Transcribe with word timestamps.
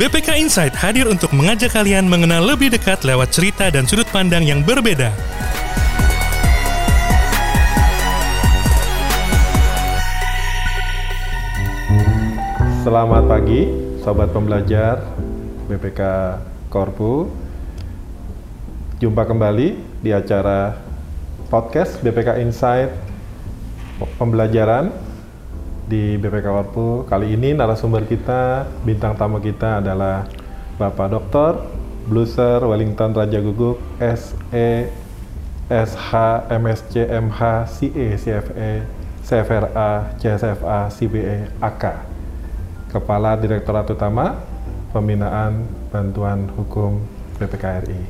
BPK 0.00 0.32
Insight 0.40 0.72
hadir 0.80 1.04
untuk 1.12 1.28
mengajak 1.36 1.76
kalian 1.76 2.08
mengenal 2.08 2.40
lebih 2.40 2.72
dekat 2.72 3.04
lewat 3.04 3.36
cerita 3.36 3.68
dan 3.68 3.84
sudut 3.84 4.08
pandang 4.08 4.40
yang 4.48 4.64
berbeda. 4.64 5.12
Selamat 12.80 13.28
pagi, 13.28 13.68
sobat 14.00 14.32
pembelajar 14.32 15.04
BPK 15.68 16.00
Korpu. 16.72 17.28
Jumpa 19.04 19.28
kembali 19.28 20.00
di 20.00 20.16
acara 20.16 20.80
podcast 21.52 22.00
BPK 22.00 22.40
Insight 22.40 22.88
pembelajaran 24.16 25.09
di 25.90 26.14
BPK 26.14 26.46
Korpu. 26.46 27.02
Kali 27.10 27.34
ini 27.34 27.50
narasumber 27.50 28.06
kita, 28.06 28.62
bintang 28.86 29.18
tamu 29.18 29.42
kita 29.42 29.82
adalah 29.82 30.30
Bapak 30.78 31.10
Dr. 31.10 31.66
Bluser 32.06 32.62
Wellington 32.62 33.10
Raja 33.10 33.42
Guguk, 33.42 33.82
SE, 33.98 34.70
SH, 35.66 36.10
MSc, 36.46 36.94
MH, 36.94 37.40
CE, 37.74 38.06
CFE, 38.14 38.72
CFRA, 39.26 40.14
CSFA, 40.14 40.78
CBE, 40.94 41.38
AK. 41.58 41.84
Kepala 42.90 43.38
Direktorat 43.38 43.86
Utama 43.86 44.34
Pembinaan 44.90 45.66
Bantuan 45.90 46.50
Hukum 46.54 47.02
BPKRI. 47.38 48.02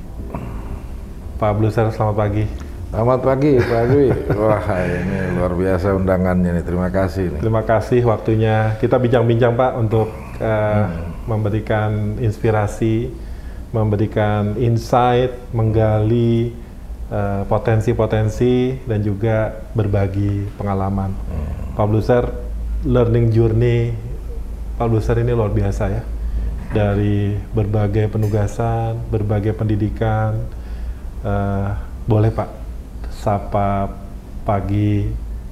Pak 1.36 1.52
Bluser, 1.56 1.88
selamat 1.92 2.16
pagi. 2.16 2.70
Selamat 2.90 3.22
pagi 3.22 3.54
Pak 3.54 3.84
Dwi. 3.86 4.10
Wah 4.34 4.66
ini 4.82 5.38
luar 5.38 5.54
biasa 5.54 5.94
undangannya 5.94 6.58
nih. 6.58 6.64
Terima 6.66 6.90
kasih. 6.90 7.30
Nih. 7.30 7.38
Terima 7.38 7.62
kasih 7.62 8.02
waktunya. 8.02 8.74
Kita 8.82 8.98
bincang-bincang 8.98 9.54
Pak 9.54 9.72
untuk 9.78 10.10
uh, 10.42 10.90
hmm. 10.90 11.30
memberikan 11.30 12.19
inspirasi, 12.19 13.14
memberikan 13.70 14.58
insight, 14.58 15.30
menggali 15.55 16.50
eh, 17.14 17.42
potensi-potensi 17.47 18.74
uh, 18.74 18.91
dan 18.91 19.06
juga 19.06 19.54
berbagi 19.70 20.50
pengalaman. 20.58 21.14
Hmm. 21.14 21.78
Pak 21.78 21.86
Bluser, 21.86 22.27
learning 22.82 23.30
journey 23.30 23.94
Pak 24.82 24.91
Besar 24.91 25.22
ini 25.22 25.30
luar 25.30 25.54
biasa 25.54 25.94
ya. 25.94 26.02
Dari 26.75 27.38
berbagai 27.54 28.10
penugasan, 28.10 28.98
berbagai 29.14 29.54
pendidikan. 29.54 30.42
Uh, 31.22 31.86
boleh 32.10 32.34
Pak, 32.34 32.59
sapa 33.20 33.92
pagi 34.48 35.04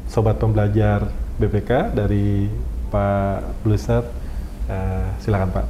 sobat 0.09 0.41
pembelajar 0.41 1.05
BPK 1.37 1.93
dari 1.93 2.49
Pak 2.89 3.61
Bluser. 3.61 4.09
Uh, 4.65 5.05
silakan 5.21 5.53
Pak. 5.53 5.67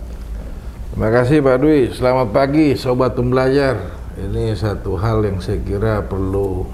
Terima 0.95 1.11
kasih 1.11 1.43
Pak 1.43 1.59
Dwi. 1.59 1.91
Selamat 1.91 2.31
pagi 2.31 2.79
sobat 2.79 3.19
pembelajar. 3.19 3.99
Ini 4.15 4.55
satu 4.55 4.95
hal 4.95 5.27
yang 5.27 5.43
saya 5.43 5.59
kira 5.59 6.07
perlu 6.07 6.71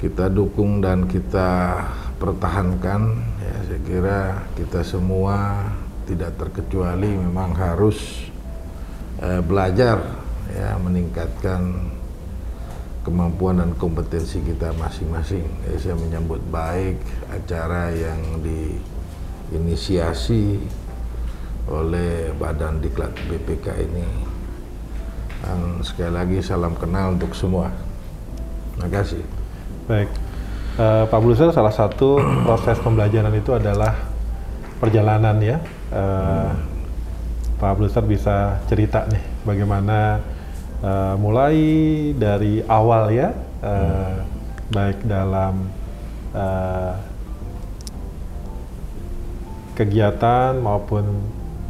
kita 0.00 0.28
dukung 0.28 0.84
dan 0.84 1.08
kita 1.08 1.80
pertahankan 2.20 3.20
ya 3.40 3.56
saya 3.68 3.80
kira 3.84 4.20
kita 4.56 4.80
semua 4.80 5.68
tidak 6.08 6.40
terkecuali 6.40 7.20
memang 7.20 7.52
harus 7.52 8.28
eh, 9.20 9.44
belajar 9.44 10.00
ya 10.48 10.80
meningkatkan 10.80 11.92
kemampuan 13.06 13.58
dan 13.60 13.74
kompetensi 13.76 14.40
kita 14.44 14.72
masing-masing. 14.76 15.44
Ya, 15.66 15.78
saya 15.80 15.96
menyambut 15.96 16.40
baik 16.52 16.96
acara 17.32 17.90
yang 17.92 18.20
diinisiasi 18.44 20.60
oleh 21.70 22.32
Badan 22.36 22.80
Diklat 22.82 23.14
BPK 23.28 23.66
ini. 23.88 24.04
Dan 25.40 25.80
sekali 25.80 26.12
lagi 26.12 26.38
salam 26.44 26.76
kenal 26.76 27.16
untuk 27.16 27.32
semua. 27.32 27.72
Terima 28.76 28.88
kasih. 28.92 29.24
Baik 29.88 30.12
uh, 30.80 31.04
Pak 31.08 31.20
Bluser 31.20 31.48
salah 31.52 31.72
satu 31.72 32.20
proses 32.46 32.80
pembelajaran 32.80 33.32
itu 33.36 33.52
adalah 33.52 33.92
perjalanan 34.80 35.36
ya. 35.40 35.58
Uh, 35.92 36.50
Pak 37.60 37.76
Bluser 37.76 38.04
bisa 38.08 38.56
cerita 38.72 39.04
nih 39.12 39.20
bagaimana 39.44 40.24
uh, 40.84 41.14
mulai 41.16 41.56
dari 42.16 42.64
awal 42.66 43.12
ya, 43.12 43.32
uh, 43.60 43.68
hmm. 43.68 44.16
baik 44.72 44.98
dalam 45.04 45.54
uh, 46.36 46.94
kegiatan 49.76 50.60
maupun 50.60 51.04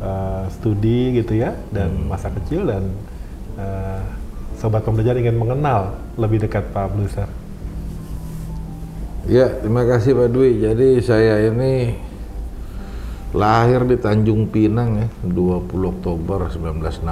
uh, 0.02 0.46
studi 0.50 1.20
gitu 1.22 1.38
ya, 1.38 1.54
dan 1.70 1.94
hmm. 1.94 2.06
masa 2.10 2.30
kecil 2.34 2.66
dan 2.66 2.90
uh, 3.58 4.02
sobat 4.58 4.84
pembelajar 4.84 5.16
ingin 5.16 5.40
mengenal 5.40 5.96
lebih 6.20 6.42
dekat 6.42 6.68
Pak 6.74 6.92
Bluser. 6.92 7.30
Ya, 9.30 9.46
terima 9.62 9.86
kasih 9.86 10.16
Pak 10.16 10.28
Dwi. 10.32 10.58
Jadi 10.64 10.98
saya 11.04 11.38
ini 11.48 11.94
lahir 13.30 13.86
di 13.86 13.94
Tanjung 13.94 14.50
Pinang 14.50 15.06
ya, 15.06 15.08
20 15.22 15.70
Oktober 15.70 16.50
1968, 16.50 17.06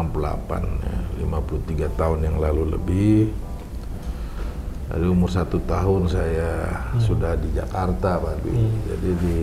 ya, 0.82 0.98
53 1.18 1.98
tahun 1.98 2.18
yang 2.24 2.36
lalu 2.38 2.78
lebih. 2.78 3.18
Dari 4.88 5.04
umur 5.04 5.28
satu 5.28 5.60
tahun 5.68 6.08
saya 6.08 6.64
hmm. 6.96 7.00
sudah 7.04 7.36
di 7.36 7.52
Jakarta, 7.52 8.16
Pak 8.16 8.40
Dwi. 8.40 8.56
Hmm. 8.56 8.72
Jadi 8.88 9.10
di 9.20 9.38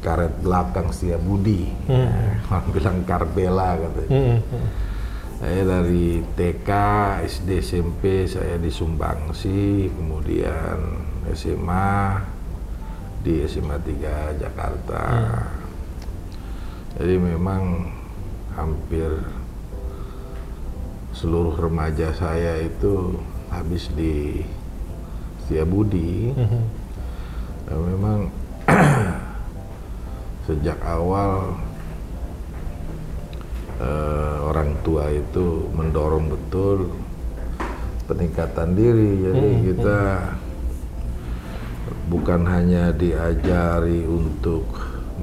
karet 0.00 0.40
belakang 0.40 0.88
Setia 0.88 1.20
Budi, 1.20 1.68
hmm. 1.68 1.92
ya, 1.92 2.08
orang 2.48 2.66
bilang 2.72 2.98
Karbela 3.04 3.76
katanya. 3.76 4.08
Hmm. 4.08 4.38
Hmm. 4.40 4.68
Saya 5.40 5.60
dari 5.64 6.20
TK, 6.36 6.70
SD, 7.28 7.48
SMP 7.60 8.24
saya 8.24 8.56
di 8.56 8.72
Sumbangsi, 8.72 9.88
kemudian 9.92 10.76
SMA 11.32 12.20
di 13.20 13.44
SMA 13.44 13.76
3 13.76 14.40
Jakarta. 14.40 15.02
Hmm. 15.04 15.44
Jadi 16.96 17.14
memang 17.20 17.88
hampir 18.56 19.08
seluruh 21.20 21.52
remaja 21.68 22.16
saya 22.16 22.64
itu 22.64 23.20
habis 23.52 23.92
di 23.92 24.40
Setiabudi. 25.44 26.32
Hmm. 26.32 26.64
Dan 27.68 27.78
memang 27.84 28.18
sejak 30.48 30.80
awal 30.80 31.60
uh, 33.84 34.36
orang 34.48 34.72
tua 34.80 35.12
itu 35.12 35.68
mendorong 35.76 36.32
betul 36.32 36.88
peningkatan 38.08 38.72
diri. 38.72 39.12
Jadi 39.20 39.48
hmm. 39.52 39.62
kita 39.68 40.00
bukan 42.08 42.48
hanya 42.48 42.96
diajari 42.96 44.08
untuk 44.08 44.64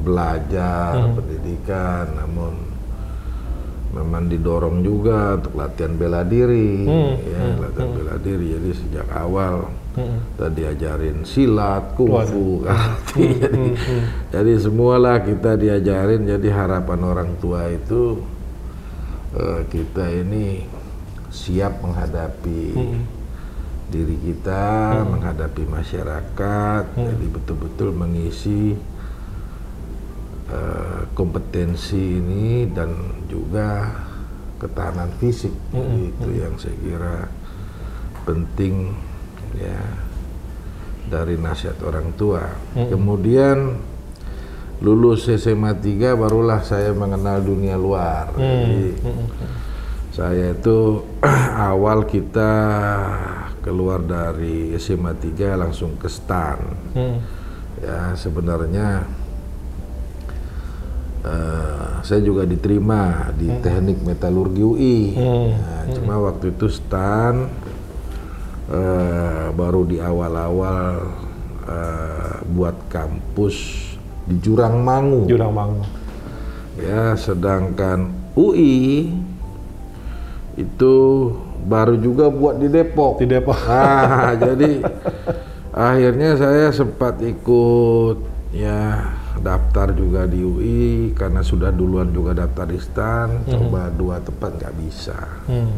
belajar 0.05 0.93
hmm. 0.93 1.13
pendidikan, 1.17 2.05
namun 2.21 2.66
memang 4.03 4.29
didorong 4.29 4.85
juga 4.85 5.35
untuk 5.41 5.57
latihan 5.57 5.93
bela 5.97 6.21
diri, 6.21 6.85
hmm. 6.85 7.13
ya 7.25 7.41
hmm. 7.41 7.57
latihan 7.61 7.89
hmm. 7.89 7.97
bela 7.97 8.15
diri. 8.21 8.45
Jadi 8.53 8.69
sejak 8.77 9.07
awal 9.13 9.55
hmm. 9.97 10.17
kita 10.37 10.47
diajarin 10.53 11.17
silat, 11.25 11.83
kungfu, 11.97 12.61
karate. 12.61 13.17
Hmm. 13.17 13.39
jadi, 13.43 13.65
hmm. 13.67 13.75
hmm. 13.75 14.03
jadi 14.31 14.53
semualah 14.61 15.17
kita 15.25 15.51
diajarin. 15.57 16.21
Jadi 16.29 16.47
harapan 16.53 16.99
orang 17.01 17.29
tua 17.41 17.65
itu 17.73 18.21
uh, 19.33 19.61
kita 19.67 20.05
ini 20.13 20.61
siap 21.33 21.81
menghadapi. 21.81 22.63
Hmm 22.77 23.17
diri 23.87 24.19
kita 24.19 24.99
hmm. 24.99 25.07
menghadapi 25.15 25.63
masyarakat 25.63 26.83
hmm. 26.91 27.07
jadi 27.07 27.25
betul-betul 27.31 27.89
mengisi 27.95 28.75
uh, 30.51 31.07
kompetensi 31.15 32.19
ini 32.19 32.67
dan 32.67 32.91
juga 33.29 33.93
ketahanan 34.57 35.11
fisik 35.21 35.53
hmm. 35.71 35.77
jadi 35.77 35.99
itu 36.09 36.29
hmm. 36.31 36.39
yang 36.41 36.53
saya 36.57 36.77
kira 36.81 37.15
penting 38.25 38.95
ya 39.55 39.81
dari 41.07 41.39
nasihat 41.39 41.79
orang 41.85 42.11
tua 42.17 42.43
hmm. 42.75 42.89
kemudian 42.91 43.57
lulus 44.81 45.29
SMA 45.29 45.77
3 45.77 46.17
barulah 46.17 46.61
saya 46.65 46.91
mengenal 46.91 47.43
dunia 47.45 47.77
luar 47.77 48.33
hmm. 48.33 48.41
jadi 48.41 48.87
hmm. 49.05 49.27
saya 50.11 50.45
itu 50.57 51.05
awal 51.71 52.09
kita 52.09 52.53
keluar 53.67 53.99
dari 53.99 54.71
SMA 54.79 55.11
3 55.11 55.59
langsung 55.59 55.99
ke 55.99 56.07
STAN. 56.07 56.59
Hmm. 56.95 57.19
Ya 57.83 58.15
sebenarnya 58.15 59.03
uh, 61.27 61.99
saya 62.07 62.23
juga 62.23 62.47
diterima 62.47 63.31
di 63.35 63.51
hmm. 63.51 63.59
Teknik 63.59 63.99
Metalurgi 64.07 64.63
UI. 64.63 64.99
Hmm. 65.13 65.49
Nah, 65.51 65.81
hmm. 65.83 65.93
Cuma 65.99 66.15
waktu 66.23 66.55
itu 66.55 66.65
STAN 66.71 67.35
uh, 68.71 69.45
baru 69.51 69.83
di 69.83 69.99
awal-awal 69.99 70.87
uh, 71.67 72.35
buat 72.47 72.87
kampus 72.87 73.55
di 74.23 74.39
Jurang 74.39 74.83
Mangu. 74.87 75.27
Jurang 75.27 75.51
Mangu. 75.51 75.83
Ya 76.79 77.17
sedangkan 77.17 78.13
UI 78.37 79.11
itu 80.57 80.95
baru 81.65 81.97
juga 81.99 82.31
buat 82.31 82.61
di 82.61 82.71
Depok. 82.71 83.19
Di 83.19 83.27
Depok. 83.27 83.57
Nah, 83.67 84.33
jadi 84.47 84.81
akhirnya 85.91 86.39
saya 86.39 86.71
sempat 86.71 87.19
ikut 87.21 88.17
ya 88.55 89.16
daftar 89.39 89.91
juga 89.91 90.23
di 90.23 90.39
UI 90.39 90.85
karena 91.11 91.39
sudah 91.39 91.69
duluan 91.69 92.09
juga 92.09 92.33
daftar 92.33 92.65
di 92.65 92.77
STAN, 92.77 93.45
coba 93.45 93.89
dua 93.89 94.17
tempat 94.19 94.55
nggak 94.55 94.75
bisa, 94.77 95.17
Hmm. 95.45 95.77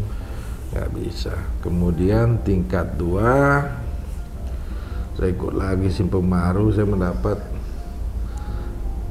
nggak 0.69 0.89
bisa. 0.93 1.33
Kemudian 1.59 2.39
tingkat 2.39 2.95
dua 2.95 3.65
saya 5.13 5.29
ikut 5.29 5.51
lagi 5.51 5.89
Simpemaru, 5.89 6.69
saya 6.69 6.85
mendapat 6.85 7.37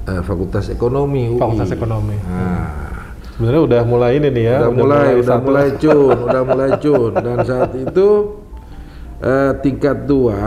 eh, 0.06 0.22
Fakultas 0.22 0.68
Ekonomi 0.68 1.28
UI. 1.28 1.36
Fakultas 1.36 1.68
Ekonomi. 1.70 2.16
Nah, 2.18 2.86
Sebenarnya 3.30 3.62
udah 3.62 3.82
mulai 3.84 4.10
ini 4.16 4.28
nih 4.28 4.44
ya. 4.46 4.56
udah 4.58 4.72
mulai, 4.74 5.08
udah 5.14 5.26
satu- 5.30 5.46
mulai 5.46 5.66
cun, 5.76 6.16
udah 6.26 6.42
mulai 6.42 6.70
cun. 6.76 7.12
Dan 7.14 7.36
saat 7.40 7.70
itu 7.72 8.08
eh, 9.20 9.52
tingkat 9.60 9.96
dua 10.04 10.42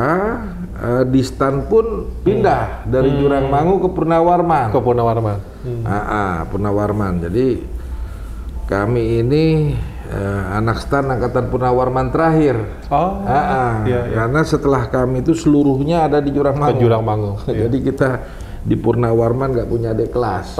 eh, 0.81 1.03
di 1.05 1.21
stan 1.21 1.69
pun 1.69 2.09
pindah 2.21 2.83
dari 2.85 3.13
Jurang 3.15 3.47
Mangu 3.47 3.77
ke 3.79 3.89
Purnawarman. 3.89 4.73
ke 4.73 4.79
Purnawarman. 4.81 5.37
Ah, 5.85 5.93
ah, 5.93 6.33
Purnawarman. 6.49 7.21
Jadi 7.21 7.61
kami 8.65 9.21
ini 9.21 9.43
eh, 10.07 10.43
anak 10.51 10.81
stan 10.81 11.07
angkatan 11.07 11.47
Purnawarman 11.47 12.09
terakhir. 12.09 12.57
Oh, 12.89 13.21
Ah, 13.23 13.31
ah. 13.31 13.71
iya, 13.85 14.09
iya. 14.09 14.15
Karena 14.25 14.41
setelah 14.41 14.83
kami 14.87 15.21
itu 15.21 15.37
seluruhnya 15.37 16.07
ada 16.09 16.19
di 16.19 16.31
Jurang 16.31 16.57
ke 16.57 16.61
Mangu. 16.65 16.79
Jurang 16.79 17.03
Mangu. 17.03 17.31
Jadi 17.61 17.77
kita 17.79 18.09
di 18.61 18.77
Purnawarman 18.77 19.57
nggak 19.57 19.69
punya 19.69 19.89
adik 19.89 20.13
kelas. 20.13 20.53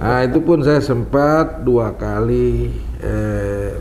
nah 0.00 0.20
itu 0.28 0.40
pun 0.40 0.64
saya 0.64 0.80
sempat 0.80 1.60
dua 1.60 1.92
kali, 1.92 2.72
eh, 3.04 3.76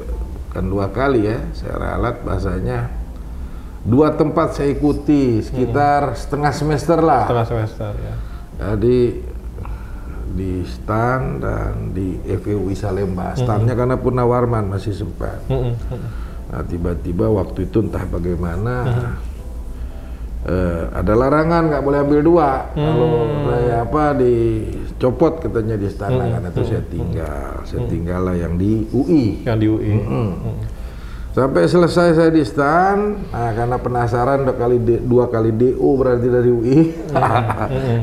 kan 0.51 0.67
dua 0.67 0.91
kali 0.91 1.31
ya, 1.31 1.39
saya 1.55 1.75
ralat 1.79 2.19
bahasanya. 2.21 3.02
Dua 3.83 4.15
tempat 4.15 4.55
saya 4.55 4.71
ikuti 4.71 5.43
sekitar 5.43 6.15
setengah 6.15 6.55
semester 6.55 7.03
lah. 7.03 7.27
Setengah 7.27 7.47
semester 7.51 7.91
ya. 7.99 8.13
Jadi 8.63 8.99
di 10.33 10.65
STAN 10.65 11.43
dan 11.43 11.91
di 11.93 12.17
FEUI 12.25 12.73
Salemba. 12.73 13.37
Stannya 13.37 13.75
karena 13.75 13.99
Purnawarman 13.99 14.71
masih 14.71 14.95
sempat. 14.95 15.45
Mm-mm, 15.51 15.75
mm-mm. 15.75 16.09
Nah, 16.53 16.61
tiba-tiba 16.69 17.33
waktu 17.33 17.65
itu 17.65 17.81
entah 17.81 18.05
bagaimana 18.05 18.73
eh, 20.45 20.83
ada 20.93 21.13
larangan 21.17 21.69
nggak 21.69 21.83
boleh 21.85 21.99
ambil 22.01 22.21
dua. 22.21 22.49
Kalau 22.73 23.09
saya 23.49 23.75
apa 23.85 24.03
dicopot 24.17 25.33
katanya 25.41 25.75
di 25.77 25.85
istana 25.89 26.23
karena 26.29 26.49
itu 26.49 26.61
saya 26.65 26.83
tinggal, 26.87 27.49
saya 27.65 27.81
tinggal 27.89 28.21
lah 28.25 28.35
yang 28.37 28.53
di 28.57 28.85
UI. 28.89 29.45
Yang 29.45 29.57
di 29.59 29.67
UI. 29.69 29.91
Sampai 31.33 31.65
selesai 31.65 32.13
saya 32.13 32.29
di 32.29 32.45
stan, 32.45 33.25
nah 33.33 33.49
karena 33.51 33.81
penasaran 33.81 34.45
dua 34.45 34.53
kali 34.53 34.77
D- 34.77 35.01
dua 35.01 35.25
kali 35.25 35.49
DO 35.49 35.89
berarti 35.97 36.27
dari 36.29 36.51
UI, 36.53 36.79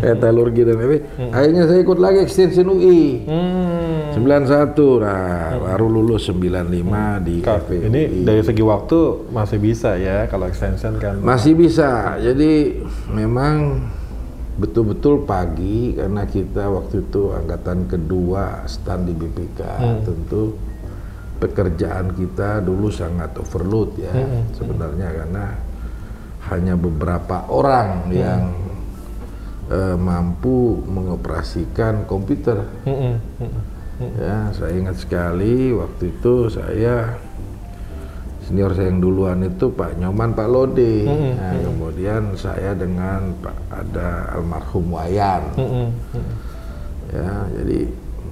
metalurgi 0.03 0.67
dan 0.67 0.77
FE. 0.77 0.99
Akhirnya 1.31 1.71
saya 1.71 1.79
ikut 1.79 1.99
lagi 1.99 2.19
extension 2.19 2.67
UI. 2.67 3.23
Hmm. 3.31 3.79
91, 4.11 4.75
nah 4.99 5.55
baru 5.62 5.87
lulus 5.87 6.27
95 6.27 7.23
di 7.23 7.37
Kak, 7.38 7.71
FE. 7.71 7.87
ini 7.87 8.27
dari 8.27 8.43
segi 8.43 8.59
waktu 8.61 8.99
masih 9.31 9.62
bisa 9.62 9.94
ya 9.94 10.27
kalau 10.27 10.50
extension 10.50 10.99
kan. 10.99 11.23
Masih 11.23 11.55
bisa. 11.55 12.19
Jadi 12.19 12.82
memang 13.06 13.79
betul-betul 14.59 15.23
pagi 15.23 15.94
karena 15.94 16.27
kita 16.27 16.67
waktu 16.67 17.06
itu 17.06 17.31
angkatan 17.31 17.87
kedua 17.87 18.67
stand 18.67 19.06
di 19.06 19.15
BPK 19.15 19.61
tentu 20.05 20.59
pekerjaan 21.41 22.13
kita 22.13 22.61
dulu 22.61 22.93
sangat 22.93 23.33
overload 23.41 23.97
ya 23.97 24.13
sebenarnya 24.53 25.09
karena 25.09 25.45
hanya 26.53 26.75
beberapa 26.77 27.49
orang 27.49 28.13
yang 28.13 28.53
eh, 29.73 29.97
mampu 29.97 30.83
mengoperasikan 30.85 32.05
komputer. 32.05 32.61
Mm-mm, 32.85 33.15
mm-mm. 33.41 33.63
ya 34.17 34.49
saya 34.57 34.73
ingat 34.77 34.97
sekali 35.01 35.73
waktu 35.77 36.13
itu 36.13 36.49
saya 36.49 37.17
senior 38.49 38.73
saya 38.73 38.89
yang 38.91 38.99
duluan 39.05 39.45
itu 39.47 39.71
Pak 39.71 40.01
Nyoman 40.01 40.33
Pak 40.33 40.49
Lode 40.49 41.07
nah, 41.07 41.55
kemudian 41.61 42.35
saya 42.35 42.73
dengan 42.75 43.31
Pak 43.39 43.57
ada 43.69 44.35
almarhum 44.35 44.91
Wayan. 44.91 45.43
Mm-mm, 45.55 45.89
mm-mm. 46.17 46.35
ya 47.15 47.33
jadi 47.61 47.81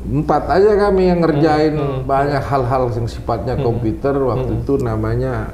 empat 0.09 0.49
aja 0.49 0.89
kami 0.89 1.13
yang 1.13 1.21
ngerjain 1.21 1.77
banyak 2.09 2.41
hal-hal 2.41 2.89
yang 2.97 3.09
sifatnya 3.09 3.61
komputer. 3.61 4.17
Waktu 4.17 4.65
itu 4.65 4.81
namanya 4.81 5.53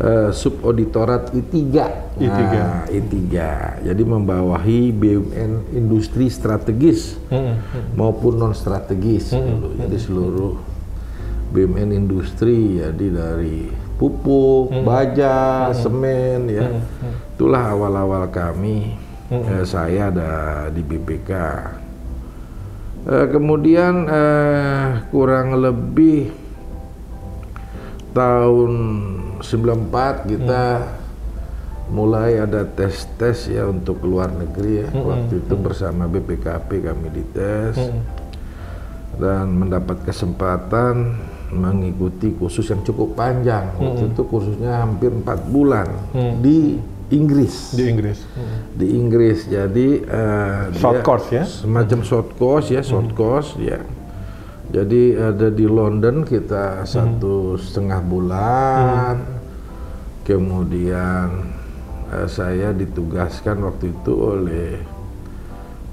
eh, 0.00 0.30
subauditorat 0.32 1.32
I3 1.32 1.54
I3. 2.16 2.40
Nah, 2.52 2.84
I3 2.88 3.14
jadi 3.84 4.02
membawahi 4.02 4.92
BUMN 4.92 5.76
industri 5.76 6.32
strategis 6.32 7.20
Mm-mm. 7.28 7.96
maupun 7.96 8.40
non 8.40 8.56
strategis 8.56 9.32
dulu. 9.32 9.76
Jadi 9.76 9.96
seluruh 10.00 10.54
BUMN 11.52 11.92
industri 11.94 12.80
jadi 12.80 13.06
dari 13.12 13.68
pupuk, 13.96 14.84
baja, 14.84 15.70
semen 15.72 16.52
ya. 16.52 16.68
Itulah 17.36 17.72
awal-awal 17.72 18.28
kami 18.32 18.96
eh, 19.32 19.64
saya 19.64 20.12
ada 20.12 20.32
di 20.72 20.80
BPK. 20.84 21.32
Eh, 23.06 23.26
kemudian 23.30 24.10
eh, 24.10 25.06
kurang 25.14 25.54
lebih 25.62 26.26
tahun 28.10 28.72
94 29.38 30.26
kita 30.26 30.64
mulai 31.86 32.42
ada 32.42 32.66
tes-tes 32.66 33.46
ya 33.46 33.70
untuk 33.70 34.02
luar 34.02 34.34
negeri 34.34 34.82
ya. 34.82 34.88
Waktu 34.90 35.38
itu 35.38 35.54
bersama 35.54 36.10
BPKP 36.10 36.82
kami 36.82 37.06
dites. 37.14 37.78
Dan 39.16 39.54
mendapat 39.54 40.02
kesempatan 40.02 41.14
mengikuti 41.54 42.34
kursus 42.34 42.66
yang 42.74 42.82
cukup 42.82 43.14
panjang. 43.14 43.70
Waktu 43.78 44.12
itu 44.12 44.22
kursusnya 44.26 44.82
hampir 44.82 45.14
empat 45.14 45.46
bulan 45.46 45.86
di 46.42 46.82
Inggris. 47.14 47.70
Di 47.70 47.84
Inggris. 47.86 48.18
Di 48.74 48.86
Inggris. 48.98 49.38
Jadi 49.46 50.02
eh, 50.02 50.62
Short 50.74 51.06
course 51.06 51.28
ya? 51.30 51.44
Semacam 51.46 52.00
short 52.02 52.34
course 52.34 52.68
ya, 52.74 52.82
short 52.82 53.14
course 53.14 53.54
ya. 53.62 53.78
Jadi 54.66 55.14
ada 55.14 55.46
di 55.46 55.62
London 55.70 56.26
kita 56.26 56.82
satu 56.82 57.54
setengah 57.54 58.02
bulan. 58.02 59.14
Kemudian 60.26 61.46
eh, 62.10 62.26
saya 62.26 62.74
ditugaskan 62.74 63.62
waktu 63.62 63.94
itu 63.94 64.12
oleh 64.12 64.70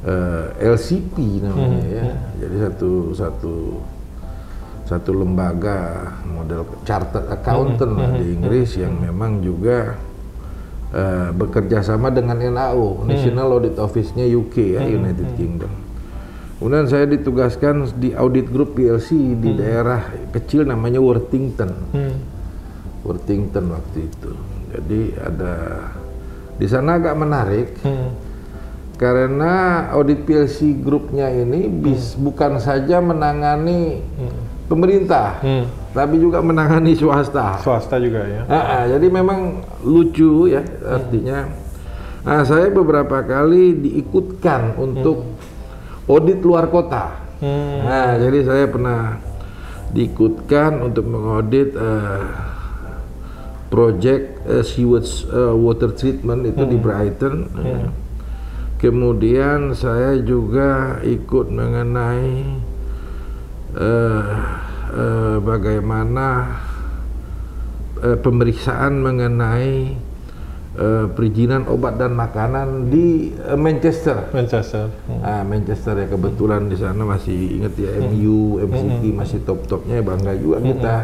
eh, 0.01 0.47
LCP 0.73 1.45
namanya 1.45 1.85
ya. 1.85 2.05
Jadi 2.41 2.55
satu 2.57 2.91
satu 3.13 3.55
satu 4.83 5.11
lembaga 5.15 6.09
model 6.25 6.65
chartered 6.83 7.29
accountant 7.29 7.93
lah 7.95 8.11
di 8.17 8.35
Inggris 8.35 8.75
yang 8.75 8.99
memang 8.99 9.39
juga 9.39 9.95
eh, 10.93 11.29
bekerja 11.33 11.81
sama 11.81 12.13
dengan 12.13 12.37
NAO 12.37 13.03
National 13.03 13.49
Audit 13.51 13.75
Office-nya 13.75 14.29
UK 14.29 14.77
ya 14.77 14.81
United 14.85 15.33
Kingdom. 15.35 15.73
Kemudian 16.61 16.87
saya 16.87 17.03
ditugaskan 17.03 17.91
di 17.99 18.15
audit 18.15 18.47
group 18.47 18.79
PLC 18.79 19.35
di 19.35 19.51
daerah 19.51 19.99
kecil 20.31 20.63
namanya 20.63 21.03
Worthington. 21.03 21.71
Hmm. 21.91 22.15
Worthington 23.03 23.67
waktu 23.67 24.07
itu. 24.07 24.31
Jadi 24.71 25.01
ada 25.19 25.53
di 26.55 26.67
sana 26.69 26.95
agak 27.01 27.19
menarik 27.19 27.67
Hmm. 27.83 28.15
karena 28.95 29.53
audit 29.91 30.23
PLC 30.23 30.71
grupnya 30.79 31.27
ini 31.27 31.67
bis 31.67 32.15
bukan 32.15 32.61
saja 32.61 33.03
menangani 33.03 33.99
pemerintah, 34.69 35.43
Hmm. 35.43 35.65
Tapi 35.93 36.17
juga 36.17 36.41
menangani 36.41 36.97
swasta. 36.97 37.61
Swasta 37.61 38.01
juga 38.01 38.25
ya. 38.25 38.41
Jadi 38.97 39.07
memang 39.13 39.61
lucu 39.85 40.49
ya 40.49 40.65
artinya. 40.83 41.47
Nah, 42.23 42.41
saya 42.47 42.71
beberapa 42.71 43.19
kali 43.21 43.77
diikutkan 43.77 44.79
untuk 44.79 45.27
audit 46.09 46.39
luar 46.41 46.67
kota. 46.71 47.19
Hmm. 47.43 47.83
Nah, 47.83 48.15
jadi 48.15 48.39
saya 48.47 48.65
pernah 48.71 49.19
diikutkan 49.93 50.81
untuk 50.81 51.05
mengaudit 51.05 51.75
eh, 51.75 52.25
project 53.67 54.39
eh, 54.47 54.63
sewage 54.63 55.27
eh, 55.29 55.53
water 55.53 55.91
treatment 55.93 56.47
itu 56.47 56.63
di 56.65 56.77
Brighton. 56.79 57.35
Eh, 57.59 57.85
Kemudian 58.83 59.71
saya 59.71 60.19
juga 60.19 60.99
ikut 61.07 61.47
mengenai 61.47 62.59
eh, 63.79 64.35
eh, 64.93 65.37
bagaimana 65.41 66.27
eh, 67.99 68.17
pemeriksaan 68.17 69.01
mengenai 69.01 69.97
eh, 70.77 71.05
perizinan 71.13 71.65
obat 71.69 71.97
dan 71.97 72.13
makanan 72.13 72.93
di 72.93 73.33
eh, 73.33 73.57
Manchester. 73.57 74.29
Manchester. 74.29 74.89
Ah, 75.25 75.41
Manchester 75.41 75.97
ya 75.97 76.07
kebetulan 76.09 76.69
di 76.69 76.77
sana 76.77 77.01
masih 77.03 77.61
inget 77.61 77.73
ya 77.77 77.91
MU, 77.99 78.61
MCT 78.61 79.03
masih 79.13 79.39
top-topnya 79.41 80.01
bangga 80.05 80.33
juga 80.37 80.57
kita. 80.61 80.97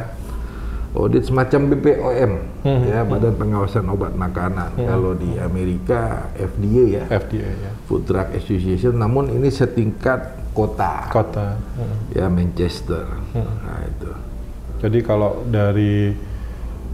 Audit 0.89 1.22
semacam 1.22 1.69
BPOM 1.69 2.31
ya 2.65 3.05
Badan 3.05 3.38
Pengawasan 3.38 3.86
Obat 3.93 4.17
Makanan. 4.17 4.74
Kalau 4.74 5.13
di 5.13 5.38
Amerika 5.38 6.34
FDA 6.34 6.84
ya, 6.98 7.03
FDA 7.05 7.46
ya. 7.46 7.72
Food 7.86 8.10
Drug 8.10 8.34
Association. 8.34 8.98
Namun 8.98 9.29
ini 9.29 9.53
setingkat 9.53 10.38
kota, 10.53 11.07
Kota. 11.11 11.57
Hmm. 11.77 11.97
ya 12.13 12.25
Manchester. 12.27 13.05
Nah 13.35 13.79
itu. 13.85 14.11
Jadi 14.79 14.99
kalau 15.03 15.43
dari 15.47 16.15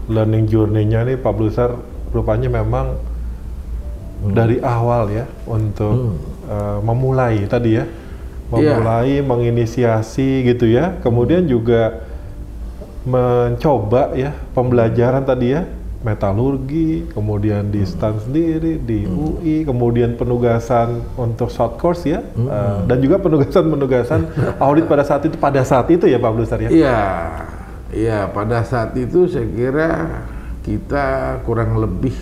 learning 0.06 0.44
journey-nya 0.46 1.06
nih 1.06 1.16
Pak 1.18 1.32
Blusar 1.34 1.74
rupanya 2.14 2.50
memang 2.50 2.98
dari 4.32 4.58
awal 4.62 5.12
ya 5.12 5.24
untuk 5.46 6.18
eh, 6.46 6.78
memulai 6.82 7.44
tadi 7.46 7.78
ya. 7.78 7.86
Memulai, 8.46 9.26
menginisiasi 9.26 10.46
gitu 10.46 10.70
ya. 10.70 11.02
Kemudian 11.02 11.50
juga 11.50 12.06
mencoba 13.06 14.14
ya 14.18 14.34
pembelajaran 14.54 15.22
tadi 15.22 15.54
ya 15.54 15.62
metalurgi, 16.06 17.10
kemudian 17.10 17.74
di 17.74 17.82
STAN 17.82 18.22
sendiri, 18.22 18.78
di 18.78 19.02
UI, 19.02 19.66
kemudian 19.66 20.14
penugasan 20.14 21.02
untuk 21.18 21.50
short 21.50 21.82
course 21.82 22.06
ya, 22.06 22.22
eh, 22.22 22.78
dan 22.86 23.02
juga 23.02 23.18
penugasan-penugasan 23.18 24.20
audit 24.64 24.86
pada 24.86 25.02
saat 25.02 25.26
itu 25.26 25.34
pada 25.34 25.66
saat 25.66 25.90
itu 25.90 26.06
ya 26.06 26.22
Pak 26.22 26.30
Blusar 26.30 26.62
ya. 26.62 26.70
Iya, 26.70 27.02
iya 27.90 28.18
pada 28.30 28.62
saat 28.62 28.94
itu 28.94 29.26
saya 29.26 29.50
kira 29.50 29.90
kita 30.62 31.38
kurang 31.42 31.82
lebih 31.82 32.14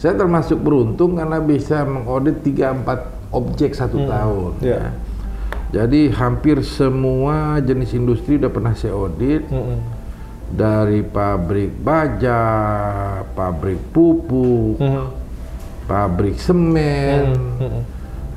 saya 0.00 0.16
termasuk 0.16 0.56
beruntung 0.64 1.20
karena 1.20 1.36
bisa 1.44 1.84
mengaudit 1.84 2.40
3-4 2.40 3.36
objek 3.36 3.76
satu 3.76 4.08
tahun. 4.08 4.52
Iya. 4.64 4.80
ya. 4.80 4.90
Jadi 5.70 6.10
hampir 6.10 6.66
semua 6.66 7.62
jenis 7.62 7.94
industri 7.94 8.40
udah 8.40 8.50
pernah 8.50 8.74
saya 8.74 8.96
audit 8.96 9.46
Mm-mm. 9.46 9.99
Dari 10.50 11.06
pabrik 11.06 11.70
baja, 11.78 12.42
pabrik 13.32 13.78
pupuk, 13.94 14.82
Mhm. 14.82 15.06
pabrik 15.86 16.36
semen, 16.36 17.38
Mhm. 17.58 17.80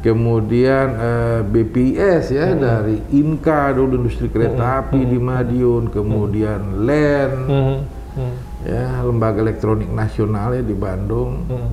kemudian 0.06 0.88
eh, 0.94 1.42
BPS 1.42 2.30
ya 2.30 2.54
dari 2.54 3.02
Inka 3.18 3.74
dulu 3.74 3.98
industri 3.98 4.30
kereta 4.30 4.86
api 4.86 5.10
di 5.10 5.18
Madiun, 5.18 5.90
kemudian 5.90 6.86
LEN, 6.86 7.32
Mhm. 7.50 7.78
Mhm. 8.14 8.36
ya 8.64 9.02
lembaga 9.02 9.42
elektronik 9.42 9.90
nasional 9.90 10.54
ya 10.54 10.62
di 10.62 10.76
Bandung. 10.78 11.50
Mhm. 11.50 11.70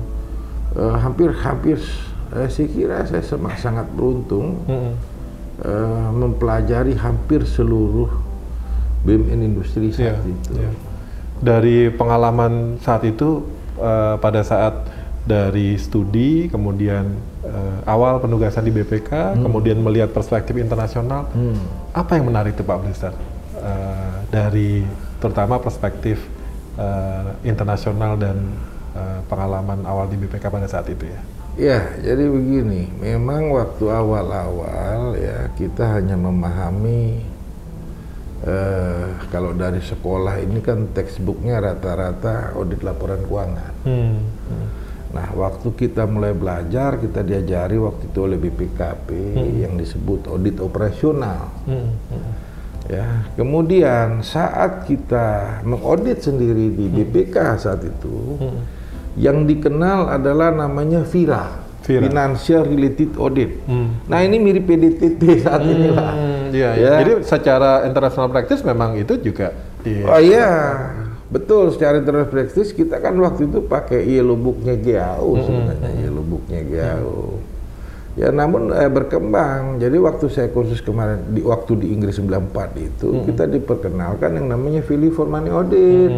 Eh, 0.71 0.95
hampir-hampir 1.03 1.77
eh, 2.31 2.47
saya 2.47 2.67
kira 2.71 2.97
saya 3.05 3.21
sangat 3.59 3.91
beruntung 3.93 4.63
Mhm. 4.65 4.91
eh, 5.61 6.09
mempelajari 6.15 6.97
hampir 6.97 7.45
seluruh 7.45 8.09
BUMN 9.01 9.39
industri 9.43 9.89
saat 9.89 10.21
itu. 10.23 10.51
iya. 10.55 10.71
Dari 11.41 11.89
pengalaman 11.89 12.77
saat 12.79 13.01
itu 13.01 13.41
eh, 13.77 14.15
pada 14.17 14.45
saat 14.45 14.85
dari 15.21 15.77
studi, 15.77 16.49
kemudian 16.49 17.05
eh, 17.41 17.77
awal 17.85 18.17
penugasan 18.17 18.61
di 18.61 18.71
BPK, 18.71 19.37
kemudian 19.37 19.77
melihat 19.77 20.09
perspektif 20.09 20.53
internasional, 20.55 21.29
Hmm. 21.33 21.57
apa 21.93 22.17
yang 22.17 22.29
menarik 22.29 22.53
itu 22.53 22.61
Pak 22.61 22.77
Blister? 22.81 23.13
Eh, 23.57 24.15
dari 24.29 24.81
terutama 25.17 25.57
perspektif 25.57 26.21
eh, 26.77 27.29
internasional 27.43 28.17
dan 28.17 28.37
eh, 28.93 29.19
pengalaman 29.25 29.81
awal 29.85 30.09
di 30.09 30.17
BPK 30.17 30.45
pada 30.45 30.65
saat 30.65 30.89
itu 30.89 31.05
ya. 31.05 31.21
Ya, 31.59 31.79
jadi 31.99 32.31
begini, 32.31 32.87
memang 32.97 33.51
waktu 33.51 33.83
awal-awal 33.85 35.19
ya 35.19 35.51
kita 35.53 35.99
hanya 35.99 36.15
memahami 36.15 37.19
eh, 38.45 39.07
kalau 39.29 39.53
dari 39.53 39.81
sekolah 39.81 40.41
ini 40.41 40.59
kan 40.61 40.89
textbooknya 40.93 41.61
rata-rata 41.61 42.57
audit 42.57 42.81
laporan 42.81 43.21
keuangan. 43.25 43.73
Hmm. 43.85 44.17
Nah, 45.11 45.27
waktu 45.35 45.75
kita 45.75 46.07
mulai 46.07 46.31
belajar, 46.31 46.95
kita 46.95 47.19
diajari 47.21 47.75
waktu 47.75 48.07
itu 48.07 48.19
oleh 48.23 48.39
BPKP 48.39 49.09
yang 49.59 49.75
disebut 49.75 50.31
audit 50.31 50.57
operasional. 50.63 51.51
Hmm. 51.67 51.99
Hmm. 52.07 52.31
Ya, 52.89 53.07
kemudian 53.37 54.25
saat 54.25 54.89
kita 54.89 55.61
mengaudit 55.63 56.25
sendiri 56.25 56.73
di 56.73 56.89
BPK 56.89 57.61
saat 57.61 57.85
itu, 57.85 58.41
yang 59.19 59.45
dikenal 59.45 60.09
adalah 60.09 60.49
namanya 60.49 61.05
VIRA. 61.05 61.60
Financial 61.81 62.61
Related 62.61 63.17
Audit. 63.17 63.51
Hmm. 63.65 64.05
Nah 64.05 64.21
ini 64.21 64.37
mirip 64.37 64.69
PDTT 64.69 65.41
saat 65.41 65.65
ini 65.65 65.89
lah. 65.89 66.13
Hmm, 66.13 66.53
iya, 66.53 66.69
iya. 66.77 66.91
Ya. 66.93 66.93
Jadi 67.01 67.11
secara 67.25 67.83
international 67.89 68.29
practice 68.29 68.61
memang 68.61 68.93
itu 69.01 69.17
juga 69.17 69.57
di 69.81 70.05
Oh 70.05 70.21
iya, 70.21 70.49
betul. 71.33 71.73
Secara 71.73 71.97
internal 71.97 72.29
practice 72.29 72.69
kita 72.69 73.01
kan 73.01 73.17
waktu 73.17 73.49
itu 73.49 73.65
pakai 73.65 74.05
yellow 74.05 74.37
booknya 74.37 74.77
GAU 74.77 75.41
sebenarnya 75.41 75.91
yellow 76.05 76.21
booknya 76.21 76.61
GAU. 76.61 77.41
Ya 78.13 78.29
namun 78.29 78.69
eh, 78.75 78.91
berkembang. 78.91 79.81
Jadi 79.81 79.97
waktu 79.97 80.29
saya 80.29 80.53
kursus 80.53 80.85
kemarin 80.85 81.33
di 81.33 81.41
waktu 81.41 81.81
di 81.81 81.87
Inggris 81.97 82.21
94 82.21 82.77
itu 82.77 83.25
kita 83.25 83.49
diperkenalkan 83.49 84.37
yang 84.37 84.47
namanya 84.53 84.85
value 84.85 85.15
for 85.15 85.25
money 85.25 85.49
audit. 85.49 86.13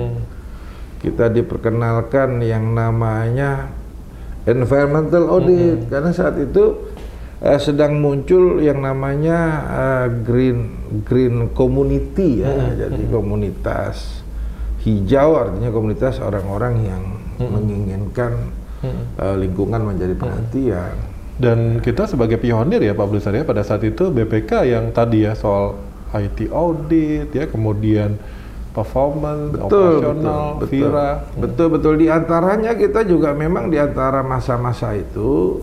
Kita 0.99 1.31
diperkenalkan 1.31 2.39
yang 2.43 2.75
namanya 2.75 3.82
environmental 4.47 5.29
audit. 5.29 5.87
Karena 5.87 6.11
saat 6.11 6.35
itu 6.39 6.89
eh, 7.43 7.59
sedang 7.59 7.99
muncul 7.99 8.59
yang 8.59 8.83
namanya 8.83 9.39
eh, 9.67 10.07
green 10.23 10.59
green 11.03 11.51
community 11.51 12.43
ya. 12.43 12.51
Jadi 12.87 13.07
komunitas 13.09 14.23
hijau 14.83 15.39
artinya 15.39 15.71
komunitas 15.71 16.19
orang-orang 16.19 16.73
yang 16.83 17.03
menginginkan 17.39 18.51
eh, 19.19 19.35
lingkungan 19.39 19.81
menjadi 19.83 20.15
perhatian. 20.15 20.95
Dan 21.33 21.81
kita 21.81 22.05
sebagai 22.05 22.37
pionir 22.37 22.77
ya 22.77 22.93
Pak 22.93 23.09
Blusar 23.09 23.33
ya 23.33 23.41
pada 23.41 23.65
saat 23.65 23.81
itu 23.81 24.13
BPK 24.13 24.69
yang 24.69 24.93
tadi 24.93 25.25
ya 25.25 25.33
soal 25.33 25.81
IT 26.13 26.53
audit 26.53 27.33
ya 27.33 27.49
kemudian 27.49 28.21
performance, 28.73 29.53
operasional, 29.55 30.57
betul, 30.57 30.67
Vira. 30.67 31.09
betul, 31.37 31.67
betul. 31.69 31.93
Di 32.01 32.07
antaranya 32.09 32.73
kita 32.73 33.05
juga 33.05 33.31
memang 33.31 33.69
di 33.69 33.77
antara 33.77 34.25
masa-masa 34.25 34.97
itu 34.97 35.61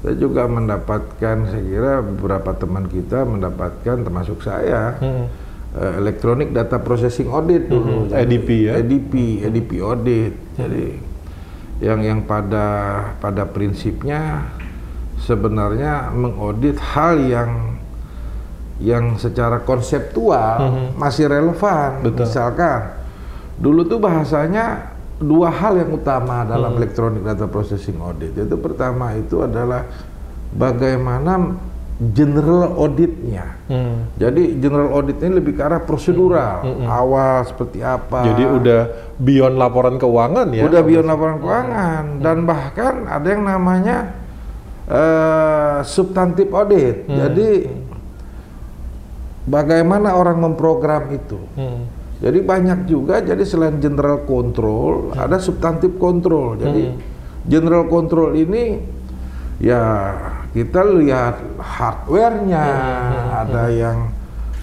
kita 0.00 0.16
juga 0.16 0.48
mendapatkan, 0.48 1.36
saya 1.44 1.62
kira 1.62 1.92
beberapa 2.00 2.56
teman 2.56 2.88
kita 2.88 3.28
mendapatkan, 3.28 3.96
termasuk 4.00 4.40
saya, 4.40 4.96
Hmm. 4.96 5.26
eh, 5.76 5.92
electronic 6.00 6.50
data 6.50 6.80
processing 6.80 7.28
audit 7.28 7.68
dulu, 7.68 8.08
Hmm, 8.08 8.16
EDP 8.16 8.48
ya? 8.64 8.72
EDP, 8.80 9.12
EDP 9.44 9.70
audit. 9.84 10.32
Jadi 10.56 10.86
yang 11.78 12.00
yang 12.02 12.20
pada 12.24 12.66
pada 13.18 13.46
prinsipnya 13.46 14.50
sebenarnya 15.18 16.10
mengaudit 16.10 16.78
hal 16.78 17.18
yang 17.22 17.77
yang 18.78 19.18
secara 19.18 19.62
konseptual 19.66 20.90
masih 20.94 21.26
relevan. 21.26 22.02
Betul. 22.02 22.26
Misalkan 22.26 22.80
dulu 23.58 23.82
tuh 23.86 23.98
bahasanya 23.98 24.94
dua 25.18 25.50
hal 25.50 25.82
yang 25.82 25.90
utama 25.98 26.46
dalam 26.46 26.78
electronic 26.78 27.26
data 27.26 27.50
processing 27.50 27.98
audit. 27.98 28.38
Itu 28.38 28.54
pertama 28.58 29.18
itu 29.18 29.42
adalah 29.42 29.82
bagaimana 30.54 31.58
general 31.98 32.78
auditnya. 32.78 33.58
Hmm. 33.66 34.06
Jadi 34.14 34.62
general 34.62 34.94
audit 34.94 35.18
ini 35.18 35.42
lebih 35.42 35.58
ke 35.58 35.62
arah 35.66 35.82
prosedural, 35.82 36.62
awal 36.86 37.42
seperti 37.42 37.82
apa. 37.82 38.22
Jadi 38.22 38.46
udah 38.46 38.80
beyond 39.18 39.58
laporan 39.58 39.98
keuangan 39.98 40.46
ya. 40.54 40.62
Udah 40.70 40.86
beyond 40.86 41.10
laporan 41.10 41.42
keuangan 41.42 42.22
dan 42.22 42.46
bahkan 42.46 43.10
ada 43.10 43.26
yang 43.26 43.42
namanya 43.42 44.14
eh 44.86 45.82
substantif 45.82 46.46
audit. 46.54 47.10
Jadi 47.10 47.66
bagaimana 49.48 50.14
orang 50.14 50.38
memprogram 50.38 51.08
itu. 51.10 51.40
Hmm. 51.56 51.88
Jadi 52.18 52.42
banyak 52.42 52.90
juga 52.90 53.22
jadi 53.22 53.40
selain 53.46 53.78
general 53.78 54.26
control 54.26 55.14
ada 55.14 55.38
substantif 55.38 55.96
control. 55.96 56.58
Jadi 56.58 56.92
general 57.46 57.86
control 57.86 58.34
ini 58.34 58.82
ya 59.62 60.12
kita 60.50 60.82
lihat 60.98 61.38
hardware-nya. 61.62 62.66
Ada 63.46 63.64
yang 63.70 63.98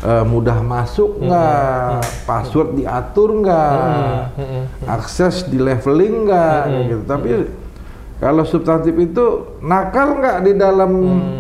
eh, 0.04 0.26
mudah 0.28 0.60
masuk 0.60 1.24
nggak, 1.24 2.04
password 2.28 2.76
diatur 2.76 3.40
nggak, 3.40 4.36
akses 4.84 5.48
di 5.48 5.56
leveling 5.56 6.28
nggak, 6.28 6.60
kayak 6.68 6.84
gitu. 6.92 7.04
Tapi 7.08 7.30
kalau 8.20 8.44
substantif 8.48 8.96
itu 8.96 9.58
nakal 9.60 10.20
nggak 10.20 10.38
di 10.48 10.52
dalam 10.56 10.92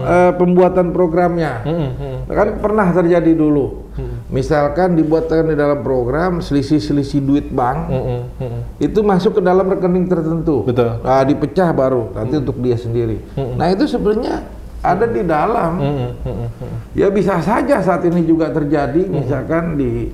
eh, 0.03 0.31
pembuatan 0.35 0.91
programnya? 0.91 1.63
Hmm. 1.63 1.89
Hmm. 1.95 2.17
Kan 2.27 2.47
pernah 2.59 2.91
terjadi 2.91 3.31
dulu. 3.31 3.85
Misalkan 4.27 4.99
dibuatkan 4.99 5.47
di 5.47 5.55
dalam 5.55 5.79
program 5.79 6.43
selisih-selisih 6.43 7.23
duit 7.23 7.47
bank, 7.47 7.87
Mm-mm, 7.87 8.19
mm-mm. 8.41 8.61
itu 8.81 8.99
masuk 8.99 9.39
ke 9.39 9.41
dalam 9.45 9.63
rekening 9.71 10.11
tertentu. 10.11 10.67
Betul. 10.67 10.99
Nah, 10.99 11.23
dipecah 11.23 11.71
baru 11.71 12.11
nanti 12.11 12.43
untuk 12.43 12.59
dia 12.59 12.75
sendiri. 12.75 13.23
Nah, 13.37 13.71
itu 13.71 13.87
sebenarnya 13.87 14.43
ada 14.83 15.05
di 15.07 15.23
dalam. 15.23 15.79
Mm-mm, 15.79 16.11
mm-mm, 16.27 16.49
mm-mm. 16.51 16.77
Ya 16.91 17.07
bisa 17.07 17.39
saja 17.39 17.79
saat 17.79 18.03
ini 18.03 18.27
juga 18.27 18.51
terjadi 18.51 19.07
misalkan 19.07 19.79
di 19.79 20.11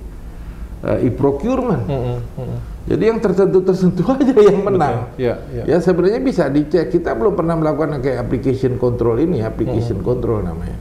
eh, 0.86 1.08
e-procurement. 1.10 1.82
Mm-mm, 1.88 2.18
mm-mm. 2.38 2.60
Jadi 2.82 3.04
yang 3.06 3.20
tertentu-tertentu 3.22 4.02
aja 4.18 4.34
yang 4.34 4.60
menang. 4.66 5.14
Betul. 5.14 5.22
Ya, 5.22 5.36
ya. 5.54 5.64
Ya 5.70 5.78
sebenarnya 5.78 6.20
bisa 6.20 6.50
dicek. 6.50 6.90
Kita 6.90 7.14
belum 7.14 7.38
pernah 7.38 7.54
melakukan 7.54 8.02
kayak 8.02 8.26
application 8.26 8.76
control 8.76 9.22
ini, 9.22 9.46
application 9.46 10.02
control 10.02 10.42
namanya. 10.42 10.78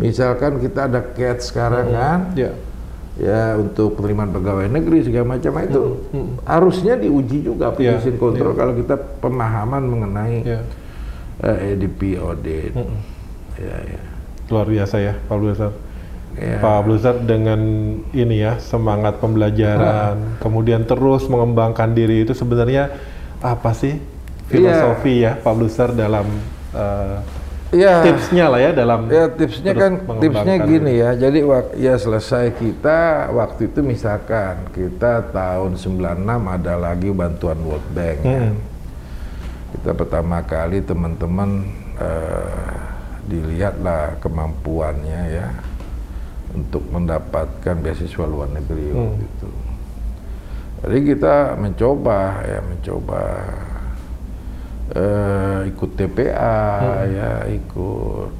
Misalkan 0.00 0.56
kita 0.56 0.88
ada 0.88 1.04
CAT 1.04 1.44
sekarang 1.44 1.92
kan, 1.92 2.18
Ya. 2.32 2.50
ya 3.20 3.60
untuk 3.60 3.92
penerimaan 3.94 4.32
pegawai 4.32 4.72
negeri 4.72 5.04
segala 5.04 5.36
macam 5.36 5.52
itu 5.60 5.82
harusnya 6.42 6.96
diuji 6.96 7.44
juga 7.44 7.70
application 7.70 8.16
Ya, 8.16 8.20
control 8.20 8.52
kalau 8.56 8.72
kita 8.72 8.96
pemahaman 9.20 9.84
mengenai 9.84 10.36
Ya. 10.42 10.60
eh, 11.44 11.76
EDP 11.76 12.16
audit. 12.16 12.72
Ya, 13.56 13.76
ya. 13.84 14.00
Luar 14.48 14.64
biasa 14.64 14.96
ya, 14.96 15.12
Pak 15.28 15.36
Bluser. 15.36 15.72
Ya. 16.36 16.60
Pak 16.60 16.84
Bluser 16.84 17.16
dengan 17.24 17.60
ini 18.12 18.44
ya 18.44 18.60
semangat 18.60 19.16
pembelajaran, 19.24 20.36
kemudian 20.36 20.84
terus 20.84 21.24
mengembangkan 21.32 21.96
diri 21.96 22.28
itu 22.28 22.36
sebenarnya 22.36 22.92
apa 23.40 23.72
sih 23.72 23.96
filosofi 24.52 25.24
ya 25.24 25.40
Pak 25.40 25.54
Bluser 25.56 25.96
dalam 25.96 26.28
eh, 26.76 27.16
Ya. 27.74 27.98
tipsnya 27.98 28.46
lah 28.46 28.62
ya 28.62 28.70
dalam 28.70 29.10
Ya 29.10 29.26
tipsnya 29.26 29.74
kan 29.74 29.98
tipsnya 30.22 30.54
gini 30.62 31.02
ya. 31.02 31.18
Jadi 31.18 31.42
ya 31.74 31.98
selesai 31.98 32.54
kita 32.54 33.32
waktu 33.34 33.74
itu 33.74 33.82
misalkan 33.82 34.70
kita 34.70 35.34
tahun 35.34 35.74
96 35.74 35.98
ada 36.46 36.74
lagi 36.78 37.10
bantuan 37.10 37.58
World 37.66 37.88
Bank. 37.90 38.18
ya. 38.22 38.38
Hmm. 38.38 38.54
Kita 39.74 39.90
pertama 39.98 40.38
kali 40.46 40.78
teman-teman 40.78 41.66
eh, 41.98 42.76
dilihatlah 43.26 44.22
kemampuannya 44.22 45.20
ya 45.34 45.48
untuk 46.56 46.82
mendapatkan 46.88 47.76
beasiswa 47.76 48.24
luar 48.24 48.48
negeri 48.48 48.90
Hmm. 48.90 48.98
waktu 49.12 49.24
itu. 49.24 49.50
Jadi 50.76 50.98
kita 51.06 51.34
mencoba 51.54 52.18
ya 52.42 52.58
mencoba 52.60 53.22
eh, 54.88 55.58
ikut 55.68 55.90
TPA 55.92 56.58
Hmm. 56.78 57.06
ya 57.10 57.30
ikut 57.50 58.30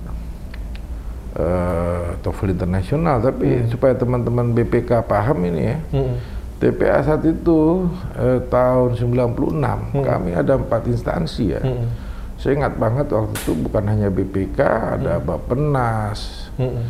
eh, 1.36 2.06
TOEFL 2.22 2.48
internasional 2.50 3.20
tapi 3.20 3.66
supaya 3.66 3.92
teman-teman 3.92 4.52
BPK 4.52 5.04
paham 5.04 5.44
ini 5.44 5.62
ya 5.66 5.78
Mm-mm. 5.92 6.16
TPA 6.56 7.02
saat 7.02 7.22
itu 7.22 7.84
eh, 8.14 8.40
tahun 8.46 8.96
96 8.96 9.52
kami 10.00 10.30
ada 10.32 10.56
empat 10.56 10.86
instansi 10.86 11.52
ya 11.52 11.60
Mm-mm. 11.60 11.88
saya 12.36 12.52
ingat 12.54 12.74
banget 12.78 13.06
waktu 13.10 13.34
itu 13.34 13.52
bukan 13.58 13.84
hanya 13.84 14.08
BPK 14.08 14.60
ada 14.96 15.18
Bappenas 15.18 16.48
Mm-mm. 16.56 16.84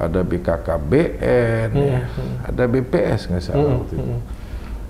Ada 0.00 0.20
BKKBN 0.22 1.68
ya, 1.76 2.00
ada 2.42 2.62
BPS 2.64 3.28
nggak 3.28 3.42
salah 3.42 3.60
waktu 3.76 3.94
itu. 3.94 4.14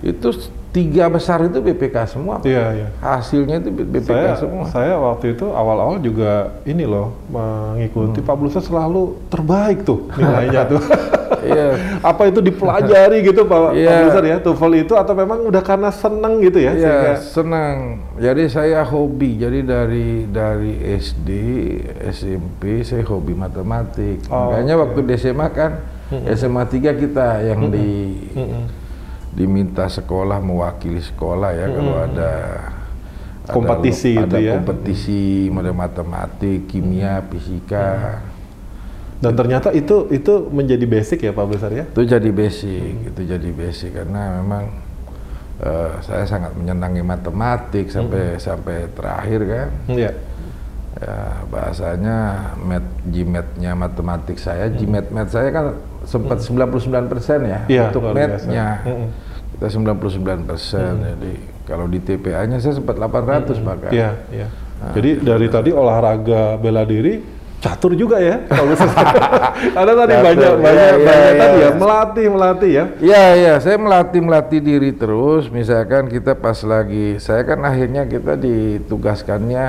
Itu 0.01 0.27
s- 0.31 0.49
tiga 0.71 1.05
besar 1.05 1.43
itu 1.43 1.59
BPK 1.59 1.95
semua. 2.07 2.39
Iya, 2.41 2.65
iya. 2.73 2.87
hasilnya 2.97 3.59
itu 3.59 3.69
BPK 3.69 4.07
Saya 4.07 4.33
semua 4.35 4.63
saya 4.65 4.95
waktu 4.95 5.35
itu 5.35 5.45
awal-awal 5.45 5.99
juga 5.99 6.55
ini 6.63 6.83
loh 6.83 7.11
mengikuti 7.27 8.17
Hmm. 8.17 8.25
Pak 8.25 8.35
Bluser 8.35 8.59
selalu 8.59 9.01
terbaik 9.27 9.83
tuh 9.83 10.07
nilainya 10.13 10.63
tuh. 10.65 10.81
Iya. 11.31 11.79
Apa 12.11 12.27
itu 12.27 12.37
dipelajari 12.39 13.23
gitu 13.23 13.43
Pak, 13.43 13.59
Pak 13.61 13.71
Iya. 13.73 14.03
Bluser 14.03 14.23
ya 14.25 14.37
TOEFL 14.37 14.73
itu 14.77 14.93
atau 14.93 15.13
memang 15.13 15.39
udah 15.41 15.63
karena 15.63 15.87
seneng 15.89 16.37
gitu 16.39 16.59
ya? 16.59 16.71
Iya, 16.71 16.77
sehingga- 16.77 17.23
senang. 17.23 17.77
Jadi 18.19 18.43
saya 18.45 18.83
hobi. 18.83 19.39
Jadi 19.39 19.63
dari 19.63 20.27
dari 20.27 20.75
SD, 20.93 21.29
SMP 22.05 22.83
saya 22.83 23.01
hobi 23.05 23.31
matematik. 23.33 24.27
Oh, 24.27 24.51
Makanya 24.51 24.75
oke. 24.75 24.81
waktu 24.85 24.99
di 25.01 25.13
SMA 25.17 25.47
kan 25.49 25.71
SMA 26.29 26.63
3 26.63 26.99
kita 26.99 27.27
yang 27.41 27.71
di 27.71 27.87
diminta 29.31 29.87
sekolah 29.87 30.43
mewakili 30.43 30.99
sekolah 30.99 31.55
ya 31.55 31.67
kalau 31.71 31.95
ada 31.97 32.31
ada 33.41 33.51
Kompetisi 33.51 34.13
lo- 34.13 34.27
gitu 34.27 34.35
ada 34.35 34.39
ya. 34.43 34.53
kompetisi 34.59 35.21
model 35.49 35.73
matematik, 35.73 36.69
kimia, 36.69 37.25
fisika. 37.25 38.21
Dan 39.21 39.33
ternyata 39.37 39.69
itu 39.73 40.09
itu 40.09 40.49
menjadi 40.49 40.85
basic 40.85 41.25
ya 41.25 41.31
Pak 41.33 41.45
Bluser 41.45 41.71
ya? 41.73 41.85
Itu 41.89 42.05
jadi 42.05 42.29
basic, 42.29 43.13
itu 43.13 43.21
jadi 43.21 43.49
basic 43.53 43.93
karena 43.97 44.41
memang 44.41 44.63
eh, 45.61 45.91
saya 46.01 46.25
sangat 46.25 46.53
menyenangi 46.57 47.01
matematik 47.01 47.89
sampai 47.89 48.37
sampai 48.37 48.89
terakhir 48.93 49.39
kan. 49.45 49.69
Iya. 49.89 50.11
Ya, 51.01 51.17
bahasanya 51.49 52.17
mat 52.61 52.85
GMAT-nya 53.09 53.73
matematik 53.73 54.37
saya, 54.37 54.69
GMAT 54.69 55.09
math 55.09 55.33
saya 55.33 55.49
kan 55.49 55.65
sempat 56.05 56.41
99% 56.41 57.45
ya 57.45 57.59
Iya, 57.69 57.81
untuk 57.89 58.01
luar 58.05 58.15
biasa. 58.15 58.27
math-nya. 58.47 58.67
Mm-mm. 58.85 59.07
Kita 59.57 59.67
99%. 59.69 61.05
Jadi 61.05 61.33
kalau 61.69 61.85
di 61.85 61.99
TPA-nya 62.01 62.57
saya 62.57 62.73
sempat 62.75 62.97
800 62.97 63.61
bahkan. 63.61 63.91
Iya, 63.93 64.09
iya. 64.33 64.47
Jadi 64.97 65.21
dari 65.21 65.47
tadi 65.47 65.69
olahraga 65.69 66.57
bela 66.57 66.81
diri 66.81 67.41
catur 67.61 67.93
juga 67.93 68.17
ya 68.17 68.41
Bluser. 68.49 68.89
Ada 69.79 69.93
tadi 69.93 70.13
Catur, 70.17 70.25
banyak 70.25 70.41
iya, 70.41 70.57
banyak 70.57 70.89
iya, 70.89 71.05
banyak 71.05 71.31
iya. 71.31 71.37
tadi 71.37 71.57
ya 71.61 71.69
melatih 71.77 72.27
melatih 72.33 72.71
ya. 72.73 72.85
Iya, 72.97 73.25
iya, 73.37 73.53
saya 73.61 73.77
melatih 73.77 74.21
melatih 74.25 74.59
diri 74.59 74.89
terus. 74.97 75.45
Misalkan 75.53 76.09
kita 76.09 76.33
pas 76.33 76.57
lagi, 76.65 77.21
saya 77.21 77.45
kan 77.45 77.61
akhirnya 77.61 78.09
kita 78.09 78.33
ditugaskannya 78.33 79.65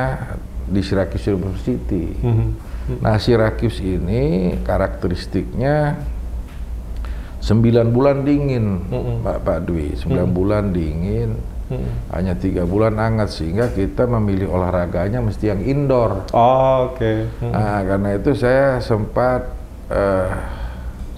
di 0.72 0.80
Syracuse 0.80 1.28
University. 1.28 2.16
Mhm. 2.24 2.48
Nah, 3.04 3.20
Syracuse 3.20 3.78
ini 3.84 4.56
karakteristiknya 4.64 6.00
9 7.42 7.90
bulan 7.90 8.22
dingin, 8.22 8.86
Pak 9.26 9.42
Pak 9.42 9.58
Dwi. 9.66 9.98
9 9.98 10.30
bulan 10.30 10.70
dingin, 10.70 11.34
hanya 12.12 12.34
tiga 12.36 12.68
bulan 12.68 13.00
hangat 13.00 13.32
sehingga 13.32 13.72
kita 13.72 14.04
memilih 14.06 14.52
olahraganya 14.52 15.18
mesti 15.24 15.50
yang 15.50 15.62
indoor. 15.64 16.28
Oh, 16.30 16.92
Oke. 16.92 17.26
Hmm. 17.40 17.52
Nah, 17.52 17.80
karena 17.82 18.08
itu 18.14 18.30
saya 18.36 18.78
sempat 18.78 19.48
eh, 19.88 20.28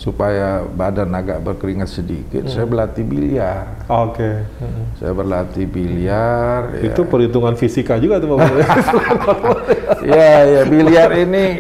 supaya 0.04 0.60
badan 0.60 1.08
agak 1.16 1.40
berkeringat 1.40 1.88
sedikit, 1.88 2.44
saya 2.44 2.68
berlatih 2.68 3.00
biliar. 3.00 3.88
Oke. 3.88 4.44
Hmm. 4.60 4.92
Saya 5.00 5.16
berlatih 5.16 5.64
biliar. 5.64 6.76
ya. 6.76 6.92
Itu 6.92 7.08
perhitungan 7.08 7.56
fisika 7.56 7.96
juga 7.96 8.20
tuh 8.20 8.36
Pak 8.36 8.44
ya, 10.12 10.28
ya 10.44 10.62
biliar 10.68 11.08
ini 11.16 11.56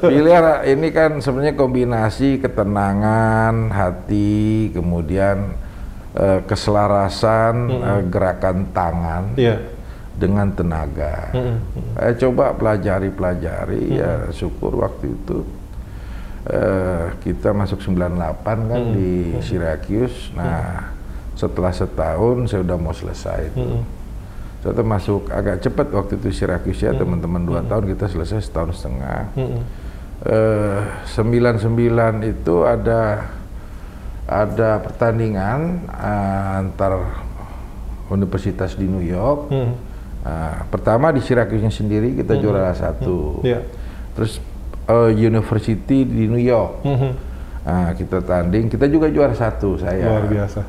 biliar 0.00 0.64
ini 0.64 0.88
kan 0.88 1.20
sebenarnya 1.20 1.60
kombinasi 1.60 2.40
ketenangan 2.40 3.68
hati, 3.68 4.72
kemudian 4.72 5.52
eh, 6.16 6.40
keselarasan 6.48 7.68
eh, 7.68 8.00
gerakan 8.08 8.64
tangan 8.72 9.36
Iya. 9.36 9.60
dengan 10.16 10.48
tenaga. 10.56 11.36
Saya 12.00 12.16
coba 12.16 12.56
pelajari-pelajari 12.56 13.92
ya 13.92 14.32
syukur 14.32 14.80
waktu 14.80 15.12
itu 15.12 15.44
eh, 16.48 17.04
kita 17.22 17.52
masuk 17.52 17.80
98 17.84 18.44
kan 18.44 18.82
di 18.96 19.36
Syracuse. 19.44 20.32
Nah, 20.32 20.92
setelah 21.38 21.70
setahun 21.70 22.50
saya 22.50 22.66
udah 22.66 22.78
mau 22.80 22.90
selesai 22.90 23.54
itu. 23.54 23.84
Saya 24.58 24.74
termasuk 24.74 25.30
agak 25.30 25.62
cepat 25.62 25.86
waktu 25.94 26.18
itu 26.18 26.34
Syracuse 26.34 26.82
ya 26.82 26.90
teman-teman 26.90 27.46
dua 27.46 27.62
tahun 27.62 27.94
kita 27.94 28.10
selesai 28.10 28.42
setahun 28.42 28.74
setengah. 28.74 29.30
Hmm. 29.38 29.62
Eh, 30.26 30.82
99 31.14 32.26
itu 32.26 32.66
ada 32.66 33.30
ada 34.26 34.70
pertandingan 34.82 35.86
eh, 35.86 36.58
antar 36.58 37.06
universitas 38.10 38.74
di 38.74 38.90
New 38.90 39.04
York. 39.04 39.52
Hmm. 39.52 39.72
Nah, 40.26 40.66
pertama 40.68 41.14
di 41.14 41.22
Syracuse 41.22 41.70
sendiri 41.70 42.18
kita 42.18 42.34
juara 42.34 42.74
satu. 42.74 43.46
Iya. 43.46 43.62
Terus 44.18 44.42
eh, 44.88 45.10
university 45.14 46.02
di 46.02 46.24
New 46.26 46.40
York. 46.40 46.82
Mhm. 46.84 47.10
Nah, 47.68 47.92
kita 47.92 48.24
tanding, 48.24 48.72
kita 48.72 48.88
juga 48.88 49.12
juara 49.12 49.36
satu 49.36 49.76
saya. 49.76 50.08
Luar 50.08 50.24
biasa. 50.24 50.60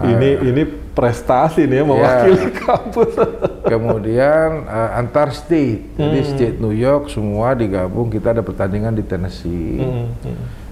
Ini 0.00 0.40
ini 0.40 0.62
prestasi 0.94 1.66
nih 1.68 1.82
ya 1.82 1.82
Ya. 1.82 1.86
mewakili 1.86 2.46
kampus. 2.56 3.12
Kemudian 3.72 4.64
eh, 4.64 4.90
antar 4.98 5.30
state, 5.30 5.94
jadi 5.94 6.20
state 6.24 6.56
New 6.58 6.72
York 6.74 7.10
semua 7.10 7.54
digabung 7.54 8.08
kita 8.08 8.32
ada 8.34 8.42
pertandingan 8.42 8.96
di 8.96 9.04
Tennessee. 9.04 9.82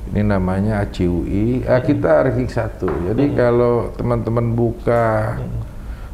Ini 0.08 0.24
namanya 0.24 0.80
ACUI. 0.80 1.68
Ah, 1.68 1.84
kita 1.84 2.24
ranking 2.24 2.48
satu. 2.48 2.88
Jadi 2.88 3.36
kalau 3.36 3.92
teman-teman 3.92 4.56
buka 4.56 5.36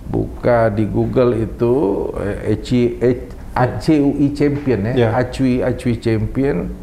buka 0.05 0.69
di 0.69 0.85
Google 0.85 1.39
itu 1.39 2.11
ACI 2.19 2.99
eh, 2.99 3.17
ACUI 3.55 4.35
Champion 4.35 4.81
ya, 4.91 4.95
Ya. 4.95 5.09
ACUI 5.15 5.63
ACUI 5.63 5.97
Champion 5.99 6.75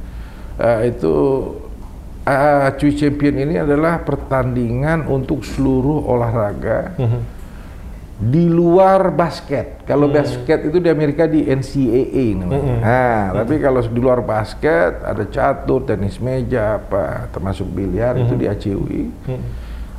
eh, 0.58 0.80
itu 0.90 1.14
uh, 2.22 2.70
Cui 2.78 2.94
Champion 2.94 3.36
ini 3.40 3.56
adalah 3.58 4.02
pertandingan 4.02 5.06
untuk 5.06 5.42
seluruh 5.42 6.06
olahraga 6.06 6.94
Mhm. 6.98 7.22
di 8.22 8.46
luar 8.46 9.10
basket. 9.10 9.82
Kalau 9.84 10.06
basket 10.06 10.70
itu 10.70 10.78
di 10.78 10.94
Amerika 10.94 11.26
di 11.26 11.42
NCAA 11.42 12.38
namanya. 12.38 12.76
Nah, 12.78 13.22
tapi 13.34 13.58
kalau 13.58 13.82
di 13.82 13.98
luar 13.98 14.22
basket 14.22 15.02
ada 15.02 15.26
catur, 15.26 15.82
tenis 15.82 16.22
meja, 16.22 16.78
apa 16.78 17.26
termasuk 17.34 17.66
biliar 17.66 18.14
itu 18.16 18.38
di 18.38 18.46
ACUI. 18.46 19.04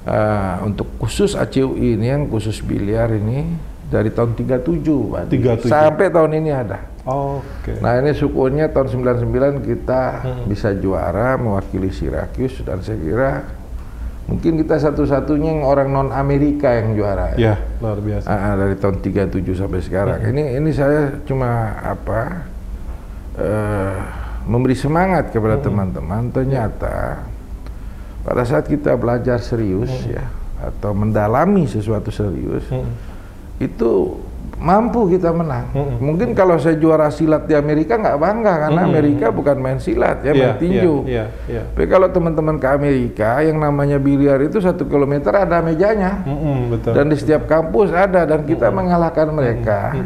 Uh, 0.03 0.57
untuk 0.67 0.87
khusus 0.99 1.35
ACUI 1.35 1.99
ini 1.99 2.11
yang 2.11 2.27
khusus 2.27 2.59
biliar 2.59 3.11
ini 3.11 3.47
dari 3.93 4.09
tahun 4.09 4.33
37, 4.33 5.13
Pak. 5.13 5.23
37. 5.29 5.69
sampai 5.69 6.09
tahun 6.09 6.33
ini 6.41 6.51
ada. 6.51 6.81
Oke. 7.05 7.77
Nah 7.83 8.01
ini 8.01 8.17
syukurnya 8.17 8.73
tahun 8.73 8.89
99 9.21 9.61
kita 9.69 10.03
bisa 10.49 10.73
juara 10.79 11.37
mewakili 11.37 11.93
Syracuse 11.93 12.65
dan 12.65 12.81
saya 12.81 12.97
kira 12.97 13.31
mungkin 14.31 14.55
kita 14.63 14.79
satu-satunya 14.79 15.61
yang 15.61 15.63
orang 15.67 15.91
non 15.91 16.09
Amerika 16.15 16.73
yang 16.73 16.95
juara. 16.95 17.35
Ya, 17.35 17.59
luar 17.83 17.99
biasa. 17.99 18.27
Ah, 18.31 18.55
dari 18.55 18.79
tahun 18.79 19.03
37 19.03 19.61
sampai 19.61 19.81
sekarang. 19.83 20.19
Ini 20.31 20.63
ini 20.63 20.71
saya 20.71 21.21
cuma 21.27 21.75
apa 21.83 22.47
eh, 23.37 23.99
memberi 24.47 24.79
semangat 24.79 25.35
kepada 25.35 25.59
teman-teman. 25.59 26.31
Ternyata 26.31 27.27
pada 28.23 28.43
saat 28.47 28.71
kita 28.71 28.95
belajar 28.95 29.43
serius 29.43 29.91
ya 30.07 30.23
atau 30.63 30.95
mendalami 30.95 31.67
sesuatu 31.67 32.15
serius 32.15 32.63
itu 33.63 34.19
mampu 34.63 35.11
kita 35.11 35.35
menang. 35.35 35.75
Mungkin 35.99 36.39
kalau 36.39 36.55
saya 36.55 36.79
juara 36.79 37.11
silat 37.11 37.51
di 37.51 37.55
Amerika 37.59 37.99
nggak 37.99 38.15
bangga 38.15 38.55
karena 38.69 38.81
Amerika 38.87 39.27
bukan 39.35 39.59
main 39.59 39.83
silat 39.83 40.23
ya, 40.23 40.31
Iya, 40.31 40.39
main 40.39 40.55
tinju. 40.63 40.95
Iya, 41.03 41.25
iya. 41.51 41.63
Tapi 41.67 41.87
kalau 41.91 42.07
teman-teman 42.07 42.63
ke 42.63 42.69
Amerika 42.71 43.43
yang 43.43 43.59
namanya 43.59 43.99
biliar 43.99 44.39
itu 44.39 44.63
satu 44.63 44.87
kilometer 44.87 45.35
ada 45.35 45.59
mejanya 45.59 46.23
Mm-mm, 46.23 46.79
betul. 46.79 46.95
dan 46.95 47.11
di 47.11 47.17
setiap 47.19 47.51
kampus 47.51 47.91
ada 47.91 48.23
dan 48.23 48.47
kita 48.47 48.71
mengalahkan 48.71 49.35
mereka. 49.35 49.99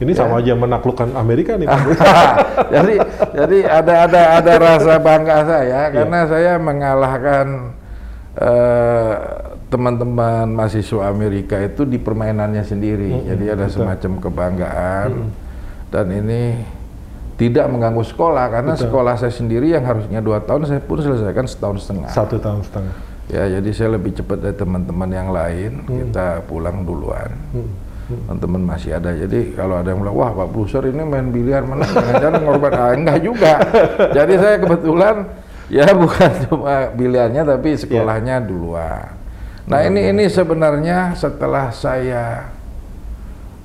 Ini 0.00 0.16
sama 0.16 0.40
aja 0.40 0.56
menaklukkan 0.56 1.12
Amerika 1.12 1.60
nih. 1.60 1.68
Jadi 2.74 2.94
jadi 3.36 3.58
ada 3.68 3.94
ada 4.08 4.22
ada 4.40 4.52
rasa 4.56 4.96
bangga 4.96 5.44
saya 5.44 5.92
karena 5.92 6.20
saya 6.24 6.52
mengalahkan 6.56 7.46
eh, 8.38 9.14
teman-teman 9.70 10.50
mahasiswa 10.50 11.06
Amerika 11.06 11.54
itu 11.62 11.86
di 11.86 11.96
permainannya 12.02 12.66
sendiri. 12.66 13.22
Jadi 13.22 13.44
ada 13.46 13.70
semacam 13.70 14.18
kebanggaan 14.18 15.10
dan 15.94 16.06
ini 16.10 16.58
tidak 17.38 17.70
mengganggu 17.72 18.04
sekolah 18.04 18.44
karena 18.52 18.74
sekolah 18.76 19.14
saya 19.16 19.32
sendiri 19.32 19.72
yang 19.72 19.86
harusnya 19.86 20.20
dua 20.20 20.42
tahun 20.44 20.68
saya 20.68 20.82
pun 20.82 20.98
selesaikan 21.00 21.46
setahun 21.46 21.86
setengah. 21.86 22.10
Satu 22.10 22.36
tahun 22.36 22.60
setengah. 22.66 22.94
Ya, 23.30 23.46
jadi 23.46 23.70
saya 23.70 23.94
lebih 23.94 24.18
cepat 24.18 24.42
dari 24.42 24.56
teman-teman 24.58 25.08
yang 25.14 25.30
lain. 25.30 25.86
Kita 25.86 26.42
pulang 26.50 26.82
duluan. 26.82 27.30
Teman-teman 28.10 28.74
masih 28.74 28.98
ada. 28.98 29.14
Jadi 29.14 29.54
kalau 29.54 29.78
ada 29.78 29.94
yang 29.94 30.02
bilang, 30.02 30.18
wah 30.18 30.34
Pak 30.34 30.50
Bruser 30.50 30.82
ini 30.90 30.98
main 31.06 31.30
biliar 31.30 31.62
mana? 31.62 31.86
Jangan-jangan 31.86 32.42
ngorban. 32.42 32.72
Ah, 32.74 32.90
enggak 32.90 33.18
juga. 33.22 33.54
jadi 34.18 34.34
saya 34.34 34.56
kebetulan 34.58 35.14
ya 35.70 35.86
bukan 36.02 36.30
cuma 36.50 36.90
biliarnya 36.90 37.46
tapi 37.46 37.78
sekolahnya 37.78 38.42
duluan. 38.42 39.19
Nah 39.70 39.86
ini 39.86 40.10
ini 40.10 40.26
sebenarnya 40.26 41.14
setelah 41.14 41.70
saya 41.70 42.50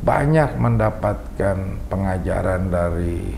banyak 0.06 0.54
mendapatkan 0.62 1.58
pengajaran 1.90 2.70
dari 2.70 3.34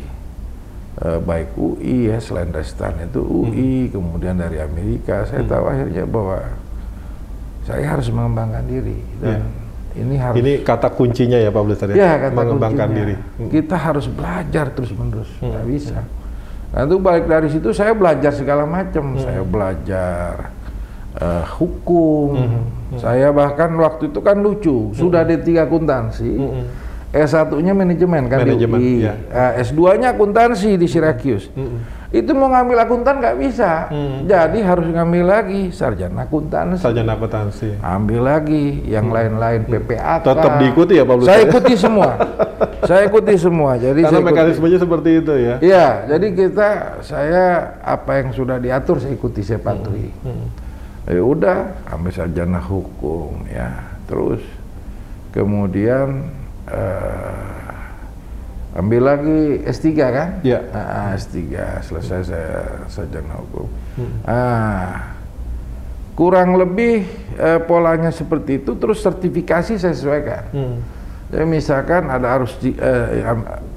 eh, 1.00 1.20
baik 1.24 1.56
UI 1.56 2.12
ya 2.12 2.20
selain 2.20 2.52
dari 2.52 2.68
STAN 2.68 3.08
itu 3.08 3.24
UI 3.24 3.88
kemudian 3.88 4.36
dari 4.36 4.60
Amerika 4.60 5.24
saya 5.24 5.48
tahu 5.48 5.64
akhirnya 5.64 6.04
bahwa 6.04 6.44
saya 7.64 7.88
harus 7.88 8.12
mengembangkan 8.12 8.68
diri 8.68 9.00
dan 9.24 9.48
ini 9.96 10.16
harus 10.20 10.36
Ini 10.44 10.54
kata 10.68 10.92
kuncinya 10.92 11.40
ya 11.40 11.50
Pak 11.56 11.64
Blister 11.64 11.88
ya 11.96 12.20
kata 12.20 12.36
Mengembangkan 12.36 12.88
kuncinya. 12.92 13.16
diri. 13.16 13.16
kita 13.48 13.76
harus 13.80 14.12
belajar 14.12 14.76
terus 14.76 14.92
menerus 14.92 15.32
nggak 15.40 15.66
bisa. 15.72 16.04
Nah 16.68 16.84
itu 16.84 17.00
balik 17.00 17.32
dari 17.32 17.48
situ 17.48 17.72
saya 17.72 17.96
belajar 17.96 18.36
segala 18.36 18.68
macam. 18.68 19.16
Saya 19.16 19.40
belajar 19.40 20.52
eh, 21.18 21.44
hukum 21.58 22.38
saya 22.96 23.30
bahkan 23.30 23.74
waktu 23.76 24.10
itu 24.10 24.20
kan 24.22 24.40
lucu 24.40 24.96
sudah 24.96 25.22
D3 25.22 25.68
akuntansi 25.68 26.32
S1-nya 27.08 27.72
manajemen 27.72 28.28
kan 28.28 28.44
Manajemen, 28.44 28.78
di 28.84 29.00
UI. 29.00 29.08
ya. 29.08 29.16
Nah, 29.32 29.52
S2-nya 29.64 30.12
akuntansi 30.12 30.76
di 30.76 30.92
Syracuse. 30.92 31.48
Itu 32.12 32.36
mau 32.36 32.52
ngambil 32.52 32.84
akuntan 32.84 33.24
nggak 33.24 33.36
bisa. 33.40 33.88
Jadi 34.28 34.60
harus 34.60 34.92
ngambil 34.92 35.24
lagi 35.24 35.72
sarjana 35.72 36.28
akuntansi. 36.28 36.84
Sarjana 36.84 37.16
akuntansi. 37.16 37.80
Ambil 37.80 38.28
lagi 38.28 38.84
yang 38.92 39.08
lain-lain 39.08 39.64
PPAK. 39.66 40.20
Tetap 40.28 40.52
diikuti 40.60 41.00
ya, 41.00 41.08
Pak 41.08 41.16
Blusa? 41.16 41.28
Saya 41.32 41.42
ikuti 41.48 41.74
semua. 41.80 42.10
saya 42.92 43.02
ikuti 43.08 43.34
semua. 43.40 43.72
Jadi 43.80 44.00
Karena 44.04 44.12
saya 44.12 44.20
ikuti. 44.22 44.32
mekanismenya 44.36 44.80
seperti 44.84 45.10
itu 45.16 45.34
ya. 45.40 45.56
Iya, 45.64 45.88
jadi 46.12 46.28
kita 46.36 46.70
saya 47.08 47.46
apa 47.88 48.12
yang 48.20 48.30
sudah 48.36 48.60
diatur 48.60 49.00
saya 49.00 49.16
ikuti, 49.16 49.42
saya 49.48 49.64
patuhi. 49.64 50.12
Ya 51.08 51.24
udah, 51.24 51.72
ambil 51.88 52.12
sarjana 52.12 52.60
hukum 52.60 53.48
ya. 53.48 53.72
Terus 54.12 54.44
kemudian 55.32 56.28
eh, 56.68 58.76
ambil 58.76 59.16
lagi 59.16 59.64
S3 59.64 59.88
kan? 59.96 60.30
Iya. 60.44 60.60
Ah, 60.76 61.16
S3 61.16 61.40
selesai 61.88 62.20
saya 62.28 62.56
sarjana 62.92 63.40
hukum. 63.40 63.72
Ah, 64.28 65.16
kurang 66.20 66.60
lebih 66.60 67.08
eh, 67.40 67.60
polanya 67.64 68.12
seperti 68.12 68.60
itu 68.60 68.76
terus 68.76 69.00
sertifikasi 69.00 69.80
saya 69.80 69.96
sesuaikan. 69.96 70.44
Jadi 71.28 71.44
misalkan 71.44 72.08
ada 72.12 72.40
harus 72.40 72.56
di, 72.60 72.76
eh, 72.76 73.24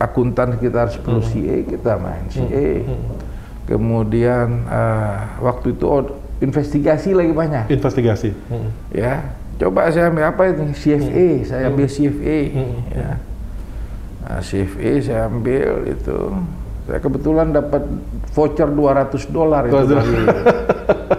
akuntan 0.03 0.59
kita 0.59 0.87
harus 0.87 0.99
perlu 0.99 1.23
CA 1.23 1.63
kita 1.63 1.95
main 1.95 2.27
CA. 2.27 2.69
Kemudian 3.71 4.67
eh, 4.67 5.19
waktu 5.39 5.79
itu 5.79 5.87
oh, 5.87 6.03
investigasi 6.41 7.13
lagi 7.13 7.31
banyak 7.31 7.65
Investigasi. 7.69 8.31
ya. 8.91 9.37
Coba 9.57 9.93
saya 9.93 10.09
ambil 10.09 10.25
apa 10.25 10.43
itu 10.49 10.63
CFA, 10.73 11.29
saya 11.45 11.69
ambil 11.69 11.85
CFA 11.85 12.39
ya. 12.91 13.11
Nah, 14.21 14.41
CFA 14.41 14.93
saya 15.01 15.23
ambil 15.29 15.85
itu. 15.87 16.19
Saya 16.81 16.99
kebetulan 16.99 17.53
dapat 17.53 17.85
voucher 18.33 18.67
200 18.67 19.29
dolar 19.29 19.63
itu 19.63 19.79
dari 19.85 20.17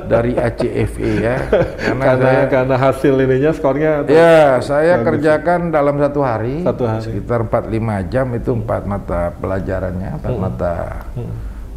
dari 0.10 0.32
ACFA 0.36 1.10
ya. 1.16 1.36
Karena, 1.78 2.04
Karena 2.04 2.26
saya, 2.28 2.44
karena 2.50 2.76
hasil 2.76 3.14
ininya 3.16 3.52
skornya 3.54 3.92
tuh 4.04 4.12
ya 4.12 4.58
saya 4.60 5.00
bagus. 5.00 5.06
kerjakan 5.08 5.70
dalam 5.70 5.96
satu 5.96 6.20
hari, 6.20 6.66
Satu 6.66 6.84
hari. 6.84 7.02
sekitar 7.06 7.46
4-5 7.46 7.72
jam 8.10 8.28
itu 8.34 8.52
empat 8.52 8.84
mata 8.84 9.32
pelajarannya, 9.38 10.10
empat 10.18 10.34
mata 10.36 10.74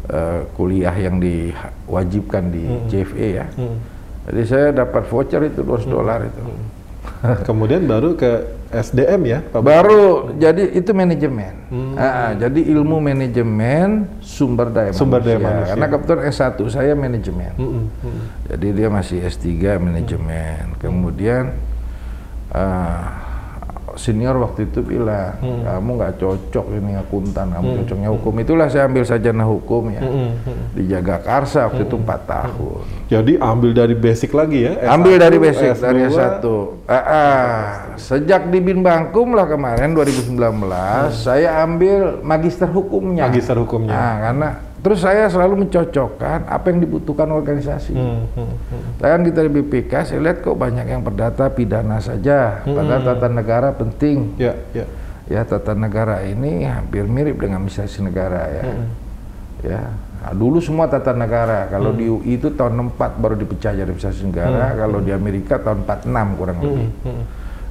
eh, 0.09 0.41
kuliah 0.53 0.95
yang 0.95 1.17
diwajibkan 1.21 2.43
di 2.53 2.63
CFA 2.89 3.27
ya. 3.43 3.45
Jadi 4.25 4.41
saya 4.49 4.67
dapat 4.73 5.05
voucher 5.05 5.41
itu 5.45 5.61
200 5.61 5.85
dolar 5.85 6.19
itu. 6.25 6.41
Kemudian 7.47 7.85
baru 7.85 8.17
ke 8.17 8.57
SDM 8.73 9.21
ya, 9.29 9.39
Pak. 9.45 9.61
Baru 9.61 10.33
jadi 10.35 10.73
itu 10.73 10.91
manajemen. 10.91 11.53
Ah, 11.95 12.33
jadi 12.33 12.65
ilmu 12.73 12.97
manajemen 12.97 14.09
sumber 14.19 14.73
daya 14.73 14.91
Sumber 14.91 15.21
daya 15.21 15.37
manusia. 15.37 15.47
manusia. 15.47 15.71
Karena 15.77 15.87
kebetulan 15.93 16.21
S1 16.33 16.57
saya 16.73 16.93
manajemen. 16.97 17.53
Mm-mm, 17.55 17.85
mm. 17.87 18.21
Jadi 18.51 18.67
dia 18.73 18.87
masih 18.89 19.17
S3 19.21 19.77
manajemen. 19.77 20.63
Kemudian 20.81 21.53
ah, 22.51 23.34
senior 23.95 24.35
waktu 24.39 24.67
itu 24.69 24.79
bilang, 24.83 25.39
kamu 25.41 25.89
nggak 25.99 26.13
cocok 26.19 26.65
ini 26.75 26.95
akuntan, 26.99 27.51
kamu 27.51 27.83
cocoknya 27.83 28.09
hukum. 28.11 28.33
Itulah 28.39 28.67
saya 28.71 28.87
ambil 28.87 29.03
sarjana 29.07 29.43
hukum 29.47 29.91
ya. 29.91 30.01
Di 30.75 30.83
Jagakarsa 30.87 31.71
waktu 31.71 31.87
itu 31.87 31.95
4 31.99 32.23
tahun. 32.27 32.83
Jadi 33.05 33.33
ambil 33.37 33.71
dari 33.71 33.95
basic 33.95 34.33
lagi 34.33 34.65
ya. 34.65 34.73
S1, 34.81 34.91
Ambil 34.97 35.15
dari 35.21 35.37
basic 35.37 35.67
S2. 35.77 35.83
dari 35.83 35.99
S1. 36.09 36.45
Ah, 36.85 36.95
ah. 36.97 37.59
Sejak 37.95 38.49
di 38.49 38.59
Bin 38.59 38.81
Bangkum 38.83 39.33
lah 39.37 39.47
kemarin 39.47 39.93
2019, 39.93 40.35
saya 41.13 41.63
ambil 41.63 42.19
magister 42.25 42.67
hukumnya. 42.67 43.29
Magister 43.29 43.55
hukumnya. 43.55 43.93
Nah, 43.93 44.13
karena 44.19 44.49
terus 44.85 45.01
saya 45.01 45.25
selalu 45.25 45.65
mencocokkan 45.65 46.45
apa 46.45 46.65
yang 46.69 46.85
dibutuhkan 46.85 47.25
organisasi. 47.33 47.97
Hmm, 47.97 48.29
hmm, 48.37 48.53
hmm. 48.69 48.81
Saya 49.01 49.17
kan 49.17 49.21
kita 49.25 49.39
di 49.41 49.51
BPK, 49.57 49.93
saya 50.05 50.19
lihat 50.21 50.45
kok 50.45 50.53
banyak 50.53 50.85
yang 50.85 51.01
perdata 51.01 51.49
pidana 51.49 51.97
saja, 51.97 52.61
padahal 52.61 53.01
tata 53.01 53.25
negara 53.25 53.73
penting. 53.73 54.37
Ya, 54.37 54.53
ya. 54.77 54.85
Ya, 55.25 55.41
tata 55.41 55.73
negara 55.73 56.21
ini 56.21 56.69
hampir 56.69 57.09
mirip 57.09 57.41
dengan 57.41 57.65
administrasi 57.65 58.05
negara 58.05 58.45
ya. 58.45 58.63
Ya, 59.65 59.81
nah, 60.21 60.37
dulu 60.37 60.61
semua 60.61 60.85
tata 60.85 61.17
negara. 61.17 61.65
Kalau 61.65 61.89
di 61.89 62.05
UI 62.05 62.37
itu 62.37 62.53
tahun 62.53 62.93
64 62.93 63.17
baru 63.17 63.33
dipecah 63.41 63.73
jadi 63.73 63.89
administrasi 63.89 64.21
negara, 64.29 64.77
kalau 64.77 65.01
di 65.01 65.09
Amerika 65.09 65.57
tahun 65.57 65.81
46 65.81 66.37
kurang 66.37 66.57
lebih. 66.61 66.89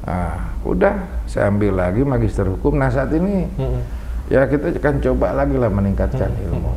Nah, 0.02 0.50
udah 0.66 0.94
saya 1.30 1.46
ambil 1.46 1.78
lagi 1.78 2.02
magister 2.02 2.42
hukum. 2.50 2.74
Nah, 2.74 2.90
saat 2.90 3.14
ini 3.14 3.46
ya 4.26 4.50
kita 4.50 4.74
akan 4.82 4.98
coba 4.98 5.30
lagi 5.30 5.54
lah 5.54 5.70
meningkatkan 5.70 6.34
ilmu. 6.50 6.74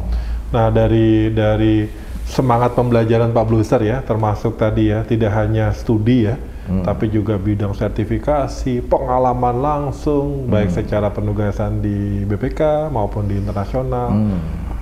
Nah 0.52 0.72
dari 0.72 1.32
dari 1.32 1.88
semangat 2.28 2.76
pembelajaran 2.76 3.32
Pak 3.32 3.46
Bluser 3.48 3.82
ya, 3.84 4.04
termasuk 4.04 4.60
tadi 4.60 4.92
ya, 4.92 5.04
tidak 5.08 5.32
hanya 5.32 5.72
studi 5.72 6.28
ya, 6.28 6.36
tapi 6.84 7.08
juga 7.08 7.40
bidang 7.40 7.72
sertifikasi, 7.72 8.84
pengalaman 8.84 9.56
langsung, 9.64 10.52
baik 10.52 10.76
secara 10.76 11.08
penugasan 11.08 11.80
di 11.80 12.28
BPK 12.28 12.92
maupun 12.92 13.32
di 13.32 13.40
internasional. 13.40 14.12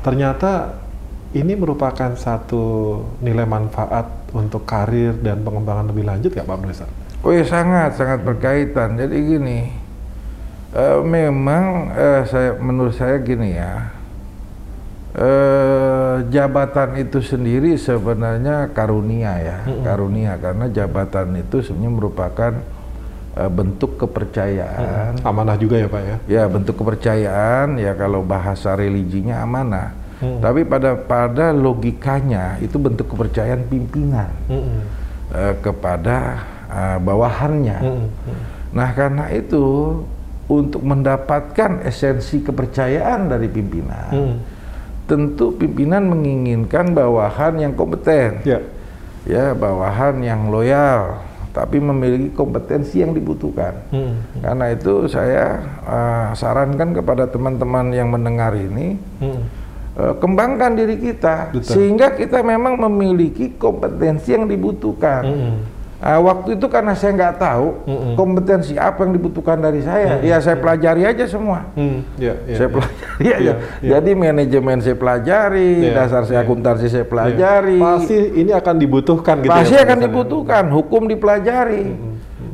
Ternyata 0.01 0.81
ini 1.37 1.53
merupakan 1.53 2.17
satu 2.17 2.97
nilai 3.21 3.45
manfaat 3.45 4.25
untuk 4.33 4.65
karir 4.65 5.13
dan 5.19 5.45
pengembangan 5.45 5.91
lebih 5.91 6.07
lanjut 6.07 6.31
nggak 6.33 6.47
Pak 6.47 6.59
Bluser? 6.61 6.89
Oh 7.21 7.33
ya 7.33 7.45
sangat 7.45 7.97
sangat 7.97 8.21
berkaitan. 8.21 8.97
Jadi 8.97 9.17
gini, 9.21 9.59
eh, 10.73 10.99
memang 11.01 11.89
eh, 11.93 12.21
saya 12.25 12.57
menurut 12.57 12.95
saya 12.95 13.19
gini 13.21 13.57
ya, 13.57 13.94
eh, 15.15 16.15
jabatan 16.29 16.99
itu 16.99 17.23
sendiri 17.23 17.79
sebenarnya 17.79 18.69
karunia 18.75 19.33
ya, 19.39 19.57
karunia 19.83 20.35
karena 20.37 20.67
jabatan 20.67 21.39
itu 21.39 21.63
sebenarnya 21.63 21.91
merupakan 21.95 22.53
eh, 23.39 23.51
bentuk 23.51 23.95
kepercayaan. 23.95 25.23
Amanah 25.23 25.55
juga 25.55 25.79
ya 25.79 25.87
Pak 25.87 26.01
ya? 26.03 26.15
Ya 26.27 26.43
bentuk 26.51 26.75
kepercayaan 26.79 27.79
ya 27.79 27.95
kalau 27.95 28.21
bahasa 28.21 28.75
religinya 28.75 29.39
amanah. 29.41 29.95
Tapi 30.15 30.63
pada 30.63 30.95
pada 30.95 31.51
logikanya 31.51 32.55
itu 32.63 32.79
bentuk 32.79 33.11
kepercayaan 33.13 33.67
pimpinan 33.67 34.31
Mm-mm. 34.47 34.79
eh, 35.35 35.53
kepada 35.59 36.39
eh, 36.71 36.97
bawahannya. 37.03 37.79
Mm-mm. 37.83 38.07
Nah 38.73 38.89
karena 38.95 39.27
itu 39.35 39.63
untuk 40.47 40.81
mendapatkan 40.87 41.83
esensi 41.83 42.41
kepercayaan 42.41 43.27
dari 43.27 43.51
pimpinan, 43.51 44.09
Mm. 44.13 44.35
Tentu 45.05 45.53
pimpinan 45.53 46.09
menginginkan 46.09 46.93
bawahan 46.93 47.61
yang 47.61 47.73
kompeten, 47.77 48.41
Ya. 48.41 48.59
ya 49.25 49.45
bawahan 49.53 50.21
yang 50.21 50.49
loyal, 50.49 51.21
tapi 51.53 51.77
memiliki 51.79 52.33
kompetensi 52.33 52.99
yang 52.99 53.13
dibutuhkan. 53.13 53.85
Mm. 53.93 54.13
Karena 54.41 54.65
itu 54.73 55.05
saya 55.07 55.61
eh, 55.85 56.27
sarankan 56.35 56.91
kepada 56.91 57.29
teman-teman 57.29 57.93
yang 57.93 58.09
mendengar 58.09 58.51
ini. 58.57 58.97
Mm. 59.21 59.41
Eh, 59.95 60.13
kembangkan 60.19 60.75
diri 60.75 60.99
kita 60.99 61.55
Betul. 61.55 61.71
sehingga 61.71 62.11
kita 62.11 62.43
memang 62.43 62.75
memiliki 62.75 63.55
kompetensi 63.55 64.35
yang 64.35 64.43
dibutuhkan. 64.43 65.23
Mm-mm. 65.23 65.55
Ah, 66.03 66.19
waktu 66.19 66.59
itu 66.59 66.67
karena 66.67 66.91
saya 66.91 67.15
nggak 67.15 67.35
tahu 67.39 67.67
Mm-mm. 67.87 68.13
kompetensi 68.19 68.75
apa 68.75 69.07
yang 69.07 69.15
dibutuhkan 69.15 69.55
dari 69.57 69.79
saya, 69.79 70.19
ya 70.19 70.43
saya 70.43 70.59
pelajari 70.59 71.07
aja 71.07 71.23
semua. 71.23 71.71
Mm. 71.71 71.99
Ya, 72.19 72.33
ya, 72.45 72.55
saya 72.59 72.67
ya. 72.67 72.73
pelajari 72.75 73.25
aja. 73.25 73.39
Iya, 73.39 73.53
iya. 73.79 73.89
Jadi 73.95 74.11
manajemen 74.11 74.77
saya 74.83 74.97
pelajari, 74.99 75.71
Iya, 75.87 75.91
dasar 75.95 76.21
saya 76.27 76.43
iya. 76.43 76.45
akuntansi 76.45 76.87
saya 76.91 77.07
Ya. 77.07 77.09
pelajari. 77.09 77.79
Pasti 77.79 78.17
ini 78.35 78.51
akan 78.51 78.75
dibutuhkan 78.75 79.35
gitu 79.39 79.55
Pasti 79.55 79.75
ya, 79.79 79.87
akan 79.87 79.97
ya? 79.97 80.03
dibutuhkan, 80.03 80.63
hukum 80.67 81.01
dipelajari. 81.07 81.85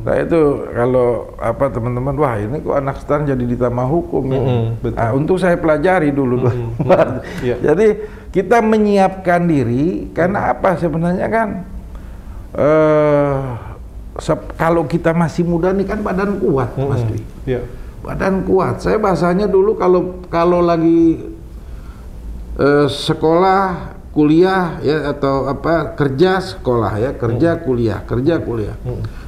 Nah 0.02 0.16
itu 0.18 0.42
kalau 0.74 1.10
apa 1.38 1.66
teman-teman, 1.70 2.14
wah 2.18 2.34
ini 2.38 2.58
kok 2.62 2.74
anak 2.74 2.98
stan 3.02 3.22
jadi 3.26 3.42
ditambah 3.42 3.86
hukum 3.86 4.24
ini. 4.34 4.38
Mm-mm, 4.38 4.64
betul. 4.86 4.98
Ah, 5.02 5.12
untuk 5.14 5.38
saya 5.42 5.58
pelajari 5.58 6.14
dulu. 6.14 6.46
Iya. 7.42 7.58
Jadi 7.74 7.88
kita 8.30 8.62
menyiapkan 8.62 9.50
diri 9.50 10.14
karena 10.14 10.54
apa 10.54 10.78
sebenarnya 10.78 11.26
kan 11.26 11.50
eh 12.52 13.40
sep- 14.18 14.54
kalau 14.56 14.84
kita 14.84 15.12
masih 15.12 15.44
muda 15.44 15.72
nih 15.72 15.88
kan 15.88 16.00
badan 16.00 16.36
kuat 16.38 16.76
Mas 16.76 17.02
Dwi. 17.04 17.22
Ya. 17.48 17.62
Badan 18.02 18.44
kuat. 18.44 18.82
Saya 18.82 18.98
bahasanya 18.98 19.46
dulu 19.46 19.76
kalau 19.76 20.20
kalau 20.28 20.60
lagi 20.60 21.22
eh, 22.58 22.88
sekolah, 22.88 23.94
kuliah 24.12 24.82
ya 24.82 25.08
atau 25.10 25.48
apa 25.48 25.96
kerja 25.96 26.42
sekolah 26.42 26.94
ya, 26.98 27.12
kerja 27.16 27.56
kuliah, 27.58 28.04
kerja 28.04 28.42
kuliah. 28.42 28.76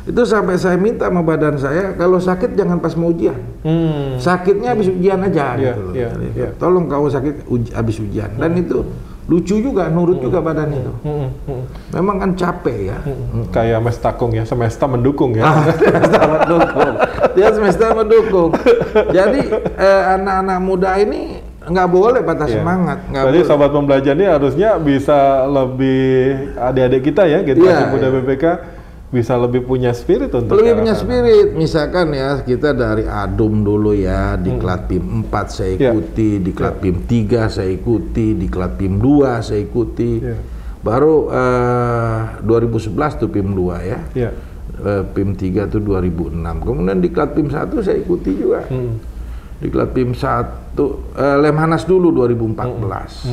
Itu 0.03 0.27
sampai 0.27 0.59
saya 0.59 0.75
minta 0.75 1.07
sama 1.07 1.23
badan 1.23 1.55
saya 1.55 1.95
kalau 1.95 2.19
sakit 2.19 2.59
jangan 2.59 2.83
pas 2.83 2.91
mau 2.99 3.07
ujian. 3.07 3.39
Hmm. 3.63 4.19
Sakitnya 4.19 4.75
habis 4.75 4.91
ujian 4.91 5.15
aja 5.21 5.55
Iya, 5.55 5.71
gitu 5.71 5.79
loh. 5.79 5.93
iya, 5.95 6.09
Jadi, 6.11 6.27
iya. 6.35 6.49
Tolong 6.59 6.91
kau 6.91 7.07
sakit 7.07 7.47
uj- 7.47 7.71
habis 7.71 8.03
ujian. 8.03 8.35
Dan 8.35 8.51
itu 8.59 8.83
lucu 9.23 9.55
juga, 9.57 9.87
nurut 9.87 10.19
juga 10.19 10.43
badan 10.43 10.67
itu. 10.69 10.91
Mm-mm. 11.01 11.29
Mm-mm. 11.47 11.63
Memang 11.95 12.15
kan 12.19 12.29
capek 12.35 12.91
ya. 12.91 12.97
Kayak 13.49 13.79
Mestakung 13.79 14.35
ya, 14.35 14.43
semesta 14.43 14.83
mendukung 14.83 15.31
ya. 15.31 15.47
Ah, 15.47 15.63
semesta 15.71 16.21
mendukung. 16.27 16.93
Dia 17.33 17.47
semesta 17.55 17.85
mendukung. 17.93 18.49
Jadi 19.09 19.39
eh, 19.79 20.03
anak-anak 20.19 20.59
muda 20.59 20.91
ini 20.99 21.39
nggak 21.63 21.87
boleh 21.87 22.19
patah 22.19 22.43
Iya. 22.43 22.59
semangat. 22.59 22.99
Nggak 23.07 23.23
Berarti 23.23 23.39
boleh. 23.39 23.47
sobat 23.47 23.69
pembelajar 23.71 24.13
ini 24.13 24.27
harusnya 24.27 24.69
bisa 24.75 25.19
lebih 25.47 26.03
adik-adik 26.59 27.01
kita 27.07 27.23
ya, 27.23 27.39
generasi 27.39 27.71
Iya, 27.79 27.87
muda 27.87 28.07
iya. 28.11 28.15
BPK 28.19 28.43
bisa 29.13 29.37
lebih 29.37 29.61
punya 29.61 29.93
spirit 29.93 30.33
untuk 30.33 30.57
Lebih 30.57 30.81
punya 30.81 30.97
sana. 30.97 31.03
spirit, 31.05 31.47
misalkan 31.53 32.09
ya 32.11 32.41
kita 32.41 32.73
dari 32.73 33.05
Adum 33.05 33.61
dulu 33.61 33.93
ya, 33.93 34.33
di 34.35 34.57
Klatim 34.57 35.21
4 35.21 35.45
saya 35.47 35.77
Iya. 35.77 35.93
ikuti, 35.93 36.41
di 36.41 36.49
Klatim 36.49 37.05
3 37.05 37.45
saya 37.45 37.69
ikuti, 37.69 38.33
di 38.33 38.49
Klatim 38.49 38.97
2 38.97 39.37
saya 39.39 39.61
ikuti. 39.61 40.17
Iya. 40.17 40.33
Baru 40.81 41.29
eh, 41.29 42.41
2011 42.41 43.15
tuh 43.15 43.29
PIM 43.29 43.53
2 43.53 43.77
ya. 43.85 43.99
Iya. 44.17 44.29
Eh, 44.81 45.03
PIM 45.13 45.37
3 45.37 45.69
tuh 45.69 45.79
2006. 45.79 46.65
Kemudian 46.65 46.97
di 46.97 47.13
Klatim 47.13 47.47
1 47.47 47.85
saya 47.85 48.01
ikuti 48.01 48.33
juga. 48.33 48.65
Mm. 48.67 48.97
Di 49.61 49.69
Klatim 49.69 50.11
1 50.11 50.73
eh, 51.13 51.37
Lemhanas 51.37 51.85
dulu 51.85 52.09
2014. 52.11 53.29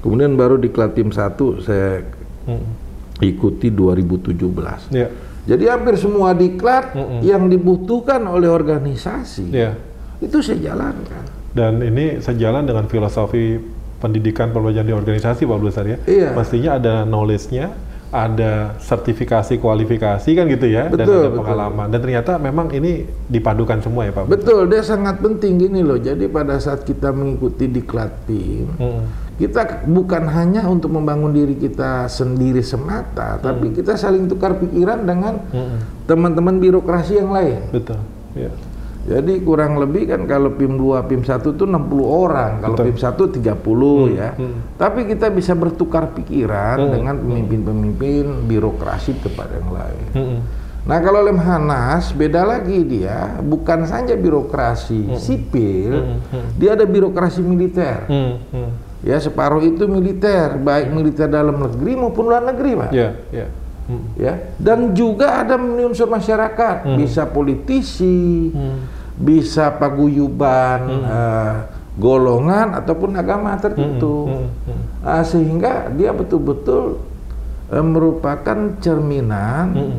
Kemudian 0.00 0.38
baru 0.38 0.54
di 0.54 0.70
Klatim 0.70 1.10
1 1.10 1.58
saya 1.58 2.06
Mm. 2.40 2.79
Ikuti 3.22 3.68
2017. 3.68 4.92
Iya. 4.92 5.08
Jadi 5.48 5.64
hampir 5.66 5.96
semua 5.96 6.36
diklat 6.36 6.92
Mm-mm. 6.92 7.20
yang 7.24 7.48
dibutuhkan 7.48 8.20
oleh 8.28 8.46
organisasi 8.46 9.50
Iya. 9.50 9.72
itu 10.20 10.38
saya 10.44 10.72
jalankan. 10.72 11.24
Dan 11.50 11.80
ini 11.82 12.20
sejalan 12.20 12.68
dengan 12.68 12.86
filosofi 12.86 13.58
pendidikan 13.98 14.52
pembelajaran 14.52 14.86
di 14.86 14.94
organisasi 14.94 15.44
Pak 15.44 15.58
Blusar 15.58 15.84
ya. 15.88 15.98
Iya. 16.04 16.32
Pastinya 16.32 16.76
ada 16.78 16.94
knowledge-nya, 17.04 17.72
ada 18.10 18.74
sertifikasi 18.82 19.62
kualifikasi 19.62 20.30
kan 20.34 20.44
gitu 20.50 20.66
ya, 20.66 20.90
dan 20.90 20.98
Betul, 20.98 21.14
ada 21.14 21.28
betul. 21.30 21.38
pengalaman. 21.42 21.86
Dan 21.94 21.98
ternyata 22.02 22.32
memang 22.36 22.66
ini 22.74 23.06
dipadukan 23.30 23.78
semua 23.78 24.02
ya 24.06 24.12
Pak. 24.12 24.26
Betul, 24.26 24.66
dia 24.66 24.82
sangat 24.82 25.22
penting 25.22 25.62
gini 25.62 25.80
loh. 25.80 25.94
Jadi 25.94 26.26
pada 26.26 26.58
saat 26.58 26.82
kita 26.82 27.14
mengikuti 27.14 27.70
diklat 27.70 28.10
tim, 28.26 28.66
Mm. 28.74 29.02
kita 29.38 29.86
bukan 29.86 30.26
hanya 30.26 30.66
untuk 30.66 30.90
membangun 30.90 31.30
diri 31.30 31.54
kita 31.54 32.10
sendiri 32.10 32.60
semata, 32.60 33.38
tapi 33.38 33.70
kita 33.70 33.94
saling 33.94 34.26
tukar 34.26 34.58
pikiran 34.58 35.06
dengan 35.06 35.38
Mm-mm. 35.48 35.78
teman-teman 36.04 36.58
birokrasi 36.58 37.22
yang 37.22 37.30
lain. 37.30 37.62
Betul. 37.70 38.02
Ya. 38.34 38.50
Jadi 39.10 39.42
kurang 39.42 39.82
lebih 39.82 40.06
kan 40.06 40.22
kalau 40.30 40.54
PIM 40.54 40.78
2, 40.78 41.10
PIM 41.10 41.26
1 41.26 41.42
itu 41.42 41.64
60 41.66 41.74
orang, 42.06 42.62
kalau 42.62 42.78
Betul. 42.78 42.86
PIM 42.94 42.98
1 43.02 43.58
30 43.58 44.14
ya. 44.14 44.30
hmm. 44.38 44.78
Tapi 44.78 45.00
kita 45.10 45.26
bisa 45.34 45.58
bertukar 45.58 46.14
pikiran 46.14 46.78
Hmm, 46.78 46.94
dengan 46.94 47.14
pemimpin-pemimpin 47.18 48.46
birokrasi 48.46 49.18
tempat 49.18 49.50
yang 49.50 49.70
lain. 49.74 50.06
Mm-mm. 50.14 50.38
Nah 50.80 50.98
kalau 51.02 51.20
Lemhanas 51.20 52.14
beda 52.14 52.46
lagi 52.46 52.86
dia, 52.86 53.36
bukan 53.42 53.84
saja 53.84 54.14
birokrasi 54.16 55.18
sipil, 55.18 56.22
dia 56.56 56.72
ada 56.72 56.86
birokrasi 56.88 57.44
militer. 57.44 58.06
Mm, 58.08 58.32
mm. 58.48 58.70
Ya 59.04 59.20
separuh 59.20 59.60
itu 59.60 59.84
militer, 59.84 60.56
baik 60.56 60.88
militer 60.88 61.28
dalam 61.28 61.60
negeri 61.60 61.98
maupun 61.98 62.30
luar 62.32 62.46
negeri, 62.48 62.78
pak. 62.78 62.90
Ya. 62.96 63.12
Mm. 63.90 64.02
Ya, 64.16 64.54
dan 64.56 64.94
juga 64.94 65.42
ada 65.42 65.58
unsur 65.58 66.06
masyarakat, 66.06 66.94
bisa 66.94 67.26
politisi, 67.26 68.54
bisa 69.20 69.76
paguyuban, 69.76 70.80
eh, 71.04 71.54
golongan 72.00 72.72
ataupun 72.72 73.12
agama 73.12 73.52
tertentu, 73.60 74.32
Mm, 74.32 74.48
mm. 74.48 74.80
Ah, 75.04 75.20
sehingga 75.20 75.92
dia 75.92 76.16
betul-betul 76.16 76.96
eh, 77.70 77.84
merupakan 77.84 78.58
cerminan 78.80 79.66
Mm. 79.76 79.98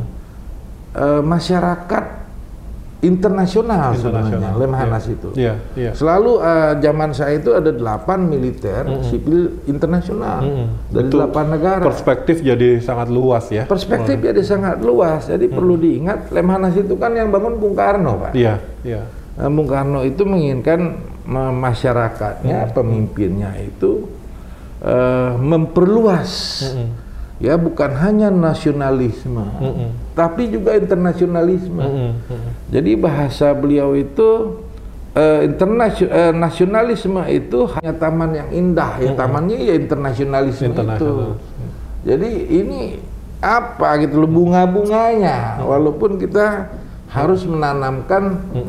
eh, 0.92 1.22
masyarakat 1.22 2.04
internasional, 3.02 3.98
sebenarnya 3.98 4.38
Internasional. 4.38 4.52
Lemhanas 4.56 5.04
Iya. 5.04 5.12
itu. 5.12 5.28
Iya, 5.34 5.54
iya. 5.74 5.90
Selalu 5.92 6.32
eh, 6.38 6.72
zaman 6.78 7.10
saya 7.10 7.34
itu 7.34 7.50
ada 7.50 7.68
delapan 7.68 8.18
militer 8.22 8.82
sipil 9.02 9.58
internasional 9.66 10.38
Mm-mm. 10.40 10.66
dari 10.86 11.06
Betul. 11.06 11.18
delapan 11.18 11.46
negara. 11.50 11.82
Perspektif 11.82 12.38
jadi 12.40 12.78
sangat 12.78 13.10
luas 13.10 13.50
ya. 13.50 13.66
Perspektif 13.66 14.22
jadi 14.22 14.38
sangat 14.40 14.78
luas. 14.80 15.26
Jadi 15.26 15.50
perlu 15.50 15.74
diingat 15.74 16.30
Lemhanas 16.30 16.78
itu 16.78 16.94
kan 16.94 17.10
yang 17.12 17.28
bangun 17.28 17.58
Bung 17.58 17.74
Karno, 17.74 18.22
Pak. 18.22 18.38
Iya, 18.38 18.62
iya. 18.86 19.02
Nah, 19.34 19.50
Bung 19.50 19.66
Karno 19.66 20.06
itu 20.06 20.22
menginginkan 20.22 20.80
ma- 21.26 21.50
masyarakatnya, 21.50 22.70
pemimpinnya 22.70 23.50
itu 23.58 24.06
eh, 24.78 25.32
memperluas, 25.34 26.30
Mm-mm. 26.70 26.88
Ya 27.42 27.58
bukan 27.58 27.90
hanya 27.98 28.30
nasionalisme, 28.30 29.42
Mm-mm. 29.58 30.14
tapi 30.14 30.46
juga 30.46 30.78
internasionalisme. 30.78 31.82
Mm-mm. 31.82 32.10
Mm-mm. 32.22 32.50
Jadi 32.70 32.90
bahasa 32.94 33.50
beliau 33.50 33.98
itu 33.98 34.62
eh, 35.18 35.50
internasio- 35.50 36.06
eh, 36.06 36.30
nasionalisme 36.30 37.18
itu 37.26 37.66
hanya 37.74 37.98
taman 37.98 38.30
yang 38.30 38.48
indah, 38.54 39.02
ya 39.02 39.10
tamannya 39.18 39.58
ya 39.58 39.74
internasionalisme 39.74 40.70
itu. 40.70 40.70
Internasional. 40.70 41.34
Jadi 42.06 42.30
ini 42.62 42.80
apa 43.42 43.98
gitu 43.98 44.22
bunga-bunganya 44.22 45.66
walaupun 45.66 46.22
kita 46.22 46.70
harus 47.10 47.42
menanamkan 47.42 48.38
eh, 48.54 48.62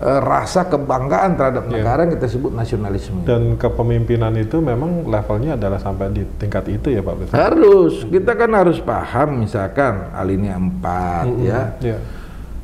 rasa 0.00 0.70
kebanggaan 0.70 1.34
terhadap 1.34 1.66
Iya. 1.66 1.72
negara 1.74 2.06
yang 2.06 2.12
kita 2.14 2.28
sebut 2.30 2.54
nasionalisme. 2.54 3.26
Dan 3.26 3.58
kepemimpinan 3.58 4.30
itu 4.38 4.62
memang 4.62 5.02
levelnya 5.10 5.58
adalah 5.58 5.82
sampai 5.82 6.14
di 6.14 6.22
tingkat 6.38 6.70
itu 6.70 6.94
ya 6.94 7.02
Pak 7.02 7.14
Besar? 7.18 7.50
Harus, 7.50 8.06
kita 8.06 8.38
kan 8.38 8.50
harus 8.54 8.78
paham 8.78 9.42
misalkan 9.42 10.14
alinea 10.14 10.54
4 10.54 11.26
ya. 11.42 11.74
Iya. 11.82 11.98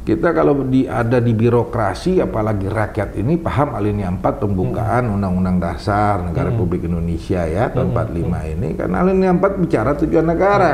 Kita 0.04 0.36
kalau 0.36 0.68
di 0.68 0.84
ada 0.84 1.16
di 1.16 1.32
birokrasi 1.32 2.20
apalagi 2.20 2.68
rakyat 2.68 3.16
ini 3.16 3.40
paham 3.40 3.72
alinea 3.72 4.12
4 4.12 4.36
pembukaan 4.36 5.08
Undang-Undang 5.08 5.64
Dasar 5.64 6.20
Negara 6.28 6.52
Republik 6.52 6.84
Indonesia 6.84 7.40
ya 7.48 7.72
tahun 7.72 7.96
45 7.96 8.52
ini 8.52 8.68
karena 8.76 9.00
alinea 9.00 9.32
4 9.32 9.64
bicara 9.64 9.96
tujuan 9.96 10.28
negara. 10.28 10.72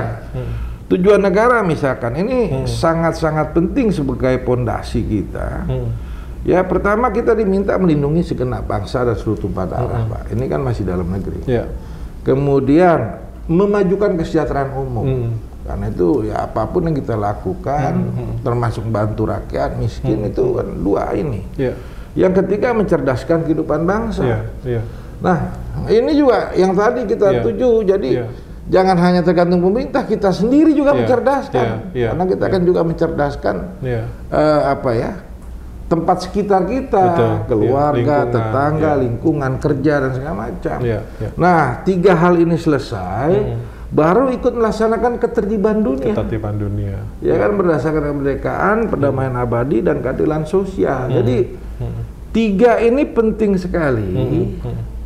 Tujuan 0.91 1.23
negara 1.23 1.63
misalkan 1.63 2.19
ini 2.19 2.67
sangat-sangat 2.67 3.55
penting 3.55 3.95
sebagai 3.95 4.43
pondasi 4.43 5.07
kita. 5.07 5.63
Hmm. 5.71 6.10
Ya 6.41 6.65
pertama 6.65 7.13
kita 7.13 7.37
diminta 7.37 7.77
melindungi 7.77 8.25
segenap 8.25 8.65
bangsa 8.65 9.05
dan 9.05 9.13
seluruh 9.13 9.45
tumpah 9.45 9.69
darah, 9.69 10.09
Pak. 10.09 10.33
Ini 10.33 10.45
kan 10.49 10.65
masih 10.65 10.89
dalam 10.89 11.05
negeri. 11.05 11.45
Iya. 11.45 11.69
Kemudian 12.25 13.21
memajukan 13.45 14.17
kesejahteraan 14.17 14.73
umum. 14.73 15.05
Hmm. 15.05 15.31
Karena 15.61 15.87
itu 15.93 16.25
ya 16.27 16.49
apa 16.49 16.65
pun 16.67 16.89
yang 16.89 16.97
kita 16.97 17.15
lakukan, 17.15 17.93
termasuk 18.41 18.89
bantu 18.89 19.29
rakyat 19.29 19.77
miskin 19.77 20.25
itu 20.25 20.57
kan 20.57 20.67
dua 20.81 21.13
ini. 21.13 21.45
Iya. 21.61 21.77
Yang 22.17 22.43
ketiga 22.43 22.73
mencerdaskan 22.73 23.45
kehidupan 23.45 23.85
bangsa. 23.85 24.25
Iya. 24.25 24.39
Iya. 24.65 24.83
Nah 25.21 25.39
ini 25.93 26.17
juga 26.17 26.57
yang 26.57 26.73
tadi 26.73 27.05
kita 27.05 27.37
Iya. 27.37 27.43
tuju. 27.45 27.71
Jadi 27.85 28.09
Iya. 28.17 28.25
jangan 28.73 28.97
hanya 28.97 29.21
tergantung 29.21 29.61
pemerintah, 29.61 30.09
kita 30.09 30.33
sendiri 30.33 30.73
juga 30.73 30.97
Iya. 30.97 30.99
mencerdaskan. 31.05 31.67
Iya. 31.69 31.77
Iya. 31.93 32.09
Karena 32.17 32.25
kita 32.33 32.45
Iya. 32.49 32.53
kan 32.57 32.63
juga 32.65 32.81
mencerdaskan 32.83 33.57
Iya. 33.85 34.03
eh, 34.33 34.61
apa 34.65 34.91
ya 34.97 35.11
tempat 35.91 36.23
sekitar 36.23 36.71
kita, 36.71 37.03
Betul, 37.03 37.35
keluarga, 37.51 37.99
iya, 37.99 37.99
lingkungan, 37.99 38.31
tetangga, 38.31 38.91
iya. 38.95 39.03
lingkungan 39.03 39.53
kerja 39.59 39.95
dan 39.99 40.11
segala 40.15 40.35
macam. 40.47 40.79
Iya, 40.87 41.01
iya. 41.19 41.31
Nah, 41.35 41.83
tiga 41.83 42.13
hal 42.15 42.39
ini 42.39 42.55
selesai, 42.55 43.31
baru 43.91 44.31
ikut 44.31 44.55
melaksanakan 44.55 45.19
ketertiban 45.19 45.83
dunia. 45.83 46.15
Ketertiban 46.15 46.55
dunia. 46.55 47.03
Ya 47.19 47.35
kan 47.43 47.59
berdasarkan 47.59 48.07
kemerdekaan, 48.07 48.87
perdamaian 48.87 49.35
abadi 49.35 49.83
dan 49.83 49.99
keadilan 49.99 50.47
sosial. 50.47 51.11
Jadi 51.11 51.59
tiga 52.31 52.79
ini 52.79 53.03
penting 53.11 53.59
sekali 53.59 54.15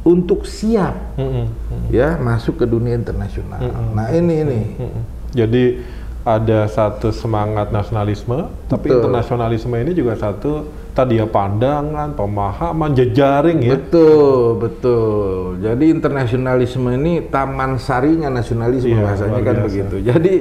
untuk 0.05 0.45
siap 0.45 1.17
Mm-mm. 1.17 1.49
ya 1.89 2.21
masuk 2.21 2.61
ke 2.61 2.69
dunia 2.69 2.93
internasional. 2.93 3.65
Nah 3.97 4.13
ini 4.13 4.35
ini. 4.45 4.61
Mm-mm. 4.77 5.03
Jadi 5.33 5.81
ada 6.25 6.65
satu 6.67 7.13
semangat 7.13 7.69
nasionalisme, 7.69 8.49
tapi 8.67 8.89
Betul. 8.89 8.97
internasionalisme 9.05 9.77
ini 9.77 9.93
juga 9.93 10.17
satu 10.17 10.65
tadi 10.91 11.21
ya 11.21 11.29
pandangan, 11.29 12.17
pemahaman, 12.17 12.97
jejaring 12.97 13.61
ya. 13.61 13.77
Betul, 13.77 14.57
betul. 14.57 15.61
Jadi 15.61 15.85
internasionalisme 15.91 16.89
ini 16.97 17.29
taman 17.29 17.77
sarinya 17.77 18.33
nasionalisme 18.33 18.89
Iya, 18.89 19.05
bahasanya 19.05 19.41
kan 19.41 19.55
biasa. 19.55 19.67
begitu. 19.69 19.97
Jadi 20.01 20.35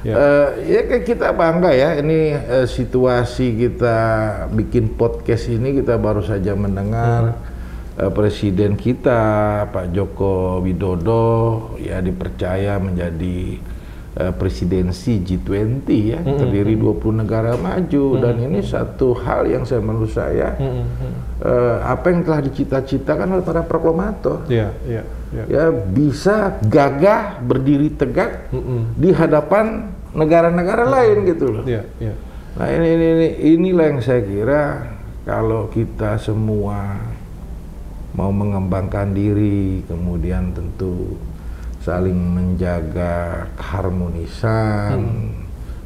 Ya. 0.00 0.14
eh, 0.14 0.48
ya 0.70 0.80
kayak 0.86 1.04
kita 1.04 1.34
bangga 1.34 1.74
ya 1.74 1.98
ini 1.98 2.30
eh, 2.30 2.64
situasi 2.64 3.58
kita 3.58 3.96
bikin 4.54 4.94
podcast 4.94 5.50
ini 5.50 5.74
kita 5.74 5.98
baru 5.98 6.22
saja 6.22 6.54
mendengar 6.54 7.34
Hmm. 7.34 8.06
eh, 8.06 8.12
presiden 8.14 8.78
kita 8.78 9.18
Pak 9.66 9.90
Joko 9.90 10.62
Widodo 10.62 11.26
ya 11.76 11.98
dipercaya 11.98 12.78
menjadi 12.78 13.58
eh, 14.16 14.32
presidensi 14.32 15.20
G20 15.20 15.86
ya 15.86 16.18
Hmm, 16.20 16.36
terdiri 16.36 16.74
20 16.74 17.22
negara 17.22 17.54
maju 17.54 18.04
dan 18.18 18.34
ini 18.40 18.60
satu 18.60 19.12
hal 19.14 19.46
yang 19.46 19.62
saya 19.62 19.84
menurut 19.84 20.10
saya 20.10 20.56
Mm-mm. 20.56 20.84
eh, 21.40 21.76
apa 21.84 22.06
yang 22.10 22.24
telah 22.24 22.40
dicita-citakan 22.42 23.36
oleh 23.36 23.44
para 23.44 23.62
proklamator 23.62 24.42
Iya, 24.48 24.72
iya, 24.88 25.02
iya. 25.30 25.44
ya 25.46 25.64
bisa 25.70 26.56
gagah 26.64 27.38
berdiri 27.44 27.92
tegak 27.92 28.48
Mm-mm. 28.50 28.96
di 28.96 29.12
hadapan 29.12 29.92
negara-negara 30.16 30.88
lain 30.88 31.28
gitu 31.28 31.52
loh. 31.52 31.64
Iya, 31.68 31.84
iya. 32.00 32.14
Nah 32.56 32.72
ini, 32.72 32.88
ini, 32.88 33.04
ini 33.04 33.26
inilah 33.52 33.84
yang 33.92 34.00
saya 34.00 34.24
kira 34.24 34.62
kalau 35.28 35.68
kita 35.68 36.16
semua 36.16 36.96
mau 38.16 38.32
mengembangkan 38.32 39.12
diri, 39.12 39.84
kemudian 39.84 40.56
tentu 40.56 41.20
saling 41.86 42.18
menjaga 42.18 43.46
keharmonisan, 43.54 44.98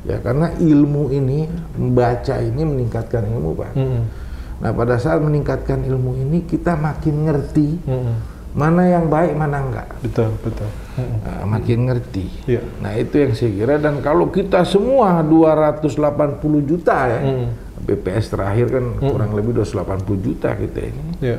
ya 0.08 0.16
karena 0.24 0.48
ilmu 0.56 1.12
ini 1.12 1.44
membaca 1.76 2.40
ini 2.40 2.62
meningkatkan 2.64 3.28
ilmu 3.28 3.50
pak. 3.52 3.76
Mm-mm. 3.76 4.02
Nah 4.60 4.72
pada 4.72 4.96
saat 4.96 5.20
meningkatkan 5.20 5.84
ilmu 5.84 6.16
ini 6.16 6.44
kita 6.44 6.72
makin 6.72 7.28
ngerti 7.28 7.84
Mm-mm. 7.84 8.16
mana 8.56 8.88
yang 8.88 9.12
baik 9.12 9.36
mana 9.36 9.60
enggak, 9.60 9.88
Betul, 10.00 10.32
betul. 10.40 10.72
Mm-mm. 10.96 11.20
Nah, 11.20 11.44
makin 11.44 11.78
ngerti. 11.86 12.26
Iya. 12.48 12.64
Nah 12.80 12.92
itu 12.96 13.14
yang 13.20 13.32
saya 13.36 13.52
kira 13.52 13.74
dan 13.76 14.00
kalau 14.00 14.32
kita 14.32 14.64
semua 14.64 15.20
280 15.20 15.84
juta 16.64 16.96
ya, 17.08 17.20
Mm. 17.20 17.48
BPS 17.80 18.32
terakhir 18.32 18.66
kan 18.72 18.84
kurang 19.00 19.32
lebih 19.32 19.56
280 19.56 20.16
juta 20.20 20.52
kita 20.52 20.80
ini. 20.80 21.02
Iya, 21.20 21.38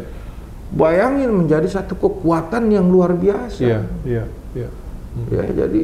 Bayangin 0.71 1.29
menjadi 1.33 1.67
satu 1.67 1.93
kekuatan 1.97 2.69
yang 2.69 2.89
luar 2.89 3.13
biasa. 3.13 3.61
iya, 4.05 4.23
iya, 4.57 4.69
iya. 5.31 5.41
Ya 5.41 5.43
jadi 5.65 5.83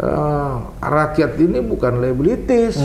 eh, 0.00 0.54
rakyat 0.80 1.32
ini 1.36 1.58
bukan 1.60 2.00
liabilities, 2.00 2.76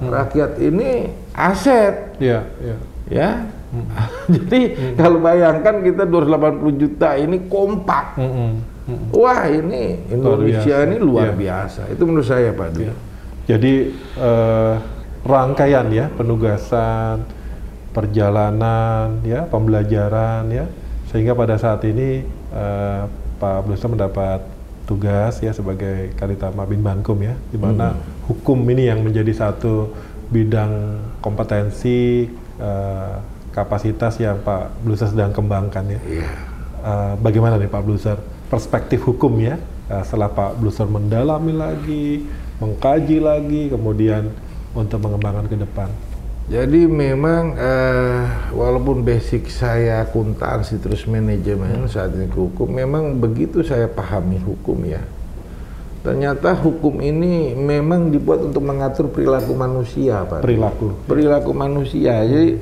rakyat 0.00 0.58
ini 0.58 1.12
aset. 1.34 2.18
Iya, 2.18 2.40
iya. 2.62 2.76
Ya. 3.04 3.30
Jadi 4.30 4.94
kalau 4.94 5.18
bayangkan 5.18 5.82
kita 5.82 6.06
280 6.06 6.78
juta 6.78 7.18
ini 7.18 7.50
kompak. 7.50 8.14
Mm-mm. 8.16 8.62
Mm-mm. 8.86 9.08
Wah 9.10 9.50
ini 9.50 9.98
Indonesia 10.08 10.86
ini 10.86 10.96
luar 11.02 11.34
Iya. 11.34 11.36
biasa. 11.36 11.82
Itu 11.90 12.06
menurut 12.06 12.22
saya 12.22 12.54
Pak 12.54 12.68
Dwi. 12.70 12.86
Iya. 12.86 12.94
Jadi 13.50 13.74
eh, 14.14 14.74
rangkaian 15.26 15.90
ya 15.90 16.06
penugasan, 16.14 17.26
perjalanan, 17.92 19.20
ya 19.26 19.42
pembelajaran 19.48 20.48
ya 20.54 20.64
sehingga 21.10 21.34
pada 21.34 21.58
saat 21.58 21.82
ini 21.84 22.22
eh, 22.54 23.02
Pak 23.44 23.68
Bluster 23.68 23.92
mendapat 23.92 24.40
tugas 24.88 25.36
ya 25.44 25.52
sebagai 25.52 26.16
Kalitama 26.16 26.64
Bin 26.64 26.80
Bankum 26.80 27.20
ya 27.20 27.36
di 27.52 27.60
mana 27.60 27.92
hukum 28.24 28.56
ini 28.72 28.88
yang 28.88 29.04
menjadi 29.04 29.36
satu 29.36 29.92
bidang 30.32 30.96
kompetensi 31.20 32.24
eh, 32.56 33.14
kapasitas 33.52 34.16
yang 34.16 34.40
Pak 34.40 34.80
Bluster 34.80 35.12
sedang 35.12 35.36
kembangkan 35.36 35.84
ya. 35.92 36.00
Iya. 36.08 36.28
Eh, 36.84 37.14
bagaimana 37.20 37.60
nih 37.60 37.68
Pak 37.68 37.84
Bluser 37.84 38.16
perspektif 38.48 39.04
hukum 39.04 39.36
ya 39.44 39.60
eh, 39.92 40.02
setelah 40.08 40.32
Pak 40.32 40.56
Bluser 40.56 40.88
mendalami 40.88 41.52
lagi, 41.52 42.24
mengkaji 42.64 43.20
lagi, 43.20 43.68
kemudian 43.68 44.32
untuk 44.72 45.04
mengembangkan 45.04 45.52
ke 45.52 45.56
depan. 45.60 45.92
Jadi 46.44 46.84
memang 46.84 47.56
eh, 47.56 48.52
walaupun 48.52 49.00
basic 49.00 49.48
saya 49.48 50.04
akuntansi 50.04 50.76
terus 50.76 51.08
manajemen 51.08 51.88
saat 51.88 52.12
ini 52.12 52.28
ke 52.28 52.36
hukum, 52.36 52.68
memang 52.68 53.16
begitu 53.16 53.64
saya 53.64 53.88
pahami 53.88 54.36
hukum 54.44 54.76
ya. 54.84 55.00
Ternyata 56.04 56.52
hukum 56.52 57.00
ini 57.00 57.56
memang 57.56 58.12
dibuat 58.12 58.44
untuk 58.44 58.60
mengatur 58.60 59.08
perilaku 59.08 59.56
manusia, 59.56 60.20
Pak. 60.28 60.44
Perilaku. 60.44 60.92
perilaku 61.08 61.56
manusia. 61.56 62.20
Jadi 62.28 62.60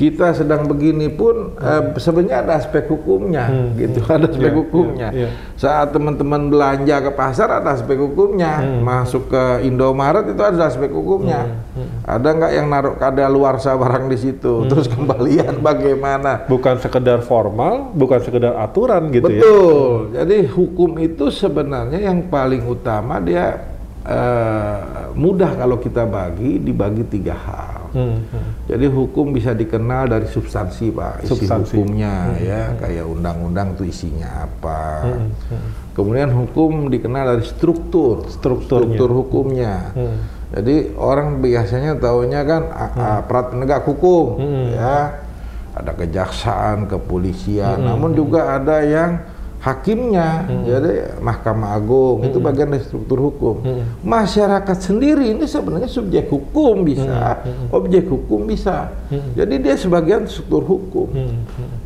kita 0.00 0.32
sedang 0.32 0.64
begini 0.64 1.12
pun 1.12 1.52
eh, 1.60 1.92
sebenarnya 2.00 2.40
ada 2.40 2.52
aspek 2.56 2.88
hukumnya, 2.88 3.44
Hmm, 3.52 3.76
gitu. 3.76 4.00
hmm. 4.00 4.08
Ada 4.16 4.26
aspek 4.32 4.48
Iya, 4.48 4.56
hukumnya. 4.56 5.08
iya, 5.12 5.28
iya. 5.28 5.52
Saat 5.60 5.92
teman-teman 5.92 6.48
belanja 6.48 7.04
ke 7.04 7.12
pasar 7.12 7.52
ada 7.52 7.76
aspek 7.76 8.00
hukumnya. 8.00 8.64
Hmm, 8.64 8.80
Masuk 8.80 9.28
ke 9.28 9.60
Indomaret 9.60 10.24
itu 10.24 10.40
ada 10.40 10.64
aspek 10.64 10.88
hukumnya. 10.88 11.44
Hmm, 11.76 12.00
Ada 12.08 12.28
nggak 12.32 12.52
yang 12.56 12.66
naruh 12.72 12.96
kada 12.96 13.28
luar 13.28 13.60
barang 13.60 14.08
di 14.08 14.16
situ? 14.16 14.64
Terus 14.72 14.88
kembalian 14.88 15.60
bagaimana? 15.60 16.48
Bukan 16.48 16.80
sekedar 16.80 17.20
formal, 17.20 17.92
bukan 17.92 18.24
sekedar 18.24 18.56
aturan 18.56 19.12
gitu 19.12 19.28
ya. 19.28 19.36
Betul. 19.36 20.16
Jadi 20.16 20.36
hukum 20.48 20.96
itu 20.96 21.28
sebenarnya 21.28 22.00
yang 22.00 22.24
paling 22.26 22.64
utama 22.64 23.20
dia 23.20 23.68
eh, 24.00 24.78
mudah 25.12 25.60
kalau 25.60 25.76
kita 25.76 26.08
bagi 26.08 26.56
dibagi 26.56 27.04
tiga 27.04 27.36
hal. 27.36 27.79
Hmm, 27.90 28.22
hmm. 28.22 28.48
Jadi 28.66 28.86
hukum 28.86 29.30
bisa 29.30 29.50
dikenal 29.50 30.06
dari 30.06 30.24
substansi 30.24 30.90
pak, 30.90 31.22
isi 31.22 31.34
Substansi. 31.36 31.74
hukumnya 31.74 32.34
ya 32.36 32.74
kayak 32.76 33.02
undang-undang 33.04 33.74
itu 33.74 33.84
isinya 33.84 34.44
apa. 34.44 35.04
Hmm, 35.04 35.28
hmm. 35.50 35.68
Kemudian 35.90 36.30
hukum 36.30 36.86
dikenal 36.86 37.24
dari 37.30 37.44
struktur, 37.44 38.24
Strukturnya. 38.24 38.94
struktur 38.94 39.10
hukumnya. 39.12 39.74
Hmm. 39.92 40.16
Jadi 40.50 40.76
orang 40.94 41.38
biasanya 41.38 41.94
taunya 41.94 42.42
kan 42.42 42.62
a- 42.66 42.94
aparat 43.20 43.50
penegak 43.50 43.82
hukum, 43.84 44.26
Hmm. 44.36 44.66
ya 44.70 44.96
ada 45.70 45.92
kejaksaan, 45.92 46.86
kepolisian, 46.86 47.76
Hmm, 47.76 47.86
namun 47.86 48.10
juga 48.12 48.54
ada 48.54 48.82
yang 48.82 49.22
hakimnya, 49.60 50.48
jadi 50.64 51.20
Mahkamah 51.20 51.76
Agung 51.76 52.24
itu 52.24 52.40
bagian 52.40 52.72
dari 52.72 52.80
struktur 52.80 53.20
hukum. 53.20 53.60
Hmm. 53.60 53.84
Masyarakat 54.00 54.78
sendiri 54.80 55.36
ini 55.36 55.44
sebenarnya 55.44 55.84
subjek 55.84 56.32
hukum 56.32 56.80
bisa, 56.80 57.44
objek 57.68 58.08
hukum 58.08 58.48
bisa. 58.48 58.88
Jadi 59.36 59.60
dia 59.60 59.76
sebagian 59.76 60.24
struktur 60.24 60.64
hukum. 60.64 61.08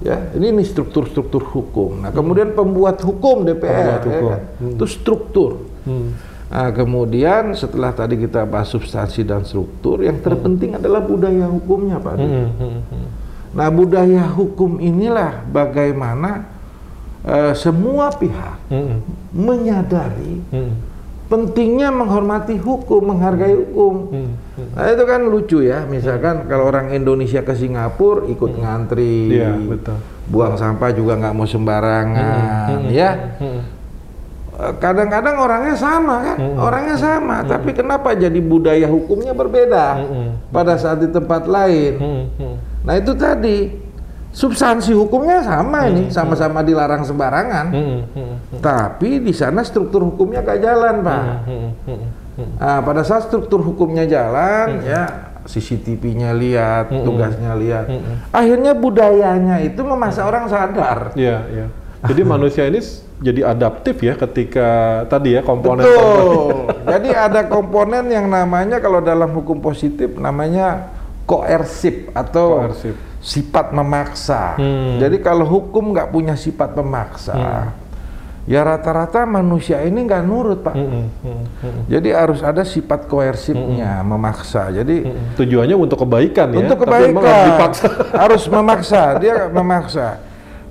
Ya, 0.06 0.22
ini 0.38 0.54
ini 0.54 0.62
struktur-struktur 0.62 1.42
hukum. 1.42 2.06
Nah, 2.06 2.14
kemudian 2.14 2.54
pembuat 2.54 3.02
hukum 3.02 3.42
DPR, 3.42 3.58
Pembuat 3.66 4.02
ya 4.06 4.08
hukum. 4.08 4.30
kan? 4.30 4.40
itu 4.78 4.86
struktur. 4.86 5.52
Hmm. 5.82 6.14
Nah, 6.54 6.70
kemudian 6.70 7.58
setelah 7.58 7.90
tadi 7.90 8.14
kita 8.14 8.46
bahas 8.46 8.70
substansi 8.70 9.26
dan 9.26 9.42
struktur, 9.42 9.98
yang 10.06 10.22
terpenting 10.22 10.78
adalah 10.78 11.02
budaya 11.02 11.50
hukumnya, 11.50 11.98
Pak. 11.98 12.14
Hmm, 12.14 12.48
hmm, 12.54 12.78
hmm. 12.86 13.08
Nah, 13.58 13.68
budaya 13.74 14.22
hukum 14.30 14.78
inilah 14.78 15.42
bagaimana 15.50 16.53
eh, 17.24 17.52
semua 17.54 18.08
pihak 18.10 18.56
Hmm, 18.64 19.00
menyadari 19.30 20.40
hmm, 20.46 20.72
pentingnya 21.24 21.88
menghormati 21.88 22.54
hukum, 22.54 23.00
menghargai 23.06 23.54
hukum. 23.54 23.94
hmm, 24.08 24.30
hmm. 24.54 24.68
Nah, 24.72 24.86
itu 24.86 25.04
kan 25.04 25.20
lucu 25.22 25.58
ya. 25.60 25.82
Misalkan 25.84 26.44
kalau 26.44 26.68
orang 26.68 26.90
Indonesia 26.90 27.40
ke 27.40 27.52
Singapura 27.52 28.24
ikut 28.26 28.52
ngantri, 28.54 29.34
Iya, 29.34 29.56
betul. 29.58 29.96
buang 30.26 30.54
sampah 30.54 30.90
juga 30.90 31.16
nggak 31.16 31.34
mau 31.34 31.44
sembarangan, 31.44 32.68
Hmm, 32.70 32.88
ya. 32.88 33.10
hmm. 33.36 33.60
Eh, 34.54 34.72
Kadang-kadang 34.78 35.34
orangnya 35.36 35.74
sama 35.74 36.16
kan, 36.24 36.36
orangnya 36.54 36.94
sama, 36.94 37.42
tapi 37.42 37.74
kenapa 37.74 38.14
jadi 38.14 38.38
budaya 38.38 38.86
hukumnya 38.86 39.34
berbeda 39.34 39.86
Hmm, 39.98 40.28
pada 40.48 40.78
saat 40.78 41.00
di 41.00 41.08
tempat 41.08 41.44
lain? 41.44 41.92
hmm, 41.98 42.22
hmm. 42.38 42.54
Nah 42.84 42.94
itu 42.94 43.12
tadi 43.14 43.58
substansi 44.34 44.90
hukumnya 44.90 45.46
sama 45.46 45.86
ini, 45.86 46.10
sama-sama 46.10 46.66
dilarang 46.66 47.06
sembarangan, 47.06 47.66
Hmm, 47.70 47.98
hmm, 48.10 48.34
tapi 48.58 49.22
di 49.22 49.30
sana 49.30 49.62
struktur 49.62 50.02
hukumnya 50.02 50.42
gak 50.42 50.58
jalan 50.58 51.06
pak. 51.06 51.22
hmm, 51.46 51.70
hmm, 51.86 51.98
hmm. 52.34 52.50
Nah 52.58 52.78
pada 52.82 53.06
saat 53.06 53.30
struktur 53.30 53.62
hukumnya 53.62 54.02
jalan, 54.10 54.82
ya 54.82 55.30
CCTV-nya 55.46 56.34
lihat, 56.34 56.90
tugasnya 56.90 57.54
lihat, 57.54 57.86
akhirnya 58.34 58.74
budayanya 58.74 59.62
itu 59.62 59.80
memaksa 59.86 60.26
orang 60.26 60.50
sadar. 60.50 61.14
Iya, 61.14 61.38
iya. 61.54 61.66
Jadi 62.04 62.22
manusia 62.34 62.66
ini 62.66 62.82
jadi 63.22 63.54
adaptif 63.54 64.02
ya 64.02 64.18
ketika 64.18 64.68
tadi 65.06 65.38
ya 65.38 65.40
komponen 65.46 65.86
Betul. 65.86 66.68
Jadi 66.92 67.08
ada 67.14 67.46
komponen 67.48 68.10
yang 68.12 68.28
namanya 68.28 68.82
kalau 68.82 69.00
dalam 69.00 69.30
hukum 69.32 69.62
positif 69.62 70.12
namanya 70.20 70.92
koersif 71.24 72.12
atau 72.12 72.60
Koersif. 72.60 72.96
Sifat 73.24 73.72
memaksa. 73.72 74.60
Hmm. 74.60 75.00
Jadi 75.00 75.16
kalau 75.24 75.48
hukum 75.48 75.96
nggak 75.96 76.12
punya 76.12 76.36
sifat 76.36 76.76
memaksa, 76.76 77.72
ya 78.44 78.60
rata-rata 78.60 79.24
manusia 79.24 79.80
ini 79.80 80.04
nggak 80.04 80.22
nurut 80.28 80.60
pak. 80.60 80.76
Hmm, 80.76 81.08
hmm, 81.08 81.42
hmm. 81.64 81.82
Jadi 81.88 82.08
harus 82.12 82.44
ada 82.44 82.60
sifat 82.68 83.08
koersifnya, 83.08 84.04
memaksa. 84.04 84.68
Jadi 84.68 85.08
Tujuannya 85.40 85.72
untuk 85.72 86.04
kebaikan 86.04 86.52
ya. 86.52 86.68
untuk 86.68 86.84
harus 86.84 86.84
kebaikan 86.84 87.36
dipaksa. 87.48 87.86
harus 88.28 88.42
memaksa, 88.44 89.02
dia 89.16 89.48
memaksa. 89.48 90.08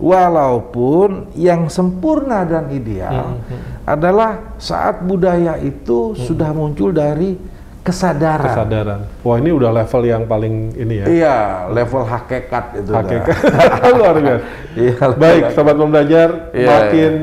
Walaupun 0.04 1.32
yang 1.38 1.70
sempurna 1.70 2.44
dan 2.44 2.70
ideal 2.70 3.40
Hmm, 3.40 3.88
adalah 3.88 4.58
saat 4.60 5.00
budaya 5.06 5.56
itu 5.62 6.18
sudah 6.18 6.50
muncul 6.52 6.92
dari 6.92 7.53
kesadaran. 7.84 8.48
Kesadaran. 8.48 9.00
Wah 9.22 9.38
ini 9.38 9.52
udah 9.52 9.70
level 9.76 10.02
yang 10.08 10.24
paling 10.24 10.72
ini 10.80 11.04
ya. 11.04 11.06
Iya, 11.06 11.38
level 11.70 12.08
hakikat 12.08 12.66
itu. 12.80 12.92
Hakikat 12.96 13.38
luar 14.00 14.16
biasa. 14.18 14.46
Iya, 14.74 14.94
Baik, 15.20 15.44
sobat 15.52 15.76
pembelajar, 15.76 16.30
Iya, 16.56 16.68
makin 16.72 17.14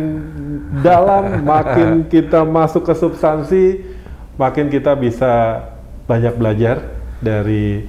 dalam, 0.85 1.25
makin 1.57 1.89
kita 2.07 2.45
masuk 2.45 2.87
ke 2.87 2.95
substansi, 2.95 3.65
makin 4.37 4.69
kita 4.69 4.93
bisa 4.95 5.65
banyak 6.05 6.37
belajar 6.37 6.85
dari 7.25 7.89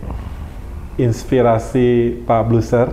inspirasi 0.95 2.23
Pak 2.23 2.41
Bluser. 2.47 2.87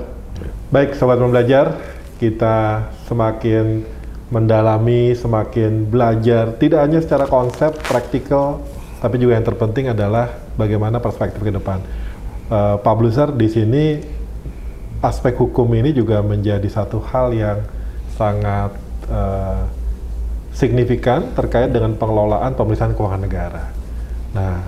Baik, 0.75 0.99
sobat 0.99 1.23
pembelajar, 1.23 1.79
kita 2.19 2.91
semakin 3.07 3.87
mendalami, 4.29 5.17
semakin 5.17 5.89
belajar, 5.89 6.53
tidak 6.61 6.85
hanya 6.85 7.01
secara 7.01 7.25
konsep, 7.25 7.73
praktikal, 7.89 8.61
tapi 8.99 9.23
juga 9.23 9.39
yang 9.39 9.47
terpenting 9.47 9.91
adalah 9.91 10.31
bagaimana 10.59 10.99
perspektif 10.99 11.39
ke 11.39 11.55
depan. 11.55 11.81
Pak 12.49 12.95
Bluser 12.97 13.29
di 13.37 13.45
sini 13.53 13.85
aspek 14.99 15.39
hukum 15.39 15.69
ini 15.79 15.95
juga 15.95 16.19
menjadi 16.25 16.67
satu 16.67 16.99
hal 16.99 17.31
yang 17.31 17.59
sangat 18.19 18.75
eh, 19.07 19.63
signifikan 20.51 21.31
terkait 21.39 21.71
dengan 21.71 21.95
pengelolaan 21.95 22.59
pemeriksaan 22.59 22.99
keuangan 22.99 23.23
negara. 23.23 23.65
Nah, 24.35 24.59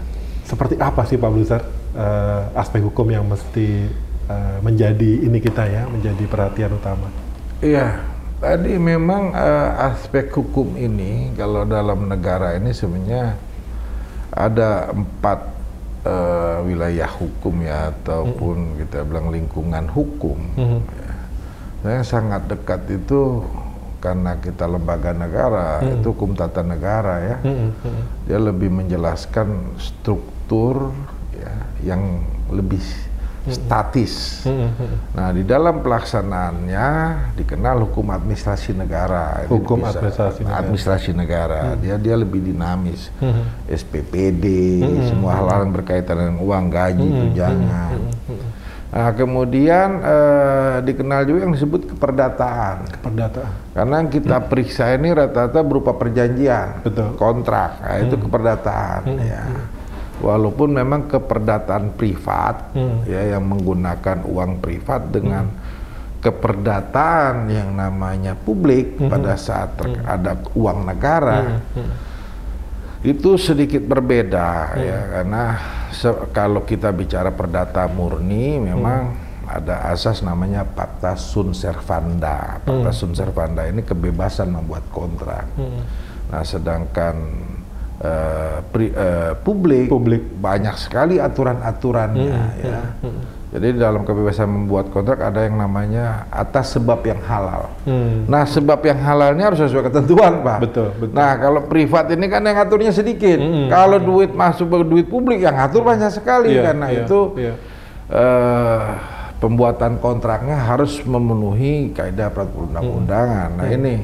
seperti 0.47 0.78
apa 0.78 1.03
sih 1.03 1.18
Pak 1.18 1.31
Bluser 1.35 1.62
eh, 1.99 2.43
aspek 2.55 2.78
hukum 2.87 3.11
yang 3.11 3.26
mesti 3.26 3.91
eh, 4.31 4.57
menjadi 4.62 5.26
ini 5.26 5.39
kita 5.43 5.66
ya, 5.66 5.91
menjadi 5.91 6.24
perhatian 6.31 6.78
utama? 6.78 7.11
Iya, 7.59 7.99
tadi 8.39 8.78
memang 8.78 9.35
eh, 9.35 9.70
aspek 9.91 10.31
hukum 10.31 10.78
ini 10.78 11.35
kalau 11.35 11.66
dalam 11.66 12.07
negara 12.07 12.55
ini 12.55 12.70
sebenarnya 12.70 13.35
ada 14.31 14.95
empat 14.95 15.41
eh, 16.07 16.59
wilayah 16.64 17.11
hukum 17.11 17.55
ya 17.61 17.91
ataupun 17.93 18.78
kita 18.81 19.05
bilang 19.05 19.28
lingkungan 19.35 19.87
hukum. 19.91 20.39
Mhm. 20.57 20.81
Ya. 20.87 21.12
Nah, 21.81 21.91
Yang 22.01 22.07
sangat 22.12 22.43
dekat 22.47 22.83
itu 22.93 23.45
karena 24.01 24.33
kita 24.41 24.64
lembaga 24.64 25.12
negara 25.12 25.85
itu 25.85 26.16
hukum 26.16 26.33
tata 26.33 26.64
negara 26.64 27.20
ya. 27.20 27.37
Mhm, 27.45 27.68
mhm. 27.85 28.03
Dia 28.24 28.39
lebih 28.41 28.70
menjelaskan 28.72 29.76
struktur 29.76 30.93
ya, 31.37 31.53
yang 31.85 32.24
lebih 32.49 32.81
statis. 33.49 34.45
Nah, 35.16 35.32
di 35.32 35.41
dalam 35.49 35.80
pelaksanaannya 35.80 36.88
dikenal 37.41 37.88
hukum 37.88 38.12
administrasi 38.12 38.76
negara. 38.76 39.49
Hukum 39.49 39.80
administrasi 39.80 40.45
negara. 40.45 40.59
administrasi 40.61 41.11
negara. 41.16 41.61
Dia 41.80 41.97
dia 41.97 42.20
lebih 42.20 42.45
dinamis. 42.45 43.09
Mhm. 43.16 43.72
SPPD, 43.72 44.45
semua 45.09 45.41
hal-hal 45.41 45.64
yang 45.64 45.72
berkaitan 45.72 46.16
dengan 46.20 46.36
uang 46.45 46.64
gaji, 46.68 47.07
tunjangan. 47.09 47.97
Nah, 48.91 49.14
kemudian 49.14 50.03
eh, 50.03 50.76
dikenal 50.82 51.22
juga 51.22 51.47
yang 51.47 51.55
disebut 51.55 51.95
keperdataan. 51.95 52.91
Perdataan. 52.99 53.53
Karena 53.70 53.95
yang 54.03 54.11
kita 54.11 54.36
periksa 54.51 54.91
ini 54.99 55.14
rata-rata 55.14 55.62
berupa 55.62 55.95
perjanjian, 55.95 56.82
Betul. 56.82 57.14
kontrak, 57.14 57.78
nah, 57.78 57.97
itu 58.03 58.18
keperdataan. 58.18 59.01
Ya. 59.22 59.43
Walaupun 60.21 60.77
memang 60.77 61.09
keperdataan 61.09 61.97
privat, 61.97 62.71
Hmm. 62.73 63.03
ya 63.05 63.35
yang 63.35 63.45
menggunakan 63.45 64.23
uang 64.23 64.61
privat 64.61 65.09
dengan 65.09 65.49
keperdataan 66.21 67.49
yang 67.49 67.73
namanya 67.73 68.37
publik 68.37 69.01
pada 69.01 69.35
saat 69.35 69.81
ter- 69.81 70.05
ada 70.05 70.37
uang 70.53 70.85
negara, 70.85 71.64
itu 73.01 73.41
sedikit 73.41 73.81
berbeda 73.81 74.77
ya. 74.77 74.99
Karena 75.16 75.43
se- 75.89 76.29
kalau 76.31 76.62
kita 76.62 76.93
bicara 76.93 77.33
perdata 77.33 77.89
murni 77.89 78.61
memang 78.61 79.16
ada 79.49 79.89
asas 79.89 80.21
namanya 80.21 80.62
fakta 80.68 81.16
sunt 81.16 81.57
servanda. 81.57 82.61
Fakta 82.62 82.91
sunt 82.93 83.16
servanda 83.16 83.64
ini 83.64 83.81
kebebasan 83.81 84.53
membuat 84.53 84.85
kontrak. 84.93 85.49
Nah, 86.31 86.45
sedangkan 86.45 87.16
eh, 88.01 88.57
pri- 88.72 88.94
eh, 88.94 89.32
publik, 89.40 89.88
Publik. 89.88 90.22
banyak 90.40 90.76
sekali 90.76 91.20
aturan-aturannya 91.20 92.40
ya. 92.61 92.80
Jadi 93.51 93.82
dalam 93.82 94.07
kebebasan 94.07 94.46
membuat 94.46 94.94
kontrak 94.94 95.18
ada 95.18 95.42
yang 95.42 95.59
namanya 95.59 96.22
atas 96.30 96.78
sebab 96.78 97.03
yang 97.03 97.18
halal. 97.18 97.66
Hmm. 97.82 98.22
Nah, 98.30 98.46
sebab 98.46 98.78
yang 98.86 99.03
halalnya 99.03 99.51
harus 99.51 99.59
sesuai 99.59 99.90
ketentuan, 99.90 100.38
Pak. 100.46 100.70
Betul, 100.70 100.94
betul. 100.94 101.18
Nah, 101.18 101.34
kalau 101.34 101.66
privat 101.66 102.14
ini 102.14 102.30
kan 102.30 102.46
yang 102.46 102.55
ngaturnya 102.55 102.94
sedikit. 102.94 103.42
Kalau 103.66 103.98
duit 103.98 104.30
masuk 104.30 104.70
ke 104.70 104.76
duit 104.86 105.07
publik 105.11 105.42
yang 105.42 105.59
ngatur 105.59 105.82
banyak 105.82 106.14
sekali 106.14 106.55
Iya, 106.55 106.62
karena 106.62 106.86
iya, 106.94 107.03
itu 107.03 107.20
iya. 107.42 107.55
eh, 108.07 108.82
pembuatan 109.42 109.98
kontraknya 109.98 110.55
harus 110.55 111.03
memenuhi 111.03 111.90
kaidah 111.90 112.30
peraturan 112.30 112.70
undang-undangan. 112.70 113.51
Nah, 113.59 113.66
ini 113.66 113.94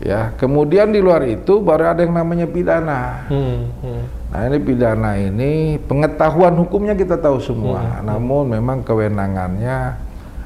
ya. 0.00 0.32
Kemudian 0.36 0.90
di 0.90 0.98
luar 0.98 1.22
itu 1.28 1.60
baru 1.60 1.94
ada 1.94 2.02
yang 2.02 2.16
namanya 2.16 2.48
pidana. 2.48 3.28
Hmm, 3.28 3.70
hmm. 3.84 4.02
Nah 4.30 4.40
ini 4.46 4.58
pidana 4.58 5.10
ini 5.20 5.76
pengetahuan 5.84 6.56
hukumnya 6.56 6.96
kita 6.96 7.20
tahu 7.20 7.38
semua, 7.38 8.00
namun 8.02 8.50
memang 8.50 8.80
kewenangannya 8.82 9.94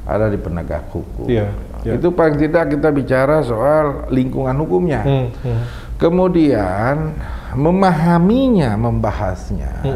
ada 0.05 0.27
di 0.29 0.37
penegak 0.37 0.91
hukum. 0.93 1.29
Iya, 1.29 1.49
iya. 1.85 1.93
Itu 1.97 2.13
paling 2.13 2.37
tidak 2.37 2.77
kita 2.77 2.89
bicara 2.93 3.41
soal 3.41 4.09
lingkungan 4.13 4.57
hukumnya. 4.61 5.01
Hmm, 5.05 5.29
hmm. 5.33 5.63
Kemudian 5.97 7.15
memahaminya, 7.55 8.75
membahasnya. 8.77 9.87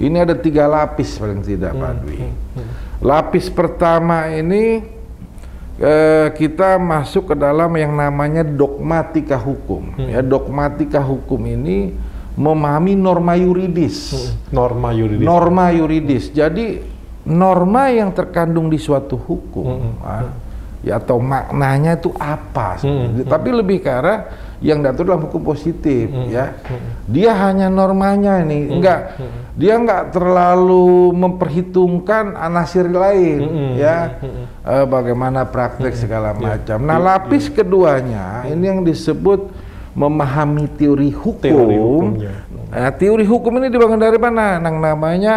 Ini 0.00 0.16
ada 0.24 0.32
tiga 0.32 0.64
lapis 0.64 1.20
paling 1.20 1.44
tidak 1.44 1.76
Pak 1.76 1.92
Dwi. 2.00 2.24
Lapis 3.04 3.52
pertama 3.52 4.32
ini 4.32 4.80
eh, 5.80 6.28
kita 6.36 6.76
masuk 6.76 7.32
ke 7.32 7.34
dalam 7.34 7.72
yang 7.74 7.96
namanya 7.96 8.44
dogmatika 8.44 9.40
hukum. 9.40 9.96
Hmm. 9.96 10.08
Ya, 10.12 10.20
dogmatika 10.20 11.00
hukum 11.00 11.40
ini 11.48 11.96
memahami 12.36 12.94
norma 12.94 13.34
yuridis. 13.34 14.14
Norma 14.52 14.92
yuridis. 14.92 15.26
Norma 15.26 15.66
yuridis. 15.72 16.24
Jadi 16.30 16.80
norma 17.26 17.88
yang 17.90 18.12
terkandung 18.12 18.68
di 18.68 18.80
suatu 18.80 19.16
hukum, 19.16 19.98
ah, 20.00 20.30
ya 20.80 20.96
atau 20.96 21.20
maknanya 21.20 22.00
itu 22.00 22.12
apa? 22.16 22.80
sebenarnya. 22.80 23.24
Tapi 23.28 23.48
lebih 23.52 23.78
ke 23.84 23.90
arah 23.90 24.18
yang 24.60 24.84
diatur 24.84 25.08
dalam 25.08 25.24
hukum 25.24 25.40
positif, 25.40 26.12
ya. 26.28 26.52
Dia 27.08 27.32
hanya 27.48 27.72
normanya 27.72 28.44
ini, 28.44 28.68
enggak. 28.68 29.16
Dia 29.56 29.80
enggak 29.80 30.12
terlalu 30.12 31.16
memperhitungkan 31.16 32.36
anasir 32.36 32.84
lain, 32.84 33.40
ya. 33.80 34.20
Eh, 34.60 34.84
bagaimana 34.84 35.48
praktek 35.48 35.96
segala 35.96 36.36
macam. 36.36 36.76
Nah, 36.84 37.00
lapis 37.00 37.48
keduanya 37.48 38.44
ini 38.44 38.68
yang 38.68 38.84
disebut 38.84 39.48
memahami 39.96 40.68
teori 40.76 41.08
hukum. 41.08 41.40
Teori 41.40 41.76
hukumnya. 41.80 42.34
Nah, 42.70 42.92
teori 42.94 43.24
hukum 43.24 43.52
ini 43.58 43.72
dibangun 43.72 43.98
dari 43.98 44.20
mana? 44.20 44.60
Yang 44.60 44.76
namanya 44.76 45.34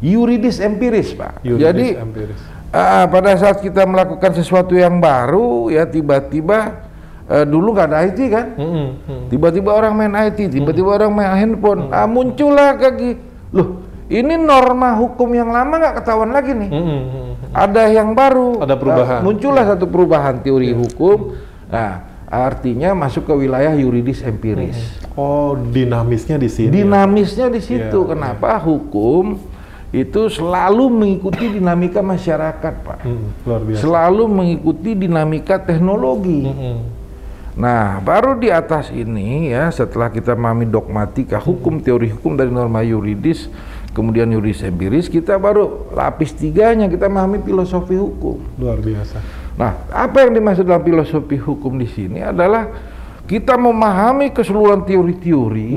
yuridis 0.00 0.58
empiris, 0.58 1.12
Pak. 1.12 1.44
Yuridis 1.44 1.62
Jadi 1.62 1.86
empiris. 2.00 2.40
ah, 2.72 3.04
pada 3.06 3.36
saat 3.36 3.60
kita 3.60 3.84
melakukan 3.84 4.34
sesuatu 4.34 4.72
yang 4.72 4.98
baru, 4.98 5.68
ya 5.68 5.84
tiba-tiba 5.84 6.90
eh, 7.28 7.44
dulu 7.44 7.72
nggak 7.72 7.88
ada 7.90 7.98
IT 8.04 8.20
kan? 8.28 8.46
Mm-mm, 8.56 8.88
mm. 9.04 9.22
Tiba-tiba 9.32 9.70
orang 9.72 9.92
main 9.96 10.12
IT, 10.28 10.52
tiba-tiba 10.52 10.90
orang 10.96 11.10
main 11.12 11.32
handphone. 11.32 11.88
Ah, 11.88 12.08
muncullah 12.08 12.76
kaki. 12.76 13.16
Loh, 13.54 13.80
ini 14.10 14.34
norma 14.36 14.92
hukum 14.98 15.32
yang 15.32 15.48
lama 15.48 15.80
nggak 15.80 15.94
ketahuan 16.04 16.30
lagi 16.32 16.52
nih. 16.52 16.70
Mm. 16.70 17.02
Ada 17.54 17.82
yang 17.88 18.12
baru. 18.12 18.60
Ada 18.66 18.74
perubahan. 18.74 19.18
Nah, 19.22 19.24
muncullah 19.24 19.64
satu 19.64 19.86
perubahan 19.86 20.42
teori 20.42 20.74
hukum. 20.74 21.38
Nah, 21.70 22.02
artinya 22.26 22.92
masuk 22.98 23.30
ke 23.30 23.34
wilayah 23.46 23.72
yuridis 23.78 24.26
empiris. 24.26 24.76
Oh, 25.14 25.54
dinamisnya 25.54 26.34
di 26.34 26.50
sini. 26.50 26.74
ya? 26.74 26.82
Dinamisnya 26.82 27.46
di 27.46 27.62
situ. 27.62 27.98
Iya, 28.02 28.10
Kenapa 28.10 28.58
hukum 28.58 29.38
itu 29.94 30.26
selalu 30.26 30.90
mengikuti 30.90 31.54
dinamika 31.54 32.02
masyarakat, 32.02 32.74
Pak. 32.82 32.98
Mm, 33.06 33.26
luar 33.46 33.60
biasa. 33.62 33.80
Selalu 33.86 34.24
mengikuti 34.26 34.90
dinamika 34.98 35.62
teknologi. 35.62 36.50
Mm-mm. 36.50 36.76
Nah, 37.54 38.02
baru 38.02 38.34
di 38.34 38.50
atas 38.50 38.90
ini 38.90 39.54
ya, 39.54 39.70
setelah 39.70 40.10
kita 40.10 40.34
memahami 40.34 40.66
dogmatika 40.66 41.38
hukum, 41.38 41.78
teori 41.78 42.10
hukum 42.10 42.34
dari 42.34 42.50
norma 42.50 42.82
yuridis, 42.82 43.46
kemudian 43.94 44.26
yuridis 44.34 44.66
empiris, 44.66 45.06
kita 45.06 45.38
baru 45.38 45.86
lapis 45.94 46.34
tiganya 46.34 46.90
kita 46.90 47.06
memahami 47.06 47.38
filosofi 47.46 47.94
hukum. 47.94 48.42
Luar 48.58 48.82
biasa. 48.82 49.22
Nah, 49.54 49.86
apa 49.94 50.26
yang 50.26 50.34
dimaksud 50.34 50.66
dalam 50.66 50.82
filosofi 50.82 51.38
hukum 51.38 51.78
di 51.78 51.86
sini 51.86 52.26
adalah 52.26 52.74
kita 53.24 53.54
memahami 53.54 54.34
keseluruhan 54.34 54.82
teori-teori, 54.82 55.70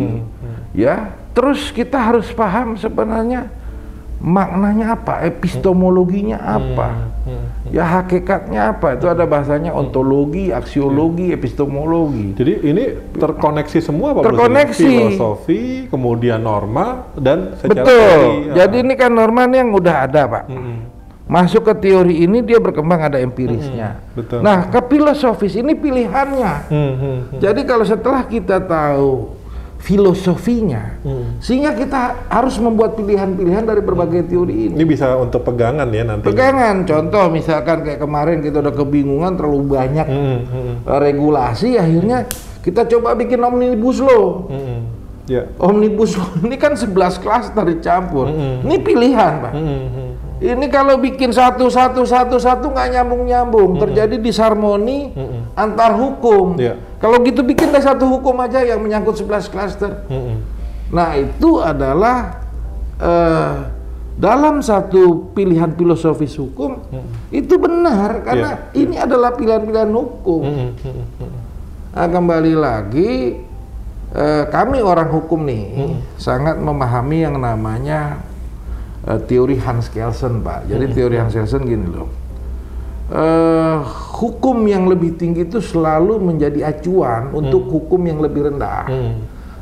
ya. 0.74 1.14
Terus 1.38 1.70
kita 1.70 2.02
harus 2.02 2.34
paham 2.34 2.74
sebenarnya 2.74 3.54
maknanya 4.18 4.98
apa, 4.98 5.22
epistemologinya 5.30 6.42
apa, 6.42 7.14
ya 7.70 7.86
hakikatnya 7.86 8.74
apa. 8.74 8.98
Itu 8.98 9.06
ada 9.06 9.30
bahasanya 9.30 9.78
ontologi, 9.78 10.50
aksiologi, 10.50 11.30
epistemologi. 11.30 12.34
Jadi 12.34 12.54
ini 12.66 12.84
terkoneksi 13.14 13.78
semua 13.78 14.18
Pak 14.18 14.22
Bruce? 14.26 14.30
Terkoneksi. 14.34 14.90
Filosofi, 14.90 15.62
kemudian 15.86 16.42
norma 16.42 17.14
dan 17.14 17.54
secara 17.62 17.86
Betul. 17.86 17.94
teori, 17.94 18.34
ya. 18.50 18.54
Jadi 18.66 18.76
ini 18.82 18.94
kan 18.98 19.12
norma 19.14 19.46
ini 19.46 19.56
yang 19.62 19.72
udah 19.74 19.96
ada, 20.10 20.22
Pak. 20.26 20.44
Mm-mm. 20.50 20.78
Masuk 21.28 21.68
ke 21.68 21.92
teori 21.92 22.24
ini 22.24 22.40
dia 22.40 22.56
berkembang 22.56 23.04
ada 23.04 23.20
empirisnya. 23.20 24.00
betul. 24.16 24.40
Nah, 24.40 24.72
ke 24.72 24.80
filosofis 24.88 25.60
ini 25.60 25.76
pilihannya. 25.76 26.54
Hmm, 26.72 26.94
hmm, 26.96 27.18
hmm. 27.36 27.40
Jadi 27.44 27.68
kalau 27.68 27.84
setelah 27.84 28.24
kita 28.24 28.64
tahu 28.64 29.36
filosofinya, 29.78 31.00
Hmm. 31.02 31.38
sehingga 31.40 31.72
kita 31.72 32.28
harus 32.28 32.58
membuat 32.58 32.94
pilihan-pilihan 32.94 33.64
dari 33.64 33.80
berbagai 33.80 34.28
teori 34.28 34.68
ini. 34.68 34.76
Ini 34.76 34.86
bisa 34.86 35.16
untuk 35.16 35.42
pegangan 35.42 35.88
ya 35.90 36.04
nanti. 36.04 36.26
Pegangan, 36.28 36.84
contoh 36.84 37.30
misalkan 37.30 37.82
kayak 37.82 38.02
kemarin 38.02 38.42
kita 38.42 38.60
udah 38.60 38.74
kebingungan 38.74 39.34
terlalu 39.38 39.64
banyak 39.74 40.08
Hmm, 40.08 40.40
hmm, 40.44 40.74
regulasi, 40.86 41.78
akhirnya 41.78 42.28
kita 42.62 42.84
coba 42.88 43.16
bikin 43.16 43.40
omnibus 43.40 44.02
law. 44.02 44.50
hmm, 44.50 44.60
hmm. 44.60 44.82
Ya. 45.28 45.44
Omnibus 45.60 46.16
law 46.16 46.40
ini 46.40 46.56
kan 46.56 46.72
11 46.72 47.20
klaster 47.20 47.68
dicampur. 47.68 48.32
Mm-mm. 48.32 48.64
Ini 48.64 48.76
pilihan, 48.80 49.34
Pak. 49.44 49.52
Hmm, 49.52 49.84
hmm. 49.92 50.07
Ini 50.38 50.66
kalau 50.70 51.02
bikin 51.02 51.34
satu 51.34 51.66
satu 51.66 52.06
satu 52.06 52.38
satu 52.38 52.70
nggak 52.70 52.94
nyambung 52.94 53.26
nyambung, 53.26 53.72
terjadi 53.82 54.22
disharmoni 54.22 55.10
Mm-mm. 55.18 55.58
antar 55.58 55.98
hukum. 55.98 56.62
Iya. 56.62 56.78
Kalau 57.02 57.22
gitu 57.26 57.42
bikin 57.42 57.74
deh 57.74 57.82
satu 57.82 58.06
hukum 58.06 58.38
aja 58.42 58.62
yang 58.62 58.82
menyangkut 58.82 59.18
11 59.18 59.50
klaster. 59.50 60.06
Hmm, 60.06 60.22
hmm. 60.34 60.38
Nah 60.94 61.18
itu 61.18 61.58
adalah 61.58 62.46
eh, 63.02 63.56
dalam 64.18 64.62
satu 64.62 65.34
pilihan 65.34 65.74
filosofis 65.78 66.38
hukum 66.38 66.82
itu 67.30 67.54
benar 67.58 68.26
karena 68.26 68.70
ini 68.78 68.98
adalah 68.98 69.34
pilihan-pilihan 69.34 69.90
hukum. 69.94 70.42
Hmm, 70.46 70.70
hmm, 70.74 71.06
hmm. 71.18 71.34
Nah, 71.98 72.08
kembali 72.14 72.54
lagi 72.54 73.42
eh, 74.14 74.44
kami 74.54 74.86
orang 74.86 75.10
hukum 75.10 75.50
nih 75.50 75.98
sangat 76.22 76.62
memahami 76.62 77.26
yang 77.26 77.42
namanya 77.42 78.22
eh, 79.08 79.20
teori 79.24 79.56
Hans 79.64 79.88
Kelsen, 79.88 80.44
Pak. 80.44 80.68
Jadi 80.68 80.86
teori 80.92 81.16
Hans 81.16 81.34
Kelsen 81.34 81.64
gini 81.64 81.88
loh. 81.88 82.28
Eh, 83.08 83.78
hukum 84.20 84.68
yang 84.68 84.92
lebih 84.92 85.16
tinggi 85.16 85.48
itu 85.48 85.64
selalu 85.64 86.20
menjadi 86.20 86.76
acuan 86.76 87.32
untuk 87.32 87.72
hukum 87.72 88.04
yang 88.04 88.20
lebih 88.20 88.52
rendah. 88.52 88.84
Hmm. 88.84 89.16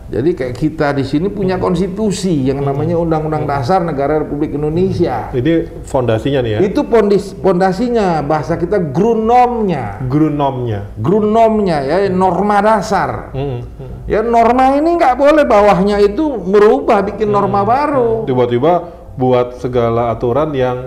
Jadi 0.05 0.37
kayak 0.37 0.53
kita 0.53 0.93
di 0.93 1.01
sini 1.01 1.33
punya 1.33 1.57
konstitusi 1.57 2.45
yang 2.45 2.61
namanya 2.61 2.93
Undang-Undang 2.97 3.49
Dasar 3.49 3.81
Negara 3.81 4.21
Republik 4.21 4.53
Indonesia. 4.53 5.33
Ini 5.33 5.81
fondasinya 5.81 6.45
nih 6.45 6.51
ya. 6.57 6.59
Itu 6.61 6.85
pondis, 6.85 7.33
pondasinya, 7.33 8.21
bahasa 8.21 8.53
kita 8.53 8.77
grunomnya. 8.77 10.05
Grunomnya. 10.05 10.93
Grunomnya 10.97 11.81
ya, 11.81 11.97
norma 12.13 12.61
dasar. 12.61 13.33
Hmm, 13.33 13.65
hmm. 13.65 14.05
Ya 14.05 14.21
norma 14.21 14.77
ini 14.77 14.93
nggak 14.93 15.17
boleh 15.17 15.41
bawahnya 15.41 15.97
itu 15.97 16.37
merubah 16.37 17.01
bikin 17.01 17.33
norma 17.33 17.65
baru. 17.65 18.29
Tiba-tiba 18.29 19.04
buat 19.15 19.59
segala 19.59 20.11
aturan 20.11 20.51
yang 20.51 20.77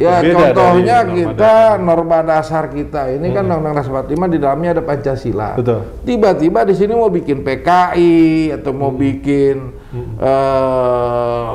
Ya 0.00 0.18
contohnya 0.18 1.04
norma 1.04 1.14
kita 1.14 1.36
dasar. 1.38 1.78
norma 1.78 2.18
dasar 2.24 2.64
kita 2.66 3.02
ini 3.12 3.30
kan 3.30 3.44
Undang-Undang 3.46 3.74
Dasar 3.76 3.92
45 4.02 4.34
di 4.34 4.38
dalamnya 4.40 4.70
ada 4.74 4.82
Pancasila. 4.82 5.50
Betul. 5.54 5.80
Tiba-tiba 6.02 6.60
di 6.66 6.74
sini 6.74 6.92
mau 6.96 7.06
bikin 7.06 7.46
PKI 7.46 8.16
atau 8.50 8.72
mau 8.74 8.90
bikin 8.90 9.70
eh, 10.18 11.52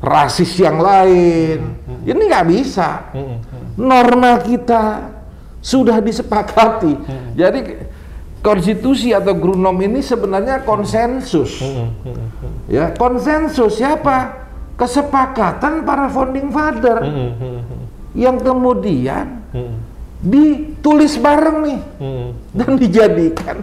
rasis 0.00 0.56
yang 0.56 0.80
lain. 0.80 1.76
Ini 2.00 2.16
nggak 2.16 2.46
bisa. 2.48 3.12
Hmm, 3.12 3.36
Norma 3.76 4.40
kita 4.40 5.12
sudah 5.60 6.00
disepakati. 6.00 6.96
Jadi 7.36 7.60
konstitusi 8.40 9.12
atau 9.12 9.36
grunom 9.36 9.76
ini 9.76 10.00
sebenarnya 10.00 10.64
konsensus. 10.64 11.60
Hmm, 11.60 11.92
Ya, 12.64 12.94
konsensus 12.96 13.76
siapa? 13.76 14.39
Kesepakatan 14.80 15.84
para 15.84 16.08
founding 16.08 16.48
father 16.48 17.04
Hmm, 17.04 17.30
hmm, 17.36 17.60
hmm. 17.60 17.82
yang 18.16 18.40
kemudian 18.40 19.44
Hmm, 19.52 19.76
ditulis 20.22 21.18
bareng 21.18 21.58
nih 21.60 21.80
hmm. 22.00 22.28
dan 22.56 22.70
dijadikan 22.74 23.56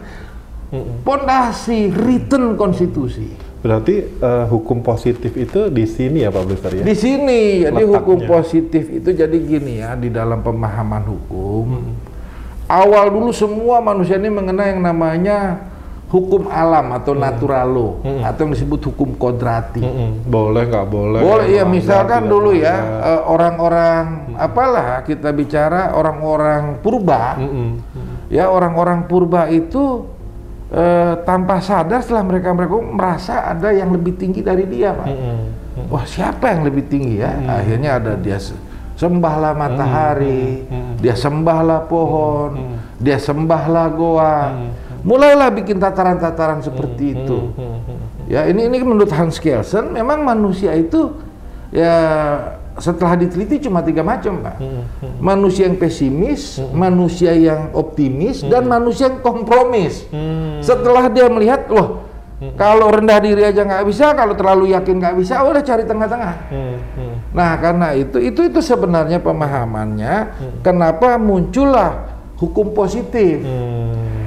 Hmm. 0.67 0.99
pondasi 1.01 1.87
written 1.95 2.59
konstitusi. 2.59 3.31
Berarti 3.63 4.03
eh, 4.03 4.45
hukum 4.51 4.83
positif 4.83 5.31
itu 5.33 5.71
di 5.71 5.87
sini 5.87 6.21
ya 6.21 6.29
Pak 6.29 6.43
Blister 6.43 6.71
ya? 6.75 6.83
Di 6.83 6.91
sini 6.91 7.63
jadi 7.63 7.71
Letaknya. 7.71 7.87
hukum 7.97 8.17
positif 8.27 8.83
itu 8.91 9.09
jadi 9.09 9.37
gini 9.39 9.79
ya 9.79 9.95
di 9.95 10.11
dalam 10.11 10.43
pemahaman 10.43 11.07
hukum. 11.07 11.65
Hmm. 11.71 11.95
Awal 12.67 13.09
dulu 13.09 13.31
semua 13.31 13.79
manusia 13.79 14.19
ini 14.19 14.27
mengenal 14.27 14.67
yang 14.67 14.83
namanya 14.83 15.65
hukum 16.07 16.47
alam 16.47 16.95
atau 16.95 17.11
natural 17.11 17.67
law 17.67 17.91
Hmm. 17.99 18.23
atau 18.23 18.39
yang 18.41 18.55
disebut 18.55 18.79
hukum 18.87 19.11
kodrati. 19.13 19.83
Mm-mm. 19.83 20.23
Boleh 20.23 20.63
nggak 20.65 20.87
boleh? 20.87 21.19
Boleh 21.19 21.47
ya 21.47 21.61
melanggar, 21.61 21.73
misalkan 21.75 22.21
dulu 22.25 22.49
ya 22.55 22.75
orang-orang 23.27 24.03
apalah 24.33 25.03
kita 25.03 25.29
bicara 25.29 25.91
orang-orang 25.91 26.79
purba 26.79 27.35
Mm-mm. 27.35 27.69
ya 28.27 28.47
orang-orang 28.47 29.03
purba 29.03 29.45
itu 29.47 30.07
eh, 30.69 31.13
tanpa 31.21 31.59
sadar 31.59 31.99
setelah 31.99 32.23
mereka 32.23 32.51
mereka 32.51 32.75
merasa 32.79 33.33
ada 33.45 33.71
yang 33.71 33.91
lebih 33.91 34.15
tinggi 34.15 34.39
dari 34.39 34.63
dia 34.63 34.91
pak 34.91 35.07
Mm-mm. 35.07 35.39
wah 35.87 36.03
siapa 36.03 36.51
yang 36.51 36.63
lebih 36.63 36.87
tinggi 36.87 37.19
ya 37.19 37.35
akhirnya 37.51 37.99
ada 37.99 38.13
dia 38.15 38.39
se- 38.39 38.55
sembahlah 38.95 39.53
matahari 39.53 40.65
Hmm. 40.65 40.97
dia 40.97 41.13
sembahlah 41.13 41.85
pohon 41.85 42.51
Hmm. 42.57 42.77
dia 42.97 43.15
sembahlah 43.15 43.85
goa 43.91 44.37
mulailah 45.07 45.47
bikin 45.55 45.79
tataran-tataran 45.79 46.59
seperti 46.59 47.15
itu 47.15 47.55
Mm-mm. 47.55 48.27
Ya 48.27 48.43
ini 48.43 48.67
ini 48.67 48.83
menurut 48.83 49.07
Hans 49.15 49.39
Kelsen 49.39 49.95
memang 49.95 50.19
manusia 50.19 50.75
itu 50.75 51.15
ya 51.71 51.95
setelah 52.77 53.17
diteliti 53.17 53.63
cuma 53.63 53.81
tiga 53.81 54.03
macam 54.03 54.43
pak. 54.43 54.59
Manusia 55.17 55.65
yang 55.65 55.79
pesimis, 55.81 56.61
manusia 56.75 57.33
yang 57.33 57.73
optimis, 57.73 58.45
dan 58.45 58.69
manusia 58.69 59.09
yang 59.09 59.23
kompromis. 59.23 60.05
Setelah 60.61 61.09
dia 61.09 61.25
melihat, 61.31 61.65
wah 61.71 62.05
kalau 62.53 62.93
rendah 62.93 63.17
diri 63.17 63.41
aja 63.47 63.65
nggak 63.65 63.81
bisa, 63.87 64.13
kalau 64.13 64.37
terlalu 64.37 64.77
yakin 64.77 65.01
nggak 65.01 65.15
bisa, 65.17 65.41
udah 65.41 65.63
cari 65.65 65.83
tengah-tengah. 65.89 66.35
Nah 67.33 67.51
karena 67.57 67.97
itu, 67.97 68.21
itu 68.21 68.45
itu 68.45 68.59
sebenarnya 68.61 69.23
pemahamannya. 69.23 70.15
Kenapa 70.61 71.17
muncullah 71.17 72.13
hukum 72.37 72.77
positif? 72.77 73.41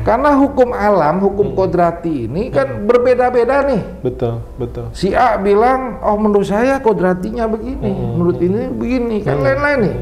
Karena 0.01 0.32
hukum 0.32 0.72
alam, 0.72 1.20
hukum 1.20 1.53
kodrati 1.53 2.24
ini 2.24 2.48
kan 2.48 2.88
berbeda-beda 2.88 3.68
nih. 3.68 4.01
Betul, 4.01 4.40
betul. 4.57 4.88
Si 4.96 5.12
A 5.12 5.36
bilang, 5.36 6.01
oh 6.01 6.16
menurut 6.16 6.48
saya 6.48 6.80
kodratinya 6.80 7.44
begini, 7.44 7.92
menurut 7.92 8.40
ini 8.40 8.72
begini, 8.72 9.16
kan 9.20 9.38
lain-lain 9.38 9.78
nih. 9.84 9.94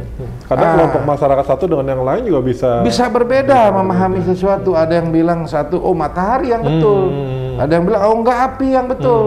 Kadang 0.47 0.65
Ah. 0.65 0.75
kelompok 0.79 1.03
masyarakat 1.03 1.45
satu 1.45 1.65
dengan 1.67 1.87
yang 1.99 2.03
lain 2.07 2.23
juga 2.31 2.41
bisa. 2.41 2.71
Bisa 2.81 3.11
berbeda 3.11 3.75
memahami 3.75 4.23
sesuatu. 4.23 4.73
Ada 4.73 5.03
yang 5.03 5.11
bilang 5.11 5.45
satu, 5.45 5.83
oh 5.83 5.93
matahari 5.93 6.55
yang 6.55 6.63
betul. 6.63 7.11
Ada 7.59 7.73
yang 7.75 7.85
bilang, 7.85 8.03
oh 8.07 8.15
enggak 8.23 8.39
api 8.55 8.67
yang 8.71 8.87
betul. 8.87 9.25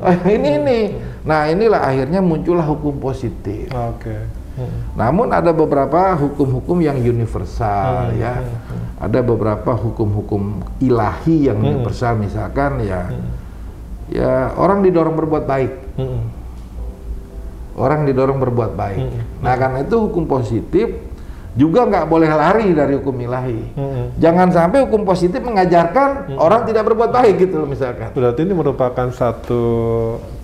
Eh, 0.00 0.16
ini 0.36 0.50
ini. 0.56 0.80
Nah 1.22 1.44
inilah 1.46 1.84
akhirnya 1.84 2.24
muncullah 2.24 2.64
hukum 2.64 2.96
positif. 2.96 3.68
Oke. 3.68 4.16
Namun 4.96 5.28
ada 5.28 5.52
beberapa 5.52 6.16
hukum-hukum 6.16 6.80
yang 6.80 6.96
universal 6.96 8.08
Hmm, 8.08 8.16
ya. 8.16 8.40
Ada 8.96 9.20
beberapa 9.20 9.76
hukum-hukum 9.76 10.64
ilahi 10.80 11.52
yang 11.52 11.60
Hmm. 11.60 11.68
universal 11.70 12.16
misalkan 12.16 12.80
ya 12.80 13.12
ya 14.08 14.54
orang 14.56 14.80
didorong 14.80 15.12
berbuat 15.14 15.44
baik. 15.44 15.72
Mm-mm. 15.98 16.22
Orang 17.76 18.08
didorong 18.08 18.40
berbuat 18.40 18.72
baik. 18.72 19.04
Hmm, 19.04 19.20
Nah 19.44 19.52
karena 19.52 19.84
itu 19.84 20.00
hukum 20.00 20.24
positif 20.24 20.96
juga 21.52 21.84
nggak 21.84 22.08
boleh 22.08 22.28
lari 22.28 22.72
dari 22.72 22.96
hukum 22.96 23.12
ilahi. 23.12 23.60
Mm-mm. 23.76 24.16
Jangan 24.16 24.48
sampai 24.48 24.88
hukum 24.88 25.04
positif 25.04 25.44
mengajarkan 25.44 26.32
Hmm. 26.32 26.38
orang 26.40 26.64
tidak 26.64 26.88
berbuat 26.88 27.12
baik 27.12 27.36
gitu 27.36 27.60
loh 27.60 27.68
misalkan. 27.68 28.16
Berarti 28.16 28.48
ini 28.48 28.56
merupakan 28.56 29.08
satu 29.12 29.62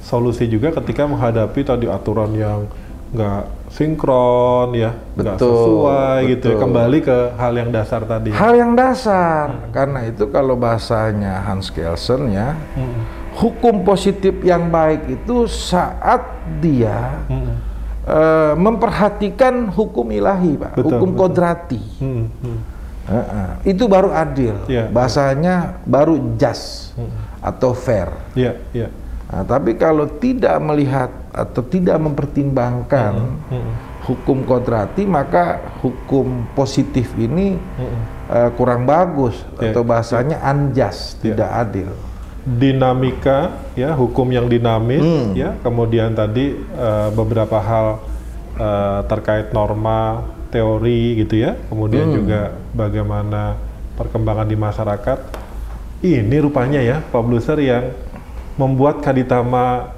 solusi 0.05 0.45
juga 0.45 0.77
ketika 0.77 1.09
menghadapi 1.09 1.65
tadi 1.65 1.89
aturan 1.89 2.37
yang 2.37 2.69
nggak 3.13 3.43
sinkron 3.73 4.77
ya, 4.77 4.93
nggak 5.17 5.41
Betul, 5.41 5.49
sesuai 5.49 6.19
gitu. 6.29 6.49
ya. 6.53 6.55
betul. 6.55 6.61
Kembali 6.61 6.99
ke 7.01 7.19
hal 7.41 7.53
yang 7.57 7.71
dasar 7.73 8.01
tadi. 8.05 8.29
Hal 8.29 8.53
yang 8.53 8.73
dasar. 8.77 9.73
Karena 9.73 10.05
itu 10.05 10.29
kalau 10.29 10.55
bahasanya 10.55 11.41
Hans 11.41 11.73
Kelsen 11.73 12.37
ya, 12.37 12.53
Mm-mm. 12.77 13.01
hukum 13.41 13.81
positif 13.81 14.37
yang 14.45 14.69
baik 14.69 15.09
itu 15.09 15.49
saat 15.49 16.21
dia 16.61 17.25
Mm-mm. 17.33 17.57
eh, 18.05 18.53
memperhatikan 18.61 19.73
hukum 19.73 20.13
ilahi, 20.13 20.61
Pak, 20.61 20.77
Betul, 20.77 20.85
hukum 20.93 21.09
betul. 21.17 21.21
kodrati. 21.33 21.81
Mm-mm. 22.05 22.57
Heeh. 23.03 23.73
Itu 23.73 23.89
baru 23.89 24.13
adil. 24.13 24.55
Iya. 24.69 24.87
Bahasanya 24.93 25.81
baru 25.89 26.37
just 26.37 26.93
atau 27.43 27.75
fair. 27.75 28.13
Iya, 28.37 28.55
iya. 28.71 28.89
Nah, 29.27 29.43
tapi 29.43 29.75
kalau 29.75 30.07
tidak 30.21 30.55
melihat 30.61 31.11
atau 31.33 31.65
tidak 31.65 31.97
mempertimbangkan 31.97 33.13
Mm-mm. 33.49 33.73
hukum 34.05 34.45
kodrati, 34.45 35.03
maka 35.03 35.59
hukum 35.81 36.45
positif 36.53 37.09
ini 37.17 37.57
Mm-mm. 37.57 38.01
eh, 38.29 38.51
kurang 38.53 38.85
bagus 38.85 39.41
Iya, 39.57 39.73
atau 39.73 39.83
bahasanya 39.83 40.37
unjust, 40.45 41.19
Iya. 41.19 41.33
tidak 41.33 41.51
adil. 41.51 41.91
dinamika 42.43 43.55
ya 43.73 43.95
hukum 43.95 44.27
yang 44.29 44.51
dinamis 44.51 44.99
Hmm. 44.99 45.31
ya 45.33 45.55
kemudian 45.63 46.11
tadi 46.11 46.59
eh, 46.59 47.09
beberapa 47.15 47.55
hal 47.57 48.03
eh, 48.59 49.01
terkait 49.07 49.55
norma 49.55 50.27
teori 50.51 51.23
gitu 51.23 51.39
ya 51.39 51.55
kemudian 51.71 52.11
Hmm. 52.11 52.17
juga 52.19 52.41
bagaimana 52.75 53.55
perkembangan 53.95 54.45
di 54.45 54.59
masyarakat 54.59 55.19
ini 56.03 56.37
rupanya 56.43 56.83
ya 56.83 56.99
Pak 56.99 57.23
Bluser 57.23 57.63
yang 57.63 57.95
membuat 58.59 58.99
Kaditama 59.01 59.95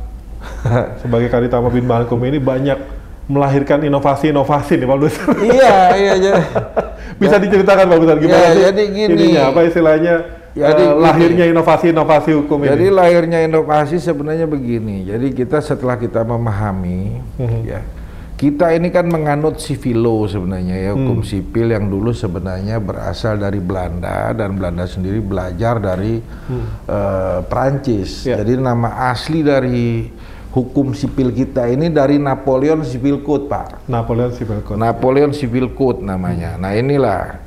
sebagai 1.01 1.29
Kaditama 1.29 1.69
bin 1.69 1.85
Bahankum 1.85 2.21
ini 2.21 2.37
banyak 2.37 2.79
melahirkan 3.25 3.81
inovasi-inovasi 3.81 4.77
nih 4.77 4.85
Pak 4.85 4.97
Bluser 4.97 5.25
iya, 5.51 5.77
iya, 5.95 6.13
iya. 6.15 6.35
bisa 7.21 7.37
diceritakan 7.37 7.85
Pak 7.87 7.97
Bluser 7.97 8.19
gimana 8.19 8.37
Ya, 8.39 8.51
sih 8.53 8.63
jadi 8.67 8.83
gini. 8.87 9.13
ininya 9.15 9.43
apa 9.49 9.61
istilahnya 9.63 10.15
Jadi 10.53 10.85
gini. 10.85 11.01
lahirnya 11.01 11.45
inovasi-inovasi 11.49 12.31
hukum 12.37 12.63
Jadi 12.63 12.85
ini 12.85 12.93
lahirnya 12.93 13.43
inovasi 13.43 13.99
sebenarnya 13.99 14.47
begini. 14.47 15.03
Jadi 15.03 15.33
kita 15.33 15.59
setelah 15.59 15.97
kita 15.97 16.23
memahami, 16.23 17.19
Mhm. 17.35 17.61
ya, 17.67 17.83
kita 18.35 18.71
ini 18.71 18.87
kan 18.89 19.03
menganut 19.05 19.59
civil 19.59 19.99
law 19.99 20.21
sebenarnya 20.27 20.77
ya 20.77 20.91
hukum 20.93 21.19
Hmm. 21.19 21.27
sipil 21.27 21.67
yang 21.67 21.89
dulu 21.89 22.13
sebenarnya 22.13 22.79
berasal 22.79 23.35
dari 23.35 23.59
Belanda 23.59 24.31
dan 24.31 24.55
Belanda 24.55 24.85
sendiri 24.85 25.19
belajar 25.19 25.81
dari 25.81 26.23
eh, 26.87 27.39
Perancis. 27.43 28.23
Hmm. 28.23 28.29
Ya. 28.29 28.35
Jadi 28.39 28.53
nama 28.55 29.11
asli 29.11 29.43
dari 29.43 30.07
hukum 30.55 30.95
sipil 30.95 31.35
kita 31.35 31.67
ini 31.67 31.91
dari 31.91 32.17
Napoleon 32.17 32.87
Civil 32.87 33.27
Code, 33.27 33.51
Pak. 33.51 33.91
Napoleon 33.91 34.31
Civil 34.31 34.63
Code. 34.63 34.79
Napoleon 34.79 35.35
Civil 35.35 35.75
Code 35.75 36.07
namanya. 36.07 36.55
Nah 36.55 36.73
inilah. 36.79 37.43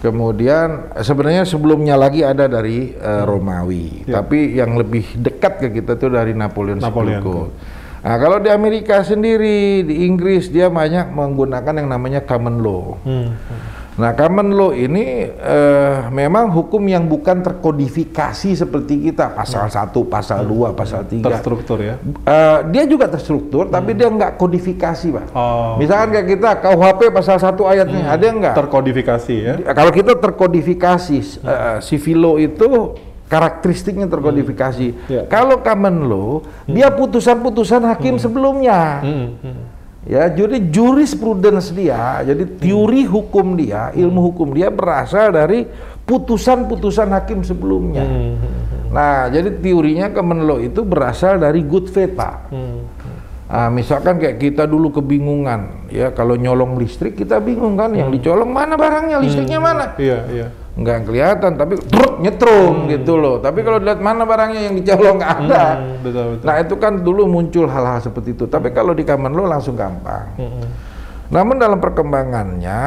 Kemudian 0.00 0.96
sebenarnya 0.96 1.44
sebelumnya 1.44 1.92
lagi 1.92 2.24
ada 2.24 2.48
dari 2.48 2.96
eh, 2.96 3.22
Romawi, 3.24 4.08
Ya. 4.08 4.24
tapi 4.24 4.56
yang 4.56 4.72
lebih 4.80 5.04
dekat 5.12 5.60
ke 5.60 5.68
kita 5.76 6.00
tuh 6.00 6.08
dari 6.08 6.32
Napoleon, 6.32 6.80
Napoleon 6.80 7.20
Civil 7.20 7.24
Code. 7.24 7.52
Nah 8.00 8.16
kalau 8.16 8.40
di 8.40 8.48
Amerika 8.48 9.04
sendiri, 9.04 9.84
di 9.84 10.08
Inggris 10.08 10.48
dia 10.48 10.72
banyak 10.72 11.12
menggunakan 11.12 11.84
yang 11.84 11.88
namanya 11.92 12.24
common 12.24 12.64
law. 12.64 12.96
Hmm. 13.04 13.36
Nah 14.00 14.16
common 14.16 14.48
law 14.56 14.72
ini 14.72 15.28
eh, 15.28 15.98
memang 16.08 16.48
hukum 16.48 16.80
yang 16.88 17.04
bukan 17.04 17.44
terkodifikasi 17.44 18.56
seperti 18.56 19.12
kita 19.12 19.36
pasal 19.36 19.68
1, 19.68 19.92
pasal 20.08 20.48
2, 20.48 20.72
pasal 20.72 21.04
3. 21.04 21.20
Terstruktur 21.20 21.78
ya. 21.84 22.00
Eh, 22.24 22.58
dia 22.72 22.88
juga 22.88 23.12
terstruktur, 23.12 23.68
tapi 23.68 23.92
dia 23.92 24.08
nggak 24.08 24.40
kodifikasi, 24.40 25.06
pak. 25.12 25.26
Oh. 25.36 25.76
Misalkan 25.76 26.16
kayak 26.16 26.26
kita 26.32 26.50
KUHP 26.64 27.00
pasal 27.12 27.36
1 27.36 27.60
ayatnya, 27.68 28.02
ada 28.08 28.24
nggak? 28.24 28.54
Terkodifikasi 28.56 29.34
ya. 29.36 29.54
Kalau 29.76 29.92
kita 29.92 30.16
terkodifikasi, 30.16 31.16
eh, 31.44 31.78
civil 31.84 32.18
law 32.24 32.34
itu 32.40 32.96
karakteristiknya 33.30 34.10
terkodifikasi. 34.10 34.86
Ya. 35.06 35.22
Kalau 35.30 35.62
common 35.62 36.10
law, 36.10 36.30
dia 36.66 36.90
putusan-putusan 36.90 37.86
hakim 37.86 38.18
sebelumnya. 38.18 39.04
Hmm. 39.04 39.28
Hmm. 39.38 39.69
Ya, 40.08 40.32
jadi 40.32 40.64
jurisprudence 40.72 41.76
dia, 41.76 42.24
jadi 42.24 42.48
teori 42.56 43.04
hukum 43.04 43.52
dia, 43.52 43.92
ilmu 43.92 44.32
hukum 44.32 44.56
dia 44.56 44.72
berasal 44.72 45.28
dari 45.28 45.68
putusan-putusan 46.08 47.12
hakim 47.12 47.44
sebelumnya. 47.44 48.08
Hmm. 48.08 48.40
Nah, 48.90 49.28
jadi 49.28 49.60
teorinya 49.60 50.08
law 50.40 50.56
itu 50.56 50.80
berasal 50.88 51.36
dari 51.36 51.60
good 51.60 51.92
faith, 51.92 52.16
Pak. 52.16 52.48
Hmm. 52.48 52.88
Ah, 53.50 53.68
misalkan 53.68 54.16
kayak 54.16 54.40
kita 54.40 54.64
dulu 54.64 54.88
kebingungan, 54.88 55.90
ya 55.92 56.14
kalau 56.16 56.38
nyolong 56.38 56.80
listrik 56.80 57.18
kita 57.18 57.42
bingung 57.42 57.76
kan, 57.76 57.92
yang 57.92 58.08
dicolong 58.08 58.48
mana 58.48 58.78
barangnya, 58.78 59.20
listriknya 59.20 59.58
mana? 59.58 59.84
Iya, 59.98 60.18
iya. 60.32 60.46
Nggak 60.80 61.12
kelihatan, 61.12 61.60
tapi 61.60 61.76
truk 61.76 62.24
nyetrum 62.24 62.88
gitu 62.88 63.20
loh. 63.20 63.36
Tapi 63.36 63.60
kalau 63.60 63.76
lihat 63.84 64.00
mana 64.00 64.24
barangnya 64.24 64.72
yang 64.72 64.74
dicolong 64.80 65.20
nggak 65.20 65.34
ada. 65.44 65.64
Hmm, 65.76 66.00
betul, 66.00 66.24
betul. 66.36 66.46
Nah 66.48 66.56
itu 66.56 66.74
kan 66.80 66.92
dulu 67.04 67.22
muncul 67.28 67.68
hal-hal 67.68 68.00
seperti 68.00 68.32
itu. 68.32 68.48
Tapi 68.48 68.72
kalau 68.72 68.96
di 68.96 69.04
common 69.04 69.36
law 69.36 69.44
langsung 69.44 69.76
gampang. 69.76 70.40
Hmm. 70.40 70.64
Namun 71.28 71.60
dalam 71.60 71.78
perkembangannya 71.78 72.80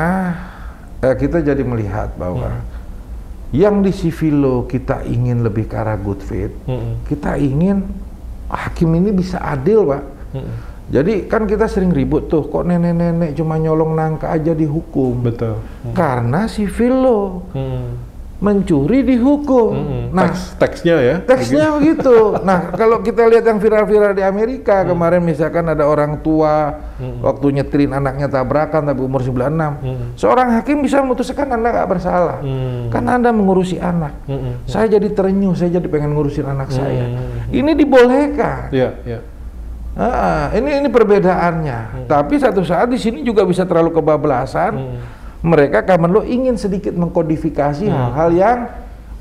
eh, 1.05 1.15
kita 1.21 1.45
jadi 1.45 1.61
melihat 1.61 2.17
bahwa 2.17 2.65
yang 3.53 3.85
di 3.85 3.93
civil 3.93 4.35
law 4.41 4.59
kita 4.65 5.05
ingin 5.05 5.45
lebih 5.45 5.69
ke 5.69 5.77
arah 5.77 5.93
good 5.93 6.25
faith, 6.25 6.51
Hmm. 6.65 6.97
kita 7.05 7.37
ingin 7.37 7.85
hakim 8.49 8.89
ini 8.97 9.13
bisa 9.13 9.37
adil, 9.37 9.85
Pak. 9.85 10.03
Hmm. 10.33 10.72
Jadi 10.91 11.25
kan 11.25 11.47
kita 11.47 11.65
sering 11.65 11.89
ribut 11.89 12.27
tuh, 12.27 12.43
kok 12.43 12.63
nenek-nenek 12.63 13.33
cuma 13.33 13.55
nyolong 13.55 13.95
nangka 13.95 14.29
aja 14.29 14.51
dihukum. 14.51 15.23
Betul. 15.23 15.57
Karena 15.91 16.45
civil 16.45 16.93
law 16.93 17.25
Hmm. 17.55 18.11
mencuri 18.43 19.07
dihukum. 19.07 19.71
Hmm. 19.71 20.03
Nah, 20.11 20.27
Teks, 20.27 20.59
teksnya 20.59 20.95
ya. 20.99 21.15
teksnya 21.23 21.79
begitu. 21.79 22.35
Nah, 22.43 22.75
kalau 22.75 22.99
kita 22.99 23.23
lihat 23.23 23.47
yang 23.47 23.55
viral-viral 23.55 24.11
di 24.11 24.19
Amerika 24.19 24.83
kemarin 24.83 25.23
misalkan 25.23 25.63
ada 25.63 25.87
orang 25.87 26.19
tua 26.19 26.75
waktu 27.23 27.55
nyetelin 27.55 27.95
anaknya 27.95 28.27
tabrakan 28.27 28.83
tapi 28.83 28.99
umur 28.99 29.23
96. 29.23 29.79
Seorang 30.19 30.59
hakim 30.59 30.83
bisa 30.83 30.99
memutuskan 30.99 31.47
Anda 31.47 31.71
nggak 31.71 31.87
bersalah. 31.87 32.43
Hmm. 32.43 32.91
Karena 32.91 33.15
Anda 33.15 33.31
mengurusi 33.31 33.79
anak. 33.79 34.11
Hmm. 34.27 34.59
Saya 34.67 34.91
jadi 34.91 35.07
terenyuh, 35.15 35.55
saya 35.55 35.79
jadi 35.79 35.87
pengen 35.87 36.11
ngurusin 36.11 36.43
anak 36.43 36.67
saya. 36.67 37.15
Hmm. 37.15 37.47
Ini 37.47 37.71
dibolehkan. 37.79 38.67
Iya, 38.75 38.91
iya. 39.07 39.19
Ah, 39.93 40.49
ini 40.57 40.81
ini 40.81 40.89
perbedaannya. 40.89 42.09
Tapi 42.09 42.41
satu 42.41 42.65
saat 42.65 42.89
di 42.89 42.97
sini 42.97 43.21
juga 43.21 43.45
bisa 43.45 43.61
terlalu 43.61 43.93
kebablasan. 43.93 44.73
Mereka 45.43 45.83
common 45.83 46.11
law 46.11 46.23
ingin 46.25 46.55
sedikit 46.55 46.95
mengkodifikasi 46.95 47.83
hal-hal 47.85 48.29
yang 48.33 48.59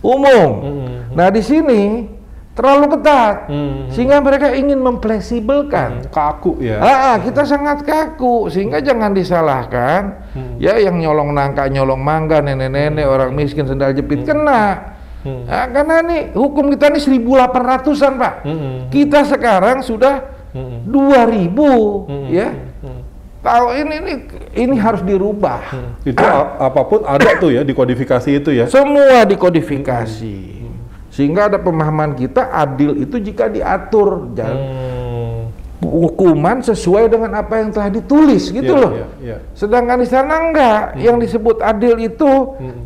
umum. 0.00 0.50
Hmm. 0.62 0.88
Nah 1.12 1.28
di 1.28 1.42
sini 1.42 2.08
terlalu 2.52 2.94
ketat 2.94 3.48
Hmm. 3.48 3.88
sehingga 3.88 4.22
mereka 4.22 4.52
ingin 4.52 4.78
memfleksibelkan. 4.80 6.08
Kaku 6.08 6.62
ya. 6.62 6.78
Ah, 6.80 7.16
kita 7.18 7.42
sangat 7.44 7.82
kaku 7.82 8.48
sehingga 8.48 8.80
jangan 8.80 9.12
disalahkan 9.12 10.24
Hmm. 10.32 10.56
ya 10.56 10.78
yang 10.78 10.96
nyolong 10.96 11.32
nangka, 11.32 11.68
nyolong 11.68 12.00
mangga, 12.00 12.40
nenek-nenek, 12.40 13.04
orang 13.04 13.32
miskin 13.34 13.66
sendal 13.68 13.92
jepit 13.92 14.24
kena. 14.24 14.94
Hmm. 15.26 15.42
Ah, 15.46 15.66
karena 15.68 16.02
nih 16.02 16.22
hukum 16.34 16.70
kita 16.70 16.90
ini 16.90 16.98
1800-an, 16.98 18.12
Pak. 18.18 18.34
Hmm. 18.46 18.76
Kita 18.90 19.22
sekarang 19.26 19.82
sudah 19.82 20.41
Hmm. 20.52 20.84
2000 20.84 22.06
Hmm. 22.06 22.28
ya. 22.28 22.48
Hmm. 22.78 23.00
Tahu 23.42 23.66
ini 23.74 23.94
ini 23.96 24.12
ini 24.54 24.74
harus 24.76 25.02
dirubah. 25.02 25.60
Itu 26.02 26.20
a- 26.20 26.62
apa 26.62 26.80
pun 26.82 27.02
ada 27.02 27.26
tuh 27.36 27.50
ya 27.50 27.60
di 27.60 27.72
kodifikasi 27.72 28.30
itu 28.32 28.50
ya. 28.52 28.64
Semua 28.66 29.24
dikodifikasi. 29.24 30.62
Sehingga 31.08 31.44
ada 31.46 31.58
pemahaman 31.58 32.14
kita 32.14 32.48
adil 32.48 32.96
itu 32.96 33.18
jika 33.18 33.44
diatur 33.46 34.30
jangan 34.32 34.56
Hmm. 34.56 35.40
hukuman 35.82 36.62
sesuai 36.62 37.10
dengan 37.10 37.34
apa 37.34 37.58
yang 37.58 37.68
telah 37.68 37.90
ditulis 37.90 38.48
gitu 38.48 38.70
Iya, 38.70 38.78
loh. 38.78 38.90
iya, 38.92 39.06
iya. 39.20 39.36
Sedangkan 39.52 39.98
di 39.98 40.06
sana 40.06 40.34
enggak, 40.40 40.82
yang 40.96 41.18
disebut 41.18 41.58
adil 41.58 41.98
itu 41.98 42.30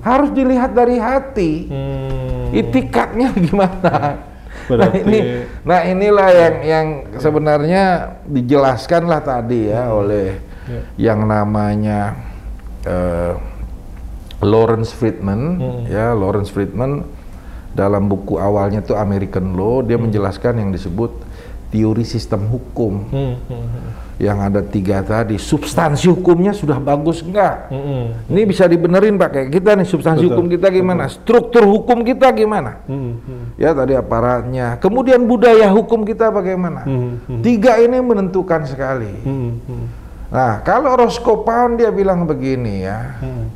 harus 0.01 0.33
dilihat 0.33 0.73
dari 0.73 0.97
hati. 0.97 1.69
Hmm. 1.69 2.51
Itikadnya 2.51 3.29
gimana? 3.47 4.17
Nah 4.67 4.91
ini, 4.93 5.19
nah 5.63 5.81
inilah 5.83 6.29
yang 6.31 6.55
yang 6.63 6.87
sebenarnya 7.17 7.83
dijelaskan 8.27 9.07
lah 9.07 9.21
tadi 9.21 9.71
ya 9.71 9.91
oleh 9.91 10.43
Ya. 10.67 10.83
yang 11.15 11.31
namanya 11.31 12.19
eh, 12.83 13.39
Lawrence 14.43 14.91
Friedman, 14.91 15.63
ya 15.87 16.11
Lawrence 16.11 16.51
Friedman 16.51 17.07
dalam 17.71 18.11
buku 18.11 18.35
awalnya 18.35 18.83
itu 18.83 18.91
American 18.93 19.55
Law 19.55 19.87
dia 19.87 19.95
menjelaskan 19.95 20.59
yang 20.59 20.75
disebut 20.75 21.15
teori 21.71 22.03
sistem 22.03 22.51
hukum 22.51 23.07
Hmm. 23.13 23.35
Hmm. 23.47 23.67
Yang 24.17 24.41
ada 24.41 24.65
tiga 24.65 25.05
tadi 25.05 25.37
substansi 25.37 26.09
hukumnya 26.09 26.57
sudah 26.57 26.81
bagus 26.81 27.21
enggak? 27.21 27.69
Hmm. 27.69 28.17
Ini 28.33 28.43
bisa 28.49 28.65
dibenerin 28.65 29.21
pak 29.21 29.29
kayak 29.29 29.49
kita 29.53 29.77
nih 29.77 29.85
substansi 29.85 30.25
Betul, 30.25 30.33
hukum 30.33 30.47
kita 30.49 30.67
gimana, 30.73 31.05
struktur 31.13 31.69
hukum 31.69 32.01
kita 32.01 32.33
gimana? 32.33 32.81
Hmm. 32.89 33.21
Hmm. 33.21 33.45
Ya 33.61 33.77
tadi 33.77 33.93
aparatnya, 33.93 34.81
kemudian 34.81 35.21
budaya 35.29 35.69
hukum 35.69 36.09
kita 36.09 36.33
bagaimana? 36.33 36.89
Hmm. 36.89 37.21
Hmm. 37.29 37.41
Tiga 37.45 37.77
ini 37.77 38.01
menentukan 38.01 38.65
sekali. 38.65 39.13
Hmm. 39.21 39.61
Hmm. 39.69 39.87
Nah 40.33 40.65
kalau 40.65 40.97
Roscoe 40.97 41.45
Pound 41.45 41.77
dia 41.85 41.93
bilang 41.93 42.25
begini 42.25 42.89
ya, 42.89 43.21
Hmm. 43.21 43.53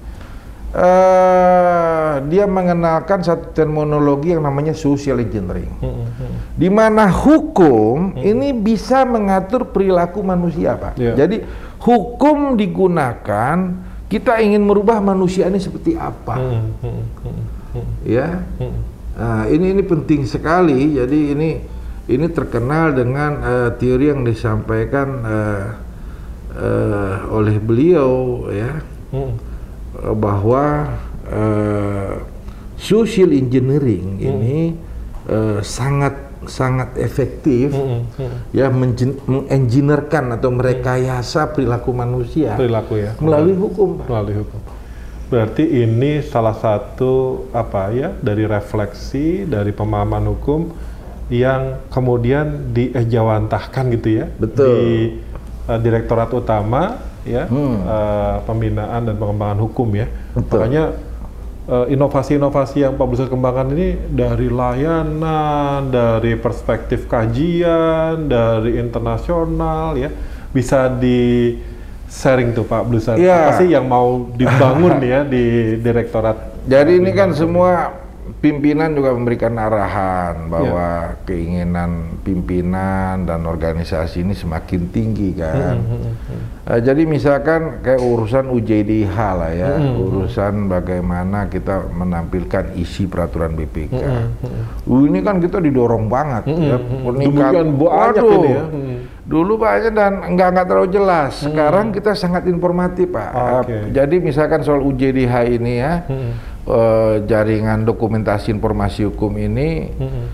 Eh 0.71 2.15
dia 2.31 2.45
mengenalkan 2.47 3.25
satu 3.25 3.51
terminologi 3.51 4.31
yang 4.31 4.47
namanya 4.47 4.71
social 4.71 5.19
engineering, 5.19 5.71
Hmm. 5.83 6.07
Hmm. 6.15 6.35
di 6.55 6.69
mana 6.71 7.11
hukum 7.11 8.15
ini 8.15 8.55
bisa 8.55 9.03
mengatur 9.03 9.67
perilaku 9.67 10.23
manusia 10.23 10.79
pak. 10.79 10.95
Iya. 10.95 11.27
Jadi 11.27 11.43
hukum 11.83 12.55
digunakan 12.55 13.57
kita 14.07 14.39
ingin 14.43 14.63
merubah 14.63 15.03
manusia 15.03 15.51
ini 15.51 15.59
seperti 15.59 15.99
apa, 15.99 16.39
Hmm. 16.39 16.63
Hmm. 16.83 17.03
Hmm. 17.25 17.43
Hmm. 17.75 17.89
ya. 18.07 18.29
Hmm. 18.59 18.79
Nah, 19.21 19.43
ini 19.51 19.75
ini 19.75 19.83
penting 19.85 20.25
sekali. 20.25 20.97
Jadi 20.97 21.21
ini 21.35 21.51
ini 22.07 22.27
terkenal 22.31 22.95
dengan 22.95 23.33
eh, 23.43 23.71
teori 23.75 24.07
yang 24.11 24.23
disampaikan 24.23 25.09
eh, 25.23 25.67
eh, 26.59 27.17
oleh 27.31 27.57
beliau 27.59 28.47
ya 28.51 28.83
Hmm. 29.11 29.35
Eh, 30.01 30.15
bahwa 30.15 30.65
eh, 31.27 32.15
social 32.77 33.31
engineering 33.31 34.17
ini 34.19 34.75
eh, 35.27 35.61
sangat 35.61 36.17
sangat 36.41 36.97
efektif 36.97 37.69
Hmm. 37.71 38.09
Hmm. 38.17 38.33
ya 38.51 38.73
menjen- 38.73 39.21
mengengineerkan 39.25 40.33
atau 40.33 40.49
merekayasa 40.49 41.53
perilaku 41.53 41.93
manusia 41.93 42.57
Perilaku 42.57 42.97
ya. 42.97 43.13
melalui 43.21 43.53
hukum. 43.55 44.01
Pak. 44.01 44.07
melalui 44.09 44.37
hukum. 44.41 44.61
Berarti 45.29 45.63
ini 45.63 46.25
salah 46.25 46.57
satu 46.57 47.45
apa 47.53 47.93
ya 47.93 48.11
dari 48.19 48.49
refleksi 48.49 49.45
dari 49.45 49.71
pemahaman 49.71 50.27
hukum 50.27 50.73
yang 51.31 51.79
kemudian 51.87 52.75
diejawantahkan 52.75 53.95
gitu 53.95 54.09
ya 54.11 54.27
Betul. 54.35 54.65
di 54.67 54.83
eh, 55.69 55.79
Direktorat 55.79 56.33
Utama 56.33 56.99
ya 57.23 57.45
Hmm. 57.47 57.77
eh, 57.83 58.37
pembinaan 58.45 59.01
dan 59.05 59.15
pengembangan 59.15 59.59
hukum 59.61 59.89
ya. 59.93 60.07
Betul. 60.33 60.59
Makanya 60.61 60.85
eh, 61.67 61.87
inovasi-inovasi 61.95 62.83
yang 62.83 62.97
Pak 62.97 63.07
Bluser 63.07 63.29
kembangkan 63.29 63.71
ini 63.71 63.95
dari 64.11 64.49
layanan, 64.49 65.87
dari 65.87 66.35
perspektif 66.35 67.07
kajian, 67.07 68.27
dari 68.27 68.81
internasional 68.81 69.95
ya 69.95 70.11
bisa 70.51 70.91
di 70.91 71.55
sharing 72.11 72.51
tuh 72.53 72.67
Pak 72.67 72.83
Bluser. 72.85 73.15
Iya. 73.15 73.47
Apa 73.47 73.53
sih 73.63 73.69
yang 73.71 73.87
mau 73.87 74.27
dibangun 74.35 74.99
ya 75.15 75.23
di 75.23 75.77
Direktorat? 75.79 76.67
Jadi 76.67 76.99
ini 76.99 77.15
kan 77.15 77.31
semua 77.31 78.00
pimpinan 78.39 78.95
juga 78.95 79.11
memberikan 79.11 79.55
arahan 79.55 80.47
bahwa 80.47 80.89
keinginan 81.25 82.21
pimpinan 82.21 83.25
dan 83.25 83.43
organisasi 83.43 84.23
ini 84.23 84.33
semakin 84.33 84.87
tinggi 84.89 85.35
kan. 85.35 85.77
Eh, 86.67 86.81
jadi 86.81 87.03
misalkan 87.03 87.83
kayak 87.83 87.99
urusan 87.99 88.47
UJDH 88.47 89.17
lah 89.17 89.51
ya, 89.51 89.73
urusan 89.81 90.71
bagaimana 90.71 91.47
kita 91.47 91.91
menampilkan 91.91 92.79
isi 92.79 93.05
peraturan 93.05 93.53
BPK. 93.53 93.99
Uh, 94.87 95.03
ini 95.05 95.19
kan 95.21 95.39
kita 95.39 95.59
didorong 95.59 96.07
banget 96.07 96.47
ya, 96.47 96.79
peningkat- 96.79 97.53
Demikian 97.57 97.69
banyak 97.75 98.23
Waduh. 98.23 98.39
ini 98.39 98.51
ya. 98.51 98.65
Hmm. 98.65 98.97
Dulu 99.21 99.53
banyak 99.57 99.95
dan 99.95 100.13
nggak 100.35 100.49
nggak 100.51 100.67
terlalu 100.67 100.91
jelas. 100.91 101.33
Sekarang 101.39 101.91
kita 101.91 102.15
sangat 102.15 102.45
informatif 102.45 103.09
pak. 103.09 103.31
Oke. 103.63 103.71
Eh, 103.71 103.83
Jadi 103.91 104.19
misalkan 104.19 104.61
soal 104.61 104.83
UJDH 104.83 105.35
ini 105.49 105.79
ya, 105.79 106.03
Hmm. 106.03 106.35
Eh, 106.65 107.15
jaringan 107.25 107.83
dokumentasi 107.83 108.51
informasi 108.51 109.09
hukum 109.09 109.33
ini, 109.37 109.89
Hmm. 109.93 110.25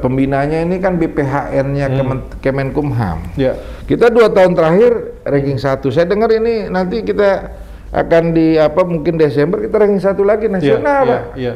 pembinanya 0.00 0.64
ini 0.64 0.80
kan 0.80 0.96
BPHN-nya 0.96 1.92
Kemen- 1.92 2.24
Kemenkumham. 2.40 3.20
Ya. 3.36 3.52
Kita 3.84 4.08
dua 4.08 4.32
tahun 4.32 4.56
terakhir 4.56 4.92
ranking 5.22 5.60
satu. 5.60 5.92
Saya 5.92 6.08
dengar 6.08 6.32
ini 6.32 6.68
nanti 6.68 7.04
kita 7.04 7.52
akan 7.92 8.32
di 8.32 8.56
apa 8.56 8.80
mungkin 8.80 9.14
Desember 9.14 9.60
kita 9.60 9.76
ranking 9.76 10.00
satu 10.00 10.24
lagi 10.24 10.48
Iya, 10.48 10.54
nasional 10.56 11.00
iya, 11.00 11.12
pak. 11.12 11.22
iya. 11.36 11.54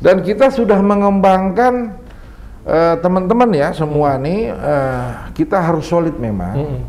Dan 0.00 0.16
kita 0.20 0.50
sudah 0.50 0.82
mengembangkan 0.82 1.94
eh, 2.60 2.94
teman-teman 2.98 3.48
ya 3.54 3.70
semua 3.70 4.18
nih 4.18 4.50
eh, 4.50 5.06
kita 5.32 5.62
harus 5.62 5.86
solid 5.86 6.18
memang 6.18 6.52
Mm-mm. 6.58 6.80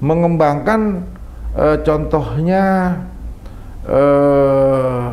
mengembangkan 0.00 1.04
eh, 1.52 1.78
contohnya 1.84 2.96
eh, 3.84 5.04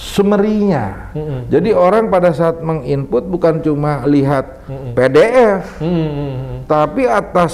sumerinya. 0.00 1.12
Mm-mm. 1.12 1.52
Jadi 1.52 1.76
orang 1.76 2.08
pada 2.08 2.32
saat 2.32 2.64
menginput 2.64 3.28
bukan 3.28 3.60
cuma 3.60 4.08
lihat 4.08 4.64
Mm-mm. 4.64 4.96
PDF, 4.96 5.76
Hmm, 5.76 5.92
hmm, 5.92 6.08
hmm. 6.08 6.56
tapi 6.64 7.04
atas 7.04 7.52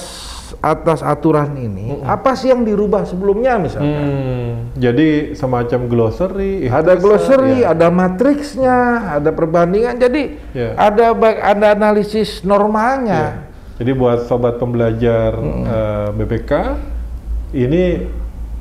atas 0.56 1.02
aturan 1.02 1.58
ini 1.58 2.00
apa 2.00 2.32
sih 2.32 2.48
yang 2.48 2.62
dirubah 2.62 3.02
sebelumnya 3.02 3.58
misalnya? 3.58 3.98
Hmm, 3.98 4.50
jadi 4.78 5.34
semacam 5.34 5.90
glossary. 5.90 6.70
ada 6.70 6.94
ikhtisar, 6.94 7.02
glossary, 7.02 7.56
ya. 7.60 7.74
ada 7.74 7.86
matriksnya, 7.90 8.76
ada 9.18 9.30
perbandingan. 9.34 9.98
Jadi 9.98 10.22
Ya. 10.54 10.70
ada 10.78 11.12
ada 11.42 11.66
analisis 11.74 12.46
normalnya. 12.46 13.42
Jadi 13.76 13.90
buat 13.92 14.24
sobat 14.24 14.56
pembelajar 14.56 15.34
eh, 15.42 16.08
BPK, 16.14 16.50
ini 17.52 18.06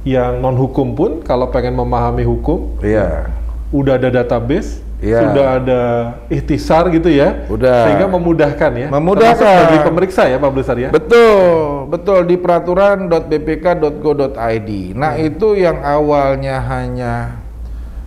yang 0.04 0.38
non 0.38 0.58
hukum 0.58 0.92
pun 0.92 1.12
kalau 1.22 1.48
pengen 1.48 1.78
memahami 1.78 2.26
hukum, 2.26 2.82
Iya. 2.82 3.30
Udah 3.70 3.93
ada 3.95 4.09
database, 4.11 4.84
Iya. 4.95 5.20
sudah 5.22 5.47
ada 5.59 5.82
ikhtisar 6.28 6.89
gitu 6.89 7.07
ya, 7.07 7.45
Udah. 7.45 7.86
sehingga 7.86 8.07
memudahkan 8.07 8.72
ya. 8.74 8.88
Memudahkan. 8.89 9.38
Termasuk 9.38 9.68
bagi 9.68 9.80
pemeriksa 9.84 10.22
ya 10.26 10.38
Pak 10.38 10.49
Blusar 10.49 10.78
ya. 10.80 10.89
Betul, 10.89 11.86
betul 11.89 12.20
di 12.24 12.36
peraturan.bpk.go.id. 12.36 14.70
Nah, 14.95 15.13
itu 15.16 15.47
yang 15.53 15.78
awalnya 15.82 16.61
hanya 16.61 17.13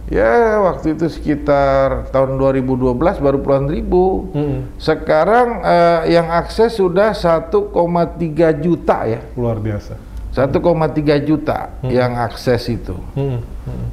ya 0.09 0.57
waktu 0.65 0.97
itu 0.97 1.05
sekitar 1.07 2.09
tahun 2.09 2.41
2012 2.41 3.21
baru 3.21 3.39
puluhan 3.39 3.69
ribu. 3.69 4.33
Hmm, 4.33 4.73
Sekarang 4.81 5.61
eh, 5.61 6.17
yang 6.17 6.27
akses 6.27 6.75
sudah 6.75 7.13
1,3 7.13 8.51
juta 8.55 8.97
ya. 9.05 9.21
luar 9.37 9.61
biasa. 9.61 9.95
1,3 10.33 11.19
juta 11.21 11.69
yang 11.85 12.17
akses 12.17 12.65
itu. 12.71 12.97
Hmm, 13.13 13.43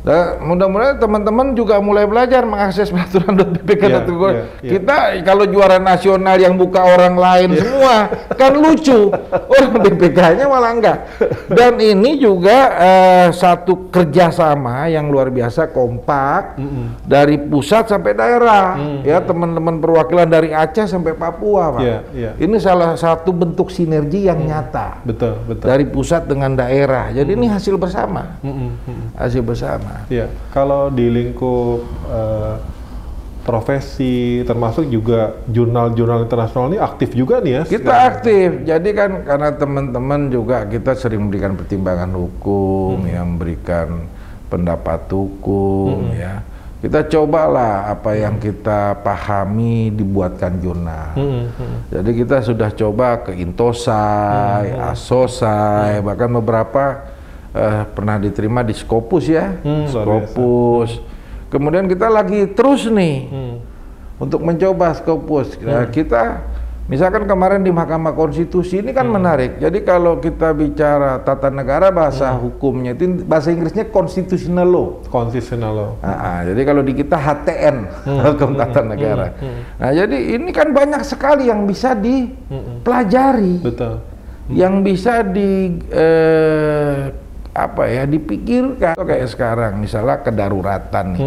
Nah, 0.06 0.38
mudah-mudahan 0.38 1.02
teman-teman 1.02 1.58
juga 1.58 1.82
mulai 1.82 2.06
belajar 2.06 2.46
mengakses 2.46 2.94
peraturan 2.94 3.34
BPK 3.58 3.84
Datu 3.90 4.14
iya, 4.30 4.46
iya. 4.62 4.72
Kita 4.78 4.96
kalau 5.26 5.50
juara 5.50 5.82
nasional 5.82 6.38
yang 6.38 6.54
buka 6.54 6.86
orang 6.86 7.18
lain 7.18 7.58
semua 7.58 8.14
kan 8.40 8.54
lucu. 8.54 9.10
Orang 9.34 9.82
BPK-nya 9.82 10.46
malah 10.46 10.72
enggak. 10.78 10.98
Dan 11.50 11.82
ini 11.82 12.22
juga 12.22 12.58
eh, 12.78 13.28
satu 13.34 13.90
kerjasama 13.90 14.94
yang 14.94 15.10
luar 15.10 15.34
biasa 15.34 15.74
kompak 15.74 16.62
dari 17.02 17.42
pusat 17.42 17.90
sampai 17.90 18.14
daerah. 18.14 18.78
Ya 19.02 19.18
teman-teman 19.26 19.82
perwakilan 19.82 20.30
dari 20.30 20.54
Aceh 20.54 20.86
sampai 20.86 21.18
Papua, 21.18 21.74
Pak. 21.74 21.82
Iya, 21.82 21.98
iya. 22.14 22.32
Ini 22.38 22.62
salah 22.62 22.94
satu 22.94 23.34
bentuk 23.34 23.74
sinergi 23.74 24.30
yang 24.30 24.38
nyata 24.46 25.02
Betul, 25.02 25.42
betul. 25.50 25.66
dari 25.66 25.86
pusat 25.90 26.30
dengan 26.30 26.54
daerah. 26.54 27.10
Jadi 27.10 27.34
ini 27.34 27.50
hasil 27.50 27.74
bersama. 27.82 28.38
Mm-mm, 28.46 28.70
mm-mm. 28.86 29.08
Hasil 29.18 29.42
bersama. 29.42 29.65
Iya, 30.08 30.28
kalau 30.54 30.94
di 30.94 31.10
lingkup 31.10 31.82
eh, 32.08 32.56
profesi 33.46 34.42
termasuk 34.42 34.90
juga 34.90 35.38
jurnal-jurnal 35.46 36.26
internasional 36.26 36.74
ini 36.74 36.82
aktif 36.82 37.14
juga 37.14 37.38
nih 37.46 37.62
ya. 37.62 37.64
Kita 37.70 37.94
aktif. 38.10 38.66
Jadi 38.66 38.90
kan 38.98 39.22
karena 39.22 39.50
teman-teman 39.54 40.34
juga 40.34 40.66
kita 40.66 40.98
sering 40.98 41.22
memberikan 41.30 41.54
pertimbangan 41.54 42.10
hukum, 42.10 43.06
yang 43.06 43.38
memberikan 43.38 44.10
pendapat 44.50 45.06
hukum, 45.14 46.10
ya. 46.18 46.42
Kita 46.82 47.02
cobalah 47.02 47.90
apa 47.90 48.14
yang 48.14 48.38
kita 48.38 49.02
pahami 49.02 49.90
dibuatkan 49.90 50.62
jurnal. 50.62 51.18
Mm-mm, 51.18 51.50
mm-mm. 51.50 51.80
Jadi 51.90 52.12
kita 52.14 52.46
sudah 52.46 52.70
coba 52.70 53.26
ke 53.26 53.34
Intosai, 53.42 54.70
Asosai, 54.74 56.06
bahkan 56.06 56.30
beberapa 56.30 57.14
eh, 57.56 57.84
pernah 57.88 58.20
diterima 58.20 58.62
di 58.62 58.76
Scopus 58.76 59.26
ya, 59.26 59.56
Hmm. 59.64 59.88
Scopus. 59.88 61.00
Kemudian 61.48 61.88
kita 61.88 62.12
lagi 62.12 62.52
terus 62.52 62.84
nih 62.86 63.16
Hmm. 63.32 63.56
untuk 64.20 64.44
mencoba 64.44 64.92
Scopus. 64.92 65.56
Nah, 65.64 65.88
kita 65.88 66.44
misalkan 66.86 67.26
kemarin 67.26 67.64
di 67.64 67.74
Mahkamah 67.74 68.14
Konstitusi 68.14 68.78
ini 68.78 68.92
kan 68.92 69.08
menarik. 69.08 69.58
Jadi 69.58 69.82
kalau 69.82 70.20
kita 70.20 70.54
bicara 70.54 71.18
tata 71.18 71.50
negara 71.50 71.90
bahasa 71.90 72.30
hukumnya 72.36 72.94
itu 72.94 73.26
bahasa 73.26 73.50
Inggrisnya 73.50 73.90
constitutional 73.90 74.68
law. 74.68 74.88
Konsistenal 75.10 75.72
loh. 75.74 75.92
Ah, 76.04 76.14
ah, 76.14 76.40
jadi 76.46 76.62
kalau 76.62 76.86
di 76.86 76.94
kita 76.94 77.18
HTN, 77.18 77.76
hukum 78.30 78.54
tata 78.54 78.82
negara. 78.84 79.34
Nah, 79.80 79.92
jadi 79.92 80.18
ini 80.36 80.52
kan 80.52 80.70
banyak 80.70 81.02
sekali 81.02 81.48
yang 81.48 81.66
bisa 81.66 81.98
dipelajari, 81.98 83.64
Betul. 83.64 83.98
yang 84.52 84.84
bisa 84.84 85.26
di 85.26 85.74
eh, 85.90 87.25
apa 87.56 87.88
ya 87.88 88.04
dipikirkan. 88.04 89.00
Kayak 89.00 89.32
sekarang, 89.32 89.80
misalnya 89.80 90.20
kedaruratan 90.20 91.06
nih, 91.16 91.22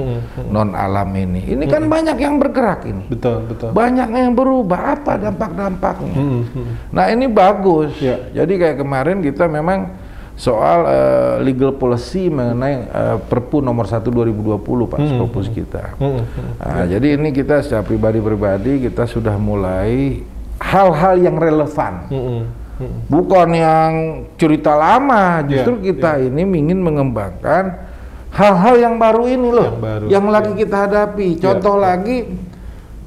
non 0.53 0.77
alam 0.77 1.09
ini, 1.17 1.57
ini 1.57 1.65
kan 1.65 1.89
banyak 1.89 2.21
yang 2.21 2.37
bergerak 2.37 2.85
ini, 2.85 3.09
Betul, 3.09 3.49
betul. 3.49 3.73
banyak 3.73 4.09
yang 4.13 4.37
berubah. 4.37 5.01
Apa 5.01 5.17
dampak-dampaknya? 5.17 6.13
Mm-mm, 6.13 6.43
mm-mm. 6.53 6.75
Nah 6.93 7.09
ini 7.09 7.27
bagus. 7.33 7.97
Ya. 7.97 8.21
Jadi 8.31 8.61
kayak 8.61 8.77
kemarin 8.85 9.25
kita 9.25 9.49
memang 9.49 9.97
soal 10.39 10.79
eh, 10.87 11.35
legal 11.43 11.75
policy 11.75 12.31
mengenai 12.31 12.75
eh, 12.87 13.17
Perpu 13.25 13.59
nomor 13.59 13.89
1 13.89 14.07
2020 14.07 14.61
Pak 14.63 15.01
Scopus 15.03 15.47
kita. 15.51 15.97
Mm-mm, 15.99 16.23
mm-mm. 16.23 16.53
Nah, 16.61 16.85
jadi 16.87 17.17
ini 17.17 17.33
kita 17.33 17.65
secara 17.65 17.83
pribadi-pribadi 17.83 18.87
kita 18.87 19.09
sudah 19.09 19.35
mulai 19.41 20.23
hal-hal 20.63 21.15
yang 21.19 21.37
relevan. 21.39 22.07
Mm-mm, 22.11 22.41
mm-mm. 22.79 23.11
Bukan 23.11 23.49
yang 23.53 23.93
cerita 24.39 24.73
lama, 24.75 25.43
justru 25.45 25.79
Iya, 25.79 25.85
kita 25.93 26.11
ini 26.23 26.43
ingin 26.47 26.79
mengembangkan 26.81 27.91
hal-hal 28.33 28.75
yang 28.79 28.95
baru 28.97 29.25
ini 29.27 29.49
loh, 29.51 29.69
Yang 29.75 29.81
baru, 29.83 30.05
yang 30.09 30.27
lagi 30.31 30.53
iya. 30.55 30.61
kita 30.63 30.77
hadapi. 30.87 31.29
Contoh 31.39 31.77
lagi 31.77 32.17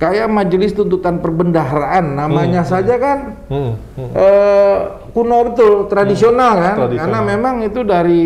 kayak 0.01 0.27
Majelis 0.27 0.73
Tuntutan 0.73 1.21
Perbendaharaan, 1.21 2.17
namanya 2.17 2.65
saja 2.65 2.97
kan 2.97 3.37
Mm-mm, 3.47 3.73
mm-mm. 3.77 4.09
eh, 4.17 4.77
kuno 5.13 5.37
betul, 5.53 5.85
tradisional 5.85 6.57
kan, 6.57 6.75
tradisional. 6.85 7.01
karena 7.05 7.19
memang 7.21 7.55
itu 7.61 7.85
dari 7.85 8.23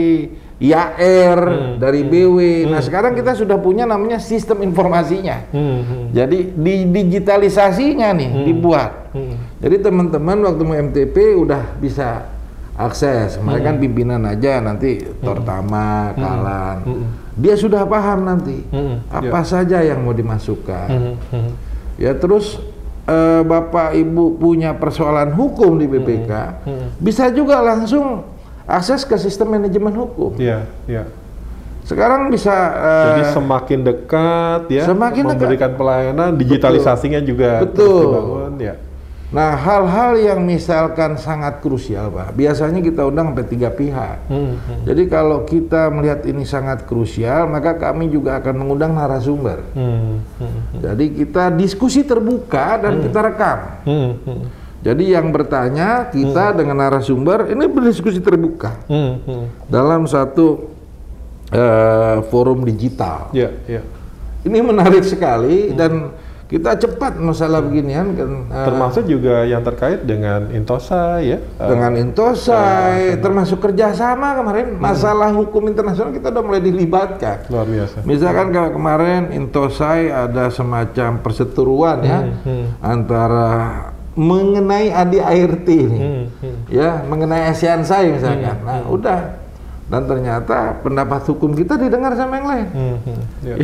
IAR, 0.56 1.76
dari 1.76 2.08
BW. 2.08 2.72
Nah 2.72 2.80
sekarang 2.80 3.12
kita 3.12 3.36
sudah 3.36 3.60
punya 3.60 3.84
namanya 3.84 4.24
sistem 4.24 4.64
informasinya. 4.64 5.52
Mm-mm, 5.52 6.16
Jadi 6.16 6.56
di 6.56 6.74
digitalisasinya 6.88 8.16
nih 8.16 8.30
dibuat. 8.48 9.12
mm-mm. 9.12 9.25
Jadi 9.56 9.76
teman-teman 9.80 10.38
waktu 10.44 10.62
mau 10.68 10.76
MTP 10.76 11.16
udah 11.40 11.80
bisa 11.80 12.28
akses. 12.76 13.40
Mereka 13.40 13.64
kan 13.64 13.76
pimpinan 13.80 14.22
aja 14.28 14.60
nanti 14.60 15.00
Tortama, 15.24 16.12
Kalan. 16.14 16.78
Dia 17.36 17.56
sudah 17.60 17.84
paham 17.84 18.24
nanti 18.24 18.64
Mm-mm. 18.72 19.12
apa 19.12 19.44
saja 19.44 19.84
yang 19.84 20.04
mau 20.04 20.16
dimasukkan. 20.16 20.88
Mm-mm, 20.88 21.16
mm-mm. 21.36 21.54
Ya 22.00 22.16
terus 22.16 22.60
eh, 23.08 23.42
Bapak 23.44 23.96
Ibu 23.96 24.40
punya 24.40 24.76
persoalan 24.76 25.36
hukum 25.36 25.76
di 25.80 25.88
BPK, 25.88 26.32
bisa 27.00 27.28
juga 27.36 27.60
langsung 27.60 28.24
akses 28.64 29.04
ke 29.04 29.20
sistem 29.20 29.60
manajemen 29.60 29.92
hukum. 29.96 30.36
Iya, 30.40 30.64
iya. 30.88 31.04
Sekarang 31.84 32.32
bisa 32.32 32.56
eh, 32.76 33.04
Jadi 33.14 33.24
semakin 33.36 33.80
dekat 33.84 34.62
ya, 34.72 34.84
semakin 34.88 35.24
dekat. 35.28 35.32
memberikan 35.36 35.72
pelayanan, 35.76 36.30
digitalisasinya 36.40 37.20
juga 37.20 37.62
terus 37.68 37.72
Betul. 37.76 38.00
dibangun 38.00 38.54
ya. 38.64 38.76
Nah, 39.34 39.58
hal-hal 39.58 40.22
yang 40.22 40.40
misalkan 40.46 41.18
sangat 41.18 41.58
krusial, 41.58 42.14
Pak. 42.14 42.38
Biasanya 42.38 42.78
kita 42.78 43.10
undang 43.10 43.34
sampai 43.34 43.48
tiga 43.50 43.74
pihak. 43.74 44.30
Hmm, 44.30 44.54
Jadi 44.86 45.10
kalau 45.10 45.42
kita 45.50 45.90
melihat 45.90 46.22
ini 46.30 46.46
sangat 46.46 46.86
krusial, 46.86 47.50
maka 47.50 47.74
kami 47.74 48.14
juga 48.14 48.38
akan 48.38 48.54
mengundang 48.54 48.94
narasumber. 48.94 49.66
Hmm, 49.74 50.22
hmm, 50.22 50.62
Jadi 50.78 51.06
kita 51.18 51.50
diskusi 51.58 52.06
terbuka 52.06 52.78
dan 52.78 53.02
kita 53.02 53.20
rekam. 53.26 53.60
hmm, 53.90 54.12
hmm, 54.30 54.42
Jadi 54.86 55.04
yang 55.10 55.34
bertanya 55.34 56.14
kita 56.14 56.54
dengan 56.54 56.78
narasumber 56.78 57.50
ini 57.50 57.66
berdiskusi 57.66 58.22
terbuka 58.22 58.86
hmm, 58.86 59.14
hmm. 59.26 59.46
dalam 59.66 60.06
satu 60.06 60.70
eh, 61.50 62.18
forum 62.30 62.62
digital. 62.62 63.34
Ya, 63.34 63.50
ya. 63.66 63.82
Ini 64.46 64.62
menarik 64.62 65.02
sekali 65.02 65.74
dan 65.74 66.14
kita 66.46 66.78
cepat 66.78 67.18
masalah 67.18 67.58
beginian 67.58 68.14
kan 68.14 68.30
eh, 68.54 68.66
Termasuk 68.70 69.10
juga 69.10 69.50
yang 69.50 69.66
terkait 69.66 70.06
dengan 70.06 70.46
Intosa 70.54 71.18
ya. 71.18 71.42
Eh, 71.42 71.70
dengan 71.70 71.98
Intosai 71.98 73.18
termasuk 73.18 73.58
kerjasama 73.66 74.38
kemarin 74.38 74.78
masalah 74.78 75.34
hukum 75.34 75.66
internasional 75.66 76.14
kita 76.14 76.30
udah 76.30 76.44
mulai 76.46 76.62
dilibatkan. 76.62 77.50
luar 77.50 77.66
biasa. 77.66 78.06
Misalkan 78.06 78.54
kalau 78.54 78.70
kemarin 78.78 79.34
Intosai 79.34 80.14
ada 80.14 80.54
semacam 80.54 81.18
perseteruan 81.26 81.98
ya 82.06 82.20
antara 82.80 83.50
mengenai 84.16 84.96
ADART 84.96 85.68
ini, 85.68 86.00
Hmm, 86.00 86.24
hmm. 86.40 86.58
ya 86.72 87.04
mengenai 87.04 87.52
ASEAN 87.52 87.84
Sai 87.84 88.16
misalkan. 88.16 88.64
Nah 88.64 88.88
udah 88.88 89.44
dan 89.86 90.10
ternyata 90.10 90.82
pendapat 90.82 91.22
hukum 91.30 91.54
kita 91.54 91.78
didengar 91.78 92.18
sama 92.18 92.42
yang 92.42 92.48
lain. 92.50 92.68
Hmm, 92.74 92.98
hmm. 93.06 93.22
Ya. 93.46 93.56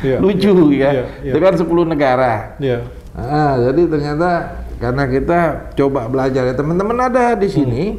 Ya, 0.00 0.16
Lucu 0.24 0.72
ya, 0.72 0.90
Iya, 0.90 1.04
iya. 1.20 1.32
itu 1.32 1.38
kan 1.38 1.54
10 1.54 1.84
negara. 1.84 2.32
Ya. 2.56 2.80
Ah, 3.12 3.60
jadi 3.60 3.84
ternyata 3.88 4.28
karena 4.76 5.08
kita 5.08 5.38
coba 5.72 6.04
belajar 6.04 6.44
ya 6.44 6.52
teman-teman 6.52 6.96
ada 7.00 7.32
di 7.32 7.48
sini 7.48 7.96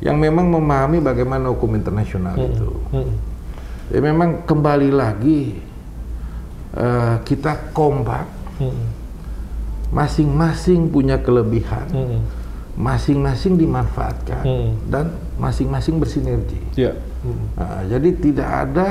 yang 0.00 0.20
memang 0.20 0.48
memahami 0.48 1.00
bagaimana 1.00 1.48
hukum 1.48 1.72
internasional 1.76 2.36
itu. 2.36 2.68
Hmm. 2.92 3.16
Ya 3.88 4.00
memang 4.00 4.44
kembali 4.44 4.92
lagi 4.92 5.60
eh, 6.70 7.14
kita 7.26 7.72
kompak, 7.72 8.28
Hmm. 8.60 8.86
masing-masing 9.90 10.86
punya 10.88 11.18
kelebihan, 11.18 11.88
Hmm. 11.90 12.20
masing-masing 12.78 13.58
dimanfaatkan 13.58 14.44
Hmm. 14.46 14.70
dan 14.86 15.10
masing-masing 15.34 15.98
bersinergi. 15.98 16.60
Ya. 16.78 16.94
Hmm. 17.20 17.44
Nah, 17.54 17.80
jadi 17.84 18.08
tidak 18.16 18.48
ada 18.48 18.88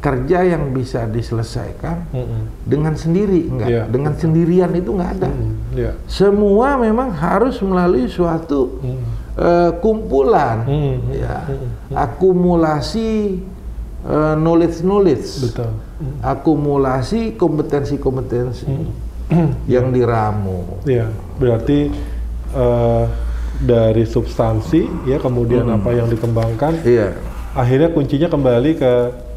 kerja 0.00 0.40
yang 0.42 0.72
bisa 0.72 1.04
diselesaikan 1.04 2.08
Hmm. 2.10 2.48
dengan 2.64 2.96
sendiri, 2.96 3.46
enggak. 3.46 3.68
Iya. 3.68 3.82
Dengan 3.86 4.12
sendirian 4.16 4.72
itu 4.72 4.90
enggak 4.96 5.12
ada. 5.20 5.28
Hmm. 5.28 5.52
Ya. 5.76 5.92
Semua 6.08 6.74
memang 6.74 7.12
harus 7.12 7.60
melalui 7.60 8.08
suatu 8.08 8.80
Hmm. 8.80 9.04
eh, 9.36 9.70
kumpulan, 9.78 10.64
Hmm. 10.64 10.96
ya, 11.12 11.44
akumulasi 11.94 13.40
eh, 14.00 14.34
knowledge 14.34 14.80
knowledge, 14.80 15.28
Betul. 15.44 15.70
akumulasi 16.24 17.36
kompetensi-kompetensi 17.36 18.64
yang 19.68 19.92
diramu. 19.92 20.80
Ya, 20.88 21.12
berarti 21.36 21.92
eh, 22.50 23.04
dari 23.60 24.08
substansi 24.08 25.04
ya 25.04 25.20
kemudian 25.20 25.68
apa 25.68 25.92
yang 25.92 26.08
dikembangkan 26.08 26.80
Iya, 26.80 27.12
akhirnya 27.52 27.92
kuncinya 27.92 28.28
kembali 28.32 28.70
ke 28.80 28.92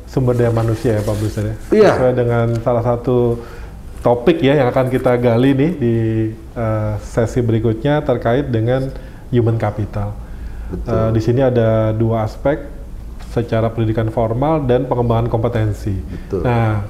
sumber 0.08 0.38
daya 0.38 0.54
manusia 0.54 0.96
ya 0.96 1.02
Pak 1.02 1.16
Buster 1.18 1.44
ya. 1.44 1.56
Iya. 1.74 1.92
Sesuai 1.98 2.14
dengan 2.14 2.48
salah 2.62 2.84
satu 2.86 3.42
topik 4.06 4.44
ya 4.46 4.54
yang 4.60 4.70
akan 4.70 4.94
kita 4.94 5.18
gali 5.18 5.58
nih 5.58 5.72
di 5.74 5.96
eh, 6.36 6.94
sesi 7.02 7.42
berikutnya 7.42 8.06
terkait 8.06 8.48
dengan 8.54 8.94
human 9.34 9.58
capital. 9.58 10.14
Eh, 10.74 11.10
di 11.14 11.22
sini 11.22 11.42
ada 11.42 11.94
dua 11.94 12.26
aspek 12.30 12.62
secara 13.34 13.74
pendidikan 13.74 14.14
formal 14.14 14.62
dan 14.70 14.86
pengembangan 14.86 15.26
kompetensi. 15.26 15.98
Betul. 15.98 16.46
Nah, 16.46 16.86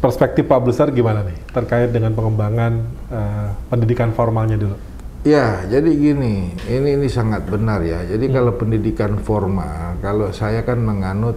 perspektif 0.00 0.44
Pak 0.44 0.60
Besar 0.60 0.92
gimana 0.92 1.24
nih 1.24 1.36
terkait 1.56 1.88
dengan 1.88 2.12
pengembangan 2.12 2.72
eh, 3.08 3.48
pendidikan 3.72 4.12
formalnya 4.12 4.60
dulu? 4.60 4.76
Ya, 5.20 5.68
jadi 5.68 5.92
gini, 5.92 6.56
ini 6.64 6.96
ini 6.96 7.08
sangat 7.12 7.44
benar 7.44 7.84
ya. 7.84 8.00
Jadi 8.08 8.32
Hmm. 8.32 8.34
kalau 8.40 8.52
pendidikan 8.56 9.20
formal, 9.20 10.00
kalau 10.00 10.32
saya 10.32 10.64
kan 10.64 10.80
menganut 10.80 11.36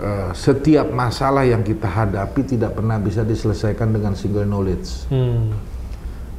eh, 0.00 0.32
setiap 0.32 0.88
masalah 0.96 1.44
yang 1.44 1.60
kita 1.60 1.84
hadapi 1.84 2.40
tidak 2.48 2.72
pernah 2.72 2.96
bisa 2.96 3.20
diselesaikan 3.20 3.92
dengan 3.92 4.16
single 4.16 4.48
knowledge. 4.48 5.04
Hmm. 5.12 5.52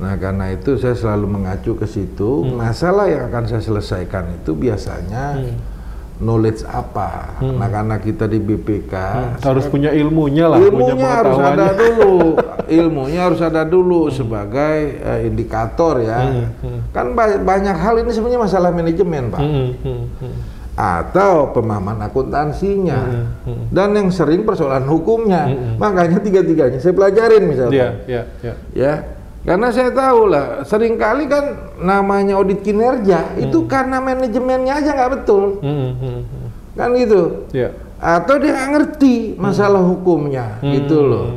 Nah, 0.02 0.18
karena 0.18 0.50
itu 0.50 0.82
saya 0.82 0.98
selalu 0.98 1.30
mengacu 1.30 1.78
ke 1.78 1.86
situ. 1.86 2.42
Masalah 2.58 3.06
yang 3.06 3.30
akan 3.30 3.46
saya 3.46 3.62
selesaikan 3.62 4.34
itu 4.42 4.58
biasanya 4.58 5.38
knowledge 6.22 6.62
apa. 6.70 7.42
Nah, 7.42 7.68
karena 7.68 7.98
kita 7.98 8.30
di 8.30 8.38
BPK 8.38 8.94
Harus 9.42 9.66
punya 9.68 9.90
ilmunya 9.92 10.46
lah, 10.48 10.62
punya 10.62 10.94
ilmunya 10.94 11.08
harus 11.10 11.38
ada 11.42 11.68
dulu. 11.74 12.16
Ilmunya 12.72 13.28
harus 13.28 13.42
ada 13.44 13.68
dulu 13.68 14.08
sebagai 14.08 14.96
eh, 15.04 15.28
indikator 15.28 16.00
ya. 16.00 16.48
Kan 16.96 17.12
ba- 17.12 17.42
banyak 17.42 17.76
hal 17.76 18.00
ini 18.00 18.16
sebenarnya 18.16 18.40
masalah 18.48 18.72
manajemen 18.72 19.28
pak. 19.28 19.42
Hmm, 19.44 19.70
hmm, 19.84 20.02
hmm. 20.24 20.36
atau 20.72 21.52
pemahaman 21.52 22.00
akuntansinya. 22.00 23.28
Dan 23.76 23.92
yang 23.92 24.08
sering 24.08 24.48
persoalan 24.48 24.88
hukumnya. 24.88 25.52
Makanya 25.76 26.24
tiga-tiganya 26.24 26.80
saya 26.80 26.96
pelajarin 26.96 27.44
misalnya. 27.44 27.76
Iya, 27.76 27.90
iya, 28.08 28.24
iya. 28.40 28.54
ya 28.72 28.94
karena 29.42 29.68
saya 29.74 29.90
tahu 29.90 30.30
lah 30.30 30.62
sering 30.70 31.02
kali 31.02 31.26
kan 31.26 31.74
namanya 31.82 32.38
audit 32.38 32.62
kinerja 32.62 33.34
itu 33.42 33.66
karena 33.66 33.98
manajemennya 33.98 34.78
aja 34.78 34.90
nggak 34.94 35.12
betul. 35.18 35.58
Hmm, 35.66 35.98
hmm, 35.98 36.20
hmm. 36.22 36.48
kan 36.78 36.90
gitu. 36.96 37.22
Iya. 37.52 37.70
atau 38.02 38.42
dia 38.42 38.50
nggak 38.58 38.70
ngerti 38.74 39.16
masalah 39.38 39.82
hukumnya 39.86 40.58
gitu 40.66 41.06
loh. 41.06 41.28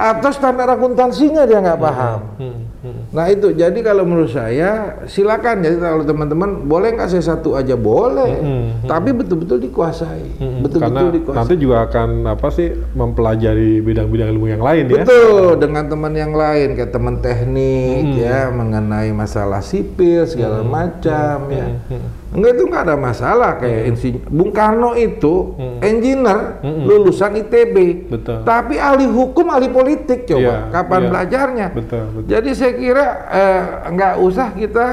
atau 0.00 0.32
standar 0.32 0.64
akuntansinya 0.72 1.44
dia 1.44 1.60
nggak 1.60 1.76
paham 1.76 2.20
Hmm, 2.40 2.52
hmm. 2.56 2.62
Nah 3.10 3.26
itu. 3.26 3.52
Jadi 3.52 3.80
kalau 3.80 4.02
menurut 4.02 4.28
saya 4.28 4.70
silakan. 5.04 5.60
Jadi 5.60 5.76
kalau 5.76 6.02
teman-teman 6.02 6.64
boleh 6.64 6.92
nggak 6.92 7.08
saya 7.08 7.24
satu 7.26 7.52
aja? 7.52 7.74
Boleh. 7.74 8.40
Tapi 8.82 9.12
betul-betul 9.12 9.60
dikuasai. 9.60 10.38
Hmm, 10.38 10.60
betul-betul 10.60 10.80
Karena 10.96 11.12
dikuasai. 11.12 11.38
nanti 11.38 11.54
juga 11.56 11.76
akan 11.84 12.08
apa 12.26 12.48
sih 12.48 12.68
mempelajari 12.90 13.80
bidang-bidang 13.80 14.28
ilmu 14.30 14.46
yang 14.48 14.60
lain 14.60 14.84
ya. 14.86 15.02
Betul, 15.02 15.56
dengan 15.56 15.84
teman 15.86 16.12
yang 16.12 16.32
lain 16.32 16.68
kayak 16.72 16.90
teman 16.90 17.18
teknik 17.18 18.02
Hmm. 18.02 18.16
ya 18.16 18.48
mengenai 18.48 19.10
masalah 19.10 19.60
sipil 19.60 20.24
segala 20.24 20.62
macam 20.62 21.36
ya. 21.48 21.66
Hmm. 21.86 22.19
Enggak 22.30 22.50
itu 22.54 22.64
nggak 22.64 22.82
ada 22.84 22.94
masalah 22.94 23.58
kayak 23.58 23.90
insinyur 23.90 24.22
Bung 24.30 24.54
Karno 24.54 24.94
itu 24.94 25.58
engineer 25.80 26.62
lulusan 26.62 27.34
ITB. 27.36 27.76
Hmm. 27.76 27.98
Betul. 28.08 28.38
Tapi 28.42 28.74
ahli 28.78 29.02
hukum, 29.04 29.50
ahli 29.50 29.66
politik 29.66 30.24
coba. 30.24 30.38
Iya, 30.38 30.56
Kapan 30.70 31.00
iya. 31.00 31.08
belajarnya? 31.10 31.66
Betul, 31.74 32.04
betul. 32.12 32.28
Jadi 32.30 32.50
saya 32.54 32.72
kira 32.72 33.06
eh, 33.28 33.62
nggak 33.90 34.14
usah 34.20 34.48
kita 34.52 34.86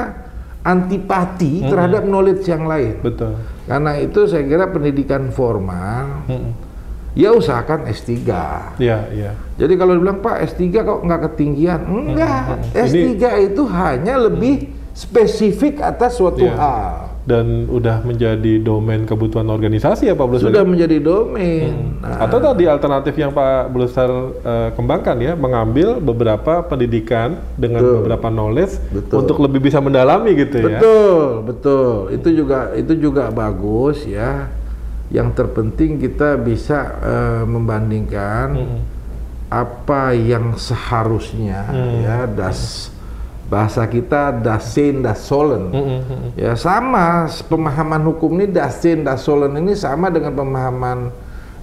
antipati 0.61 1.61
Hmm. 1.61 1.69
terhadap 1.69 2.03
knowledge 2.03 2.43
yang 2.43 2.65
lain. 2.65 2.99
Betul. 2.99 3.37
Karena 3.63 3.91
itu 3.95 4.19
saya 4.25 4.43
kira 4.43 4.65
pendidikan 4.67 5.29
formal 5.29 6.25
Hmm. 6.25 6.51
ya 7.13 7.31
usahakan 7.31 7.85
S3. 7.85 8.17
Iya, 8.75 8.97
iya. 9.09 9.31
Jadi 9.55 9.73
kalau 9.73 9.93
dibilang 9.93 10.19
Pak 10.19 10.41
S3 10.43 10.63
kok 10.75 10.99
nggak 11.01 11.21
ketinggian? 11.29 11.81
Enggak, 11.85 12.65
S3 12.73 13.13
itu 13.43 13.61
hanya 13.67 14.17
lebih 14.19 14.67
spesifik 14.91 15.79
atas 15.79 16.17
suatu 16.17 16.41
Iya. 16.41 16.57
hal. 16.57 16.93
Dan 17.27 17.67
udah 17.67 18.07
menjadi 18.07 18.63
domain 18.63 19.03
kebutuhan 19.03 19.51
organisasi 19.51 20.07
ya 20.07 20.15
Pak 20.15 20.25
Bluster? 20.31 20.47
Sudah 20.47 20.63
menjadi 20.63 21.03
domain. 21.03 21.99
Nah, 21.99 22.23
Atau 22.23 22.39
tadi 22.39 22.71
alternatif 22.71 23.19
yang 23.19 23.35
Pak 23.35 23.67
Bluster 23.67 24.07
eh, 24.47 24.69
kembangkan 24.71 25.19
ya, 25.19 25.35
mengambil 25.35 25.99
beberapa 25.99 26.63
pendidikan 26.63 27.35
dengan 27.59 27.83
Betul. 27.83 27.95
beberapa 27.99 28.27
knowledge 28.31 28.79
Betul. 28.95 29.15
untuk 29.27 29.37
lebih 29.43 29.59
bisa 29.59 29.83
mendalami 29.83 30.39
gitu 30.39 30.55
ya. 30.55 30.79
betul, 30.79 31.19
betul. 31.43 31.91
Itu 32.15 32.29
juga 32.31 32.71
itu 32.79 32.93
juga 32.95 33.27
bagus 33.27 34.07
ya. 34.07 34.47
Yang 35.11 35.43
terpenting 35.43 35.99
kita 35.99 36.39
bisa 36.39 36.95
eh, 37.03 37.43
membandingkan 37.43 38.55
apa 39.47 40.11
yang 40.11 40.59
seharusnya 40.59 41.63
ya 42.03 42.27
das 42.27 42.91
bahasa 43.47 43.87
kita 43.87 44.43
dasin 44.43 44.99
dasolen. 45.03 45.71
Hmm, 45.71 46.01
hmm, 46.03 46.29
Ya 46.35 46.53
sama 46.59 47.31
pemahaman 47.47 48.03
hukum 48.11 48.35
ini 48.39 48.51
dasin 48.51 49.07
dasolen 49.07 49.55
ini 49.55 49.73
sama 49.73 50.11
dengan 50.11 50.35
pemahaman 50.35 51.11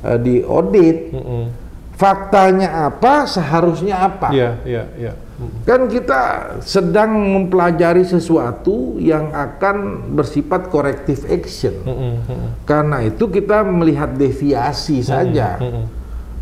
eh, 0.04 0.18
di 0.20 0.34
audit. 0.44 1.12
hmm, 1.12 1.24
hmm. 1.24 1.46
Faktanya 1.94 2.90
apa, 2.90 3.22
seharusnya 3.22 3.94
apa. 4.02 4.34
Iya, 4.34 4.58
iya, 4.66 4.82
iya. 4.98 5.12
Hmm. 5.38 5.62
Kan 5.62 5.86
kita 5.86 6.22
sedang 6.58 7.14
mempelajari 7.14 8.02
sesuatu 8.02 8.98
yang 8.98 9.30
akan 9.30 10.10
bersifat 10.10 10.74
corrective 10.74 11.22
action. 11.30 11.74
Hmm, 11.86 11.94
hmm, 11.94 12.16
hmm. 12.26 12.48
Karena 12.66 12.98
itu 12.98 13.30
kita 13.30 13.62
melihat 13.62 14.10
deviasi 14.10 15.06
saja. 15.06 15.54
hmm. 15.62 15.86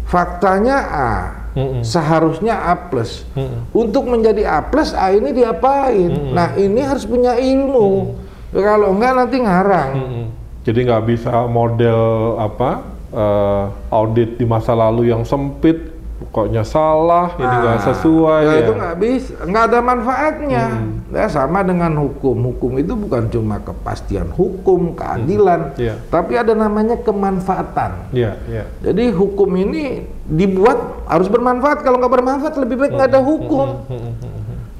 Faktanya 0.09 0.78
A, 0.88 1.12
Mm-mm. 1.53 1.82
seharusnya 1.82 2.57
A 2.64 2.74
plus. 2.88 3.28
Mm-mm. 3.32 3.68
Untuk 3.70 4.05
menjadi 4.05 4.48
A 4.48 4.64
plus 4.64 4.92
A 4.92 5.11
ini 5.11 5.30
diapain? 5.30 6.32
Nah 6.32 6.57
ini 6.57 6.80
harus 6.80 7.05
punya 7.05 7.36
ilmu. 7.36 8.16
Kalau 8.50 8.92
enggak 8.92 9.12
nanti 9.14 9.36
ngarang. 9.36 9.90
Mm-mm. 9.92 10.24
Jadi 10.62 10.78
nggak 10.84 11.05
bisa 11.05 11.32
model 11.44 12.00
apa 12.38 12.70
eh, 13.11 13.64
audit 13.88 14.36
di 14.36 14.44
masa 14.44 14.72
lalu 14.72 15.11
yang 15.11 15.20
sempit, 15.20 15.90
pokoknya 16.22 16.62
salah, 16.62 17.34
ini 17.34 17.44
nggak 17.50 17.76
Ah, 17.76 17.84
sesuai. 17.90 18.40
nah, 18.40 18.55
ya. 18.55 18.61
itu 18.62 18.72
nggak 18.72 18.96
bisa, 18.96 19.32
nggak 19.42 19.64
ada 19.68 19.78
manfaatnya. 19.82 20.64
Ya, 21.12 21.26
sama 21.28 21.61
dengan 21.61 21.92
hukum. 21.98 22.40
Hukum 22.48 22.80
itu 22.80 22.96
bukan 22.96 23.28
cuma 23.28 23.61
kepastian 23.61 24.32
hukum, 24.32 24.96
keadilan, 24.96 25.76
Iya. 25.76 26.00
tapi 26.09 26.40
ada 26.40 26.57
namanya 26.57 26.96
kemanfaatan. 26.96 28.09
Iya, 28.16 28.40
iya. 28.48 28.64
Jadi 28.80 29.12
hukum 29.12 29.50
ini 29.53 30.09
dibuat 30.33 31.05
harus 31.05 31.28
bermanfaat. 31.28 31.85
Kalau 31.85 32.01
nggak 32.01 32.12
bermanfaat 32.12 32.55
lebih 32.57 32.76
baik 32.80 32.93
nggak 32.97 33.09
ada 33.12 33.20
hukum. 33.20 33.85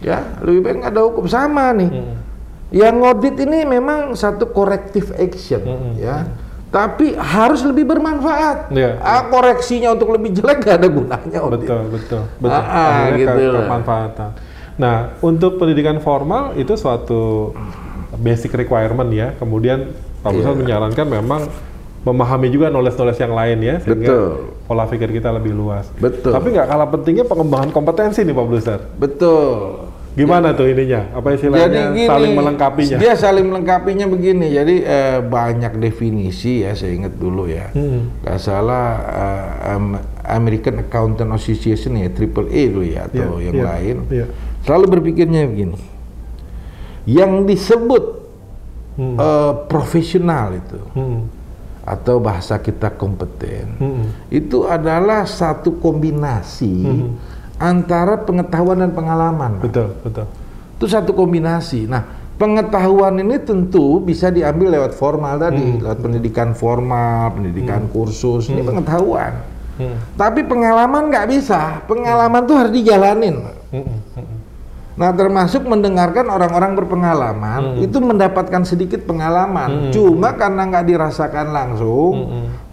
Ya, 0.03 0.24
lebih 0.40 0.61
baik 0.64 0.74
nggak 0.82 0.92
ada 0.96 1.03
hukum 1.05 1.28
sama 1.28 1.70
nih. 1.76 1.90
Yang 2.72 2.94
ngaudit 3.05 3.36
ini 3.44 3.68
memang 3.68 4.16
satu 4.16 4.48
corrective 4.48 5.12
action, 5.20 5.61
ya. 6.00 6.24
Tapi 6.72 7.12
harus 7.20 7.61
lebih 7.68 7.84
bermanfaat. 7.84 8.72
Iya. 8.72 8.96
Ah, 9.05 9.28
koreksinya 9.28 9.92
untuk 9.92 10.09
lebih 10.16 10.32
jelek 10.32 10.64
nggak 10.64 10.76
ada 10.80 10.88
gunanya 10.88 11.38
audit. 11.44 11.68
Betul, 11.68 11.80
betul, 11.92 12.22
betul. 12.40 12.48
Ah, 12.48 12.64
ah, 12.64 12.88
Akhirnya 13.12 13.36
gitu 13.36 13.61
kemanfaatan. 13.61 14.30
Nah, 14.80 14.96
untuk 15.20 15.61
pendidikan 15.61 16.00
formal 16.00 16.57
itu 16.57 16.72
suatu 16.80 17.53
basic 18.16 18.57
requirement 18.57 19.12
ya. 19.12 19.36
Kemudian 19.36 19.92
Pak 20.24 20.32
Busal 20.32 20.57
Iya. 20.57 20.61
menyarankan 20.64 21.07
memang 21.12 21.42
memahami 22.03 22.50
juga 22.50 22.66
knowledge-knowledge 22.66 23.20
yang 23.20 23.34
lain 23.34 23.59
ya, 23.62 23.74
sehingga 23.78 24.11
Betul. 24.11 24.30
pola 24.66 24.84
pikir 24.86 25.09
kita 25.12 25.30
lebih 25.30 25.55
luas. 25.55 25.86
Betul. 25.96 26.34
Tapi 26.34 26.50
nggak 26.50 26.66
kalah 26.66 26.88
pentingnya 26.90 27.24
pengembangan 27.24 27.70
kompetensi 27.70 28.26
nih 28.26 28.34
Pak 28.34 28.46
Bluster. 28.46 28.80
Betul. 28.98 29.86
Gimana 30.12 30.53
tuh 30.53 30.68
ininya? 30.68 31.09
Apa 31.16 31.32
istilahnya 31.32 31.96
saling 32.05 32.36
melengkapinya? 32.36 32.96
Dia 33.00 33.16
saling 33.16 33.48
melengkapinya 33.48 34.05
begini. 34.05 34.53
Jadi 34.53 34.84
eh, 34.84 35.24
banyak 35.24 35.80
definisi 35.80 36.68
ya, 36.68 36.76
saya 36.76 36.92
ingat 36.92 37.16
dulu 37.16 37.48
ya. 37.48 37.72
Hmm. 37.72 38.12
Nggak 38.20 38.36
salah 38.36 38.86
eh, 39.09 39.72
Am- 39.72 40.03
American 40.28 40.84
Accountant 40.84 41.32
Association 41.32 41.96
ya, 41.96 42.12
Triple 42.12 42.44
A 42.44 42.62
dulu 42.68 42.84
ya 42.84 43.09
atau 43.09 43.40
Iya, 43.40 43.46
yang 43.48 43.55
iya, 43.57 43.64
lain. 43.64 43.96
iya. 44.12 44.26
Selalu 44.68 44.84
berpikirnya 45.00 45.48
begini. 45.48 45.80
Yang 47.09 47.32
disebut 47.48 48.05
Hmm. 48.92 49.16
eh, 49.16 49.53
profesional 49.72 50.53
itu 50.53 50.76
Hmm. 50.92 51.24
Atau 51.82 52.22
bahasa 52.22 52.62
kita 52.62 52.94
kompeten 52.94 53.66
Hmm. 53.78 54.04
itu 54.30 54.62
adalah 54.64 55.26
satu 55.26 55.82
kombinasi 55.82 56.74
Hmm. 56.86 57.10
antara 57.58 58.18
pengetahuan 58.18 58.78
dan 58.82 58.90
pengalaman. 58.90 59.58
Pak. 59.58 59.64
Betul, 59.70 59.88
betul. 60.02 60.26
Itu 60.78 60.86
satu 60.90 61.14
kombinasi. 61.14 61.86
Nah, 61.86 62.02
pengetahuan 62.34 63.22
ini 63.22 63.38
tentu 63.38 64.02
bisa 64.02 64.34
diambil 64.34 64.74
lewat 64.74 64.98
formal 64.98 65.38
tadi, 65.38 65.78
lewat 65.78 66.02
pendidikan 66.02 66.58
formal, 66.58 67.38
pendidikan 67.38 67.86
kursus, 67.86 68.50
ini 68.50 68.66
pengetahuan. 68.66 69.46
Hmm. 69.78 69.94
Tapi 70.18 70.42
pengalaman 70.42 71.06
nggak 71.06 71.26
bisa. 71.30 71.80
Pengalaman 71.86 72.42
tuh 72.44 72.56
harus 72.58 72.72
dijalanin. 72.74 73.46
Hmm. 73.70 73.86
Hmm. 74.18 74.41
Nah, 74.93 75.09
termasuk 75.11 75.64
mendengarkan 75.64 76.28
orang-orang 76.28 76.76
berpengalaman, 76.76 77.80
itu 77.80 77.97
mendapatkan 77.97 78.61
sedikit 78.62 79.03
pengalaman. 79.03 79.88
Cuma 79.88 80.36
karena 80.36 80.68
nggak 80.68 80.84
dirasakan 80.84 81.49
langsung, 81.49 82.14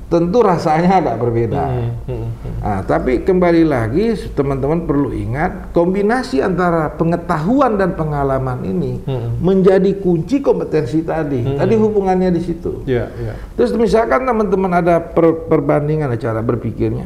tentu 0.09 0.41
rasanya 0.41 0.99
agak 0.99 1.21
berbeda. 1.21 1.69
Hmm, 1.69 1.89
hmm, 2.09 2.17
hmm. 2.25 2.53
Nah, 2.59 2.81
tapi 2.81 3.21
kembali 3.21 3.61
lagi 3.61 4.17
teman-teman 4.33 4.83
perlu 4.83 5.13
ingat 5.13 5.69
kombinasi 5.69 6.41
antara 6.41 6.89
pengetahuan 6.91 7.77
dan 7.77 7.93
pengalaman 7.93 8.65
ini 8.65 8.99
Hmm. 9.05 9.37
menjadi 9.39 10.01
kunci 10.01 10.41
kompetensi 10.41 11.05
tadi. 11.05 11.45
Tadi 11.45 11.73
hubungannya 11.77 12.33
di 12.33 12.41
situ. 12.41 12.83
Ya, 12.89 13.05
ya. 13.15 13.37
Terus 13.53 13.71
misalkan 13.77 14.25
teman-teman 14.25 14.81
ada 14.81 14.97
per- 14.97 15.45
perbandingan 15.45 16.09
cara 16.17 16.41
berpikirnya, 16.41 17.05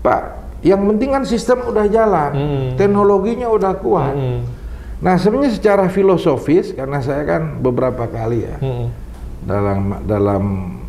Pak, 0.00 0.43
yang 0.64 0.80
penting 0.88 1.12
kan 1.12 1.22
sistem 1.22 1.60
udah 1.62 1.84
jalan, 1.86 2.32
Hmm. 2.32 2.68
teknologinya 2.74 3.46
udah 3.46 3.72
kuat. 3.76 4.16
Hmm, 4.16 4.40
Nah 4.98 5.20
sebenarnya 5.20 5.52
secara 5.52 5.84
filosofis 5.86 6.72
karena 6.72 6.98
saya 6.98 7.22
kan 7.22 7.60
beberapa 7.60 8.08
kali 8.08 8.42
ya 8.42 8.56
hmm, 8.56 8.86
dalam 9.44 9.78
dalam 10.02 10.42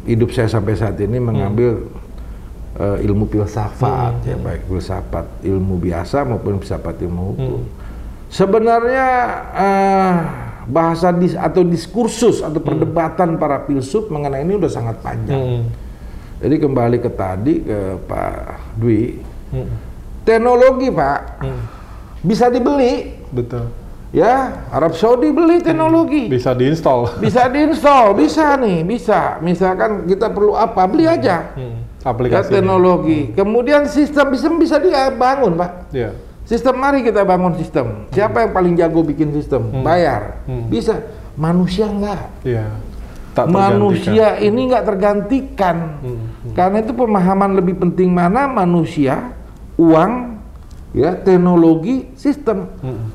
hidup 0.08 0.32
saya 0.32 0.48
sampai 0.48 0.72
saat 0.74 0.96
ini 0.98 1.20
mengambil 1.20 1.92
eh, 2.76 3.04
ilmu 3.04 3.28
filsafat 3.28 4.24
ya 4.24 4.40
baik 4.40 4.66
filsafat 4.66 5.28
ilmu 5.44 5.76
biasa 5.78 6.24
maupun 6.24 6.58
filsafat 6.58 6.96
ilmu 7.02 7.22
hukum. 7.30 7.62
Sebenarnya 8.30 9.08
eh, 9.52 10.14
bahasa 10.66 11.12
dis 11.12 11.36
atau 11.36 11.62
diskursus 11.62 12.40
atau 12.40 12.58
perdebatan 12.58 13.36
para 13.36 13.64
filsuf 13.64 14.08
mengenai 14.08 14.42
ini 14.42 14.56
udah 14.56 14.72
sangat 14.72 14.96
panjang. 15.00 15.36
hmm, 15.36 15.64
Jadi 16.40 16.56
kembali 16.58 16.98
ke 17.00 17.10
tadi 17.12 17.54
ke 17.60 17.80
Pak 18.02 18.34
Dwi, 18.76 19.20
hmm. 19.52 19.70
teknologi 20.26 20.90
Pak 20.90 21.20
bisa 22.26 22.50
dibeli 22.50 23.14
Betul. 23.30 23.70
ya 24.10 24.66
Arab 24.74 24.98
Saudi 24.98 25.30
beli 25.30 25.62
teknologi. 25.62 26.26
Bisa 26.34 26.58
diinstal. 26.58 27.22
Bisa 27.22 27.46
diinstal, 27.52 28.18
bisa 28.18 28.58
nih, 28.58 28.82
bisa. 28.82 29.38
Misalkan 29.46 30.10
kita 30.10 30.34
perlu 30.34 30.58
apa, 30.58 30.88
beli 30.90 31.06
aja. 31.06 31.54
Hmm. 31.54 31.86
Ya, 32.02 32.10
Aplikasi. 32.14 32.54
teknologi. 32.54 33.34
Kemudian 33.34 33.90
sistem 33.90 34.30
sistem 34.38 34.62
bisa 34.62 34.78
dibangun, 34.78 35.58
Pak. 35.58 35.90
Ya. 35.90 36.14
Sistem 36.46 36.78
mari 36.78 37.02
kita 37.02 37.26
bangun 37.26 37.58
sistem. 37.58 38.06
Siapa 38.14 38.46
yang 38.46 38.52
paling 38.54 38.74
jago 38.78 39.02
bikin 39.02 39.34
sistem? 39.34 39.82
Bayar. 39.82 40.46
Hmm. 40.46 40.70
Bisa. 40.70 41.02
Manusia 41.36 41.90
enggak. 41.90 42.30
Ya. 42.46 42.70
Tak 43.36 43.52
tergantikan. 43.52 43.76
Manusia 43.76 44.28
ini 44.40 44.60
nggak 44.72 44.86
tergantikan. 44.88 45.76
Hmm. 46.00 46.26
Karena 46.56 46.80
itu 46.80 46.96
pemahaman 46.96 47.52
lebih 47.60 47.76
penting 47.84 48.16
mana 48.16 48.48
manusia, 48.48 49.36
uang, 49.76 50.40
ya, 50.96 51.20
teknologi, 51.20 52.16
sistem. 52.16 52.72
Hmm. 52.80 53.12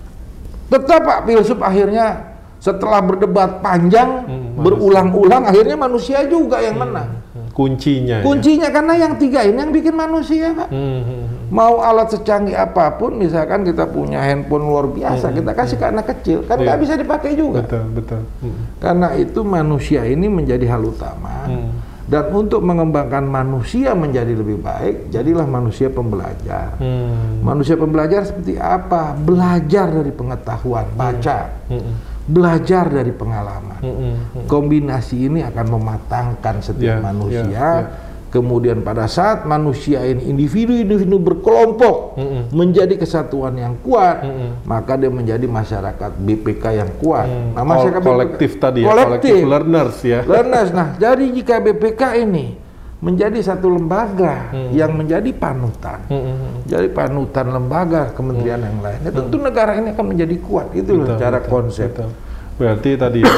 Tetap 0.68 1.00
Pak 1.02 1.20
filsuf 1.24 1.58
akhirnya 1.64 2.36
setelah 2.60 3.00
berdebat 3.00 3.64
panjang, 3.64 4.28
Hmm, 4.28 4.60
berulang-ulang, 4.60 5.48
akhirnya 5.48 5.80
manusia 5.80 6.20
juga 6.28 6.60
yang 6.60 6.76
menang. 6.76 7.16
Kuncinya. 7.56 8.20
ya. 8.20 8.24
Kuncinya 8.24 8.68
karena 8.68 8.94
yang 9.00 9.16
tiga 9.16 9.40
ini 9.42 9.56
yang 9.56 9.72
bikin 9.72 9.96
manusia 9.96 10.52
Pak. 10.52 10.68
Hmm, 10.68 11.00
hmm, 11.00 11.24
Mau 11.50 11.82
alat 11.82 12.14
secanggih 12.14 12.54
apa 12.54 12.94
pun, 12.94 13.18
misalkan 13.18 13.66
kita 13.66 13.84
punya 13.84 14.22
handphone 14.22 14.62
luar 14.62 14.86
biasa, 14.86 15.34
kita 15.34 15.50
kasih 15.50 15.76
ke 15.76 15.84
anak 15.84 16.06
kecil, 16.08 16.46
kan 16.46 16.56
nggak 16.56 16.78
Iya. 16.78 16.82
bisa 16.82 16.94
dipakai 16.94 17.34
juga. 17.34 17.66
Betul, 17.66 17.84
betul. 17.90 18.22
Hmm. 18.38 18.70
Karena 18.78 19.08
itu 19.14 19.40
manusia 19.42 20.06
ini 20.06 20.30
menjadi 20.30 20.62
hal 20.64 20.82
utama. 20.86 21.50
Hmm. 21.50 21.74
Dan 22.06 22.26
untuk 22.32 22.62
mengembangkan 22.62 23.22
manusia 23.22 23.94
menjadi 23.94 24.34
lebih 24.34 24.58
baik, 24.58 25.10
jadilah 25.10 25.46
manusia 25.46 25.86
pembelajar. 25.86 26.74
Hmm. 26.78 27.42
Manusia 27.42 27.74
pembelajar 27.74 28.26
seperti 28.26 28.54
apa? 28.54 29.14
Belajar 29.14 29.90
dari 29.90 30.10
pengetahuan, 30.10 30.86
baca. 30.94 31.50
Hmm. 31.66 31.94
Belajar 32.26 32.86
dari 32.86 33.10
pengalaman. 33.10 33.78
Hmm. 33.78 33.94
Hmm. 34.34 34.46
Kombinasi 34.46 35.26
ini 35.26 35.42
akan 35.42 35.66
mematangkan 35.66 36.62
setiap 36.62 36.98
Ya, 36.98 37.02
manusia. 37.02 37.42
ya, 37.42 37.70
ya. 37.82 37.86
Kemudian 38.30 38.78
pada 38.80 39.10
saat 39.10 39.42
manusia 39.42 40.06
ini 40.06 40.30
individu-individu 40.30 41.18
berkelompok 41.18 42.14
Mm-mm. 42.14 42.42
menjadi 42.54 42.94
kesatuan 42.94 43.58
yang 43.58 43.74
kuat, 43.82 44.22
Mm-mm. 44.22 44.62
maka 44.62 44.94
dia 44.94 45.10
menjadi 45.10 45.42
masyarakat 45.44 46.14
BPK 46.16 46.64
yang 46.72 46.90
kuat. 46.96 47.26
Hmm. 47.26 47.58
Nah, 47.58 47.66
masyarakat 47.66 47.98
Kol- 47.98 48.10
kolektif 48.14 48.50
BPK 48.54 48.62
tadi 48.62 48.80
ya, 48.80 48.86
kolektif. 48.86 49.34
learners 49.42 49.96
ya. 50.00 50.20
Learners. 50.22 50.70
Nah, 50.70 50.94
jadi 50.94 51.24
jika 51.26 51.58
BPK 51.58 52.02
ini 52.22 52.54
menjadi 53.00 53.38
satu 53.42 53.66
lembaga 53.66 54.54
Hmm. 54.54 54.70
yang 54.70 54.94
menjadi 54.94 55.30
panutan, 55.32 55.98
Hmm, 56.06 56.22
hmm, 56.22 56.36
hmm. 56.36 56.54
jadi 56.70 56.86
panutan 56.86 57.46
lembaga 57.48 58.14
kementerian 58.14 58.62
yang 58.62 58.78
lain, 58.78 58.98
ya 59.00 59.10
tentu 59.10 59.36
negara 59.36 59.74
ini 59.74 59.90
akan 59.90 60.06
menjadi 60.06 60.36
kuat. 60.38 60.70
Itu 60.70 60.94
loh 60.94 61.18
cara 61.18 61.42
betul, 61.42 61.50
konsep. 61.50 61.90
betul. 61.90 62.14
Berarti 62.54 62.90
tadi 62.94 63.24
ya, 63.24 63.34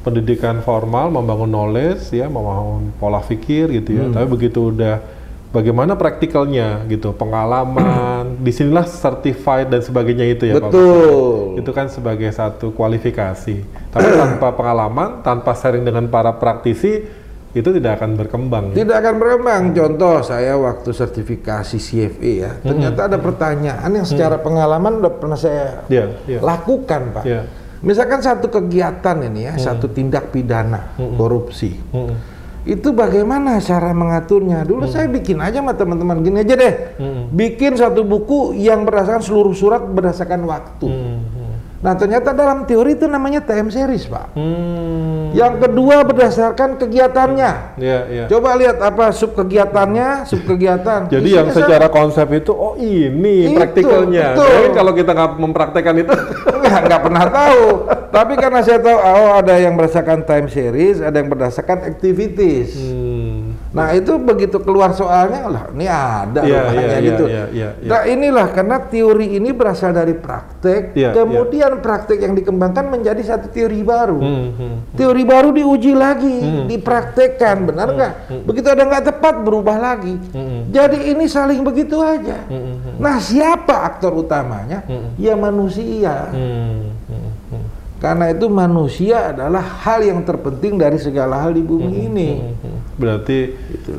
pendidikan 0.00 0.64
formal 0.64 1.12
membangun 1.12 1.50
knowledge 1.50 2.12
ya, 2.12 2.26
membangun 2.26 2.92
pola 2.96 3.20
pikir 3.20 3.68
gitu 3.72 3.96
ya. 3.96 4.04
Hmm. 4.08 4.14
Tapi 4.16 4.26
begitu 4.26 4.72
udah 4.72 5.00
bagaimana 5.50 5.98
praktikalnya 5.98 6.86
gitu, 6.88 7.12
pengalaman, 7.12 8.40
di 8.40 8.52
sinilah 8.54 8.86
certified 8.86 9.68
dan 9.68 9.84
sebagainya 9.84 10.26
itu 10.30 10.48
ya 10.48 10.56
Pak. 10.56 10.70
Betul. 10.72 11.60
Itu 11.60 11.70
kan 11.76 11.92
sebagai 11.92 12.30
satu 12.32 12.72
kualifikasi. 12.72 13.56
Tapi 13.92 14.08
tanpa 14.16 14.54
pengalaman, 14.56 15.20
tanpa 15.20 15.52
sharing 15.52 15.84
dengan 15.84 16.08
para 16.08 16.32
praktisi, 16.32 17.20
itu 17.50 17.66
tidak 17.74 17.98
akan 17.98 18.14
berkembang. 18.14 18.64
ya. 18.70 18.86
Tidak 18.86 18.96
akan 18.96 19.14
berkembang. 19.18 19.62
Contoh 19.74 20.22
saya 20.22 20.54
waktu 20.54 20.94
sertifikasi 20.94 21.76
CFA 21.82 22.32
ya, 22.46 22.50
ternyata 22.62 23.10
ada 23.10 23.18
pertanyaan 23.18 23.90
yang 23.90 24.06
secara 24.06 24.38
pengalaman 24.38 25.02
udah 25.02 25.12
pernah 25.18 25.34
saya 25.34 25.82
Iya, 25.90 26.06
iya. 26.30 26.38
lakukan, 26.38 27.02
Pak. 27.10 27.24
Iya. 27.26 27.42
Misalkan 27.80 28.20
satu 28.20 28.52
kegiatan 28.52 29.16
ini 29.24 29.48
ya, 29.48 29.54
satu 29.56 29.88
tindak 29.88 30.28
pidana 30.28 30.92
korupsi. 31.16 31.72
Hmm, 31.92 32.12
Itu 32.68 32.92
bagaimana 32.92 33.56
cara 33.56 33.96
mengaturnya? 33.96 34.68
Dulu 34.68 34.84
saya 34.84 35.08
bikin 35.08 35.40
aja 35.40 35.64
sama 35.64 35.72
teman-teman 35.72 36.20
gini 36.20 36.44
aja 36.44 36.54
deh. 36.60 36.74
Hmm. 37.00 37.32
Bikin 37.32 37.80
satu 37.80 38.04
buku 38.04 38.52
yang 38.52 38.84
berdasarkan 38.84 39.24
seluruh 39.24 39.56
surat 39.56 39.80
berdasarkan 39.80 40.44
waktu. 40.44 40.86
Hmm, 40.86 41.00
hmm. 41.00 41.29
Nah, 41.80 41.96
ternyata 41.96 42.36
dalam 42.36 42.68
teori 42.68 42.92
itu 42.92 43.08
namanya 43.08 43.40
time 43.40 43.72
series, 43.72 44.04
Pak. 44.04 44.36
Hmm. 44.36 45.32
Yang 45.32 45.64
kedua 45.64 46.04
berdasarkan 46.04 46.76
kegiatannya. 46.76 47.80
Ya, 47.80 47.98
ya. 48.04 48.24
Coba 48.28 48.52
lihat 48.60 48.76
apa 48.84 49.08
sub 49.16 49.32
kegiatannya, 49.32 50.28
sub 50.28 50.44
kegiatan. 50.44 51.08
Jadi 51.08 51.32
Isinya 51.32 51.40
yang 51.40 51.48
sama. 51.48 51.56
secara 51.64 51.86
konsep 51.88 52.28
itu, 52.36 52.52
oh 52.52 52.76
ini 52.76 53.48
Itu, 53.48 53.56
praktikalnya. 53.56 54.36
Jadi 54.36 54.68
kalau 54.76 54.92
kita 54.92 55.10
nggak 55.16 55.32
mempraktekkan 55.40 55.94
itu, 56.04 56.12
Enggak, 56.60 56.80
nggak 56.84 57.00
pernah 57.00 57.24
tahu. 57.32 57.64
Tapi 58.12 58.32
karena 58.36 58.60
saya 58.60 58.78
tahu, 58.84 58.96
oh 59.00 59.30
ada 59.40 59.54
yang 59.56 59.72
berdasarkan 59.72 60.28
time 60.28 60.46
series, 60.52 61.00
ada 61.00 61.16
yang 61.16 61.32
berdasarkan 61.32 61.88
activities. 61.88 62.76
hmm. 62.76 63.59
Nah 63.70 63.94
itu 63.94 64.18
begitu 64.18 64.58
keluar 64.58 64.90
soalnya, 64.90 65.46
lah 65.46 65.64
ini 65.70 65.86
ada 65.86 66.42
rupanya 66.42 66.74
iya, 66.74 66.98
iya, 66.98 66.98
gitu. 67.06 67.24
iya, 67.30 67.44
iya, 67.54 67.68
iya. 67.78 67.86
Nah 67.86 68.02
inilah 68.02 68.46
karena 68.50 68.76
teori 68.82 69.38
ini 69.38 69.54
berasal 69.54 69.94
dari 69.94 70.18
praktek, 70.18 70.90
Iya, 70.98 71.14
kemudian 71.14 71.78
praktek 71.78 72.18
yang 72.18 72.34
dikembangkan 72.34 72.90
menjadi 72.90 73.22
satu 73.22 73.46
teori 73.46 73.78
baru. 73.86 74.18
Hmm, 74.18 74.46
hmm. 74.58 74.74
Teori 74.98 75.22
baru 75.22 75.54
diuji 75.54 75.94
lagi, 75.94 76.36
Hmm. 76.42 76.66
dipraktekkan, 76.66 77.70
benar 77.70 77.94
nggak? 77.94 78.12
Begitu 78.42 78.66
ada 78.74 78.82
nggak 78.82 79.04
tepat 79.14 79.34
berubah 79.46 79.78
lagi. 79.78 80.18
Hmm. 80.34 80.66
Jadi 80.74 81.14
ini 81.14 81.30
saling 81.30 81.62
begitu 81.62 82.02
aja. 82.02 82.42
Hmm, 82.50 82.74
hmm, 82.74 82.94
Nah 82.98 83.22
siapa 83.22 83.86
aktor 83.86 84.18
utamanya? 84.18 84.82
Hmm. 84.90 85.14
Ya 85.14 85.38
manusia. 85.38 86.26
Hmm, 86.34 86.90
hmm, 87.06 87.30
hmm. 87.54 87.64
Karena 88.00 88.32
itu 88.32 88.48
manusia 88.48 89.30
adalah 89.30 89.60
hal 89.60 90.00
yang 90.02 90.24
terpenting 90.24 90.74
dari 90.74 90.96
segala 90.96 91.38
hal 91.38 91.54
di 91.54 91.62
bumi 91.62 91.86
Hmm, 91.86 92.06
ini. 92.10 92.30
Berarti 93.00 93.38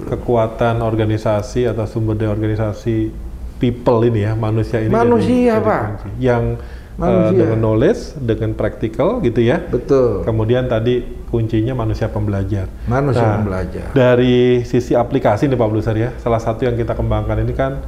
kekuatan 0.06 0.80
organisasi 0.80 1.66
atau 1.66 1.84
sumber 1.84 2.14
daya 2.14 2.30
organisasi 2.30 3.10
people 3.58 4.02
ini 4.04 4.22
ya 4.22 4.34
manusia 4.34 4.80
ini 4.80 4.90
Manusia, 4.90 5.28
jadi- 5.28 5.46
jadi 5.52 5.62
Pak. 5.64 5.82
kunci. 5.84 6.10
yang 6.20 6.44
eh, 6.54 6.98
Manusia. 7.00 7.38
dengan 7.40 7.60
knowledge 7.60 8.02
dengan 8.20 8.50
practical 8.52 9.10
gitu 9.20 9.38
ya 9.40 9.58
Betul. 9.60 10.22
kemudian 10.22 10.66
tadi 10.66 11.02
kuncinya 11.28 11.74
manusia 11.76 12.06
pembelajar 12.08 12.66
Manusia 12.86 13.22
Nah, 13.24 13.38
pembelajar. 13.38 13.86
dari 13.92 14.38
sisi 14.64 14.94
aplikasi 14.94 15.46
nih 15.46 15.56
Pak 15.56 15.68
Blusar 15.68 15.94
ya 15.96 16.10
salah 16.18 16.38
satu 16.38 16.62
yang 16.62 16.74
kita 16.74 16.94
kembangkan 16.94 17.38
ini 17.40 17.54
kan 17.54 17.82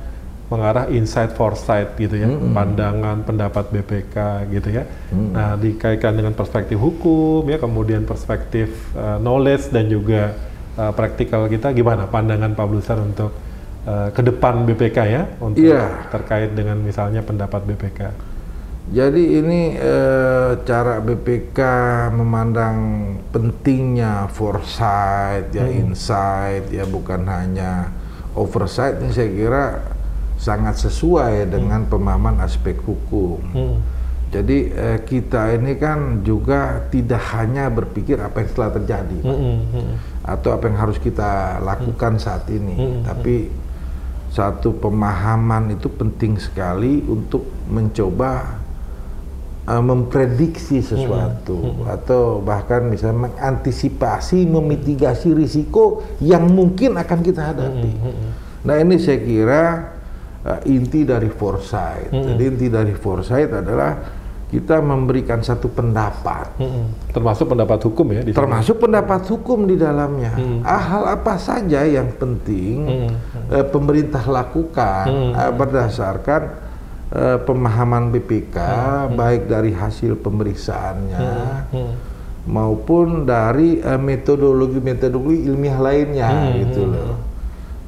mengarah 0.45 0.85
insight 0.87 1.33
foresight 1.33 1.97
gitu 1.97 2.13
ya 2.13 2.29
pandangan 2.53 3.21
pendapat 3.21 3.65
BPK 3.67 4.15
gitu 4.51 4.69
ya 4.71 4.85
nah 5.11 5.57
dikaitkan 5.57 6.13
dengan 6.13 6.31
perspektif 6.31 6.77
hukum 6.77 7.41
ya 7.43 7.57
kemudian 7.57 8.03
perspektif 8.03 8.69
eh, 8.93 9.17
knowledge 9.17 9.67
dan 9.67 9.85
juga 9.87 10.37
eh, 10.77 10.91
praktikal 10.93 11.45
kita 11.49 11.71
gimana 11.71 12.07
pandangan 12.09 12.53
Pak 12.53 12.65
Blusar 12.69 12.97
untuk 12.99 13.31
eh, 13.85 14.09
ke 14.13 14.21
depan 14.21 14.65
BPK 14.65 14.97
ya 15.09 15.23
untuk 15.39 15.63
Iya. 15.63 16.09
terkait 16.09 16.51
dengan 16.55 16.79
misalnya 16.79 17.21
pendapat 17.21 17.63
BPK 17.67 18.01
Jadi 18.83 19.39
ini 19.39 19.79
eh, 19.79 20.59
cara 20.67 20.99
BPK 20.99 21.59
memandang 22.11 22.75
pentingnya 23.31 24.27
foresight, 24.27 25.55
ya 25.55 25.63
insight, 25.71 26.67
ya 26.67 26.83
bukan 26.83 27.23
hanya 27.23 27.95
oversight. 28.35 28.99
Ini 28.99 29.11
saya 29.15 29.29
kira 29.31 29.63
sangat 30.35 30.83
sesuai 30.83 31.47
dengan 31.47 31.87
pemahaman 31.87 32.43
aspek 32.43 32.75
hukum. 32.83 33.39
Hmm. 33.55 33.79
Jadi 34.35 34.73
eh, 34.75 34.99
kita 35.05 35.53
ini 35.55 35.77
kan 35.77 36.25
juga 36.25 36.83
tidak 36.89 37.21
hanya 37.37 37.71
berpikir 37.71 38.17
apa 38.17 38.41
yang 38.41 38.51
telah 38.51 38.71
terjadi, 38.73 39.17
Pak. 39.21 39.29
Mm, 39.29 39.39
mm, 39.39 39.59
mm. 39.79 39.95
Atau 40.23 40.55
apa 40.55 40.71
yang 40.71 40.79
harus 40.79 40.97
kita 40.97 41.59
lakukan 41.59 42.15
saat 42.15 42.47
ini, 42.47 43.03
tapi 43.03 43.51
satu 44.33 44.73
pemahaman 44.73 45.77
itu 45.77 45.91
penting 45.93 46.41
sekali 46.41 47.05
untuk 47.05 47.45
mencoba 47.69 48.57
uh, 49.69 49.83
memprediksi 49.83 50.81
sesuatu 50.81 51.85
atau 51.85 52.41
bahkan 52.41 52.87
misalnya 52.87 53.29
mengantisipasi, 53.29 54.47
memitigasi 54.49 55.37
risiko 55.37 56.01
yang 56.17 56.49
mungkin 56.49 56.97
akan 56.97 57.19
kita 57.21 57.53
hadapi. 57.53 57.93
Nah 58.63 58.75
ini 58.79 58.95
saya 58.97 59.19
kira 59.21 59.63
uh, 60.47 60.59
inti 60.65 61.05
dari 61.05 61.29
foresight. 61.29 62.09
Jadi 62.09 62.43
inti 62.47 62.67
dari 62.71 62.95
foresight 62.95 63.51
adalah 63.53 64.22
kita 64.53 64.77
memberikan 64.77 65.41
satu 65.41 65.65
pendapat 65.65 66.45
Mm-mm. 66.61 67.09
Termasuk 67.09 67.49
pendapat 67.49 67.79
hukum 67.81 68.05
ya 68.13 68.21
di 68.21 68.29
sini? 68.29 68.37
termasuk 68.37 68.77
pendapat 68.77 69.21
hukum 69.25 69.65
di 69.65 69.73
dalamnya. 69.73 70.37
Ah, 70.61 70.77
hal 70.77 71.03
apa 71.17 71.41
saja 71.41 71.81
yang 71.81 72.13
penting 72.13 73.09
eh, 73.49 73.65
pemerintah 73.65 74.21
lakukan 74.29 75.09
eh, 75.33 75.51
berdasarkan 75.53 76.41
eh, 77.09 77.37
pemahaman 77.41 78.13
BPK, 78.13 78.57
baik 79.13 79.49
dari 79.49 79.73
hasil 79.73 80.21
pemeriksaannya 80.21 81.25
maupun 82.43 83.23
dari 83.23 83.79
eh, 83.79 83.97
metodologi-metodologi 83.97 85.47
ilmiah 85.47 85.79
lainnya, 85.79 86.29
gitu 86.59 86.81
loh. 86.91 87.15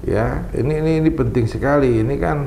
Ya, 0.05 0.45
ini 0.53 0.81
ini 0.81 0.91
ini 1.01 1.09
penting 1.09 1.49
sekali. 1.49 1.99
Ini 1.99 2.15
kan 2.21 2.37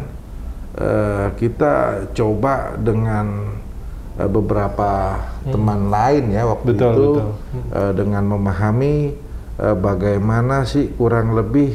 eh, 0.79 1.27
kita 1.35 2.07
coba 2.15 2.79
dengan 2.79 3.58
eh, 4.19 4.29
beberapa 4.29 5.23
teman 5.49 5.89
lain 5.89 6.35
ya 6.35 6.45
waktu 6.45 6.75
Betul, 6.75 6.91
itu 6.93 7.11
betul. 7.15 7.29
eh, 7.73 7.93
dengan 7.95 8.25
memahami 8.27 8.95
eh, 9.57 9.77
bagaimana 9.79 10.67
sih 10.67 10.91
kurang 10.93 11.33
lebih 11.39 11.73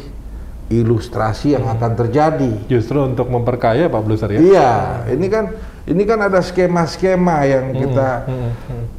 ilustrasi 0.72 1.54
yang 1.54 1.70
akan 1.70 1.92
terjadi. 1.94 2.52
Justru 2.72 3.04
untuk 3.04 3.30
memperkaya 3.30 3.92
Pak 3.92 4.02
Bluser 4.04 4.30
ya? 4.32 4.40
Iya, 4.40 4.74
ini 5.14 5.28
kan 5.30 5.54
ini 5.84 6.04
kan 6.08 6.20
ada 6.24 6.40
skema-skema 6.40 7.44
yang 7.44 7.66
kita 7.76 8.10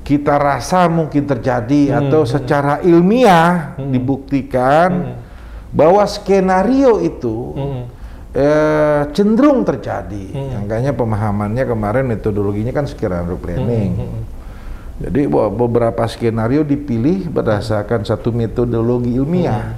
kita 0.04 0.34
rasa 0.36 0.84
mungkin 0.86 1.24
terjadi 1.24 1.96
atau 1.96 2.28
secara 2.28 2.84
ilmiah 2.84 3.72
dibuktikan 3.80 5.16
bahwa 5.72 6.04
skenario 6.06 7.00
itu 7.02 7.56
eh, 8.35 9.02
cenderung 9.15 9.62
terjadi. 9.62 10.35
Makanya 10.61 10.93
pemahamannya 10.93 11.65
kemarin 11.65 12.05
metodologinya 12.05 12.74
kan 12.74 12.85
skenario 12.85 13.39
planning. 13.39 13.94
Jadi 14.94 15.27
be- 15.27 15.51
beberapa 15.51 16.06
skenario 16.06 16.62
dipilih 16.62 17.27
berdasarkan 17.27 18.02
satu 18.02 18.31
metodologi 18.31 19.15
ilmiah. 19.15 19.74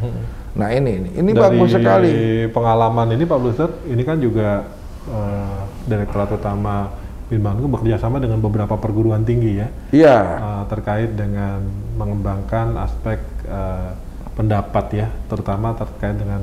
Nah 0.57 0.73
ini 0.73 1.05
ini, 1.05 1.11
ini 1.20 1.31
Dari 1.33 1.41
bagus 1.41 1.73
sekali. 1.73 2.12
pengalaman 2.49 3.12
ini 3.12 3.24
Pak 3.24 3.39
Bluster, 3.39 3.70
ini 3.89 4.01
kan 4.01 4.16
juga 4.16 4.65
eh, 5.09 5.59
Direktorat 5.85 6.33
Utama 6.33 6.89
Binmangu 7.27 7.66
bekerja 7.66 7.99
sama 7.99 8.23
dengan 8.23 8.39
beberapa 8.39 8.78
perguruan 8.78 9.20
tinggi 9.20 9.59
ya, 9.59 9.69
Iya. 9.91 10.16
eh, 10.37 10.62
terkait 10.69 11.12
dengan 11.12 11.61
mengembangkan 11.97 12.77
aspek 12.78 13.19
eh, 13.45 13.91
pendapat 14.33 14.85
ya, 14.95 15.09
terutama 15.27 15.73
terkait 15.74 16.16
dengan 16.16 16.41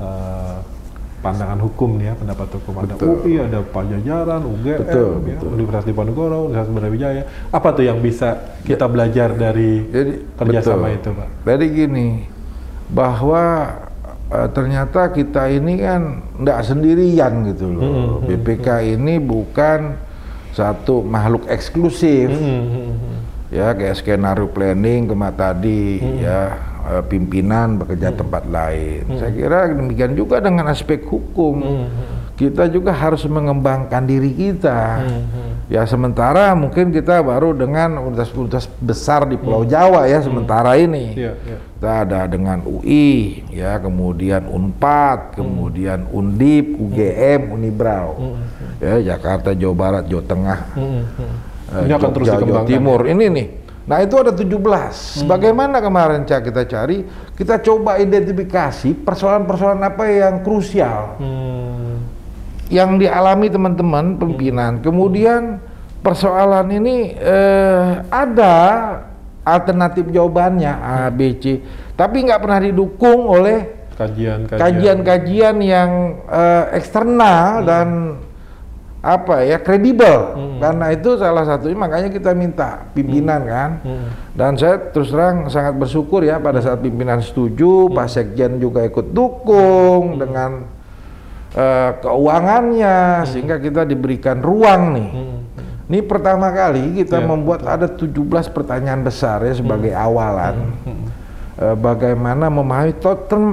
eh, 0.00 0.56
pandangan 1.18 1.58
hukum 1.58 1.98
nih 1.98 2.06
ya, 2.08 2.14
pendapat 2.14 2.48
hukum 2.54 2.72
ada 2.78 2.94
Betul. 2.94 3.08
UI, 3.20 3.34
ada 3.38 3.58
Pajajaran, 3.60 4.42
UGM, 4.44 4.78
Betul, 4.86 5.10
ya, 5.18 5.34
betul. 5.34 5.48
Universitas 5.50 5.84
Diponegoro, 5.84 6.38
Universitas 6.46 6.74
Brawijaya. 6.74 7.22
Apa 7.50 7.68
tuh 7.72 7.84
yang 7.84 7.98
bisa 7.98 8.28
kita 8.62 8.86
belajar 8.86 9.34
dari 9.34 9.82
Jadi 9.84 10.12
kerjasama 10.34 10.86
betul. 10.88 10.96
itu, 10.96 11.10
Pak? 11.12 11.28
Jadi 11.44 11.66
gini, 11.68 12.08
bahwa 12.88 13.44
eh, 14.28 14.48
ternyata 14.48 15.00
kita 15.08 15.42
ini 15.48 15.74
kan 15.78 16.02
tidak 16.36 16.58
sendirian 16.62 17.32
gitu 17.48 17.66
Hmm, 17.66 17.76
loh. 17.76 18.22
BPK 18.22 18.66
ini 18.88 19.18
bukan 19.18 19.98
satu 20.50 21.00
makhluk 21.00 21.46
eksklusif. 21.46 22.30
Hmm, 22.30 23.16
Ya 23.48 23.72
kayak 23.72 23.96
skenario 23.96 24.44
planning 24.46 25.08
kema 25.08 25.32
tadi 25.32 25.96
Hmm. 25.96 26.20
ya 26.20 26.40
eh, 26.88 27.04
pimpinan 27.04 27.76
bekerja 27.76 28.16
tempat 28.16 28.48
lain. 28.48 29.04
Saya 29.20 29.32
kira 29.32 29.58
demikian 29.68 30.16
juga 30.16 30.40
dengan 30.40 30.66
aspek 30.72 31.04
hukum. 31.04 31.56
Hmm, 31.60 31.86
Kita 32.38 32.70
juga 32.70 32.94
harus 32.94 33.26
mengembangkan 33.26 34.06
diri 34.06 34.30
kita. 34.30 35.02
Ya 35.68 35.84
sementara 35.84 36.54
mungkin 36.56 36.94
kita 36.94 37.20
baru 37.20 37.52
dengan 37.52 37.98
universitas-universitas 38.00 38.70
besar 38.80 39.26
di 39.28 39.36
Pulau 39.36 39.66
Jawa 39.68 40.06
ya 40.08 40.22
sementara 40.22 40.78
ini. 40.78 41.18
Iya, 41.18 41.34
iya. 41.34 41.58
Kita 41.76 41.90
ada 42.08 42.20
dengan 42.30 42.62
UI, 42.62 43.42
ya 43.52 43.76
kemudian 43.82 44.48
Unpad, 44.48 45.34
kemudian 45.34 46.08
Undip, 46.08 46.78
UGM, 46.78 47.52
Unibrau, 47.52 48.38
ya 48.80 49.02
Jakarta, 49.14 49.52
Jawa 49.52 49.74
Barat, 49.74 50.04
Jawa 50.06 50.24
Tengah, 50.24 50.58
eh, 50.78 51.84
Ini 51.84 51.92
akan 52.00 52.10
terus 52.16 52.26
Jogja, 52.26 52.38
Jawa 52.38 52.42
dikembangkan, 52.46 52.70
Timur. 52.70 53.00
Ini 53.04 53.24
nih. 53.28 53.46
Nah 53.88 54.04
itu 54.04 54.20
ada 54.20 54.36
17. 54.36 55.24
Bagaimana 55.24 55.80
kemarin 55.80 56.28
Cak 56.28 56.52
kita 56.52 56.68
cari? 56.68 57.08
Kita 57.32 57.56
coba 57.64 57.96
identifikasi 57.96 58.92
persoalan-persoalan 59.00 59.80
apa 59.80 60.04
yang 60.12 60.44
krusial 60.44 61.16
Hmm, 61.16 62.04
yang 62.68 63.00
dialami 63.00 63.48
teman-teman 63.48 64.20
pimpinan. 64.20 64.84
Kemudian 64.84 65.56
persoalan 66.04 66.68
ini 66.68 67.16
eh, 67.16 67.88
ada 68.12 68.54
alternatif 69.40 70.04
jawabannya 70.12 70.68
A, 70.68 71.08
B, 71.08 71.40
C, 71.40 71.64
tapi 71.96 72.28
nggak 72.28 72.44
pernah 72.44 72.60
didukung 72.60 73.24
oleh 73.24 73.88
kajian-kajian. 73.96 75.56
yang 75.64 75.90
eh, 76.28 76.64
eksternal 76.76 77.64
dan 77.64 77.88
apa 79.08 79.40
ya 79.40 79.56
kredibel. 79.56 80.36
Karena 80.58 80.92
itu 80.92 81.16
salah 81.16 81.48
satunya 81.48 81.78
makanya 81.78 82.12
kita 82.12 82.36
minta 82.36 82.84
pimpinan 82.92 83.40
kan. 83.48 83.70
Dan 84.36 84.60
saya 84.60 84.76
terus 84.92 85.08
terang 85.08 85.48
sangat 85.48 85.80
bersyukur 85.80 86.20
ya 86.20 86.36
pada 86.36 86.60
saat 86.60 86.84
pimpinan 86.84 87.24
setuju, 87.24 87.88
Pak 87.88 88.08
Sekjen 88.12 88.60
juga 88.60 88.84
ikut 88.84 89.16
dukung 89.16 90.20
dengan 90.20 90.68
eh, 91.56 91.90
keuangannya 92.04 93.24
sehingga 93.24 93.56
kita 93.56 93.88
diberikan 93.88 94.44
ruang 94.44 94.82
nih. 94.92 95.10
Ini 95.88 96.04
pertama 96.04 96.52
kali 96.52 97.00
kita 97.00 97.16
Ya, 97.16 97.24
membuat 97.24 97.64
ada 97.64 97.88
17 97.88 98.52
pertanyaan 98.52 99.00
besar 99.00 99.40
ya 99.40 99.56
sebagai 99.56 99.96
awalan. 99.96 100.76
Eh, 100.84 101.07
bagaimana 101.74 102.46
memahami 102.46 102.94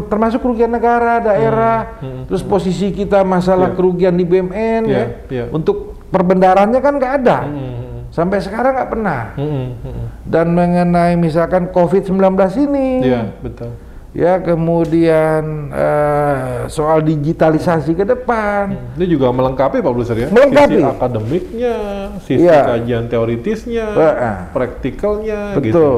termasuk 0.05 0.37
kerugian 0.39 0.69
negara, 0.69 1.17
daerah, 1.17 1.97
terus 2.25 2.39
posisi 2.39 2.89
kita 2.89 3.21
masalah 3.21 3.73
kerugian 3.73 4.13
di 4.13 4.21
BUMN 4.21 4.81
Ya, 4.85 4.93
ya. 4.93 5.05
ya. 5.27 5.43
Untuk 5.49 5.97
perbendarannya 6.07 6.79
kan 6.79 6.93
nggak 6.95 7.13
ada. 7.19 7.37
Hmm, 7.43 7.83
Sampai 8.13 8.39
sekarang 8.39 8.77
nggak 8.77 8.89
pernah. 8.89 9.21
hmm, 9.35 9.65
hmm. 9.81 10.05
Dan 10.23 10.53
mengenai 10.53 11.17
misalkan 11.17 11.67
COVID-19 11.67 12.15
ini, 12.61 12.87
Iya, 13.03 13.21
betul. 13.41 13.73
ya 14.13 14.39
kemudian 14.39 15.43
eh, 15.73 16.69
soal 16.69 17.01
digitalisasi 17.01 17.91
ke 17.91 18.05
depan. 18.05 18.95
Ini 18.95 19.05
juga 19.09 19.33
melengkapi 19.33 19.81
Pak 19.81 19.91
Bluser 19.91 20.15
ya. 20.15 20.29
Melengkapi. 20.29 20.77
Sisi 20.77 20.87
akademiknya, 20.87 21.75
sisi 22.21 22.45
Iya. 22.45 22.59
kajian 22.69 23.05
teoritisnya, 23.09 23.85
Heeh. 23.91 24.35
praktikalnya 24.53 25.39
Betul. 25.57 25.65
gitu. 25.67 25.89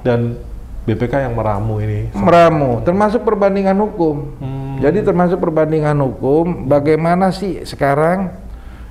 Dan 0.00 0.20
BPK 0.86 1.26
yang 1.26 1.34
meramu 1.34 1.82
ini. 1.82 2.14
meramu, 2.14 2.80
termasuk 2.86 3.26
perbandingan 3.26 3.74
hukum. 3.82 4.38
Hmm. 4.38 4.78
Jadi 4.78 5.02
termasuk 5.02 5.42
perbandingan 5.42 5.98
hukum, 5.98 6.70
bagaimana 6.70 7.34
sih 7.34 7.66
sekarang 7.66 8.30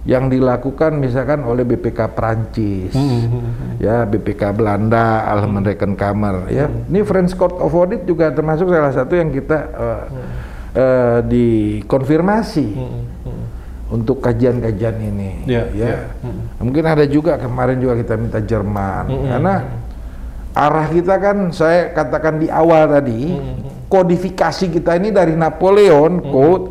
yang 0.06 0.30
dilakukan 0.30 1.02
misalkan 1.02 1.42
oleh 1.42 1.66
BPK 1.66 2.14
Prancis, 2.14 2.94
Hmm, 2.94 3.82
ya 3.82 4.06
BPK 4.06 4.54
Belanda, 4.54 5.26
Almen 5.26 5.66
Rekenkamer, 5.66 6.52
ya. 6.54 6.70
Ini 6.70 7.02
French 7.02 7.34
Court 7.34 7.58
of 7.58 7.74
Audit 7.74 8.06
juga 8.06 8.30
termasuk 8.30 8.70
salah 8.70 8.94
satu 8.94 9.18
yang 9.18 9.34
kita 9.34 9.58
eh, 9.74 10.04
eh, 10.78 11.20
dikonfirmasi 11.26 12.68
untuk 13.90 14.22
kajian-kajian 14.22 14.96
ini. 15.02 15.32
Iya, 15.50 15.64
ya. 15.74 15.86
iya. 15.90 15.98
Mungkin 16.62 16.86
ada 16.86 17.06
juga 17.10 17.42
kemarin 17.42 17.82
juga 17.82 17.98
kita 17.98 18.14
minta 18.14 18.38
Jerman, 18.42 19.10
karena 19.10 19.56
arah 20.56 20.88
kita 20.88 21.20
kan 21.20 21.52
saya 21.52 21.92
katakan 21.92 22.40
di 22.40 22.48
awal 22.48 22.88
tadi 22.88 23.36
kodifikasi 23.86 24.72
kita 24.72 24.96
ini 24.96 25.12
dari 25.12 25.36
Napoleon 25.36 26.24
code 26.24 26.66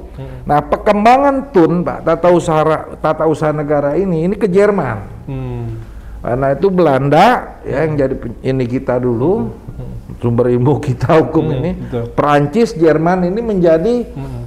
nah 0.45 0.61
perkembangan 0.61 1.53
tun 1.53 1.85
pak 1.85 2.05
tata 2.05 2.29
usaha 2.33 2.97
tata 3.01 3.25
usaha 3.29 3.53
negara 3.53 3.97
ini 3.97 4.25
ini 4.29 4.35
ke 4.37 4.49
Jerman. 4.49 4.99
Hmm. 5.25 5.65
karena 6.25 6.57
itu 6.57 6.69
Belanda 6.73 7.61
ya 7.65 7.85
yang 7.85 8.01
jadi 8.01 8.15
ini 8.45 8.65
kita 8.65 8.97
dulu 8.97 9.53
sumber 10.21 10.49
ilmu 10.49 10.81
kita 10.81 11.21
hukum 11.21 11.53
ini. 11.53 11.77
betul. 11.77 12.05
Perancis 12.17 12.73
Jerman 12.73 13.29
ini 13.29 13.41
menjadi 13.45 13.95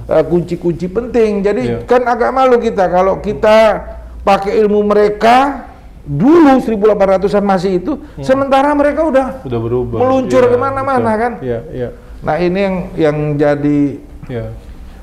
eh, 0.08 0.24
kunci-kunci 0.26 0.90
penting. 0.90 1.44
Jadi 1.46 1.62
Iya. 1.62 1.78
kan 1.86 2.02
agak 2.02 2.34
malu 2.34 2.58
kita 2.58 2.90
kalau 2.90 3.22
kita 3.22 3.86
pakai 4.26 4.58
ilmu 4.58 4.82
mereka 4.90 5.67
dulu 6.08 6.56
1800-an 6.64 7.44
masih 7.44 7.84
itu, 7.84 8.00
sementara 8.24 8.72
mereka 8.72 9.04
udah 9.04 9.26
Udah 9.44 9.60
berubah. 9.60 9.98
Meluncur 10.00 10.48
Iya, 10.48 10.50
ke 10.50 10.56
mana-mana, 10.56 11.10
kan? 11.20 11.32
Iya, 11.44 11.60
iya, 11.68 11.88
Nah 12.24 12.34
ini 12.40 12.58
yang 12.58 12.76
yang 12.96 13.16
jadi 13.36 13.80
iya. 14.26 14.50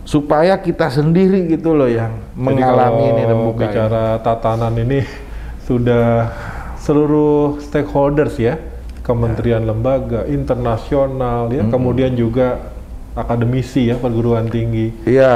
supaya 0.04 0.58
kita 0.60 0.90
sendiri 0.92 1.46
gitu 1.48 1.72
loh 1.78 1.88
yang 1.88 2.12
Jadi 2.12 2.42
mengalami 2.42 3.04
ini 3.14 3.22
dan 3.24 3.38
buka 3.40 3.56
ini. 3.56 3.62
bicara 3.70 4.06
tatanan 4.20 4.74
ini 4.76 5.00
sudah 5.64 6.34
seluruh 6.82 7.62
stakeholders 7.62 8.36
ya, 8.36 8.58
kementerian 9.02 9.64
lembaga, 9.64 10.26
internasional 10.26 11.54
ya, 11.54 11.64
kemudian 11.70 12.14
juga 12.14 12.74
akademisi 13.16 13.88
ya, 13.90 13.96
perguruan 13.96 14.50
tinggi. 14.52 14.92
Iya. 15.08 15.34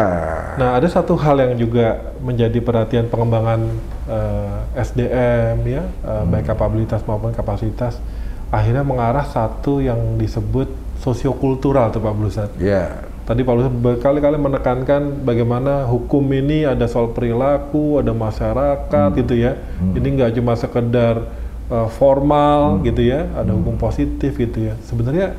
Nah, 0.59 0.75
ada 0.75 0.85
satu 0.91 1.15
hal 1.15 1.39
yang 1.39 1.53
juga 1.55 2.11
menjadi 2.19 2.59
perhatian 2.59 3.07
pengembangan 3.07 3.71
eh, 4.10 4.81
SDM 4.81 5.61
ya, 5.69 5.84
eh, 5.86 6.23
baik 6.26 6.49
kapabilitas 6.49 7.06
maupun 7.06 7.31
kapasitas, 7.31 8.02
akhirnya 8.49 8.81
mengarah 8.81 9.23
satu 9.30 9.80
yang 9.80 10.18
disebut 10.18 10.68
sosiokultural 10.99 11.94
tuh 11.94 12.02
Pak 12.02 12.14
Blusat. 12.18 12.49
Iya. 12.60 13.07
Tadi 13.23 13.45
Pak 13.45 13.53
Luhut 13.53 13.76
berkali-kali 13.77 14.41
menekankan 14.41 15.22
bagaimana 15.22 15.86
hukum 15.86 16.26
ini 16.34 16.65
ada 16.65 16.90
soal 16.90 17.14
perilaku, 17.14 18.02
ada 18.02 18.10
masyarakat 18.10 19.10
gitu 19.22 19.38
ya. 19.38 19.53
Ini 19.94 20.07
nggak 20.18 20.34
cuma 20.41 20.57
sekedar 20.57 21.30
uh, 21.69 21.86
formal 21.94 22.81
gitu 22.81 23.06
ya, 23.06 23.30
ada 23.38 23.53
hukum 23.53 23.77
positif 23.77 24.34
gitu 24.34 24.73
ya. 24.73 24.76
Sebenarnya 24.81 25.38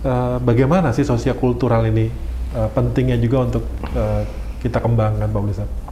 uh, 0.00 0.40
bagaimana 0.40 0.96
sih 0.96 1.04
sosial-kultural 1.04 1.84
ini 1.92 2.08
uh, 2.56 2.72
pentingnya 2.72 3.20
juga 3.20 3.52
untuk 3.52 3.68
uh, 3.92 4.24
kita 4.64 4.80
kembangkan 4.80 5.28
Pak 5.28 5.42
Luhut? 5.44 5.85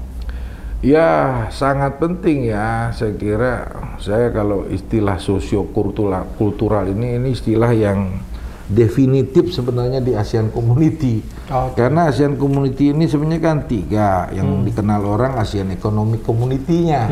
Ya, 0.84 1.48
sangat 1.48 1.96
penting 1.96 2.52
ya. 2.52 2.92
Saya 2.92 3.16
kira 3.16 3.72
saya 3.96 4.28
kalau 4.28 4.68
istilah 4.68 5.16
sosiokultural 5.16 6.28
kultural 6.36 6.84
ini 6.92 7.16
ini 7.16 7.32
istilah 7.32 7.72
yang 7.72 8.20
definitif 8.68 9.52
sebenarnya 9.52 10.04
di 10.04 10.12
ASEAN 10.12 10.52
Community. 10.52 11.24
Oke. 11.48 11.80
Karena 11.80 12.12
ASEAN 12.12 12.36
Community 12.36 12.92
ini 12.92 13.08
sebenarnya 13.08 13.40
kan 13.40 13.58
tiga 13.64 14.28
yang 14.32 14.60
dikenal 14.60 15.04
orang 15.04 15.40
ASEAN 15.40 15.72
Economic 15.72 16.20
Community-nya. 16.20 17.08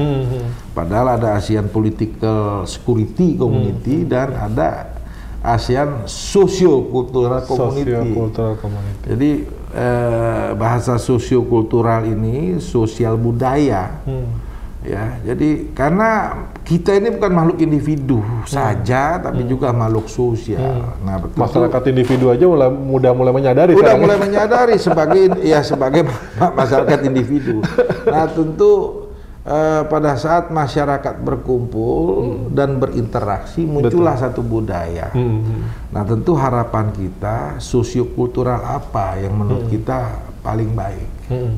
Padahal 0.77 1.17
ada 1.17 1.37
ASEAN 1.41 1.73
Political 1.73 2.69
Security 2.69 3.41
Community 3.41 4.05
dan 4.05 4.37
ada 4.37 5.01
ASEAN 5.45 6.05
Socio-Cultural 6.09 7.45
Community. 7.49 7.89
Sosiokultural 7.89 8.55
community. 8.61 9.05
Jadi 9.09 9.31
eh, 9.73 10.49
bahasa 10.55 10.97
sosiokultural 11.01 12.05
ini 12.05 12.61
sosial 12.61 13.17
budaya. 13.17 14.01
Hmm. 14.05 14.53
Ya, 14.83 15.15
jadi 15.23 15.71
karena 15.79 16.43
kita 16.67 16.99
ini 16.99 17.15
bukan 17.15 17.31
makhluk 17.31 17.63
individu 17.63 18.19
saja, 18.51 19.15
tapi 19.23 19.47
juga 19.47 19.71
makhluk 19.71 20.11
sosial. 20.11 20.99
Nah, 21.07 21.23
betul. 21.23 21.39
Masyarakat 21.39 21.83
individu 21.95 22.35
aja 22.35 22.43
mulai, 22.51 22.67
mudah 22.67 23.15
mulai 23.15 23.31
menyadari 23.31 23.79
udah 23.79 23.95
sekarang 23.95 23.99
ya. 23.99 24.03
mulai 24.03 24.19
menyadari 24.19 24.75
sebagai 24.83 25.23
ya 25.39 25.63
sebagai 25.63 26.03
ma- 26.35 26.51
masyarakat 26.67 26.99
individu. 27.07 27.63
Nah 28.11 28.27
tentu 28.27 29.02
eh, 29.43 29.83
pada 29.87 30.15
saat 30.15 30.55
masyarakat 30.55 31.19
berkumpul 31.23 32.49
dan 32.55 32.79
berinteraksi 32.79 33.67
muncullah 33.67 34.15
satu 34.15 34.43
budaya. 34.43 35.11
Hmm, 35.11 35.43
hmm. 35.43 35.63
Nah 35.91 36.03
tentu 36.07 36.39
harapan 36.39 36.95
kita 36.95 37.59
sosiokultural 37.59 38.63
apa 38.63 39.19
yang 39.19 39.35
menurut 39.39 39.67
kita 39.71 40.23
paling 40.43 40.75
baik 40.75 41.11
Hmm, 41.31 41.55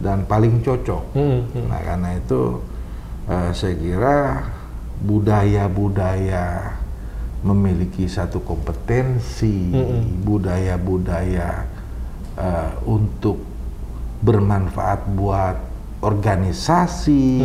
dan 0.00 0.24
paling 0.24 0.64
cocok. 0.64 1.12
hmm, 1.12 1.40
hmm. 1.50 1.66
Nah 1.68 1.80
karena 1.82 2.10
itu 2.16 2.40
eh, 3.30 3.50
saya 3.52 3.74
kira 3.76 4.18
budaya-budaya 5.04 6.78
memiliki 7.44 8.08
satu 8.08 8.40
kompetensi 8.40 9.68
budaya-budaya 10.24 11.68
eh, 12.40 12.70
untuk 12.88 13.36
bermanfaat 14.24 15.04
buat 15.12 15.73
organisasi, 16.04 17.40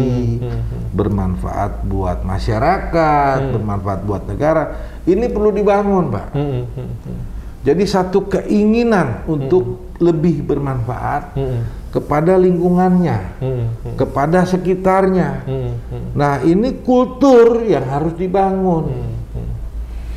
bermanfaat 0.91 1.87
buat 1.87 2.27
masyarakat, 2.27 3.55
bermanfaat 3.55 4.03
buat 4.03 4.27
negara. 4.27 4.63
Ini 5.07 5.31
perlu 5.31 5.55
dibangun, 5.55 6.11
Pak. 6.11 6.27
Hmm, 6.35 6.67
hmm, 6.67 6.91
hmm. 7.07 7.19
Jadi 7.59 7.83
satu 7.87 8.27
keinginan 8.27 9.27
untuk 9.27 9.95
lebih 9.99 10.47
bermanfaat 10.47 11.35
Hmm, 11.35 11.67
kepada 11.91 12.39
lingkungannya, 12.39 13.19
hmm, 13.39 13.63
hmm. 13.83 13.95
kepada 13.99 14.47
sekitarnya. 14.47 15.43
Hmm, 15.43 15.71
hmm. 15.75 16.07
Nah, 16.15 16.39
ini 16.43 16.79
kultur 16.85 17.63
yang 17.67 17.83
harus 17.83 18.15
dibangun. 18.15 19.18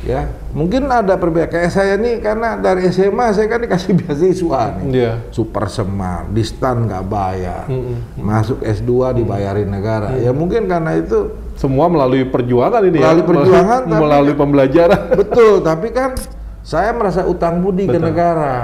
Ya, 0.03 0.27
mungkin 0.51 0.83
ada 0.85 1.15
perbedaan. 1.15 1.47
Kayak 1.49 1.71
saya 1.71 1.95
nih 1.95 2.19
karena 2.19 2.59
dari 2.59 2.91
SMA 2.91 3.31
saya 3.31 3.47
kan 3.47 3.63
dikasih 3.63 3.95
beasiswa 3.99 4.61
nih. 4.75 4.83
Iya. 4.91 5.13
Super 5.31 5.65
semar, 5.67 6.27
di 6.27 6.43
stan 6.43 6.83
nggak 6.83 7.03
bayar. 7.05 7.63
Hmm, 7.65 8.03
Masuk 8.15 8.59
S2 8.59 8.91
dibayarin 9.15 9.65
negara. 9.65 10.11
Ya 10.13 10.29
mungkin 10.29 10.67
karena 10.67 10.93
itu 10.93 11.39
Semua 11.53 11.85
melalui 11.85 12.25
perjuangan 12.25 12.81
ini 12.81 12.97
Melalui 12.97 13.21
ya. 13.21 13.29
perjuangan, 13.29 13.81
tapi- 13.87 14.01
melalui 14.01 14.33
pembelajaran. 14.33 15.01
betul, 15.21 15.53
tapi 15.61 15.87
kan 15.89 16.17
saya 16.59 16.91
merasa 16.91 17.23
utang 17.23 17.61
budi 17.61 17.85
ke 17.85 17.95
Betul. 17.95 18.03
negara. 18.03 18.55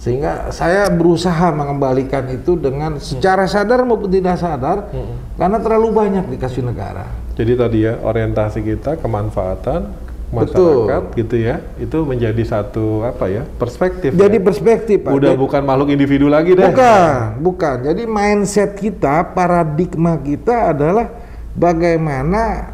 Sehingga 0.00 0.48
saya 0.48 0.88
berusaha 0.88 1.52
mengembalikan 1.52 2.24
itu 2.26 2.56
dengan 2.56 2.96
secara 2.96 3.44
sadar 3.44 3.84
maupun 3.84 4.08
tidak 4.08 4.40
sadar 4.40 4.88
karena 5.36 5.58
terlalu 5.60 5.88
banyak 5.92 6.24
dikasih 6.26 6.64
negara. 6.64 7.04
Jadi 7.36 7.52
tadi 7.52 7.78
ya 7.84 8.00
orientasi 8.00 8.64
kita 8.64 8.96
kemanfaatan 8.96 10.09
Betul. 10.30 10.86
masyarakat 10.86 11.02
gitu 11.18 11.36
ya 11.36 11.56
itu 11.74 11.98
menjadi 12.06 12.42
satu 12.46 13.02
apa 13.02 13.26
ya 13.26 13.42
perspektif. 13.58 14.14
Jadi 14.14 14.38
ya. 14.38 14.44
perspektif 14.46 15.02
Pak. 15.02 15.10
udah 15.10 15.34
Jadi- 15.34 15.42
bukan 15.42 15.62
makhluk 15.66 15.88
individu 15.90 16.30
lagi 16.30 16.54
deh. 16.54 16.70
Bukan, 16.70 17.42
bukan. 17.42 17.76
Jadi 17.82 18.02
mindset 18.06 18.78
kita, 18.78 19.26
paradigma 19.34 20.14
kita 20.16 20.70
adalah 20.70 21.10
bagaimana 21.52 22.70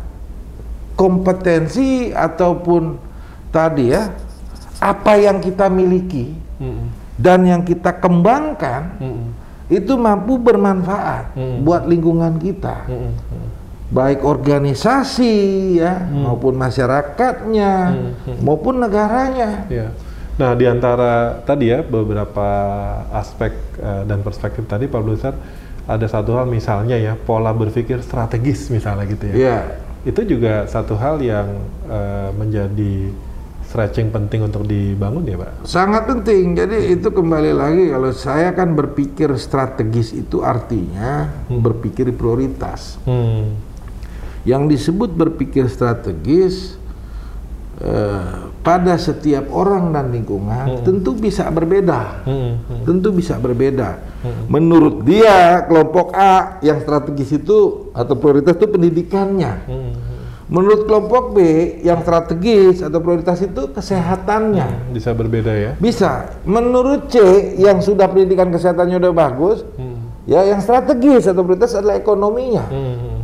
kompetensi 0.96 2.12
ataupun 2.12 2.96
tadi 3.48 3.92
ya 3.92 4.12
apa 4.76 5.16
yang 5.16 5.40
kita 5.40 5.68
miliki 5.68 6.36
Mm-mm. 6.56 6.92
dan 7.16 7.44
yang 7.44 7.64
kita 7.64 7.92
kembangkan 7.96 9.00
Mm-mm. 9.00 9.28
itu 9.68 9.92
mampu 9.96 10.36
bermanfaat 10.36 11.32
Hmm. 11.32 11.64
buat 11.64 11.84
lingkungan 11.84 12.36
kita, 12.36 12.84
Mm-mm. 12.84 13.12
Baik 13.86 14.26
organisasi 14.26 15.34
ya 15.78 16.10
maupun 16.10 16.58
masyarakatnya 16.58 17.94
maupun 18.42 18.82
negaranya. 18.82 19.70
Ya. 19.70 19.94
Nah, 20.36 20.52
di 20.52 20.68
antara 20.68 21.40
tadi 21.48 21.72
ya 21.72 21.80
beberapa 21.80 22.48
aspek 23.08 23.56
eh, 23.80 24.02
dan 24.04 24.20
perspektif 24.20 24.68
tadi 24.68 24.84
Pak 24.84 25.00
Blusat 25.00 25.34
ada 25.86 26.06
satu 26.10 26.36
hal 26.36 26.50
misalnya 26.50 26.98
ya 26.98 27.16
pola 27.16 27.54
berpikir 27.56 28.04
strategis 28.04 28.68
misalnya 28.68 29.08
gitu 29.08 29.32
ya. 29.32 29.34
Iya. 29.34 29.58
Itu 30.04 30.22
juga 30.28 30.68
satu 30.68 30.98
hal 30.98 31.24
yang 31.24 31.56
eh, 31.88 32.30
menjadi 32.36 32.94
stretching 33.66 34.14
penting 34.14 34.46
untuk 34.46 34.62
dibangun 34.68 35.26
ya, 35.26 35.40
Pak. 35.40 35.66
Sangat 35.66 36.04
penting. 36.06 36.54
Jadi 36.54 37.00
itu 37.00 37.08
kembali 37.10 37.52
lagi 37.56 37.84
kalau 37.90 38.12
saya 38.14 38.52
kan 38.52 38.76
berpikir 38.76 39.32
strategis 39.40 40.12
itu 40.12 40.44
artinya 40.44 41.32
berpikir 41.48 42.12
prioritas. 42.12 43.00
Hmm. 43.08 43.65
Yang 44.46 44.62
disebut 44.78 45.10
berpikir 45.12 45.66
strategis 45.66 46.78
eh, 47.82 48.46
pada 48.62 48.94
setiap 48.98 49.50
orang 49.50 49.90
dan 49.90 50.14
lingkungan 50.14 50.86
tentu 50.86 51.14
bisa 51.18 51.50
berbeda. 51.50 52.22
Hmm. 52.22 52.62
hmm. 52.62 52.82
Tentu 52.86 53.10
bisa 53.10 53.36
berbeda. 53.38 54.02
Menurut 54.50 55.06
dia 55.06 55.62
kelompok 55.70 56.10
A 56.14 56.58
yang 56.62 56.82
strategis 56.82 57.30
itu 57.42 57.90
atau 57.94 58.14
prioritas 58.18 58.58
itu 58.58 58.66
pendidikannya. 58.66 59.52
Hmm. 59.66 59.92
Menurut 60.46 60.86
kelompok 60.86 61.34
B 61.34 61.38
yang 61.82 62.06
strategis 62.06 62.78
atau 62.78 63.02
prioritas 63.02 63.42
itu 63.42 63.66
kesehatannya. 63.74 64.94
Bisa 64.94 65.10
berbeda 65.10 65.50
ya. 65.50 65.72
Bisa. 65.74 66.38
Menurut 66.46 67.10
C 67.10 67.18
yang 67.58 67.82
sudah 67.82 68.06
pendidikan 68.06 68.54
kesehatannya 68.54 69.02
udah 69.02 69.14
bagus, 69.14 69.66
Hmm. 69.74 70.06
ya 70.22 70.46
yang 70.46 70.62
strategis 70.62 71.26
atau 71.26 71.42
prioritas 71.42 71.74
adalah 71.74 71.98
ekonominya. 71.98 72.62
Hmm. 72.70 73.15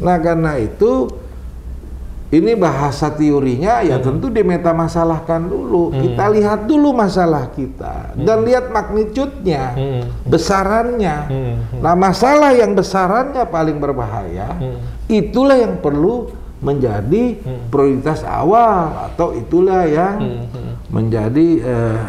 Nah 0.00 0.16
karena 0.22 0.56
itu 0.56 1.10
ini 2.32 2.56
bahasa 2.56 3.12
teorinya 3.12 3.84
ya 3.84 4.00
tentu 4.00 4.32
dimeta 4.32 4.72
masalahkan 4.72 5.44
dulu. 5.44 5.92
Kita 5.92 6.32
lihat 6.32 6.64
dulu 6.64 6.96
masalah 6.96 7.52
kita 7.52 8.16
dan 8.16 8.40
lihat 8.48 8.72
magnitudenya, 8.72 9.64
Hmm. 9.76 10.02
besarannya. 10.24 11.16
Hmm. 11.28 11.54
Nah 11.84 11.92
masalah 11.92 12.56
yang 12.56 12.72
besarannya 12.72 13.44
paling 13.44 13.76
berbahaya, 13.76 14.48
itulah 15.12 15.60
yang 15.60 15.76
perlu 15.84 16.32
menjadi 16.64 17.36
prioritas 17.68 18.24
awal 18.24 19.12
atau 19.12 19.36
itulah 19.36 19.84
yang 19.84 20.48
menjadi 20.88 21.48
eh, 21.60 22.00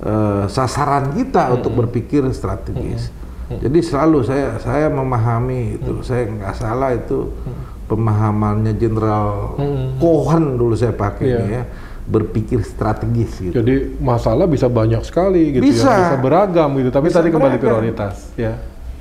eh, 0.00 0.44
sasaran 0.48 1.12
kita 1.12 1.52
untuk 1.52 1.76
berpikir 1.76 2.24
strategis. 2.32 3.12
Jadi 3.50 3.78
selalu 3.82 4.22
saya 4.22 4.54
saya 4.62 4.86
memahami 4.86 5.74
itu, 5.74 6.06
saya 6.06 6.30
nggak 6.30 6.54
salah 6.54 6.94
itu 6.94 7.34
pemahamannya 7.90 8.78
Jenderal 8.78 9.58
Cohen 9.98 10.54
dulu 10.54 10.78
saya 10.78 10.94
pakai 10.94 11.26
ini 11.26 11.46
ya, 11.58 11.64
berpikir 12.06 12.62
strategis 12.62 13.42
gitu. 13.42 13.58
Jadi 13.58 13.98
masalah 13.98 14.46
bisa 14.46 14.70
banyak 14.70 15.02
sekali 15.02 15.58
gitu 15.58 15.66
Bisa. 15.66 15.90
ya, 15.90 15.98
bisa 16.14 16.16
beragam 16.22 16.70
gitu. 16.78 16.94
Tapi 16.94 17.10
Bisa 17.10 17.18
tadi 17.18 17.28
kembali 17.34 17.58
beragam. 17.58 17.66
prioritas, 17.82 18.14
ya. 18.38 18.54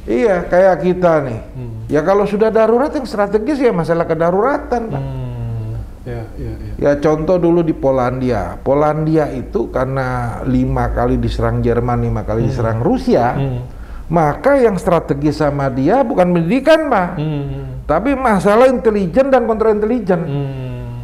Iya, 0.10 0.50
kayak 0.50 0.76
kita 0.82 1.14
nih. 1.22 1.40
Ya 1.86 2.02
kalau 2.02 2.26
sudah 2.26 2.50
darurat 2.50 2.90
yang 2.90 3.06
strategis 3.06 3.62
ya 3.62 3.70
masalah 3.70 4.10
kedaruratan, 4.10 4.90
Pak. 4.90 5.02
Hmm, 5.06 5.78
ya, 6.02 6.22
ya, 6.34 6.54
ya. 6.58 6.74
Ya 6.80 6.92
contoh 6.98 7.38
dulu 7.38 7.62
di 7.62 7.78
Polandia. 7.78 8.58
Polandia 8.58 9.30
itu 9.30 9.70
karena 9.70 10.40
lima 10.50 10.90
kali 10.90 11.22
diserang 11.22 11.62
Jerman, 11.62 12.02
lima 12.02 12.26
kali 12.26 12.50
diserang 12.50 12.82
Rusia, 12.82 13.38
Hmm. 13.38 13.69
Maka 14.10 14.58
yang 14.58 14.76
strategis 14.76 15.38
sama 15.38 15.70
dia 15.70 16.02
bukan 16.02 16.34
pendidikan, 16.34 16.90
Pak. 16.90 17.10
Hmm, 17.16 17.86
Tapi 17.86 18.14
masalah 18.14 18.66
intelijen 18.66 19.30
dan 19.30 19.46
kontraintelijen. 19.46 20.20
hmm, 20.20 20.98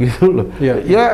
Gitu 0.00 0.24
loh. 0.26 0.46
Iya. 0.56 0.74
Ya 0.80 1.04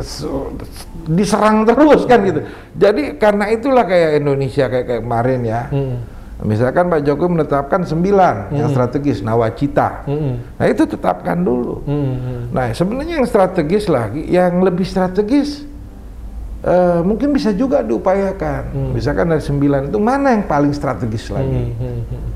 so- 0.00 0.56
diserang 1.00 1.64
terus 1.64 2.04
kan 2.04 2.22
gitu. 2.22 2.40
Jadi 2.72 3.16
karena 3.16 3.48
itulah 3.48 3.84
kayak 3.84 4.20
Indonesia 4.20 4.64
kayak, 4.66 4.86
kayak 4.86 5.02
kemarin 5.02 5.40
ya. 5.42 5.62
hmm, 5.68 5.96
Misalkan 6.40 6.88
Pak 6.88 7.04
Jokowi 7.04 7.36
menetapkan 7.36 7.84
sembilan 7.84 8.48
yang 8.50 8.72
strategis, 8.72 9.20
nawacita. 9.20 10.08
hmm, 10.08 10.56
Nah 10.56 10.66
itu 10.66 10.88
tetapkan 10.88 11.36
dulu. 11.36 11.84
hmm, 11.84 12.48
Nah 12.50 12.72
sebenarnya 12.72 13.20
yang 13.20 13.28
strategis 13.28 13.84
lagi, 13.86 14.24
yang 14.24 14.60
lebih 14.60 14.84
strategis 14.84 15.68
eh, 16.62 17.00
mungkin 17.00 17.32
bisa 17.32 17.50
juga 17.50 17.80
diupayakan. 17.80 18.92
Misalkan 18.92 19.28
dari 19.28 19.40
sembilan 19.40 19.88
itu 19.88 19.98
mana 19.98 20.32
yang 20.32 20.44
paling 20.44 20.70
strategis 20.70 21.28
lagi? 21.28 21.72
hmm, 21.72 22.00
hmm, 22.06 22.28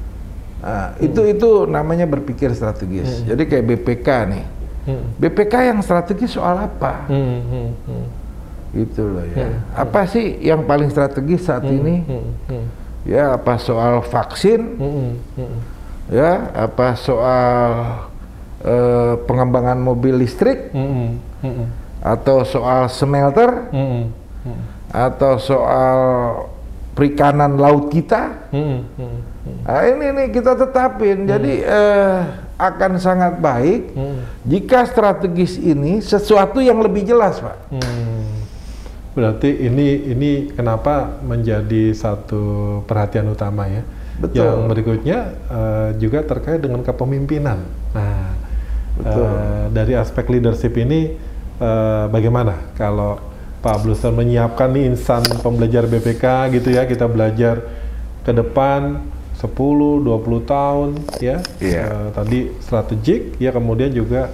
Nah, 0.65 0.97
itu 0.97 1.21
itu 1.29 1.69
namanya 1.69 2.09
berpikir 2.09 2.49
strategis. 2.57 3.21
Jadi 3.23 3.45
kayak 3.45 3.65
BPK 3.69 4.09
nih. 4.33 4.45
hmm, 4.89 5.05
BPK 5.21 5.55
yang 5.69 5.79
strategis 5.81 6.33
soal 6.33 6.57
apa? 6.57 7.05
hmm, 7.05 7.39
hmm, 7.45 7.69
hmm, 7.85 8.05
Gitu 8.75 9.03
loh 9.05 9.25
ya. 9.29 9.61
Apa 9.77 10.09
sih 10.09 10.41
yang 10.41 10.65
paling 10.65 10.89
strategis 10.89 11.45
saat 11.45 11.63
ini? 11.63 12.01
hmm, 12.03 12.25
hmm, 12.49 12.65
Ya 13.05 13.37
apa 13.37 13.61
soal 13.61 14.01
vaksin? 14.01 14.61
hmm, 14.81 15.11
hmm, 15.37 15.57
Ya 16.09 16.49
apa 16.57 16.97
soal 16.97 17.61
eh, 18.65 19.13
pengembangan 19.29 19.77
mobil 19.77 20.17
listrik? 20.17 20.73
hmm, 20.73 21.21
hmm, 21.45 21.67
Atau 22.05 22.45
soal 22.45 22.93
smelter? 22.93 23.73
hmm, 23.73 24.03
hmm, 24.45 24.61
Atau 24.93 25.41
soal 25.41 25.99
perikanan 26.93 27.57
laut 27.57 27.89
kita? 27.89 28.53
hmm, 28.53 28.79
hmm, 29.01 29.19
Nah, 29.65 29.81
ini 29.89 30.07
nih 30.13 30.29
kita 30.33 30.53
tetapin. 30.57 31.25
Jadi 31.25 31.65
eh, 31.65 32.19
akan 32.61 33.01
sangat 33.03 33.41
baik 33.43 33.93
hmm. 33.93 34.47
jika 34.47 34.87
strategis 34.87 35.59
ini 35.59 35.99
sesuatu 36.01 36.61
yang 36.61 36.81
lebih 36.81 37.05
jelas, 37.05 37.41
Pak. 37.41 37.57
Hmm. 37.73 38.45
Berarti 39.15 39.51
ini 39.69 40.11
ini 40.11 40.31
kenapa 40.53 41.23
menjadi 41.23 41.95
satu 41.95 42.81
perhatian 42.89 43.31
utama 43.33 43.69
ya. 43.69 43.83
Betul. 44.21 44.45
Yang 44.45 44.59
berikutnya 44.71 45.19
eh, 45.49 45.89
juga 45.99 46.25
terkait 46.25 46.61
dengan 46.63 46.81
kepemimpinan. 46.81 47.59
Nah, 47.97 48.33
Betul. 48.97 49.25
eh, 49.29 49.65
dari 49.75 49.93
aspek 49.99 50.29
leadership 50.31 50.77
ini 50.79 51.17
eh, 51.61 52.05
bagaimana 52.11 52.75
kalau 52.75 53.19
Pak 53.65 53.81
Bluster 53.81 54.13
menyiapkan 54.13 54.69
nih 54.77 54.93
insan 54.93 55.25
pembelajar 55.41 55.89
BPK 55.89 56.53
gitu 56.53 56.69
ya, 56.75 56.85
kita 56.85 57.09
belajar 57.09 57.65
ke 58.25 58.33
depan 58.33 59.01
10, 59.41 60.05
20 60.05 60.45
tahun 60.45 60.89
ya. 61.21 61.41
Iya. 61.61 61.83
Eh, 61.89 62.09
tadi 62.13 62.39
strategik 62.61 63.41
ya 63.41 63.53
kemudian 63.53 63.93
juga 63.93 64.29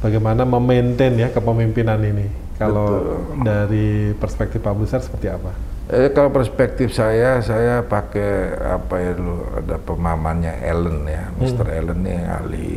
bagaimana 0.00 0.48
memaintain 0.48 1.14
ya 1.16 1.28
kepemimpinan 1.28 2.00
ini. 2.00 2.26
Kalau 2.56 3.22
dari 3.42 4.14
perspektif 4.16 4.62
Pak 4.62 4.72
Bluster 4.76 5.02
seperti 5.02 5.26
apa? 5.28 5.50
Eh, 5.90 6.08
kalau 6.14 6.30
perspektif 6.30 6.94
saya, 6.94 7.42
saya 7.42 7.82
pakai 7.82 8.54
apa 8.64 9.02
ya 9.02 9.12
dulu 9.18 9.44
ada 9.58 9.76
pemahamannya 9.82 10.62
Allen 10.62 10.98
ya, 11.04 11.28
Mr. 11.36 11.66
Allen 11.68 12.00
nih 12.06 12.18
ahli 12.22 12.68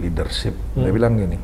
leadership. 0.00 0.56
Dia 0.72 0.88
bilang 0.88 1.14
gini, 1.20 1.36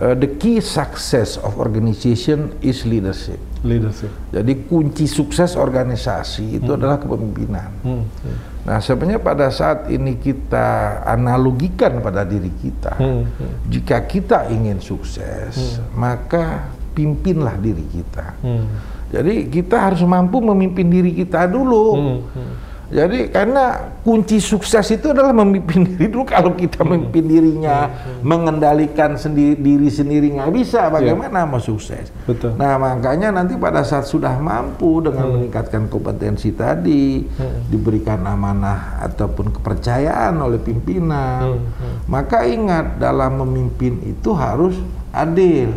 eh, 0.00 0.14
the 0.16 0.36
key 0.36 0.58
success 0.60 1.40
of 1.40 1.56
organization 1.56 2.52
is 2.60 2.84
leadership. 2.84 3.40
Leadership. 3.66 4.12
Jadi 4.30 4.68
kunci 4.68 5.10
sukses 5.10 5.58
organisasi 5.58 6.62
itu 6.62 6.70
adalah 6.70 7.00
kepemimpinan. 7.00 7.70
Hmm, 7.82 8.04
hmm, 8.06 8.38
Nah, 8.66 8.82
sebenarnya 8.82 9.22
pada 9.22 9.46
saat 9.46 9.86
ini 9.94 10.18
kita 10.18 10.98
analogikan 11.06 12.02
pada 12.02 12.26
diri 12.26 12.50
kita, 12.50 12.98
hmm, 12.98 13.22
hmm, 13.22 13.52
jika 13.70 14.02
kita 14.10 14.50
ingin 14.50 14.82
sukses, 14.82 15.78
maka 15.94 16.66
pimpinlah 16.90 17.54
diri 17.62 17.86
kita. 17.86 18.34
hmm, 18.42 18.66
Jadi 19.14 19.34
kita 19.54 19.76
harus 19.78 20.02
mampu 20.02 20.42
memimpin 20.42 20.90
diri 20.90 21.14
kita 21.14 21.46
dulu. 21.46 21.86
hmm, 21.94 22.18
hmm. 22.34 22.52
Jadi 22.86 23.34
karena 23.34 23.90
kunci 24.06 24.38
sukses 24.38 24.86
itu 24.94 25.10
adalah 25.10 25.34
memimpin 25.34 25.82
diri 25.90 26.06
dulu. 26.06 26.22
Kalau 26.22 26.54
kita 26.54 26.86
memimpin 26.86 27.26
dirinya, 27.26 27.90
mengendalikan 28.22 29.18
sendiri 29.18 29.58
diri 29.58 29.90
sendiri 29.90 30.30
nggak 30.38 30.52
bisa, 30.54 30.86
bagaimana 30.86 31.42
mau 31.42 31.58
sukses? 31.58 32.14
Betul. 32.22 32.54
Nah 32.54 32.78
makanya 32.78 33.34
nanti 33.34 33.58
pada 33.58 33.82
saat 33.82 34.06
sudah 34.06 34.38
mampu 34.38 35.02
dengan 35.02 35.34
meningkatkan 35.34 35.90
kompetensi 35.90 36.54
tadi, 36.54 37.26
diberikan 37.66 38.22
amanah 38.22 39.02
ataupun 39.02 39.50
kepercayaan 39.50 40.38
oleh 40.38 40.62
pimpinan, 40.62 41.58
maka 42.06 42.46
ingat 42.46 43.02
dalam 43.02 43.42
memimpin 43.42 43.98
itu 44.06 44.30
harus 44.30 44.78
adil, 45.10 45.72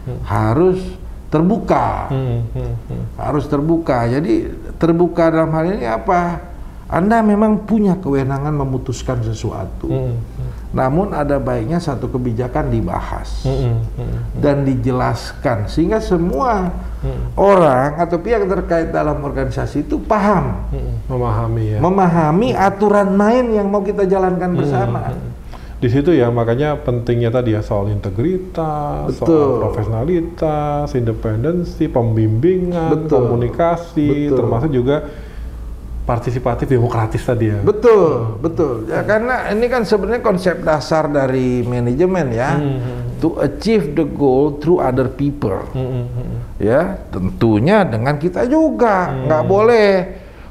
Hmm, 0.00 0.16
harus 0.24 0.80
terbuka. 1.30 2.08
Hmm, 2.10 2.42
hmm, 2.56 2.72
hmm. 2.90 3.04
harus 3.20 3.44
terbuka. 3.46 4.08
Jadi 4.08 4.50
terbuka 4.80 5.28
dalam 5.28 5.52
hal 5.52 5.76
ini 5.76 5.84
apa? 5.84 6.48
Anda 6.90 7.22
memang 7.22 7.70
punya 7.70 7.94
kewenangan 8.02 8.50
memutuskan 8.50 9.22
sesuatu. 9.22 9.86
Hmm, 9.86 10.18
Namun 10.74 11.14
ada 11.14 11.38
baiknya 11.38 11.78
satu 11.78 12.10
kebijakan 12.10 12.66
dibahas 12.66 13.46
hmm, 13.46 13.78
hmm, 13.94 14.14
dan 14.42 14.66
dijelaskan 14.66 15.70
sehingga 15.70 16.02
semua 16.02 16.74
orang 17.38 17.94
atau 17.94 18.18
pihak 18.18 18.42
terkait 18.42 18.90
dalam 18.90 19.22
organisasi 19.22 19.86
itu 19.86 20.02
paham, 20.02 20.66
hmm. 20.74 21.06
Memahami 21.06 21.64
ya. 21.74 21.78
memahami 21.78 22.48
aturan 22.58 23.14
main 23.14 23.46
yang 23.54 23.70
mau 23.70 23.86
kita 23.86 24.02
jalankan 24.10 24.50
bersama. 24.58 25.14
Di 25.80 25.88
situ 25.88 26.12
ya 26.12 26.28
makanya 26.28 26.76
pentingnya 26.76 27.32
tadi 27.32 27.56
ya 27.56 27.64
soal 27.64 27.88
integritas, 27.88 29.16
soal 29.16 29.24
Betul. 29.24 29.50
profesionalitas, 29.64 30.92
independensi, 30.92 31.88
pembimbingan, 31.88 33.08
Betul. 33.08 33.24
komunikasi, 33.24 34.28
Betul. 34.28 34.36
termasuk 34.36 34.70
juga 34.76 34.96
partisipatif 36.04 36.68
demokratis 36.68 37.24
tadi 37.24 37.48
ya. 37.48 37.64
Betul, 37.64 38.36
betul. 38.44 38.92
Ya 38.92 39.00
karena 39.08 39.48
ini 39.56 39.66
kan 39.72 39.88
sebenarnya 39.88 40.20
konsep 40.20 40.60
dasar 40.60 41.08
dari 41.08 41.64
manajemen 41.64 42.28
ya. 42.28 42.60
To 43.24 43.40
achieve 43.40 43.96
the 43.96 44.04
goal 44.04 44.60
through 44.60 44.84
other 44.84 45.08
people. 45.08 45.64
Hmm, 45.72 45.80
hmm, 45.80 46.06
hmm. 46.12 46.36
Ya, 46.60 47.00
tentunya 47.08 47.88
dengan 47.88 48.20
kita 48.20 48.44
juga. 48.48 49.12
Nggak 49.12 49.44
boleh 49.48 49.86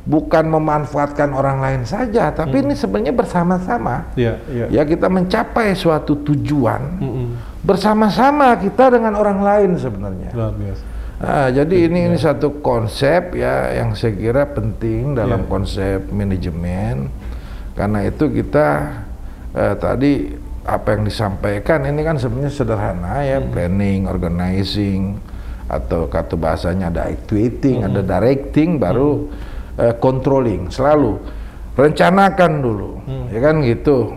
bukan 0.09 0.49
memanfaatkan 0.49 1.29
orang 1.29 1.61
lain 1.61 1.81
saja, 1.85 2.33
tapi 2.33 2.65
ini 2.65 2.73
sebenarnya 2.73 3.13
bersama-sama. 3.13 4.09
Iya, 4.17 4.41
iya. 4.49 4.65
Ya, 4.73 4.81
kita 4.81 5.05
mencapai 5.05 5.77
suatu 5.77 6.17
tujuan 6.25 6.81
Hmm, 6.97 7.13
hmm. 7.13 7.29
bersama-sama 7.61 8.57
kita 8.57 8.89
dengan 8.89 9.13
orang 9.13 9.45
lain 9.45 9.77
sebenarnya. 9.77 10.33
Luar 10.33 10.57
biasa. 10.57 10.83
Nah, 11.19 11.47
jadi 11.53 11.75
ini 11.85 11.99
ini 12.09 12.17
satu 12.17 12.63
konsep 12.63 13.37
ya 13.37 13.69
yang 13.75 13.93
saya 13.93 14.15
kira 14.17 14.49
penting 14.49 15.13
dalam 15.13 15.45
Iya. 15.45 15.49
konsep 15.51 15.99
manajemen. 16.09 17.13
Karena 17.77 18.01
itu 18.01 18.25
kita 18.33 18.67
eh, 19.53 19.75
tadi 19.77 20.33
apa 20.65 20.93
yang 20.97 21.05
disampaikan 21.05 21.85
ini 21.85 22.01
kan 22.01 22.17
sebenarnya 22.17 22.53
sederhana 22.53 23.21
ya, 23.21 23.41
planning, 23.41 24.05
organizing 24.09 25.17
atau 25.69 26.09
kata 26.09 26.33
bahasanya 26.33 26.89
ada 26.89 27.09
actuating, 27.09 27.85
ada 27.85 28.01
directing, 28.01 28.81
baru 28.81 29.29
eh, 29.79 29.95
controlling. 29.97 30.67
Selalu 30.67 31.15
rencanakan 31.79 32.51
dulu, 32.59 32.91
ya 33.31 33.39
kan 33.39 33.55
gitu. 33.63 34.13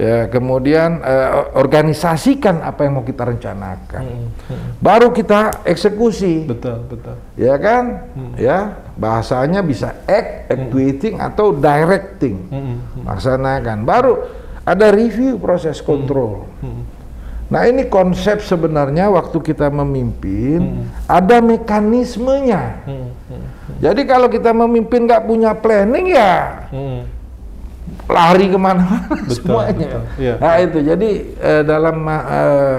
Ya, 0.00 0.32
kemudian 0.32 1.04
eh, 1.04 1.30
organisasikan 1.60 2.64
apa 2.64 2.88
yang 2.88 3.00
mau 3.00 3.04
kita 3.04 3.26
rencanakan. 3.26 4.32
Baru 4.80 5.12
kita 5.12 5.60
eksekusi. 5.64 6.48
Betul, 6.48 6.88
betul. 6.88 7.16
Ya 7.36 7.56
kan? 7.60 8.08
Ya, 8.40 8.80
bahasanya 8.96 9.60
bisa 9.60 9.92
act, 10.08 10.48
actuating 10.48 11.20
atau 11.20 11.52
directing. 11.52 12.48
Hmm, 12.48 12.76
Laksanakan. 13.04 13.84
Baru 13.84 14.24
ada 14.64 14.88
review 14.88 15.36
proses 15.36 15.84
kontrol. 15.84 16.48
Nah 17.50 17.66
ini 17.66 17.90
konsep 17.90 18.40
sebenarnya 18.46 19.10
waktu 19.10 19.42
kita 19.42 19.68
memimpin 19.74 20.86
ada 21.10 21.42
mekanismenya. 21.42 22.86
Hmm, 22.86 23.10
hmm, 23.10 23.39
Jadi 23.80 24.04
kalau 24.04 24.28
kita 24.28 24.52
memimpin 24.52 25.08
nggak 25.08 25.24
punya 25.24 25.56
planning 25.56 26.12
ya 26.12 26.68
hmm. 26.68 27.00
lari 28.06 28.46
ke 28.52 28.58
mana-mana 28.60 29.08
semuanya. 29.36 29.88
betul. 29.88 30.02
Iya. 30.20 30.34
Nah 30.36 30.54
itu 30.60 30.78
jadi 30.84 31.08
eh, 31.40 31.62
dalam 31.64 31.96
eh, 32.04 32.78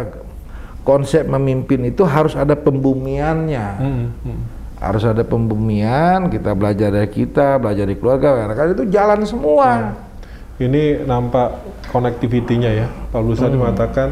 konsep 0.82 1.26
memimpin 1.26 1.90
itu 1.90 2.06
harus 2.06 2.34
ada 2.34 2.54
pembumiannya. 2.54 3.68
Hmm, 3.78 4.06
hmm. 4.26 4.42
Harus 4.82 5.06
ada 5.06 5.22
pembumian, 5.22 6.26
kita 6.26 6.58
belajar 6.58 6.90
dari 6.90 7.06
kita, 7.06 7.62
belajar 7.62 7.86
dari 7.86 7.98
keluarga, 7.98 8.50
karena 8.50 8.74
itu 8.74 8.86
jalan 8.90 9.22
semua. 9.30 9.94
Ini 10.58 11.06
nampak 11.06 11.54
connectivity-nya 11.90 12.70
ya. 12.74 12.88
Pak 13.10 13.22
Lusadi 13.22 13.54
Hmm. 13.58 13.62
mengatakan 13.62 14.10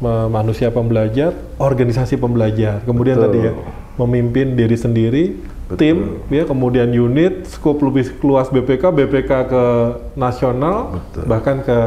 me- 0.00 0.28
manusia 0.32 0.72
pembelajar, 0.72 1.36
organisasi 1.60 2.16
pembelajar. 2.16 2.80
Kemudian 2.88 3.20
Betul. 3.20 3.24
tadi 3.28 3.38
ya, 3.48 3.52
memimpin 4.00 4.56
diri 4.56 4.76
sendiri, 4.80 5.24
tim, 5.76 6.24
ya, 6.32 6.48
kemudian 6.48 6.88
unit, 6.88 7.44
skop 7.44 7.84
lebih 7.84 8.08
luas 8.24 8.48
BPK, 8.48 8.88
BPK 8.88 9.30
ke 9.52 9.64
nasional, 10.16 10.96
Betul. 10.96 11.22
bahkan 11.28 11.56
ke 11.60 11.78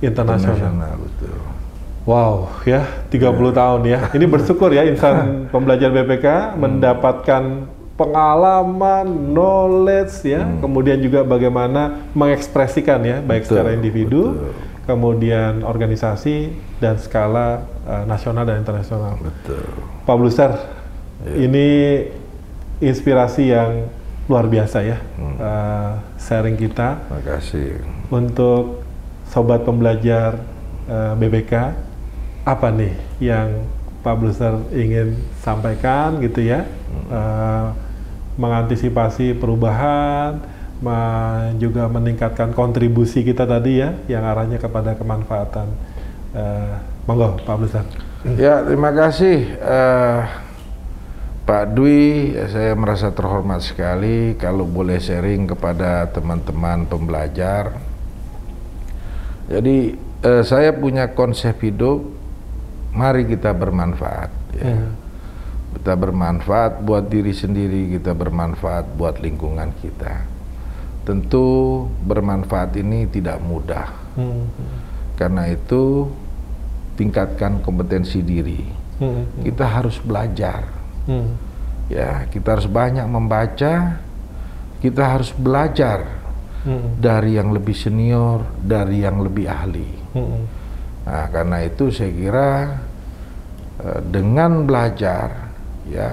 internasional. 0.00 0.56
Internasional, 0.56 0.92
betul. 0.96 1.36
Wow, 2.08 2.48
ya 2.64 2.88
30 3.12 3.52
tahun 3.52 3.80
ya. 3.84 4.00
Ini 4.16 4.24
bersyukur 4.24 4.72
ya 4.72 4.88
insan 4.88 5.36
pembelajar 5.52 5.92
BPK 5.92 6.56
mendapatkan 6.56 7.68
pengalaman, 8.00 9.36
knowledge 9.36 10.24
ya, 10.24 10.48
kemudian 10.64 10.96
juga 11.04 11.20
bagaimana 11.20 12.08
mengekspresikan 12.16 13.04
ya, 13.04 13.20
baik 13.20 13.44
Betul, 13.44 13.52
secara 13.52 13.70
individu, 13.76 14.22
betul. 14.32 14.52
kemudian 14.88 15.60
organisasi 15.60 16.56
dan 16.80 16.96
skala 16.96 17.68
eh, 17.84 18.04
nasional 18.08 18.48
dan 18.48 18.64
internasional. 18.64 19.20
Betul. 19.20 19.60
Pak 20.08 20.16
Bluser, 20.16 20.52
ini 21.36 21.68
inspirasi 22.80 23.52
yang 23.52 23.86
luar 24.28 24.46
biasa 24.46 24.82
ya, 24.82 24.98
eh, 25.20 25.92
sharing 26.16 26.56
kita. 26.56 27.00
Terima 27.06 27.22
kasih. 27.36 27.68
untuk 28.10 28.82
sobat 29.30 29.62
pembelajar 29.62 30.42
eh, 30.90 31.12
BBK 31.14 31.52
apa 32.42 32.68
nih 32.74 32.94
yang 33.22 33.62
Pak 34.02 34.16
Bluser 34.18 34.58
ingin 34.74 35.14
sampaikan 35.44 36.18
gitu 36.18 36.42
ya? 36.42 36.66
Eh, 37.12 37.66
mengantisipasi 38.40 39.36
perubahan 39.36 40.40
juga 41.60 41.84
meningkatkan 41.92 42.56
kontribusi 42.56 43.20
kita 43.20 43.44
tadi 43.44 43.84
ya 43.84 43.92
yang 44.08 44.24
arahnya 44.24 44.56
kepada 44.56 44.96
kemanfaatan. 44.96 45.68
Eh, 46.32 46.74
monggo 47.04 47.36
Pak 47.44 47.56
Bluser 47.58 47.84
Ya, 48.36 48.60
terima 48.60 48.92
kasih. 48.92 49.48
Eh, 49.56 50.20
Pak 51.50 51.74
Dwi. 51.74 52.30
Ya, 52.38 52.46
saya 52.46 52.78
merasa 52.78 53.10
terhormat 53.10 53.66
sekali 53.66 54.38
kalau 54.38 54.62
boleh 54.62 55.02
sharing 55.02 55.50
kepada 55.50 56.06
teman-teman 56.14 56.86
pembelajar. 56.86 57.74
Jadi 59.50 59.98
eh, 59.98 60.42
saya 60.46 60.70
punya 60.70 61.10
konsep 61.10 61.58
hidup, 61.58 62.06
mari 62.94 63.26
kita 63.26 63.50
bermanfaat. 63.50 64.30
Ya. 64.62 64.78
Hmm. 64.78 64.94
Kita 65.74 65.98
bermanfaat 65.98 66.86
buat 66.86 67.10
diri 67.10 67.34
sendiri, 67.34 67.98
kita 67.98 68.14
bermanfaat 68.14 68.94
buat 68.94 69.18
lingkungan 69.18 69.74
kita. 69.82 70.22
Tentu 71.02 71.82
bermanfaat 72.06 72.78
ini 72.78 73.10
tidak 73.10 73.42
mudah. 73.42 73.90
Hmm. 74.14 74.46
Karena 75.18 75.50
itu 75.50 76.14
tingkatkan 76.94 77.58
kompetensi 77.58 78.22
diri. 78.22 78.62
Hmm. 79.02 79.26
Kita 79.42 79.66
harus 79.66 79.98
belajar. 79.98 80.79
Hmm. 81.10 81.34
Ya, 81.90 82.30
kita 82.30 82.54
harus 82.54 82.70
banyak 82.70 83.02
membaca. 83.10 83.98
Kita 84.78 85.02
harus 85.18 85.34
belajar 85.34 86.22
Hmm. 86.60 87.00
dari 87.00 87.40
yang 87.40 87.50
lebih 87.56 87.72
senior, 87.72 88.44
dari 88.60 89.00
yang 89.00 89.24
lebih 89.24 89.48
ahli. 89.48 89.90
Hmm. 90.12 90.44
Nah, 91.08 91.24
karena 91.32 91.64
itu 91.64 91.88
saya 91.90 92.12
kira 92.12 92.50
eh, 93.80 94.00
dengan 94.12 94.68
belajar 94.68 95.56
ya, 95.88 96.12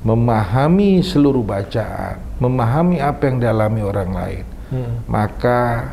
memahami 0.00 1.04
seluruh 1.04 1.44
bacaan, 1.44 2.16
memahami 2.40 3.04
apa 3.04 3.22
yang 3.28 3.36
dialami 3.36 3.80
orang 3.84 4.10
lain, 4.16 4.44
Hmm. 4.72 5.04
maka 5.04 5.92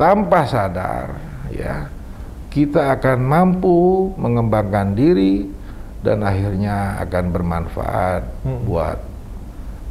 tanpa 0.00 0.48
sadar 0.48 1.20
ya 1.52 1.92
kita 2.48 2.96
akan 2.96 3.18
mampu 3.20 4.08
mengembangkan 4.16 4.96
diri 4.96 5.44
dan 6.08 6.24
akhirnya 6.24 6.96
akan 7.04 7.24
bermanfaat 7.28 8.22
Hmm. 8.48 8.64
buat 8.64 8.98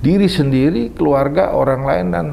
diri 0.01 0.25
sendiri, 0.25 0.89
keluarga, 0.97 1.53
orang 1.53 1.81
lain 1.85 2.07
dan 2.09 2.27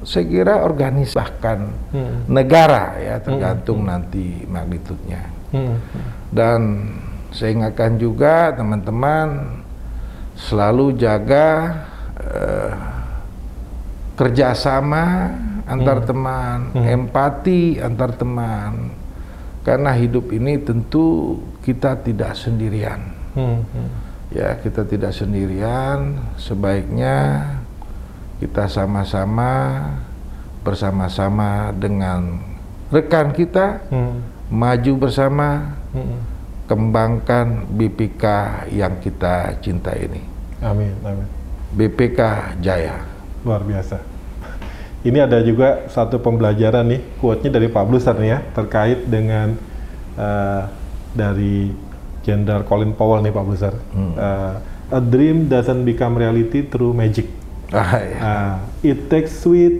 saya 0.00 0.24
kira 0.24 0.64
organisasi 0.64 1.12
bahkan 1.12 1.68
Hmm. 1.92 2.24
negara 2.24 2.96
ya 2.96 3.20
tergantung 3.20 3.84
nanti 3.84 4.48
magnitudnya. 4.48 5.20
Hmm. 5.52 5.76
Dan 6.32 6.60
saya 7.36 7.52
ingatkan 7.52 8.00
juga 8.00 8.56
teman-teman 8.56 9.60
selalu 10.40 10.96
jaga 10.96 11.48
eh, 12.20 12.72
kerjasama 14.16 15.32
antar 15.64 16.04
teman, 16.04 16.68
empati 16.76 17.80
antar 17.80 18.12
teman. 18.12 18.92
Karena 19.60 19.92
hidup 19.92 20.32
ini 20.32 20.56
tentu 20.60 21.36
kita 21.60 22.00
tidak 22.00 22.32
sendirian. 22.32 23.00
Hmm. 23.36 23.60
Hmm. 23.60 23.90
Ya, 24.32 24.56
kita 24.56 24.86
tidak 24.88 25.12
sendirian. 25.12 26.16
Sebaiknya 26.40 27.44
kita 28.40 28.70
sama-sama 28.70 29.84
bersama-sama 30.64 31.72
dengan 31.76 32.40
rekan 32.88 33.32
kita 33.36 33.84
Hmm. 33.92 34.24
maju 34.48 34.92
bersama 34.96 35.76
Hmm. 35.92 36.20
kembangkan 36.64 37.68
BPK 37.74 38.24
yang 38.72 38.96
kita 39.02 39.58
cinta 39.60 39.92
ini. 39.98 40.22
Amin, 40.62 40.92
amin. 41.04 41.26
BPK 41.74 42.20
Jaya. 42.60 43.02
Luar 43.44 43.64
biasa. 43.64 44.19
Ini 45.00 45.24
ada 45.24 45.40
juga 45.40 45.88
satu 45.88 46.20
pembelajaran 46.20 46.84
nih, 46.84 47.00
quote-nya 47.16 47.56
dari 47.56 47.72
Pak 47.72 47.84
nih 48.20 48.28
ya, 48.28 48.38
terkait 48.52 49.08
dengan 49.08 49.56
eh, 50.18 50.62
dari 51.16 51.72
Jenderal 52.20 52.68
Colin 52.68 52.92
Powell 52.92 53.24
nih 53.24 53.32
Pak 53.32 53.44
Bluser. 53.44 53.74
Eh, 53.96 54.54
A 54.90 54.98
dream 54.98 55.46
doesn't 55.46 55.86
become 55.86 56.18
reality 56.18 56.66
through 56.66 56.90
magic. 56.90 57.30
Ah, 57.70 57.94
ya. 58.02 58.16
Ah, 58.18 58.54
it 58.82 59.06
takes 59.06 59.38
sweat, 59.38 59.78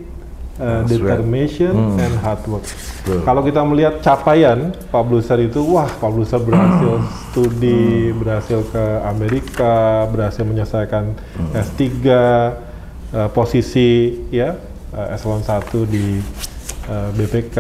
uh, 0.63 0.87
determination, 0.87 1.99
and 1.99 2.15
hard 2.23 2.39
work. 2.47 2.63
Betul. 2.63 3.27
Kalau 3.27 3.43
kita 3.43 3.61
melihat 3.67 3.99
capaian 3.99 4.71
Pak 4.71 5.03
Bluser 5.03 5.43
itu, 5.43 5.59
wah 5.67 5.91
Pak 5.91 6.11
Bluser 6.15 6.39
berhasil 6.39 7.03
studi, 7.27 8.15
berhasil 8.15 8.63
ke 8.71 8.85
Amerika, 9.03 10.07
berhasil 10.07 10.47
menyelesaikan 10.47 11.19
S3, 11.59 11.83
uh, 12.15 13.27
posisi 13.35 14.15
ya 14.31 14.55
uh, 14.95 15.15
eselon 15.15 15.43
1 15.43 15.67
di 15.91 16.21
uh, 16.89 17.11
BPK. 17.15 17.59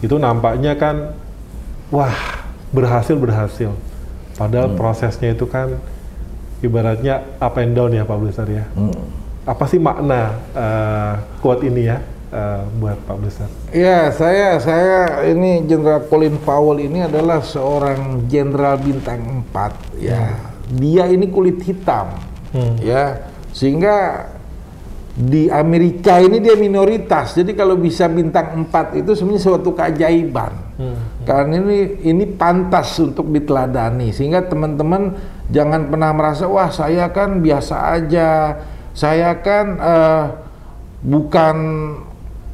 Itu 0.00 0.16
nampaknya 0.16 0.74
kan, 0.74 1.12
wah 1.92 2.14
berhasil 2.70 3.18
berhasil. 3.18 3.74
Padahal 4.38 4.72
prosesnya 4.72 5.36
itu 5.36 5.44
kan 5.44 5.76
ibaratnya 6.60 7.24
up 7.40 7.56
and 7.56 7.72
down 7.76 7.92
ya 7.92 8.04
Pak 8.04 8.16
Bluser 8.20 8.48
ya 8.48 8.64
Hmm. 8.76 8.92
apa 9.48 9.64
sih 9.66 9.80
makna 9.80 10.36
eh, 10.52 11.12
quote 11.40 11.64
ini 11.66 11.88
ya 11.88 11.98
eh, 12.30 12.62
buat 12.80 12.96
Pak 13.04 13.16
Bluser? 13.20 13.48
Ya, 13.72 14.12
saya 14.12 14.60
saya 14.60 15.24
ini 15.28 15.64
Jenderal 15.64 16.04
Colin 16.06 16.36
Powell 16.40 16.80
ini 16.80 17.04
adalah 17.04 17.40
seorang 17.44 18.28
jenderal 18.30 18.78
bintang 18.78 19.44
4 19.52 20.00
ya. 20.00 20.36
Dia 20.70 21.10
ini 21.10 21.26
kulit 21.28 21.58
hitam. 21.66 22.14
Hmm. 22.54 22.78
Ya, 22.78 23.28
sehingga 23.50 24.24
di 25.20 25.52
Amerika 25.52 26.16
ini 26.16 26.40
dia 26.40 26.56
minoritas. 26.56 27.36
Jadi 27.36 27.52
kalau 27.52 27.76
bisa 27.76 28.08
bintang 28.08 28.64
4 28.64 29.04
itu 29.04 29.12
sebenarnya 29.12 29.42
suatu 29.44 29.76
keajaiban. 29.76 30.52
Hmm. 30.80 30.96
Karena 31.28 31.60
ini 31.60 32.00
ini 32.08 32.24
pantas 32.24 32.96
untuk 32.96 33.28
diteladani 33.28 34.16
sehingga 34.16 34.48
teman-teman 34.48 35.12
jangan 35.52 35.92
pernah 35.92 36.10
merasa 36.16 36.48
wah 36.48 36.72
saya 36.72 37.12
kan 37.12 37.44
biasa 37.44 38.00
aja, 38.00 38.56
saya 38.96 39.36
kan 39.44 39.66
eh, 39.76 40.24
bukan 41.04 41.56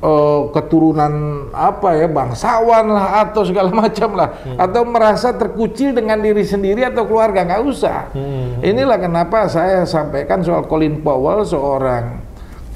eh, 0.02 0.42
keturunan 0.50 1.46
apa 1.54 2.02
ya 2.02 2.10
bangsawan 2.10 2.90
lah 2.90 3.30
atau 3.30 3.46
segala 3.46 3.70
macam 3.86 4.18
lah 4.18 4.42
atau 4.58 4.82
merasa 4.82 5.30
terkucil 5.38 5.94
dengan 5.94 6.18
diri 6.18 6.42
sendiri 6.42 6.82
atau 6.82 7.06
keluarga 7.06 7.46
nggak 7.46 7.62
usah. 7.62 8.10
Hmm. 8.10 8.58
Inilah 8.58 8.98
kenapa 8.98 9.46
saya 9.46 9.86
sampaikan 9.86 10.42
soal 10.42 10.66
Colin 10.66 10.98
Powell 10.98 11.46
seorang 11.46 12.25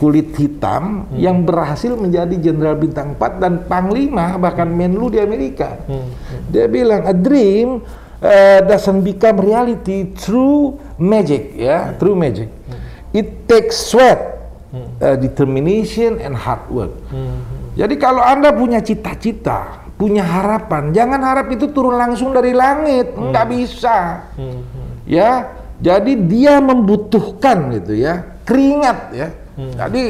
kulit 0.01 0.33
hitam 0.41 1.05
yang 1.13 1.45
berhasil 1.45 1.93
menjadi 1.93 2.33
jenderal 2.41 2.81
bintang 2.81 3.13
4 3.21 3.37
dan 3.37 3.53
panglima 3.69 4.41
bahkan 4.41 4.65
menlu 4.65 5.13
di 5.13 5.21
Amerika. 5.21 5.77
Dia 6.49 6.65
bilang 6.73 7.05
a 7.05 7.13
dream 7.13 7.85
uh, 8.25 8.65
doesn't 8.65 9.05
become 9.05 9.37
reality 9.45 10.09
through 10.17 10.81
magic 10.97 11.53
ya, 11.53 11.93
through 12.01 12.17
magic. 12.17 12.49
It 13.13 13.45
takes 13.45 13.77
sweat, 13.77 14.41
uh, 15.05 15.21
determination 15.21 16.17
and 16.17 16.33
hard 16.33 16.65
work. 16.73 16.97
Jadi 17.77 18.01
kalau 18.01 18.25
Anda 18.25 18.57
punya 18.57 18.81
cita-cita, 18.81 19.85
punya 20.01 20.25
harapan, 20.25 20.97
jangan 20.97 21.21
harap 21.21 21.53
itu 21.53 21.69
turun 21.77 22.01
langsung 22.01 22.33
dari 22.33 22.57
langit, 22.57 23.13
nggak 23.21 23.47
bisa. 23.53 24.25
Ya, 25.05 25.61
jadi 25.77 26.17
dia 26.17 26.57
membutuhkan 26.63 27.69
gitu 27.77 28.01
ya, 28.01 28.41
keringat 28.49 28.99
ya. 29.13 29.29
Jadi 29.77 30.05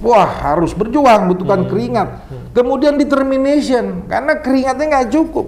wah 0.00 0.28
harus 0.28 0.72
berjuang, 0.72 1.28
butuhkan 1.30 1.68
keringat. 1.68 2.08
Kemudian 2.56 2.96
determination, 2.96 4.08
karena 4.08 4.40
keringatnya 4.40 4.84
nggak 4.96 5.08
cukup. 5.12 5.46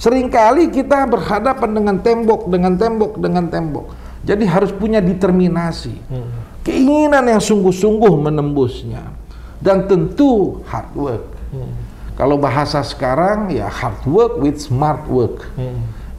Seringkali 0.00 0.72
kita 0.72 1.04
berhadapan 1.04 1.70
dengan 1.76 1.96
tembok, 2.00 2.48
dengan 2.48 2.72
tembok, 2.80 3.12
dengan 3.20 3.44
tembok. 3.52 3.86
Jadi 4.20 4.44
harus 4.48 4.72
punya 4.72 5.00
determinasi, 5.00 5.96
keinginan 6.64 7.24
yang 7.24 7.40
sungguh-sungguh 7.40 8.20
menembusnya, 8.20 9.12
dan 9.60 9.84
tentu 9.88 10.60
hard 10.68 10.90
work. 10.96 11.24
Kalau 12.16 12.36
bahasa 12.36 12.84
sekarang 12.84 13.48
ya 13.48 13.68
hard 13.68 14.04
work 14.04 14.34
with 14.40 14.60
smart 14.60 15.04
work, 15.08 15.48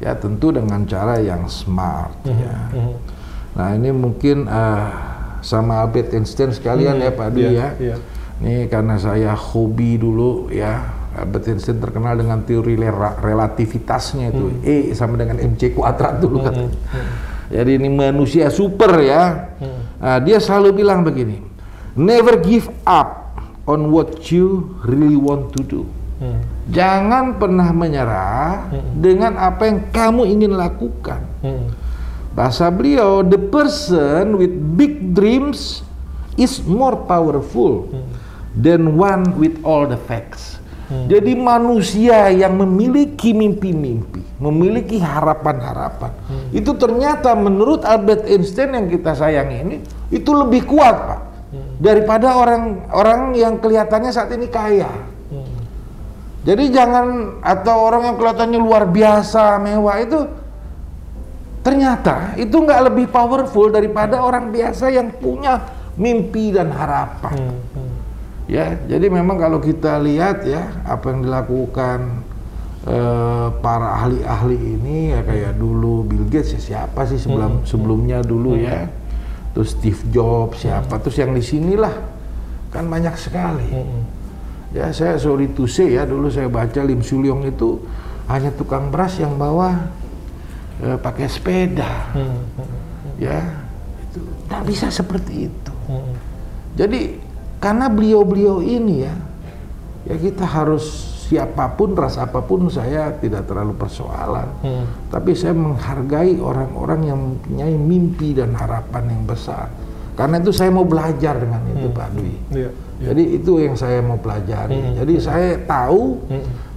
ya 0.02 0.18
tentu 0.18 0.49
dengan 0.49 0.86
cara 0.86 1.22
yang 1.22 1.45
smart. 1.45 2.14
Ya. 2.26 2.74
Nah 3.53 3.70
ini 3.78 3.94
mungkin 3.94 4.49
uh, 4.49 5.11
sama 5.42 5.82
Albert 5.82 6.14
Einstein 6.14 6.54
sekalian 6.54 7.02
ya 7.02 7.12
Pak 7.12 7.28
Dwi 7.34 7.42
Iya, 7.42 7.52
ya. 7.52 7.70
iya. 7.78 7.96
Ini 8.42 8.66
karena 8.70 8.98
saya 8.98 9.34
hobi 9.38 9.98
dulu 10.02 10.50
ya. 10.50 11.02
Albert 11.12 11.52
Einstein 11.52 11.84
terkenal 11.84 12.16
dengan 12.16 12.40
teori 12.48 12.80
relativitasnya 13.20 14.32
itu 14.32 14.48
E 14.64 14.96
sama 14.96 15.20
dengan 15.20 15.44
mc 15.44 15.60
kuadrat 15.76 16.24
dulu 16.24 16.40
katanya. 16.40 16.72
Jadi 17.52 17.72
ini 17.84 17.92
manusia 17.92 18.48
super 18.48 18.96
ya. 19.04 19.52
Nah, 20.00 20.24
dia 20.24 20.40
selalu 20.40 20.82
bilang 20.82 21.04
begini, 21.04 21.44
never 22.00 22.40
give 22.40 22.72
up 22.88 23.36
on 23.68 23.92
what 23.92 24.32
you 24.32 24.72
really 24.88 25.20
want 25.20 25.52
to 25.52 25.62
do. 25.68 25.84
Jangan 26.72 27.36
pernah 27.36 27.76
menyerah 27.76 28.72
dengan 28.96 29.36
apa 29.36 29.68
yang 29.68 29.80
kamu 29.92 30.32
ingin 30.32 30.56
lakukan. 30.56 31.28
Bahasa 32.32 32.72
beliau, 32.72 33.28
the 33.28 33.36
person 33.36 34.40
with 34.40 34.56
big 34.80 35.12
dreams 35.12 35.84
is 36.40 36.64
more 36.64 36.95
powerful 36.95 37.91
than 38.56 38.95
one 38.95 39.36
with 39.36 39.60
all 39.68 39.84
the 39.84 39.99
facts. 40.08 40.60
Jadi 40.91 41.40
manusia 41.40 42.28
yang 42.36 42.60
memiliki 42.60 43.32
mimpi-mimpi, 43.32 44.44
memiliki 44.44 44.99
harapan-harapan, 44.99 46.12
itu 46.52 46.76
ternyata 46.76 47.32
menurut 47.32 47.88
Albert 47.88 48.28
Einstein 48.28 48.76
yang 48.76 48.91
kita 48.91 49.16
sayang 49.16 49.48
ini, 49.56 49.80
itu 50.12 50.32
lebih 50.36 50.68
kuat 50.68 50.95
pak 50.99 51.22
daripada 51.80 52.36
orang-orang 52.36 53.40
yang 53.40 53.56
kelihatannya 53.64 54.12
saat 54.12 54.36
ini 54.36 54.52
kaya. 54.52 54.91
Jadi 56.44 56.74
jangan 56.76 57.40
atau 57.40 57.76
orang 57.88 58.12
yang 58.12 58.16
kelihatannya 58.20 58.60
luar 58.60 58.84
biasa 58.91 59.64
mewah 59.64 59.95
itu 59.95 60.20
ternyata 61.62 62.34
itu 62.42 62.58
nggak 62.58 62.90
lebih 62.90 63.06
powerful 63.14 63.70
daripada 63.70 64.22
orang 64.22 64.50
biasa 64.50 64.90
yang 64.90 65.14
punya 65.18 65.62
mimpi 65.96 66.50
dan 66.50 66.74
harapan. 66.74 67.54
Ya, 68.50 68.76
jadi 68.90 69.08
memang 69.08 69.40
kalau 69.40 69.64
kita 69.64 70.02
lihat 70.02 70.44
ya 70.44 70.84
apa 70.84 71.14
yang 71.14 71.24
dilakukan 71.24 72.00
eh, 72.84 73.48
para 73.64 74.04
ahli-ahli 74.04 74.58
ini 74.60 74.98
ya 75.16 75.24
kayak 75.24 75.56
dulu 75.56 76.04
Bill 76.04 76.28
Gates 76.28 76.58
ya 76.58 76.62
siapa 76.62 77.08
sih 77.08 77.22
sebelum 77.22 77.64
sebelumnya 77.64 78.20
dulu 78.20 78.60
ya, 78.60 78.92
terus 79.56 79.78
Steve 79.78 80.02
Jobs 80.12 80.68
siapa, 80.68 81.00
terus 81.00 81.16
yang 81.22 81.32
di 81.32 81.40
sinilah 81.40 81.96
kan 82.76 82.90
banyak 82.92 83.16
sekali. 83.16 83.72
Ya 84.72 84.92
saya 84.96 85.20
sorry 85.20 85.52
to 85.52 85.68
say 85.68 85.96
ya 85.96 86.08
dulu 86.08 86.32
saya 86.32 86.48
baca 86.48 86.80
Lim 86.84 87.04
Sulyong 87.04 87.44
itu 87.48 87.84
hanya 88.32 88.56
tukang 88.56 88.88
beras 88.88 89.20
yang 89.20 89.36
bawa 89.36 89.92
eh, 90.82 90.98
pakai 90.98 91.26
sepeda. 91.30 92.12
Ya 93.22 93.40
itu 94.10 94.20
nggak 94.49 94.64
bisa 94.68 94.90
seperti 94.91 95.48
itu. 95.48 95.74
Jadi 96.76 97.22
karena 97.62 97.88
beliau-beliau 97.88 98.60
ini 98.66 99.06
ya, 99.06 99.16
ya 100.10 100.16
kita 100.18 100.44
harus 100.44 101.12
siapa 101.32 101.80
pun 101.80 101.95
ras 101.95 102.20
apa 102.20 102.44
pun 102.44 102.68
saya 102.68 103.16
tidak 103.22 103.48
terlalu 103.48 103.78
persoalan. 103.80 104.52
Tapi 105.08 105.32
saya 105.32 105.56
menghargai 105.56 106.36
orang-orang 106.41 107.02
yang 107.08 107.20
mempunyai 107.20 107.76
mimpi 107.78 108.36
dan 108.36 108.52
harapan 108.58 109.16
yang 109.16 109.24
besar. 109.24 109.72
Karena 110.12 110.44
itu 110.44 110.52
saya 110.52 110.70
mau 110.76 110.84
belajar 110.84 111.40
dengan 111.40 111.64
itu 111.72 111.88
Pak 111.88 112.10
Dwi. 112.14 112.36
Iya. 112.52 112.70
Jadi 113.02 113.24
itu 113.40 113.52
yang 113.64 113.74
saya 113.80 114.03
mau 114.03 114.20
pelajari. 114.20 114.94
Jadi 114.99 115.14
saya 115.24 115.56
tahu 115.64 116.20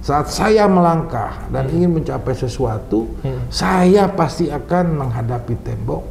saat 0.05 0.29
saya 0.29 0.69
melangkah 0.69 1.49
dan 1.49 1.65
ingin 1.73 1.97
mencapai 1.97 2.37
sesuatu, 2.37 3.09
saya 3.49 4.05
pasti 4.13 4.53
akan 4.53 5.01
menghadapi 5.01 5.57
tembok. 5.65 6.05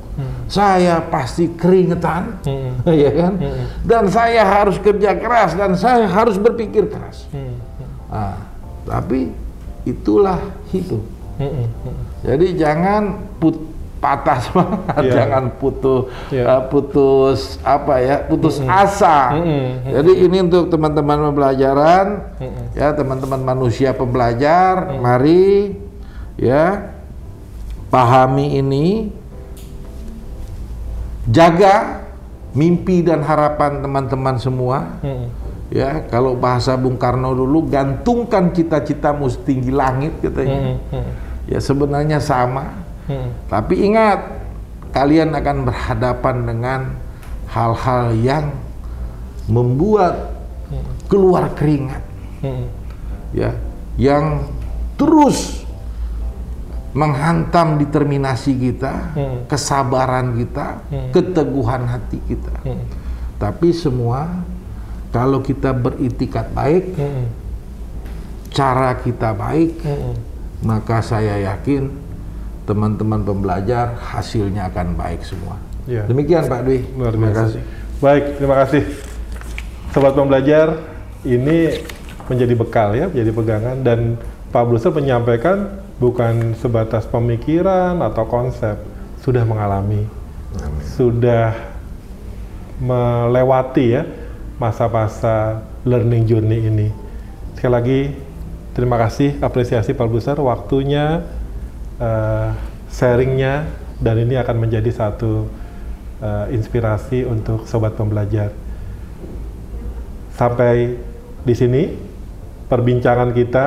Saya 0.51 0.99
pasti 1.15 1.55
keringetan, 1.55 2.43
ya 2.91 3.11
kan? 3.15 3.39
Dan 3.87 4.11
saya 4.11 4.43
harus 4.43 4.83
kerja 4.83 5.15
keras 5.15 5.55
dan 5.55 5.79
saya 5.79 6.11
harus 6.11 6.43
berpikir 6.43 6.91
keras. 6.91 7.31
Ah, 8.11 8.35
tapi 8.83 9.31
itulah 9.87 10.43
hidup. 10.75 11.03
Jadi 12.27 12.47
jangan 12.59 13.31
put 13.39 13.55
patah 14.05 14.37
semangat, 14.45 15.01
Iya. 15.01 15.13
jangan 15.17 15.45
putus 15.57 16.13
Iya. 16.29 16.45
uh, 16.45 16.63
putus 16.69 17.57
apa 17.65 17.95
ya, 18.05 18.17
putus 18.29 18.61
asa. 18.61 19.33
Jadi 19.89 20.13
ini 20.29 20.45
untuk 20.45 20.69
teman-teman 20.69 21.33
pembelajaran, 21.33 22.37
ya 22.77 22.93
teman-teman 22.93 23.41
manusia 23.41 23.97
pembelajar, 23.97 24.93
mari 25.01 25.81
ya 26.37 26.93
pahami 27.89 28.61
ini, 28.61 29.09
jaga 31.25 32.05
mimpi 32.53 33.01
dan 33.01 33.25
harapan 33.25 33.81
teman-teman 33.81 34.37
semua. 34.37 35.01
Ya, 35.73 36.07
kalau 36.07 36.37
bahasa 36.39 36.77
Bung 36.77 37.01
Karno 37.01 37.35
dulu 37.35 37.67
gantungkan 37.67 38.53
cita-citamu 38.53 39.27
setinggi 39.33 39.73
langit 39.73 40.13
katanya. 40.23 40.79
Ya 41.49 41.59
sebenarnya 41.59 42.21
sama. 42.21 42.84
Tapi 43.51 43.75
ingat, 43.85 44.21
kalian 44.95 45.35
akan 45.37 45.69
berhadapan 45.69 46.37
dengan 46.49 46.81
hal-hal 47.53 48.17
yang 48.17 48.51
membuat 49.51 50.33
keluar 51.07 51.53
keringat, 51.53 52.01
ya, 53.37 53.53
yang 54.01 54.49
terus 54.97 55.63
menghantam 56.95 57.77
determinasi 57.77 58.57
kita, 58.57 59.13
kesabaran 59.51 60.39
kita, 60.39 60.81
keteguhan 61.13 61.85
hati 61.91 62.19
kita. 62.25 62.55
Tapi 63.37 63.75
semua 63.75 64.47
kalau 65.13 65.45
kita 65.45 65.75
beritikat 65.75 66.49
baik, 66.55 66.97
cara 68.55 68.97
kita 69.03 69.35
baik, 69.35 69.83
maka 70.65 71.03
saya 71.05 71.53
yakin 71.53 71.91
teman-teman 72.65 73.21
pembelajar 73.25 73.97
hasilnya 74.01 74.73
akan 74.73 74.97
baik 74.97 75.25
semua. 75.25 75.61
Iya. 75.85 76.09
Demikian 76.09 76.49
Pak 76.49 76.61
Dwi. 76.65 76.81
Luar 76.97 77.13
Terima 77.13 77.33
kasih. 77.33 77.61
Baik, 78.01 78.25
terima 78.41 78.57
kasih. 78.65 78.83
Sobat 79.93 80.13
pembelajar, 80.17 80.81
ini 81.25 81.81
menjadi 82.29 82.55
bekal 82.57 82.97
ya, 82.97 83.07
menjadi 83.09 83.31
pegangan 83.33 83.77
dan 83.85 84.01
Pak 84.51 84.65
Bluser 84.65 84.91
menyampaikan 84.91 85.83
bukan 85.99 86.59
sebatas 86.59 87.07
pemikiran 87.07 88.01
atau 88.03 88.25
konsep, 88.27 88.81
sudah 89.23 89.45
mengalami, 89.47 90.07
sudah 90.95 91.55
melewati 92.83 93.99
ya 93.99 94.03
masa-masa 94.59 95.63
learning 95.87 96.25
journey 96.27 96.61
ini. 96.71 96.89
Sekali 97.55 97.73
lagi 97.73 98.01
terima 98.75 98.99
kasih, 98.99 99.39
apresiasi 99.43 99.95
Pak 99.95 100.07
Bluser 100.07 100.39
waktunya, 100.39 101.23
eh, 101.99 102.49
sharingnya 102.91 103.69
dan 103.99 104.19
ini 104.19 104.35
akan 104.39 104.57
menjadi 104.67 104.91
satu 104.91 105.47
eh, 106.23 106.47
inspirasi 106.55 107.27
untuk 107.27 107.67
sobat 107.71 107.95
pembelajar. 107.95 108.51
Sampai 110.35 110.99
di 111.47 111.55
sini 111.55 111.95
perbincangan 112.67 113.31
kita, 113.31 113.67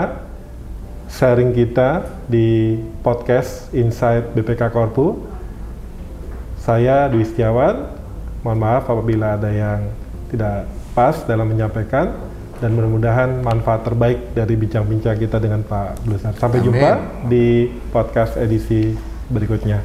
sharing 1.08 1.56
kita 1.56 2.04
di 2.28 2.76
podcast 3.00 3.72
Inside 3.72 4.36
BPK 4.36 4.74
Korpu. 4.76 5.16
Saya 6.60 7.08
Dwi 7.08 7.24
Setiawan. 7.24 7.96
Mohon 8.44 8.60
maaf 8.60 8.84
apabila 8.92 9.40
ada 9.40 9.48
yang 9.48 9.88
tidak 10.28 10.68
pas 10.92 11.16
dalam 11.24 11.48
menyampaikan 11.48 12.27
dan 12.58 12.74
mudah-mudahan 12.74 13.42
manfaat 13.46 13.86
terbaik 13.86 14.34
dari 14.34 14.54
bincang-bincang 14.58 15.18
kita 15.18 15.38
dengan 15.38 15.62
Pak 15.66 16.06
Blusar. 16.06 16.34
Sampai 16.38 16.62
Amin. 16.62 16.68
jumpa 16.74 16.90
di 17.30 17.70
podcast 17.94 18.38
edisi 18.38 18.94
berikutnya. 19.30 19.82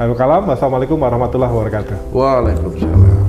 Lalu 0.00 0.14
kalam, 0.18 0.42
wassalamualaikum 0.48 0.98
warahmatullahi 0.98 1.52
wabarakatuh. 1.52 1.96
Waalaikumsalam. 2.10 3.21